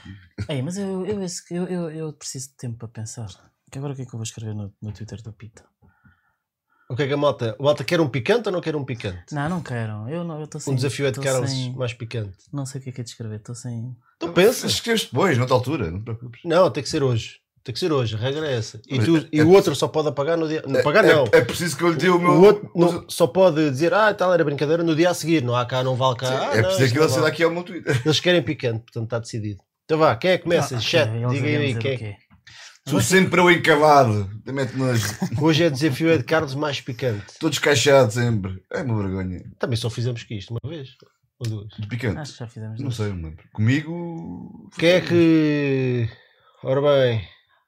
Ei, 0.50 0.62
mas 0.62 0.78
eu, 0.78 1.06
eu, 1.06 1.20
eu, 1.52 1.64
eu, 1.68 1.90
eu 1.92 2.14
preciso 2.14 2.50
de 2.50 2.56
tempo 2.58 2.78
para 2.78 2.88
pensar. 2.88 3.28
Que 3.72 3.78
agora 3.78 3.94
o 3.94 3.96
que 3.96 4.02
é 4.02 4.06
que 4.06 4.14
eu 4.14 4.18
vou 4.18 4.24
escrever 4.24 4.56
no, 4.56 4.74
no 4.82 4.92
Twitter 4.92 5.22
do 5.22 5.32
Pita? 5.34 5.64
O 6.90 6.96
que 6.96 7.04
é 7.04 7.08
que 7.08 7.14
a 7.14 7.18
malta? 7.18 7.56
A 7.60 7.64
malta 7.64 7.84
quer 7.84 8.00
um 8.00 8.08
picante 8.08 8.48
ou 8.48 8.54
não 8.54 8.62
quer 8.62 8.76
um 8.76 8.84
picante? 8.86 9.34
Não, 9.34 9.50
não 9.50 9.62
quero. 9.62 10.08
Eu 10.10 10.24
não, 10.24 10.38
eu 10.40 10.46
estou 10.46 10.62
sem. 10.62 10.72
Um 10.72 10.76
desafio 10.76 11.06
Ed 11.08 11.16
tô 11.16 11.22
Carlos 11.22 11.50
sem- 11.52 11.74
mais 11.76 11.94
picante. 11.94 12.38
Não 12.54 12.66
sei 12.66 12.80
o 12.80 12.84
que 12.84 12.90
é 12.90 12.94
que 12.94 13.02
é 13.02 13.04
de 13.04 13.10
escrever, 13.10 13.36
estou 13.38 13.54
sem. 13.56 13.94
Então 14.16 14.32
pensa. 14.32 14.66
Escreves 14.68 15.04
depois, 15.06 15.38
noutra 15.38 15.56
altura, 15.56 15.92
não 15.92 16.00
te 16.00 16.06
preocupes. 16.06 16.42
Não, 16.46 16.70
tem 16.72 16.82
que 16.82 16.90
ser 16.90 17.04
hoje. 17.04 17.40
Tem 17.62 17.74
que 17.74 17.80
ser 17.82 17.92
hoje, 17.92 18.16
a 18.16 18.18
regra 18.18 18.48
é 18.48 18.56
essa. 18.56 18.82
E, 18.88 18.98
tu- 19.00 19.18
é- 19.18 19.28
e 19.34 19.42
o 19.42 19.50
outro 19.52 19.76
só 19.76 19.90
pode 19.90 20.08
apagar 20.08 20.38
no 20.38 20.48
dia. 20.48 20.64
Não, 20.66 20.80
apagar 20.80 21.04
é, 21.04 21.14
não. 21.14 21.26
É 21.34 21.42
preciso 21.42 21.76
que 21.76 21.84
eu 21.84 21.90
lhe 21.90 21.98
dê 21.98 22.08
o 22.08 22.18
meu. 22.18 22.32
O 22.32 22.42
outro 22.46 22.72
não- 22.74 23.04
só 23.10 23.28
pode 23.28 23.70
dizer, 23.70 23.94
ah, 23.94 24.14
tal, 24.14 24.34
era 24.34 24.42
brincadeira 24.46 24.82
no 24.82 24.96
dia 24.96 25.10
a 25.10 25.14
seguir. 25.14 25.44
Não 25.44 25.54
há 25.54 25.66
cá, 25.66 25.84
não 25.84 25.94
vale 25.94 26.16
cá. 26.16 26.30
Ah, 26.52 26.58
é 26.58 26.62
não, 26.62 26.70
preciso 26.70 26.94
que 26.94 27.00
não 27.00 27.04
ele 27.06 27.12
vale. 27.12 27.24
daqui 27.26 27.44
ao 27.44 27.52
meu 27.52 27.64
Twitter. 27.64 28.02
Eles 28.06 28.20
querem 28.22 28.42
picante, 28.42 28.80
portanto 28.80 29.04
está 29.04 29.20
decidido. 29.20 29.62
Então 29.84 29.98
vá, 29.98 30.16
quem 30.16 30.32
é 30.32 30.38
que 30.38 30.46
começa? 30.46 30.76
Ah, 30.76 30.78
ok, 30.78 30.90
Chat, 30.90 31.10
diga 31.12 31.26
aí. 31.48 31.76
Quem 31.76 31.92
o 31.92 31.94
é 31.94 31.98
quê? 31.98 32.16
Sou 32.88 33.02
sempre 33.02 33.40
eu 33.42 33.52
encavado. 33.52 34.30
Mete 34.46 34.76
nojo. 34.78 35.06
Hoje 35.42 35.64
é 35.64 35.70
desafio 35.70 36.10
Ed 36.12 36.24
Carlos 36.24 36.56
mais 36.56 36.80
picante. 36.80 37.26
Estou 37.30 37.50
descaixado 37.50 38.12
sempre. 38.12 38.64
É 38.72 38.82
uma 38.82 38.98
vergonha. 39.04 39.44
Também 39.60 39.76
só 39.76 39.90
fizemos 39.90 40.24
que 40.24 40.36
isto 40.36 40.52
uma 40.52 40.70
vez. 40.70 40.90
Ou 41.40 41.48
duas. 41.50 41.68
De 41.78 41.88
picante. 41.88 42.18
Acho 42.20 42.34
que 42.34 42.40
já 42.40 42.48
fizemos. 42.48 42.80
Não 42.82 42.90
sei, 42.92 43.08
não 43.10 43.16
lembro. 43.16 43.44
Comigo. 43.54 44.70
Quem 44.78 44.90
é 44.90 45.02
que. 45.02 46.10
Ora 46.64 46.82
bem. 46.82 47.28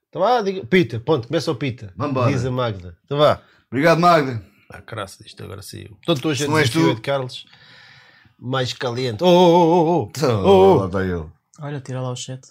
Então 0.10 0.22
vá, 0.22 0.41
diga. 0.41 0.66
Pita, 0.66 1.00
ponto, 1.00 1.28
começa 1.28 1.52
o 1.52 1.56
Pita. 1.56 1.94
Vambora. 1.98 2.32
Diz 2.32 2.46
a 2.46 2.52
Magda. 2.52 2.98
Então 3.06 3.18
vá. 3.18 3.41
Obrigado, 3.70 4.00
Magda. 4.00 4.41
Ah, 4.72 4.82
graça 4.82 5.24
disto 5.24 5.44
agora 5.44 5.62
saiu. 5.62 5.90
Portanto, 6.06 6.28
hoje 6.30 6.44
é 6.44 6.46
Se 6.46 6.52
não 6.52 6.58
és 6.58 6.70
desafio 6.70 6.91
tu- 6.94 6.98
Ed 6.98 7.02
Carlos 7.02 7.46
mais 8.40 8.72
caliente. 8.74 9.24
Oh, 9.24 9.28
oh, 9.28 9.66
oh, 9.66 10.04
oh. 10.06 10.08
Então, 10.16 10.46
Oh. 10.46 10.76
lá 10.78 10.86
está 10.86 11.04
ele. 11.04 11.26
Olha, 11.60 11.82
tira 11.82 12.02
lá 12.02 12.12
o 12.12 12.16
chat. 12.16 12.41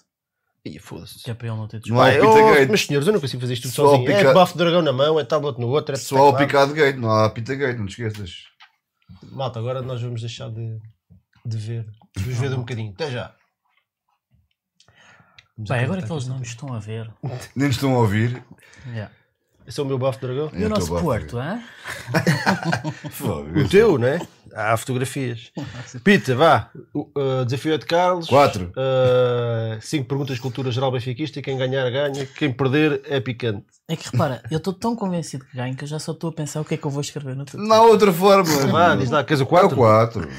Ih, 0.75 0.79
foda-se. 0.79 1.23
Que 1.23 1.31
é 1.31 1.33
para 1.33 1.47
ele 1.47 1.57
não 1.57 1.67
ter 1.67 1.81
Não 1.87 1.99
há 1.99 2.09
oh, 2.09 2.19
Pitagate. 2.19 2.71
mas 2.71 2.85
senhores, 2.85 3.07
eu 3.07 3.13
não 3.13 3.19
consigo 3.19 3.41
fazer 3.41 3.53
isto 3.53 3.63
tudo 3.63 3.73
sozinho. 3.73 4.11
É 4.11 4.17
pica- 4.17 4.33
bafo 4.33 4.53
de 4.53 4.59
dragão 4.59 4.81
na 4.81 4.93
mão, 4.93 5.19
é 5.19 5.23
tablet 5.23 5.57
no 5.59 5.67
outro, 5.67 5.95
é 5.95 5.97
Só 5.97 6.29
o 6.29 6.37
picado 6.37 6.73
gate, 6.73 6.97
não 6.97 7.09
há 7.09 7.29
pita 7.29 7.55
gate, 7.55 7.77
não 7.77 7.85
te 7.85 8.01
esqueças. 8.01 8.43
Malta, 9.31 9.59
agora 9.59 9.81
nós 9.81 10.01
vamos 10.01 10.21
deixar 10.21 10.49
de, 10.49 10.77
de 11.45 11.57
ver. 11.57 11.85
Vamos 12.17 12.37
ver 12.37 12.49
de 12.49 12.55
um 12.55 12.59
bocadinho. 12.59 12.91
Até 12.93 13.11
já. 13.11 13.33
Vamos 15.57 15.69
Bem, 15.71 15.83
agora 15.83 16.01
que 16.01 16.11
eles 16.11 16.27
não 16.27 16.39
nos 16.39 16.47
estão 16.49 16.73
a 16.73 16.79
ver. 16.79 17.11
Nem 17.55 17.67
nos 17.67 17.75
estão 17.75 17.93
a 17.95 17.99
ouvir. 17.99 18.43
Yeah. 18.87 19.11
Esse 19.69 19.79
é 19.79 19.83
o 19.83 19.85
meu 19.85 19.99
bafo 19.99 20.19
de 20.19 20.25
dragão. 20.25 20.49
E 20.51 20.63
É 20.63 20.63
o 20.63 20.65
o 20.65 20.69
nosso 20.69 20.87
teu 20.87 20.99
Porto, 20.99 21.37
hã? 21.37 21.61
O 23.63 23.69
teu, 23.69 23.99
né? 23.99 24.19
Há 24.51 24.75
fotografias. 24.75 25.51
Pita, 26.03 26.33
vá. 26.35 26.71
O, 26.91 27.01
uh, 27.15 27.45
desafio 27.45 27.73
é 27.73 27.77
de 27.77 27.85
Carlos. 27.85 28.27
Quatro. 28.27 28.71
Uh, 28.71 29.79
cinco 29.79 30.07
perguntas 30.07 30.37
de 30.37 30.41
cultura 30.41 30.71
geral 30.71 30.91
benfiquista 30.91 31.37
e 31.37 31.43
quem 31.43 31.55
ganhar 31.55 31.87
ganha. 31.91 32.25
Quem 32.25 32.51
perder 32.51 33.03
é 33.05 33.19
picante. 33.19 33.63
É 33.87 33.95
que 33.95 34.09
repara, 34.11 34.41
eu 34.49 34.57
estou 34.57 34.73
tão 34.73 34.95
convencido 34.95 35.45
que 35.45 35.55
ganho 35.55 35.75
que 35.75 35.83
eu 35.83 35.87
já 35.87 35.99
só 35.99 36.13
estou 36.13 36.31
a 36.31 36.33
pensar 36.33 36.61
o 36.61 36.65
que 36.65 36.73
é 36.73 36.77
que 36.77 36.87
eu 36.87 36.89
vou 36.89 37.01
escrever 37.01 37.35
no 37.35 37.45
Twitter. 37.45 37.69
Não 37.69 37.75
há 37.75 37.81
outra 37.83 38.11
forma. 38.11 38.49
Vá, 38.71 38.95
diz 38.95 39.11
lá, 39.11 39.23
queres 39.23 39.39
o 39.39 39.43
É 39.43 39.45
o 39.45 39.49
4? 39.49 39.75
4. 39.77 40.29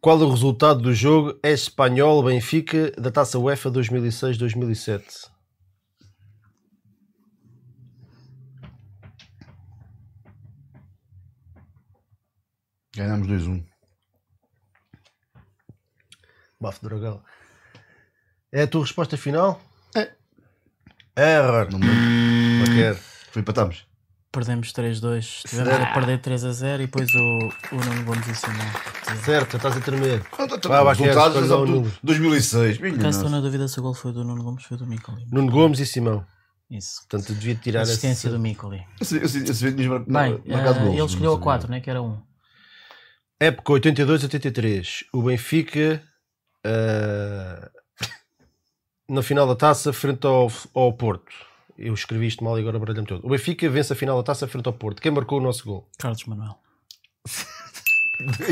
Qual 0.00 0.16
o 0.16 0.30
resultado 0.30 0.80
do 0.80 0.94
jogo 0.94 1.38
é 1.42 1.52
Espanhol 1.52 2.22
Benfica 2.22 2.90
da 2.92 3.10
Taça 3.10 3.38
UEFA 3.38 3.70
2006-2007? 3.70 5.02
Ganhámos 12.98 13.28
2-1. 13.28 13.62
Bafo 16.60 16.80
de 16.80 16.88
dragão. 16.88 17.22
É 18.50 18.62
a 18.62 18.66
tua 18.66 18.80
resposta 18.82 19.16
final? 19.16 19.60
É. 19.94 20.10
Error. 21.16 21.70
Não 21.70 21.78
me. 21.78 21.86
Qualquer. 22.64 22.96
Foi 22.96 23.42
empatámos. 23.42 23.86
Perdemos 24.32 24.72
3-2. 24.72 25.18
Estivemos 25.44 25.72
a 25.72 25.86
perder 25.94 26.20
3-0 26.20 26.74
e 26.74 26.78
depois 26.86 27.08
o, 27.14 27.76
o 27.76 27.84
Nuno 27.84 28.04
Gomes 28.04 28.28
ensinou. 28.28 28.66
Certo, 29.24 29.56
estás 29.56 29.76
a 29.76 29.80
tremer. 29.80 30.20
Vá, 30.66 30.88
Resultados 30.92 31.36
escolhe 31.36 31.48
lá 31.48 31.56
o 31.56 31.66
do 31.66 31.72
número. 31.72 31.92
2006. 32.02 32.78
Minha 32.78 32.92
Por 32.94 33.00
acaso 33.00 33.18
estou 33.18 33.30
na 33.30 33.40
dúvida 33.40 33.68
se 33.68 33.78
o 33.78 33.82
gol 33.82 33.94
foi 33.94 34.12
do 34.12 34.24
Nuno 34.24 34.42
Gomes 34.42 34.64
ou 34.64 34.68
foi 34.68 34.76
do 34.76 34.86
Micoli. 34.86 35.24
Nuno 35.30 35.50
Gomes 35.50 35.78
e 35.78 35.86
Simão. 35.86 36.26
Isso. 36.70 37.00
Portanto, 37.08 37.32
devia 37.34 37.54
tirar 37.54 37.82
Assistência 37.82 38.28
essa. 38.28 38.36
do 38.36 38.42
Micoli. 38.42 38.84
Tinhas 39.00 39.22
mar- 39.88 40.00
Bem, 40.00 40.32
gols, 40.42 40.46
ele 40.48 41.04
escolheu 41.04 41.06
não 41.06 41.06
a 41.06 41.06
sabia. 41.06 41.38
4, 41.38 41.70
né? 41.70 41.80
Que 41.80 41.88
era 41.90 42.02
1. 42.02 42.27
Época 43.40 43.72
82-83. 43.74 45.04
O 45.12 45.22
Benfica 45.22 46.02
ah, 46.64 47.70
na 49.08 49.22
final 49.22 49.46
da 49.46 49.54
taça 49.54 49.92
frente 49.92 50.26
ao, 50.26 50.50
ao 50.74 50.92
Porto. 50.92 51.32
Eu 51.76 51.94
escrevi 51.94 52.26
isto 52.26 52.42
mal 52.42 52.58
e 52.58 52.60
agora 52.60 52.78
baralhei-me 52.78 53.06
todo. 53.06 53.24
O 53.24 53.30
Benfica 53.30 53.68
vence 53.70 53.92
a 53.92 53.96
final 53.96 54.16
da 54.16 54.22
taça 54.24 54.48
frente 54.48 54.66
ao 54.66 54.72
Porto. 54.72 55.00
Quem 55.00 55.12
marcou 55.12 55.38
o 55.38 55.42
nosso 55.42 55.64
gol? 55.64 55.88
Carlos 55.98 56.24
Manuel. 56.24 56.58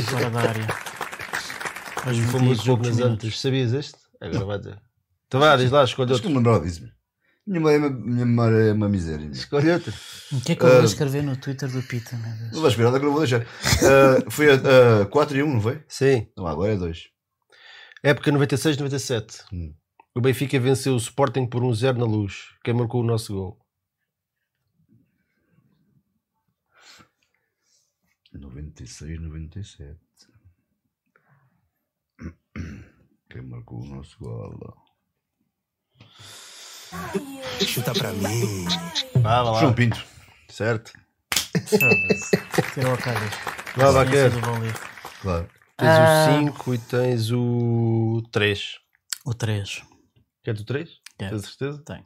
Fora 0.08 0.30
da 0.30 0.40
área. 0.40 0.66
Aos 2.06 2.16
O 2.16 2.20
20 2.20 2.28
e 2.28 2.30
famoso 2.32 2.64
jogo 2.64 2.86
nas 2.86 2.98
antes. 3.00 3.40
Sabias 3.40 3.72
este? 3.72 3.98
Agora 4.20 4.44
vai 4.44 4.58
dizer. 4.58 4.78
Vá, 5.32 5.56
diz 5.56 5.72
lá, 5.72 5.82
escolhe 5.82 6.12
Acho 6.12 6.22
que 6.22 6.28
outro. 6.28 6.40
não 6.40 6.40
me 6.40 6.46
lembrava 6.46 6.64
disso. 6.64 6.95
Minha 7.46 7.60
memória, 7.60 7.76
é 7.76 7.78
uma- 7.78 7.90
minha 7.90 8.26
memória 8.26 8.56
é 8.56 8.72
uma 8.72 8.88
miséria. 8.88 9.26
Escolhe 9.30 9.70
outro. 9.70 9.92
O 10.32 10.40
que 10.40 10.52
é 10.52 10.56
que 10.56 10.62
eu 10.64 10.68
vou 10.68 10.80
Ah, 10.80 10.84
escrever 10.84 11.22
no 11.22 11.36
Twitter 11.36 11.70
do 11.70 11.80
Pita? 11.82 12.16
Não 12.52 12.60
vais 12.60 12.72
esperar, 12.72 12.90
que 12.90 12.96
eu 12.98 13.02
não 13.04 13.12
vou 13.12 13.20
deixar. 13.20 13.42
Ah, 13.46 14.30
foi 14.30 14.48
a, 14.50 15.02
a 15.02 15.06
4 15.06 15.36
e 15.36 15.42
1, 15.44 15.54
não 15.54 15.60
foi? 15.60 15.84
Sim. 15.88 16.28
Não, 16.36 16.46
agora 16.46 16.72
é 16.72 16.76
2. 16.76 17.08
Época 18.02 18.32
96-97. 18.32 19.44
Hum. 19.52 19.72
O 20.14 20.20
Benfica 20.20 20.58
venceu 20.58 20.94
o 20.94 20.98
Sporting 20.98 21.46
por 21.46 21.62
1-0 21.62 21.96
na 21.98 22.04
luz. 22.04 22.46
Quem 22.64 22.74
marcou 22.74 23.02
o 23.02 23.06
nosso 23.06 23.32
gol? 23.34 23.60
96, 28.32 29.20
97. 29.20 29.98
Quem 33.30 33.42
marcou 33.42 33.82
o 33.82 33.86
nosso 33.86 34.18
gol? 34.18 34.74
Chuta 37.66 37.92
pra 37.92 38.12
mim. 38.12 38.64
Vá, 39.16 39.42
vá 39.42 39.60
João 39.60 39.72
Pinto. 39.72 40.04
Certo. 40.48 40.92
Tirou 42.74 42.94
a 42.94 42.96
cara. 42.98 43.20
Vá. 43.76 43.92
Claro. 45.20 45.48
Tens 45.76 45.88
Ah. 45.90 46.28
o 46.30 46.38
5 46.46 46.74
e 46.74 46.78
tens 46.78 47.30
o 47.32 48.22
3. 48.32 48.78
O 49.24 49.34
3. 49.34 49.82
Queres 50.42 50.60
o 50.60 50.64
3? 50.64 50.88
Quero. 51.18 51.30
Tens 51.32 51.42
certeza? 51.48 51.82
Tenho. 51.84 52.04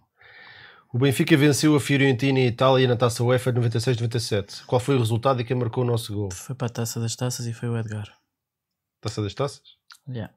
O 0.93 0.99
Benfica 0.99 1.37
venceu 1.37 1.77
a 1.77 1.81
Fiorentina 1.81 2.41
em 2.41 2.47
Itália 2.47 2.89
na 2.89 2.97
taça 2.97 3.23
UEFA 3.23 3.53
96-97. 3.53 4.65
Qual 4.67 4.81
foi 4.81 4.97
o 4.97 4.99
resultado 4.99 5.41
e 5.41 5.45
quem 5.45 5.57
marcou 5.57 5.85
o 5.85 5.87
nosso 5.87 6.13
gol? 6.13 6.33
Foi 6.33 6.55
para 6.57 6.67
a 6.67 6.71
taça 6.71 6.99
das 6.99 7.15
taças 7.15 7.47
e 7.47 7.53
foi 7.53 7.69
o 7.69 7.79
Edgar. 7.79 8.09
Taça 9.01 9.23
das 9.23 9.33
taças? 9.35 9.63
Yeah. 10.09 10.35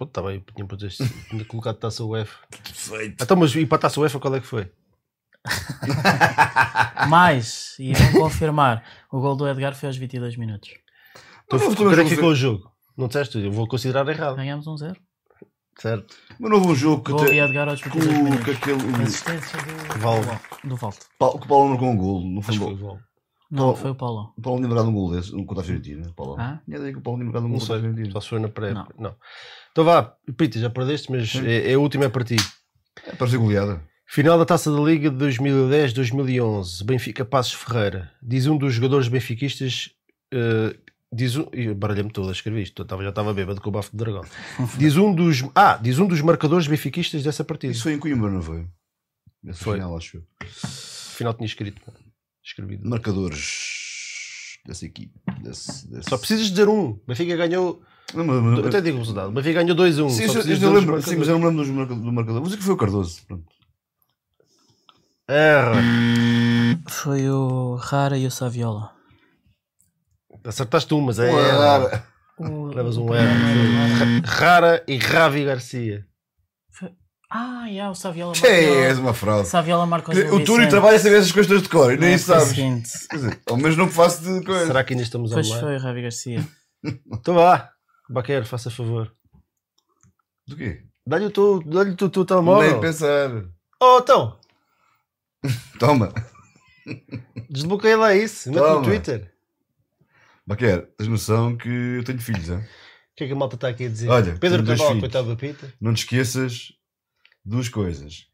Pô, 0.00 0.04
está 0.06 0.22
bem, 0.22 0.42
tinha, 0.56 0.66
tinha 1.28 1.44
colocado 1.44 1.76
taça 1.76 2.02
UEFA. 2.02 2.38
Feito. 2.72 3.22
Então, 3.22 3.36
mas 3.36 3.54
e 3.54 3.66
para 3.66 3.76
a 3.76 3.80
taça 3.82 4.00
UEFA 4.00 4.18
qual 4.18 4.34
é 4.34 4.40
que 4.40 4.46
foi? 4.46 4.72
Mais, 7.08 7.74
e 7.78 7.92
vão 7.92 8.12
confirmar, 8.22 8.82
o 9.12 9.20
gol 9.20 9.36
do 9.36 9.46
Edgar 9.46 9.74
foi 9.74 9.88
aos 9.90 9.98
22 9.98 10.36
minutos. 10.38 10.70
Então, 11.44 11.58
Mas 11.58 11.68
não 11.68 11.74
quando 11.76 12.00
é 12.00 12.04
que 12.04 12.10
ficou 12.10 12.30
o 12.30 12.34
jogo? 12.34 12.70
Não 12.96 13.08
disseste? 13.08 13.38
Eu 13.44 13.52
vou 13.52 13.68
considerar 13.68 14.08
errado. 14.08 14.36
Ganhámos 14.36 14.66
um 14.66 14.76
0. 14.76 14.96
Certo. 15.78 16.14
Mas 16.38 16.50
não 16.50 16.56
houve 16.58 16.68
um 16.70 16.74
jogo 16.74 17.02
que, 17.04 17.12
Gol 17.12 17.22
até, 17.24 17.36
Edgar 17.36 17.68
aos 17.68 17.82
que, 17.82 17.88
22 17.90 18.18
o- 18.18 18.22
minutos. 18.24 18.44
que 18.44 18.50
aquele. 18.52 19.02
Assistência 19.02 19.58
do 19.62 19.98
Valdo. 19.98 20.40
Do 20.64 20.76
Valdo. 20.76 20.96
Paulo- 21.18 21.38
Que 21.38 21.44
o 21.44 21.48
Paulo 21.48 21.68
marcou 21.70 21.88
um 21.90 21.96
gol. 21.96 22.20
Não 22.26 22.40
foi 22.42 22.54
um 22.54 22.58
gol. 22.58 22.72
igual. 22.72 22.98
Não, 23.50 23.58
Paulo- 23.64 23.76
foi 23.76 23.90
o 23.90 23.94
Paulo. 23.94 24.34
O 24.36 24.40
Paulo 24.42 24.58
tinha 24.60 24.68
marcado 24.68 24.88
um 24.90 24.94
gol 24.94 25.10
desse, 25.12 25.34
um 25.34 25.44
contra 25.44 25.62
a 25.62 25.66
Fiorentina. 25.66 26.12
Paulo. 26.16 26.36
Ah? 26.38 26.60
Tinha 26.64 26.76
ideia 26.78 26.92
que 26.92 26.98
o 26.98 27.02
Paulo 27.02 27.18
tinha 27.18 27.26
marcado 27.26 27.46
um 27.46 27.48
Não 27.48 27.58
gol 27.58 27.60
contra 27.66 27.76
a 27.76 27.80
sei. 27.80 27.88
Fiorentina. 27.90 28.12
Só 28.12 28.20
se 28.20 28.28
foi 28.28 28.38
na 28.40 28.48
pré 28.48 28.74
não. 28.74 29.16
Então 29.72 29.84
vá, 29.84 30.02
Pita, 30.36 30.58
já 30.58 30.68
perdeste, 30.70 31.10
mas 31.10 31.34
é, 31.36 31.70
é 31.70 31.74
a 31.74 31.78
última 31.78 32.04
é 32.04 32.08
para 32.08 32.24
ti. 32.24 32.36
É 33.06 33.14
para 33.14 33.28
ser 33.28 33.38
goleada. 33.38 33.82
Final 34.06 34.38
da 34.38 34.44
Taça 34.44 34.72
da 34.72 34.80
Liga 34.80 35.08
de 35.10 35.24
2010-2011. 35.24 36.84
Benfica 36.84 37.24
Passos 37.24 37.52
Ferreira. 37.52 38.10
Diz 38.20 38.46
um 38.46 38.58
dos 38.58 38.74
jogadores 38.74 39.06
benfiquistas. 39.06 39.90
eh, 40.32 40.76
diz 41.12 41.36
um. 41.36 41.46
Baralhei-me 41.76 42.10
todo 42.10 42.28
a 42.28 42.32
escrever 42.32 42.62
isto. 42.62 42.84
já 43.02 43.08
estava 43.08 43.32
bêbado 43.32 43.60
com 43.60 43.68
o 43.68 43.72
bafo 43.72 43.92
de 43.92 43.98
dragão. 43.98 44.24
Diz 44.76 44.96
um 44.96 45.14
dos. 45.14 45.44
Ah, 45.54 45.78
diz 45.80 46.00
um 46.00 46.06
dos 46.06 46.20
marcadores 46.22 46.66
benfiquistas 46.66 47.22
dessa 47.22 47.44
partida. 47.44 47.72
Isso 47.72 47.84
foi 47.84 47.92
em 47.92 47.98
Coimbra, 48.00 48.30
não 48.30 48.42
foi? 48.42 48.66
Essa 49.46 49.64
Foi. 49.64 49.74
final, 49.76 49.96
acho 49.96 50.16
eu. 50.18 50.24
Final 50.50 51.34
tinha 51.34 51.46
escrito. 51.46 51.80
Escrevido. 52.44 52.88
Marcadores 52.88 54.58
dessa 54.66 54.84
equipe. 54.84 55.12
Desse, 55.40 55.88
desse... 55.88 56.10
Só 56.10 56.18
precisas 56.18 56.50
dizer 56.50 56.68
um. 56.68 56.98
Benfica 57.06 57.36
ganhou. 57.36 57.82
Não, 58.14 58.24
mas- 58.24 58.42
mas- 58.42 58.58
Eu 58.58 58.66
até 58.68 58.80
digo 58.80 58.96
o 58.96 59.00
resultado. 59.00 59.30
Benfica 59.32 59.62
ganhou 59.62 59.76
2-1. 59.76 60.10
Sim, 60.10 60.24
eu, 60.24 60.72
lembro, 60.72 61.02
sim, 61.02 61.16
mas 61.16 61.28
eu 61.28 61.38
não 61.38 61.50
me 61.52 61.62
lembro 61.62 61.86
do 61.96 62.12
marcador. 62.12 62.40
Vou 62.40 62.44
dizer 62.48 62.56
que 62.58 62.64
foi 62.64 62.74
o 62.74 62.76
Cardoso. 62.76 63.20
Pronto. 63.26 63.44
Erra. 65.28 65.72
Foi 66.88 67.28
o 67.30 67.76
Rara 67.76 68.18
e 68.18 68.26
o 68.26 68.30
Saviola. 68.30 68.90
Acertaste 70.44 70.92
um, 70.94 71.00
mas 71.02 71.18
é. 71.18 71.30
Erra. 71.30 71.58
rara. 71.58 72.04
O- 72.38 72.66
Levas 72.74 72.96
um 72.96 73.06
o- 73.10 73.14
erro. 73.14 73.26
Rara 74.24 74.82
e 74.88 74.96
Ravi 74.96 75.44
Garcia. 75.44 76.04
Ah, 77.32 77.66
yeah, 77.68 77.88
o 77.88 77.94
Saviola 77.94 78.32
Que 78.32 78.44
é 78.44 78.86
marcou. 78.88 79.02
uma 79.04 79.14
fraude. 79.14 79.46
Saviola 79.48 79.86
marcou 79.86 80.12
O 80.34 80.44
Túlio 80.44 80.68
trabalha 80.68 80.96
a 80.96 80.98
saber 80.98 81.18
essas 81.18 81.30
coisas 81.30 81.62
de 81.62 81.68
cor 81.68 81.92
e 81.92 81.96
nem 81.96 82.14
É, 82.14 82.16
o 82.16 82.18
sabes. 82.18 82.52
Quer 82.54 83.16
dizer, 83.16 83.40
ao 83.48 83.56
menos 83.56 83.76
não 83.76 83.86
faço 83.88 84.20
de 84.24 84.44
coisa. 84.44 84.66
Será 84.66 84.82
que 84.82 84.94
ainda 84.94 85.04
estamos 85.04 85.30
Pois 85.32 85.46
online? 85.46 85.64
foi, 85.64 85.76
Ravi 85.76 86.02
Garcia. 86.02 86.44
Então 87.12 87.34
vá. 87.34 87.70
Baqueiro, 88.10 88.44
faça 88.44 88.70
favor. 88.70 89.14
Do 90.46 90.56
quê? 90.56 90.82
Dá-lhe 91.06 91.26
o 91.26 91.30
teu, 91.30 91.62
dá-lhe 91.62 91.90
o 91.90 91.96
teu, 91.96 92.10
teu 92.10 92.22
Nem 92.22 92.26
telemóvel. 92.26 92.80
pensar. 92.80 93.30
Oh, 93.80 93.98
então. 94.02 94.38
Toma. 95.78 96.12
Desbloqueia 97.48 97.96
lá 97.96 98.14
isso. 98.14 98.50
Mete 98.50 98.58
no 98.60 98.66
Toma. 98.66 98.82
Twitter. 98.84 99.32
Baquer, 100.44 100.86
tens 100.98 101.06
noção 101.08 101.56
que 101.56 101.68
eu 101.68 102.02
tenho 102.04 102.18
filhos, 102.20 102.48
hein? 102.48 102.58
O 102.58 103.16
que 103.16 103.24
é 103.24 103.26
que 103.28 103.32
a 103.32 103.36
malta 103.36 103.54
está 103.54 103.68
aqui 103.68 103.84
a 103.84 103.88
dizer? 103.88 104.08
Olha, 104.08 104.36
Pedro 104.36 104.40
tenho 104.40 104.62
dois 104.64 104.78
Cabral, 104.80 104.96
filhos. 104.96 105.02
coitado 105.12 105.28
da 105.28 105.36
Pita. 105.36 105.72
Não 105.80 105.94
te 105.94 105.98
esqueças 105.98 106.72
duas 107.44 107.68
coisas. 107.68 108.26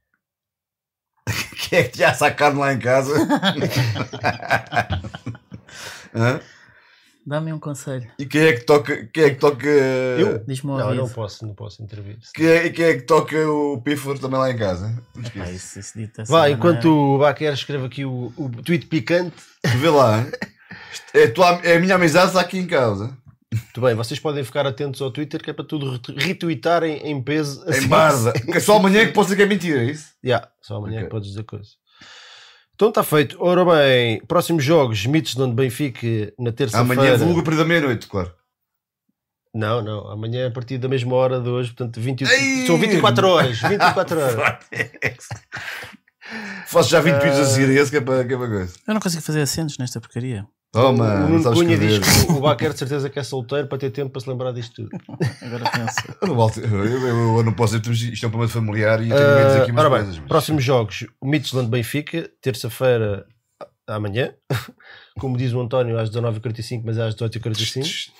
Quem 1.68 1.80
é 1.80 1.84
que 1.84 2.02
a 2.02 2.30
carne 2.34 2.60
lá 2.60 2.72
em 2.72 2.78
casa? 2.78 3.12
Hã? 6.14 6.40
Dá-me 7.28 7.52
um 7.52 7.58
conselho. 7.58 8.08
E 8.18 8.24
quem 8.24 8.42
é 8.42 8.52
que 8.52 8.64
toca. 8.64 9.04
Quem 9.12 9.24
é 9.24 9.30
que 9.30 9.40
toca. 9.40 9.66
Eu? 9.66 10.38
Diz-me 10.46 10.70
Não, 10.70 10.90
eu 10.90 10.94
não 10.94 11.08
posso, 11.08 11.44
não 11.44 11.54
posso 11.54 11.82
intervir. 11.82 12.18
Quem 12.32 12.46
é, 12.46 12.66
e 12.66 12.70
quem 12.70 12.84
é 12.84 12.94
que 12.94 13.02
toca 13.02 13.36
o 13.50 13.80
pífaro 13.82 14.18
também 14.18 14.38
lá 14.38 14.48
em 14.50 14.56
casa? 14.56 14.90
Não 15.14 15.22
te 15.24 15.30
Pá, 15.32 15.40
esqueças. 15.40 15.54
isso, 15.54 15.78
isso 15.80 15.98
dito 15.98 16.16
dessa 16.18 16.30
Vá, 16.32 16.48
enquanto 16.48 16.84
o 16.86 17.18
Baquer 17.18 17.52
escreve 17.52 17.84
aqui 17.86 18.04
o, 18.04 18.32
o 18.36 18.48
tweet 18.62 18.86
picante. 18.86 19.34
Tu 19.62 19.76
vê 19.78 19.88
lá. 19.90 20.24
É, 21.12 21.24
a 21.24 21.32
tua- 21.32 21.60
é 21.64 21.76
a 21.76 21.80
minha 21.80 21.96
amizade 21.96 22.28
está 22.28 22.40
aqui 22.40 22.58
em 22.58 22.66
causa. 22.66 23.16
Muito 23.52 23.80
bem, 23.80 23.94
vocês 23.94 24.20
podem 24.20 24.44
ficar 24.44 24.66
atentos 24.66 25.00
ao 25.02 25.10
Twitter 25.10 25.42
que 25.42 25.50
é 25.50 25.52
para 25.52 25.64
tudo 25.64 25.90
ret- 25.92 26.14
retweetarem 26.16 26.98
em 27.10 27.20
peso. 27.22 27.64
Em 27.68 27.88
barda. 27.88 28.32
Que 28.34 28.60
Só 28.60 28.76
amanhã 28.76 29.00
é 29.00 29.06
que 29.06 29.12
pode 29.12 29.28
ser 29.30 29.36
que 29.36 29.42
é 29.42 29.46
mentira, 29.46 29.80
é 29.82 29.86
isso? 29.90 30.10
Yeah, 30.24 30.48
só 30.62 30.76
amanhã 30.76 30.94
é 30.94 30.98
Ok. 30.98 31.04
que 31.06 31.10
podes 31.10 31.28
dizer 31.30 31.42
coisa. 31.44 31.70
Então 32.76 32.90
está 32.90 33.02
feito. 33.02 33.38
Ora 33.40 33.64
bem, 33.64 34.20
próximos 34.28 34.62
jogos: 34.62 35.06
Midtjylland 35.06 35.54
Benfica 35.54 36.06
na 36.38 36.52
terça-feira. 36.52 37.00
Amanhã 37.00 37.16
vulgo 37.16 37.40
a 37.40 37.42
partir 37.42 37.58
da 37.58 37.64
meia-noite, 37.64 38.06
claro. 38.06 38.30
Não, 39.54 39.80
não, 39.80 40.10
amanhã 40.10 40.42
é 40.42 40.46
a 40.48 40.50
partir 40.50 40.76
da 40.76 40.86
mesma 40.86 41.16
hora 41.16 41.40
de 41.40 41.48
hoje, 41.48 41.70
portanto 41.70 41.98
20, 41.98 42.24
Ei! 42.24 42.66
são 42.66 42.76
24 42.76 43.26
horas. 43.26 43.58
24 43.58 44.20
horas. 44.20 44.58
Faço 46.66 46.90
já 46.90 47.00
20 47.00 47.14
vídeos 47.14 47.38
a 47.38 47.44
seguir 47.46 47.70
a 47.70 47.82
esse 47.82 47.90
que 47.90 47.96
é 47.96 48.00
para, 48.02 48.22
que 48.26 48.34
é 48.34 48.36
para 48.36 48.48
coisa. 48.48 48.74
Eu 48.86 48.92
não 48.92 49.00
consigo 49.00 49.22
fazer 49.22 49.40
acentos 49.40 49.78
nesta 49.78 49.98
porcaria. 49.98 50.46
Toma, 50.72 51.24
o 51.24 51.28
Nuno 51.30 51.52
Cunha 51.54 51.78
diz 51.78 51.98
que 52.26 52.32
o 52.32 52.40
Baquer 52.40 52.72
de 52.72 52.78
certeza 52.78 53.08
que 53.08 53.18
é 53.18 53.22
solteiro 53.22 53.66
para 53.66 53.78
ter 53.78 53.90
tempo 53.90 54.10
para 54.10 54.20
se 54.20 54.28
lembrar 54.28 54.52
disto 54.52 54.74
tudo. 54.88 54.90
Agora 55.42 55.70
penso. 55.70 55.96
Eu 56.22 56.84
eu, 56.84 57.08
eu- 57.08 57.36
eu 57.38 57.42
não 57.42 57.52
posso 57.54 57.78
dizer, 57.80 58.12
isto 58.12 58.24
é 58.24 58.28
um 58.28 58.30
problema 58.30 58.52
familiar 58.52 59.00
e 59.02 59.08
eu 59.08 59.16
tenho 59.16 59.28
medo 59.28 59.40
de 59.40 59.46
dizer 59.46 59.62
aqui 59.62 59.70
Ah, 59.70 59.74
umas 59.74 59.84
ora 59.84 59.90
bem, 59.94 59.98
coisas. 60.04 60.18
mas- 60.18 60.28
próximos 60.28 60.62
jogos: 60.64 61.06
o 61.20 61.26
Midtjylland 61.26 61.70
Benfica, 61.70 62.30
terça-feira 62.42 63.26
amanhã. 63.86 64.34
Como 65.18 65.36
diz 65.38 65.52
o 65.54 65.60
António, 65.60 65.98
às 65.98 66.10
19h45, 66.10 66.82
mas 66.84 66.98
é 66.98 67.02
às 67.06 67.14
18h45. 67.14 68.10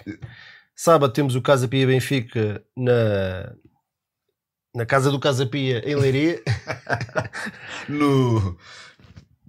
Sábado 0.75 1.13
temos 1.13 1.35
o 1.35 1.43
Casa 1.43 1.69
Pia 1.69 1.87
Benfica 1.87 2.63
na, 2.77 3.53
na 4.75 4.87
casa 4.87 5.11
do 5.11 5.19
Casa 5.21 5.45
Pia 5.45 5.83
em 5.85 5.95
Leiria. 5.95 6.41
No... 7.89 8.57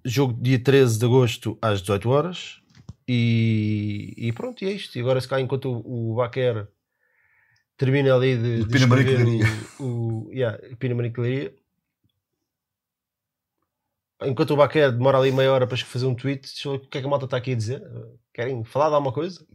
Jogo 0.05 0.33
dia 0.41 0.57
13 0.57 0.99
de 0.99 1.05
agosto 1.05 1.57
às 1.61 1.81
18 1.81 2.09
horas. 2.09 2.59
E, 3.07 4.13
e 4.17 4.33
pronto, 4.33 4.63
e 4.63 4.67
é 4.67 4.71
isto. 4.71 4.97
E 4.97 5.01
agora, 5.01 5.21
se 5.21 5.27
cá, 5.27 5.39
enquanto 5.39 5.71
o, 5.71 6.11
o 6.11 6.15
Baquer 6.15 6.67
termina 7.77 8.13
ali 8.13 8.35
de, 8.35 8.65
De 8.65 8.85
Leiria. 8.85 9.45
o, 9.79 10.27
o 10.27 10.33
yeah. 10.33 10.57
Enquanto 14.21 14.51
o 14.51 14.57
Baquer 14.57 14.91
demora 14.91 15.19
ali 15.19 15.31
meia 15.31 15.53
hora 15.53 15.67
para 15.67 15.77
fazer 15.77 16.07
um 16.07 16.15
tweet, 16.15 16.41
deixa 16.41 16.67
eu 16.67 16.71
ver 16.73 16.77
o 16.77 16.81
que 16.89 16.97
é 16.97 17.01
que 17.01 17.07
a 17.07 17.09
malta 17.09 17.25
está 17.25 17.37
aqui 17.37 17.51
a 17.51 17.55
dizer? 17.55 17.83
Querem 18.33 18.63
falar 18.63 18.89
de 18.89 18.95
alguma 18.95 19.13
coisa? 19.13 19.45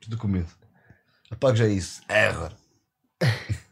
Tudo 0.00 0.16
com 0.16 0.26
medo. 0.26 0.50
Apague 1.30 1.58
já 1.58 1.66
isso. 1.68 2.02
Erra. 2.08 2.56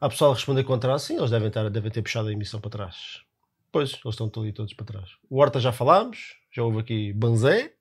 Há 0.00 0.08
pessoal 0.08 0.32
a 0.32 0.34
responder 0.34 0.64
contra 0.64 0.98
sim, 0.98 1.16
eles 1.16 1.30
devem, 1.30 1.46
estar, 1.48 1.70
devem 1.70 1.90
ter 1.90 2.02
puxado 2.02 2.28
a 2.28 2.32
emissão 2.32 2.60
para 2.60 2.70
trás. 2.70 3.22
Pois, 3.72 3.92
eles 4.04 4.18
estão 4.20 4.30
ali 4.36 4.52
todos 4.52 4.74
para 4.74 4.84
trás. 4.86 5.08
O 5.30 5.40
Horta 5.40 5.58
já 5.58 5.72
falámos, 5.72 6.36
já 6.54 6.62
houve 6.62 6.80
aqui 6.80 7.12
Banzé. 7.14 7.72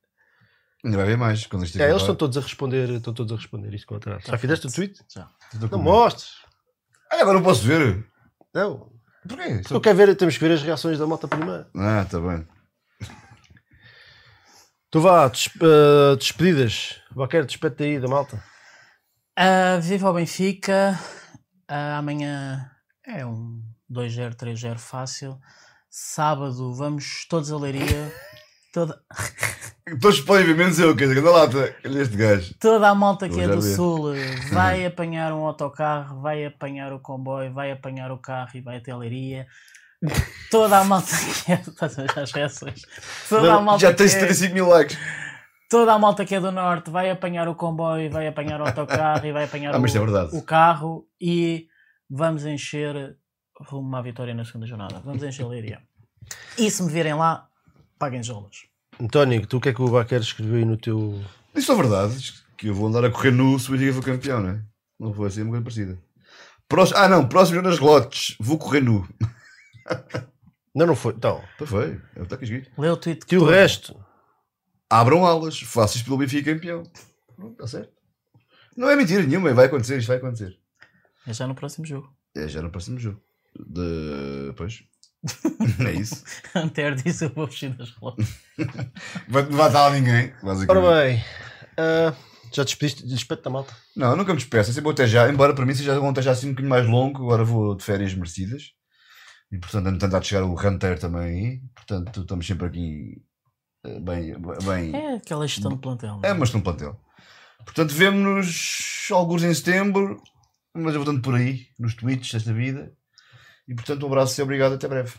Ainda 0.83 0.97
vai 0.97 1.05
haver 1.05 1.17
mais 1.17 1.45
quando 1.45 1.63
isto 1.65 1.79
É, 1.79 1.89
eles 1.89 2.01
estão 2.01 2.15
todos 2.15 2.37
a 2.37 2.41
responder, 2.41 2.89
estão 2.89 3.13
todos 3.13 3.31
a 3.33 3.35
responder 3.35 3.73
isto 3.73 3.85
com 3.85 3.95
atrás. 3.95 4.23
Já 4.25 4.37
fizeste 4.37 4.67
o 4.67 4.71
tweet? 4.71 4.99
Já. 5.13 5.29
Não 5.69 5.79
mostres. 5.79 6.31
Ah, 7.11 7.17
agora 7.21 7.33
não 7.37 7.43
posso 7.43 7.61
ver. 7.63 8.03
Não. 8.53 8.89
Porquê? 9.27 9.61
Eu 9.69 9.81
quero 9.81 9.97
ver, 9.97 10.15
temos 10.15 10.35
que 10.37 10.43
ver 10.43 10.53
as 10.53 10.63
reações 10.63 10.97
da 10.97 11.05
malta 11.05 11.27
primeiro. 11.27 11.67
Ah, 11.75 12.01
está 12.01 12.19
bem. 12.19 12.47
Tu 14.89 14.99
vá, 14.99 15.27
des- 15.27 15.49
eh, 15.61 16.15
despedidas. 16.17 17.01
Baquer, 17.15 17.45
despede 17.45 17.83
aí 17.83 17.99
da 17.99 18.07
malta. 18.07 18.43
Ah, 19.37 19.77
viva 19.81 20.09
o 20.09 20.13
Benfica. 20.13 20.99
Ah, 21.67 21.97
amanhã 21.97 22.69
é 23.05 23.25
um 23.25 23.61
2-0, 23.89 24.35
3-0 24.35 24.77
fácil. 24.79 25.39
Sábado 25.93 26.73
vamos 26.73 27.25
todos 27.29 27.51
a 27.51 27.57
Leiria. 27.57 28.11
Toda, 28.73 28.97
Todos 29.99 30.21
podem 30.21 30.45
ver, 30.45 30.55
menos 30.55 30.79
eu, 30.79 30.95
quer 30.95 31.09
dizer, 31.09 31.21
lá, 31.21 31.45
tá- 31.45 31.75
este 31.83 32.15
gajo. 32.15 32.53
toda 32.57 32.87
a 32.87 32.95
malta 32.95 33.27
que 33.27 33.41
é 33.41 33.45
do 33.49 33.59
ver. 33.59 33.75
Sul 33.75 34.15
eh, 34.15 34.35
vai 34.53 34.85
apanhar 34.85 35.33
um 35.33 35.45
autocarro, 35.45 36.21
vai 36.21 36.45
apanhar 36.45 36.93
o 36.93 36.99
comboio, 37.01 37.51
vai 37.53 37.69
apanhar 37.73 38.09
o 38.13 38.17
carro 38.17 38.51
e 38.55 38.61
vai 38.61 38.77
até 38.77 38.91
a 38.91 38.97
Leiria. 38.97 39.45
Toda 40.49 40.79
a 40.79 40.85
malta 40.85 41.09
que 41.43 41.51
é. 41.51 41.55
Estás 41.67 41.99
as 41.99 42.31
reações? 42.31 42.81
Toda 43.27 43.53
a 43.55 43.59
malta 43.59 43.81
Já 43.81 43.93
tens 43.93 44.11
que 44.13 44.19
é- 44.19 44.33
75 44.33 44.53
mil 44.53 44.67
likes. 44.69 44.97
Toda 45.69 45.93
a 45.93 45.99
malta 45.99 46.23
que 46.23 46.35
é 46.35 46.39
do 46.39 46.51
norte 46.53 46.89
vai 46.89 47.11
apanhar 47.11 47.49
o 47.49 47.55
comboio, 47.55 48.09
vai 48.09 48.27
apanhar 48.27 48.61
o 48.61 48.65
autocarro 48.65 49.25
e 49.25 49.33
vai 49.33 49.43
apanhar 49.43 49.75
Ah, 49.75 49.79
o, 49.79 49.85
é 49.85 50.37
o 50.37 50.41
carro 50.43 51.05
e 51.19 51.67
vamos 52.09 52.45
encher 52.45 53.17
rumo 53.63 53.95
à 53.95 54.01
vitória 54.01 54.33
na 54.33 54.45
segunda 54.45 54.65
jornada. 54.67 54.99
Vamos 55.05 55.23
encher 55.23 55.45
a 55.45 55.47
Leiria. 55.47 55.81
E 56.57 56.69
se 56.69 56.83
me 56.83 56.91
virem 56.91 57.13
lá, 57.13 57.47
paguem 57.97 58.23
jolas. 58.23 58.63
António, 58.99 59.45
tu 59.47 59.57
o 59.57 59.61
que 59.61 59.69
é 59.69 59.73
que 59.73 59.81
o 59.81 59.89
Baquer 59.89 60.21
escreveu 60.21 60.57
aí 60.57 60.65
no 60.65 60.77
teu. 60.77 61.19
Isso 61.55 61.71
é 61.71 61.75
verdade. 61.75 62.33
Que 62.57 62.67
eu 62.67 62.75
vou 62.75 62.87
andar 62.87 63.03
a 63.03 63.09
correr 63.09 63.31
nu 63.31 63.57
se 63.59 63.69
o 63.69 63.71
Benfica 63.71 63.93
for 63.93 64.05
campeão, 64.05 64.41
não 64.41 64.49
é? 64.49 64.61
Não 64.99 65.13
foi 65.13 65.27
assim 65.27 65.41
uma 65.41 65.49
coisa 65.51 65.63
parecida. 65.63 65.99
Próximo, 66.67 66.99
ah, 66.99 67.07
não, 67.09 67.27
próximo 67.27 67.61
nas 67.61 67.79
relotes. 67.79 68.35
Vou 68.39 68.57
correr 68.57 68.81
nu. 68.81 69.07
Não, 70.73 70.85
não 70.85 70.95
foi. 70.95 71.13
Então, 71.13 71.43
Está 71.51 71.67
feio. 71.67 72.01
É 72.15 72.21
o 72.21 72.25
que 72.25 72.33
está 72.33 72.35
aqui. 72.37 72.65
Lê 72.77 72.89
o 72.89 72.95
tweet. 72.95 73.25
e 73.29 73.37
o 73.37 73.43
resto? 73.43 73.93
Abram 74.89 75.25
aulas. 75.25 75.59
Faço 75.59 75.97
isto 75.97 76.05
pelo 76.05 76.17
Benfica 76.17 76.53
campeão. 76.53 76.83
Está 77.51 77.67
certo. 77.67 77.91
Não 78.77 78.89
é 78.89 78.95
mentira 78.95 79.21
nenhuma. 79.23 79.53
Vai 79.53 79.65
acontecer. 79.65 79.97
Isto 79.97 80.07
vai 80.07 80.15
acontecer. 80.15 80.57
É 81.27 81.33
já 81.33 81.45
no 81.45 81.55
próximo 81.55 81.85
jogo. 81.85 82.15
É 82.33 82.47
já 82.47 82.61
no 82.61 82.69
próximo 82.69 82.97
jogo. 82.97 83.21
De... 83.57 84.53
Pois. 84.55 84.83
é 85.85 85.91
isso. 85.93 86.23
Anter 86.55 86.95
disse 86.95 87.25
eu 87.25 87.29
vou 87.29 87.47
vestir 87.47 87.75
das. 87.75 87.91
Vai, 89.27 89.43
não 89.43 89.57
vai 89.57 89.67
estar 89.67 89.87
lá 89.87 89.91
ninguém. 89.91 90.33
Basicamente. 90.41 90.69
Ora 90.69 91.03
bem, 91.03 91.23
ah, 91.77 92.13
já 92.51 92.63
despediste? 92.63 93.05
Despede 93.05 93.41
da 93.41 93.49
malta. 93.49 93.75
Não, 93.95 94.15
nunca 94.15 94.33
me 94.33 94.39
despeço. 94.39 94.71
É 94.71 94.73
sempre 94.73 94.83
vou 94.83 94.91
até 94.91 95.07
já. 95.07 95.29
Embora 95.29 95.53
para 95.53 95.65
mim 95.65 95.73
seja 95.73 95.99
um 95.99 96.09
até 96.09 96.21
já 96.21 96.31
assim 96.31 96.47
um 96.47 96.49
bocadinho 96.51 96.69
mais 96.69 96.87
longo. 96.87 97.23
Agora 97.23 97.43
vou 97.43 97.75
de 97.75 97.83
férias 97.83 98.13
merecidas. 98.13 98.71
E 99.51 99.57
portanto, 99.57 99.87
ando 99.87 99.99
tentar 99.99 100.21
chegar 100.21 100.43
o 100.43 100.53
Hunter 100.53 100.99
também 100.99 101.21
aí. 101.21 101.61
Portanto, 101.75 102.21
estamos 102.21 102.45
sempre 102.47 102.67
aqui 102.67 103.21
eh, 103.85 103.99
bem. 103.99 104.35
bem 104.65 104.95
É 104.95 105.15
aquela 105.15 105.47
gestão 105.47 105.71
de 105.71 105.77
plantel. 105.77 106.19
não 106.21 106.29
é, 106.29 106.33
mas 106.33 106.51
num 106.53 106.61
plantel. 106.61 106.99
Portanto, 107.63 107.91
vemo-nos 107.91 109.07
alguns 109.11 109.43
em 109.43 109.53
setembro. 109.53 110.21
mas 110.73 110.93
eu 110.93 111.03
vou 111.03 111.05
dando 111.05 111.21
por 111.21 111.35
aí, 111.35 111.67
nos 111.77 111.95
tweets 111.95 112.31
desta 112.31 112.53
vida. 112.53 112.91
E 113.71 113.73
portanto, 113.73 114.03
um 114.03 114.07
abraço 114.07 114.39
e 114.39 114.43
obrigado. 114.43 114.73
Até 114.73 114.85
breve. 114.85 115.13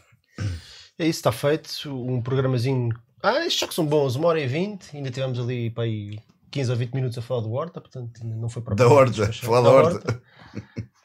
É 0.99 1.07
isso, 1.07 1.20
está 1.20 1.33
feito. 1.33 1.89
Um 1.89 2.20
programazinho. 2.20 2.91
Ah, 3.23 3.47
estes 3.47 3.61
jogos 3.61 3.74
são 3.74 3.87
bons, 3.87 4.15
uma 4.15 4.29
hora 4.29 4.41
e 4.41 4.47
vinte. 4.47 4.95
Ainda 4.95 5.11
tivemos 5.11 5.41
ali 5.41 5.70
para 5.70 5.85
aí 5.85 6.19
15 6.51 6.70
ou 6.70 6.77
20 6.77 6.93
minutos 6.93 7.16
a 7.16 7.23
falar 7.23 7.41
do 7.41 7.51
Horta, 7.51 7.81
portanto 7.81 8.20
ainda 8.23 8.37
não 8.37 8.51
foi 8.51 8.61
para 8.61 8.74
Da 8.74 8.87
Horta, 8.87 9.33
falar 9.33 9.62
da 9.62 9.70
Horta. 9.70 10.23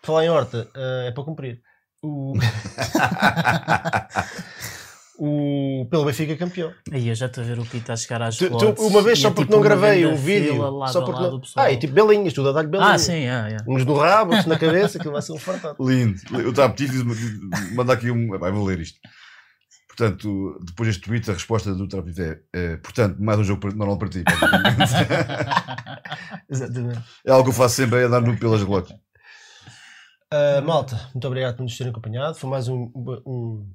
Falar 0.03 0.26
em 0.26 0.30
Horta, 0.30 0.69
ah, 0.76 1.06
é 1.06 1.11
para 1.11 1.24
cumprir. 1.24 1.61
O... 2.03 2.34
o... 5.18 5.88
Pelo 5.89 6.06
Benfica 6.06 6.35
campeão. 6.35 6.72
Aí 6.91 7.07
eu 7.10 7.15
já 7.15 7.26
estou 7.26 7.44
a 7.44 7.48
ver 7.48 7.60
o 7.60 7.65
Pita 7.65 7.94
a 7.94 7.98
chegar 7.98 8.22
às 8.22 8.38
Tu- 8.38 8.49
tu- 8.49 8.88
uma 8.88 9.02
vez 9.02 9.19
e 9.19 9.22
só 9.22 9.27
é 9.27 9.31
porque 9.31 9.44
tipo 9.45 9.56
não 9.56 9.61
gravei 9.61 10.06
o 10.06 10.15
vídeo. 10.15 10.56
Só 10.88 11.02
a 11.02 11.06
porque 11.06 11.22
não... 11.22 11.41
Ah, 11.56 11.72
e 11.72 11.77
tipo 11.77 11.94
belinhas, 11.94 12.34
tudo 12.34 12.49
a 12.49 12.52
dar-lhe 12.52 12.69
belinhas. 12.69 12.94
Ah, 12.94 12.98
sim, 12.98 13.26
é, 13.26 13.53
é. 13.53 13.57
Uns 13.68 13.85
no 13.85 13.95
rabo, 13.95 14.31
outros 14.31 14.45
na 14.45 14.57
cabeça, 14.57 14.98
aquilo 14.98 15.14
vai 15.14 15.22
ser 15.22 15.34
um 15.34 15.38
fartado. 15.38 15.76
Lindo. 15.80 16.19
Eu 16.34 16.49
estava 16.52 16.68
apetite 16.69 16.98
de 17.03 17.76
mandar 17.76 17.94
aqui 17.94 18.11
um. 18.11 18.38
Vai, 18.38 18.52
vou 18.52 18.65
ler 18.65 18.80
isto. 18.80 18.99
Portanto, 19.88 20.60
depois 20.64 20.88
deste 20.89 21.02
tweet, 21.02 21.27
a 21.31 21.34
resposta 21.34 21.73
do 21.73 21.88
Trapito 21.88 22.22
é, 22.22 22.39
é, 22.53 22.77
portanto, 22.77 23.18
mais 23.19 23.39
um 23.39 23.44
jogo 23.44 23.68
normal 23.76 23.98
para 23.98 24.10
ti. 24.10 24.23
Exatamente. 26.48 26.99
é 27.26 27.31
algo 27.31 27.44
que 27.45 27.49
eu 27.49 27.53
faço 27.53 27.76
sempre, 27.76 28.02
é 28.02 28.03
andar 28.03 28.22
nu 28.22 28.38
pelas 28.38 28.61
glotes. 28.61 28.94
Uh, 30.31 30.61
malta, 30.64 31.10
muito 31.14 31.26
obrigado 31.26 31.56
por 31.56 31.64
nos 31.64 31.76
terem 31.77 31.91
acompanhado. 31.91 32.38
Foi 32.38 32.49
mais 32.49 32.68
um, 32.68 32.91
um, 32.95 33.65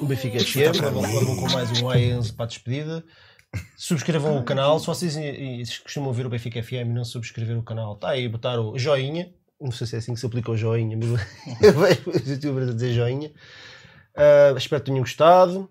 um 0.00 0.06
Benfica 0.06 0.38
FM. 0.38 0.78
Agora 0.84 1.24
vão 1.24 1.36
com 1.36 1.50
mais 1.50 1.82
um 1.82 1.90
AENS 1.90 2.30
para 2.30 2.44
a 2.44 2.48
despedida. 2.48 3.04
Subscrevam 3.76 4.38
o 4.38 4.44
canal. 4.44 4.78
Se 4.78 4.86
vocês 4.86 5.78
costumam 5.78 6.12
ver 6.12 6.26
o 6.26 6.30
Benfica 6.30 6.62
FM 6.62 6.72
e 6.72 6.84
não 6.84 7.04
subscrever 7.04 7.58
o 7.58 7.62
canal, 7.62 7.94
está 7.94 8.10
aí, 8.10 8.28
botar 8.28 8.60
o 8.60 8.78
joinha. 8.78 9.32
Não 9.60 9.70
sei 9.70 9.86
se 9.86 9.96
é 9.96 9.98
assim 9.98 10.14
que 10.14 10.20
se 10.20 10.26
aplica 10.26 10.50
o 10.50 10.56
joinha, 10.56 10.96
mas 10.96 11.08
eu 11.62 11.72
vejo 11.72 12.10
os 12.10 12.28
youtubers 12.28 12.68
a 12.70 12.74
dizer 12.74 12.92
joinha. 12.92 13.28
Uh, 14.16 14.56
espero 14.56 14.82
que 14.82 14.86
tenham 14.90 15.02
gostado. 15.02 15.68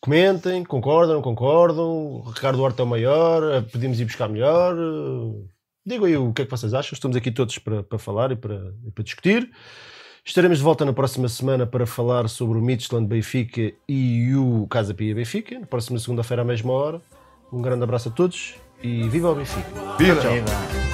Comentem, 0.00 0.64
concordam, 0.64 1.16
não 1.16 1.22
concordam. 1.22 1.88
O 1.88 2.20
Ricardo 2.30 2.62
Horta 2.62 2.82
é 2.82 2.84
o 2.84 2.88
maior. 2.88 3.42
uh, 3.42 3.62
Podemos 3.70 4.00
ir 4.00 4.04
buscar 4.04 4.28
melhor. 4.28 4.76
uh, 4.76 5.48
Digam 5.84 6.06
aí 6.06 6.16
o 6.16 6.32
que 6.32 6.42
é 6.42 6.44
que 6.44 6.50
vocês 6.50 6.74
acham. 6.74 6.94
Estamos 6.94 7.16
aqui 7.16 7.30
todos 7.30 7.58
para, 7.58 7.82
para 7.82 7.98
falar 7.98 8.32
e 8.32 8.36
para, 8.36 8.74
e 8.86 8.90
para 8.90 9.04
discutir. 9.04 9.50
Estaremos 10.30 10.58
de 10.58 10.64
volta 10.64 10.84
na 10.84 10.92
próxima 10.92 11.28
semana 11.28 11.66
para 11.66 11.84
falar 11.84 12.28
sobre 12.28 12.56
o 12.56 12.62
Midtjylland 12.62 13.08
Benfica 13.08 13.72
e 13.88 14.32
o 14.36 14.64
Casa 14.68 14.94
Pia 14.94 15.12
Benfica. 15.12 15.58
Na 15.58 15.66
próxima 15.66 15.98
segunda-feira, 15.98 16.42
à 16.42 16.44
mesma 16.44 16.72
hora. 16.72 17.02
Um 17.52 17.60
grande 17.60 17.82
abraço 17.82 18.10
a 18.10 18.12
todos 18.12 18.54
e 18.80 19.08
viva 19.08 19.32
o 19.32 19.34
Benfica! 19.34 19.68
Viva! 19.98 20.20
Viva. 20.20 20.89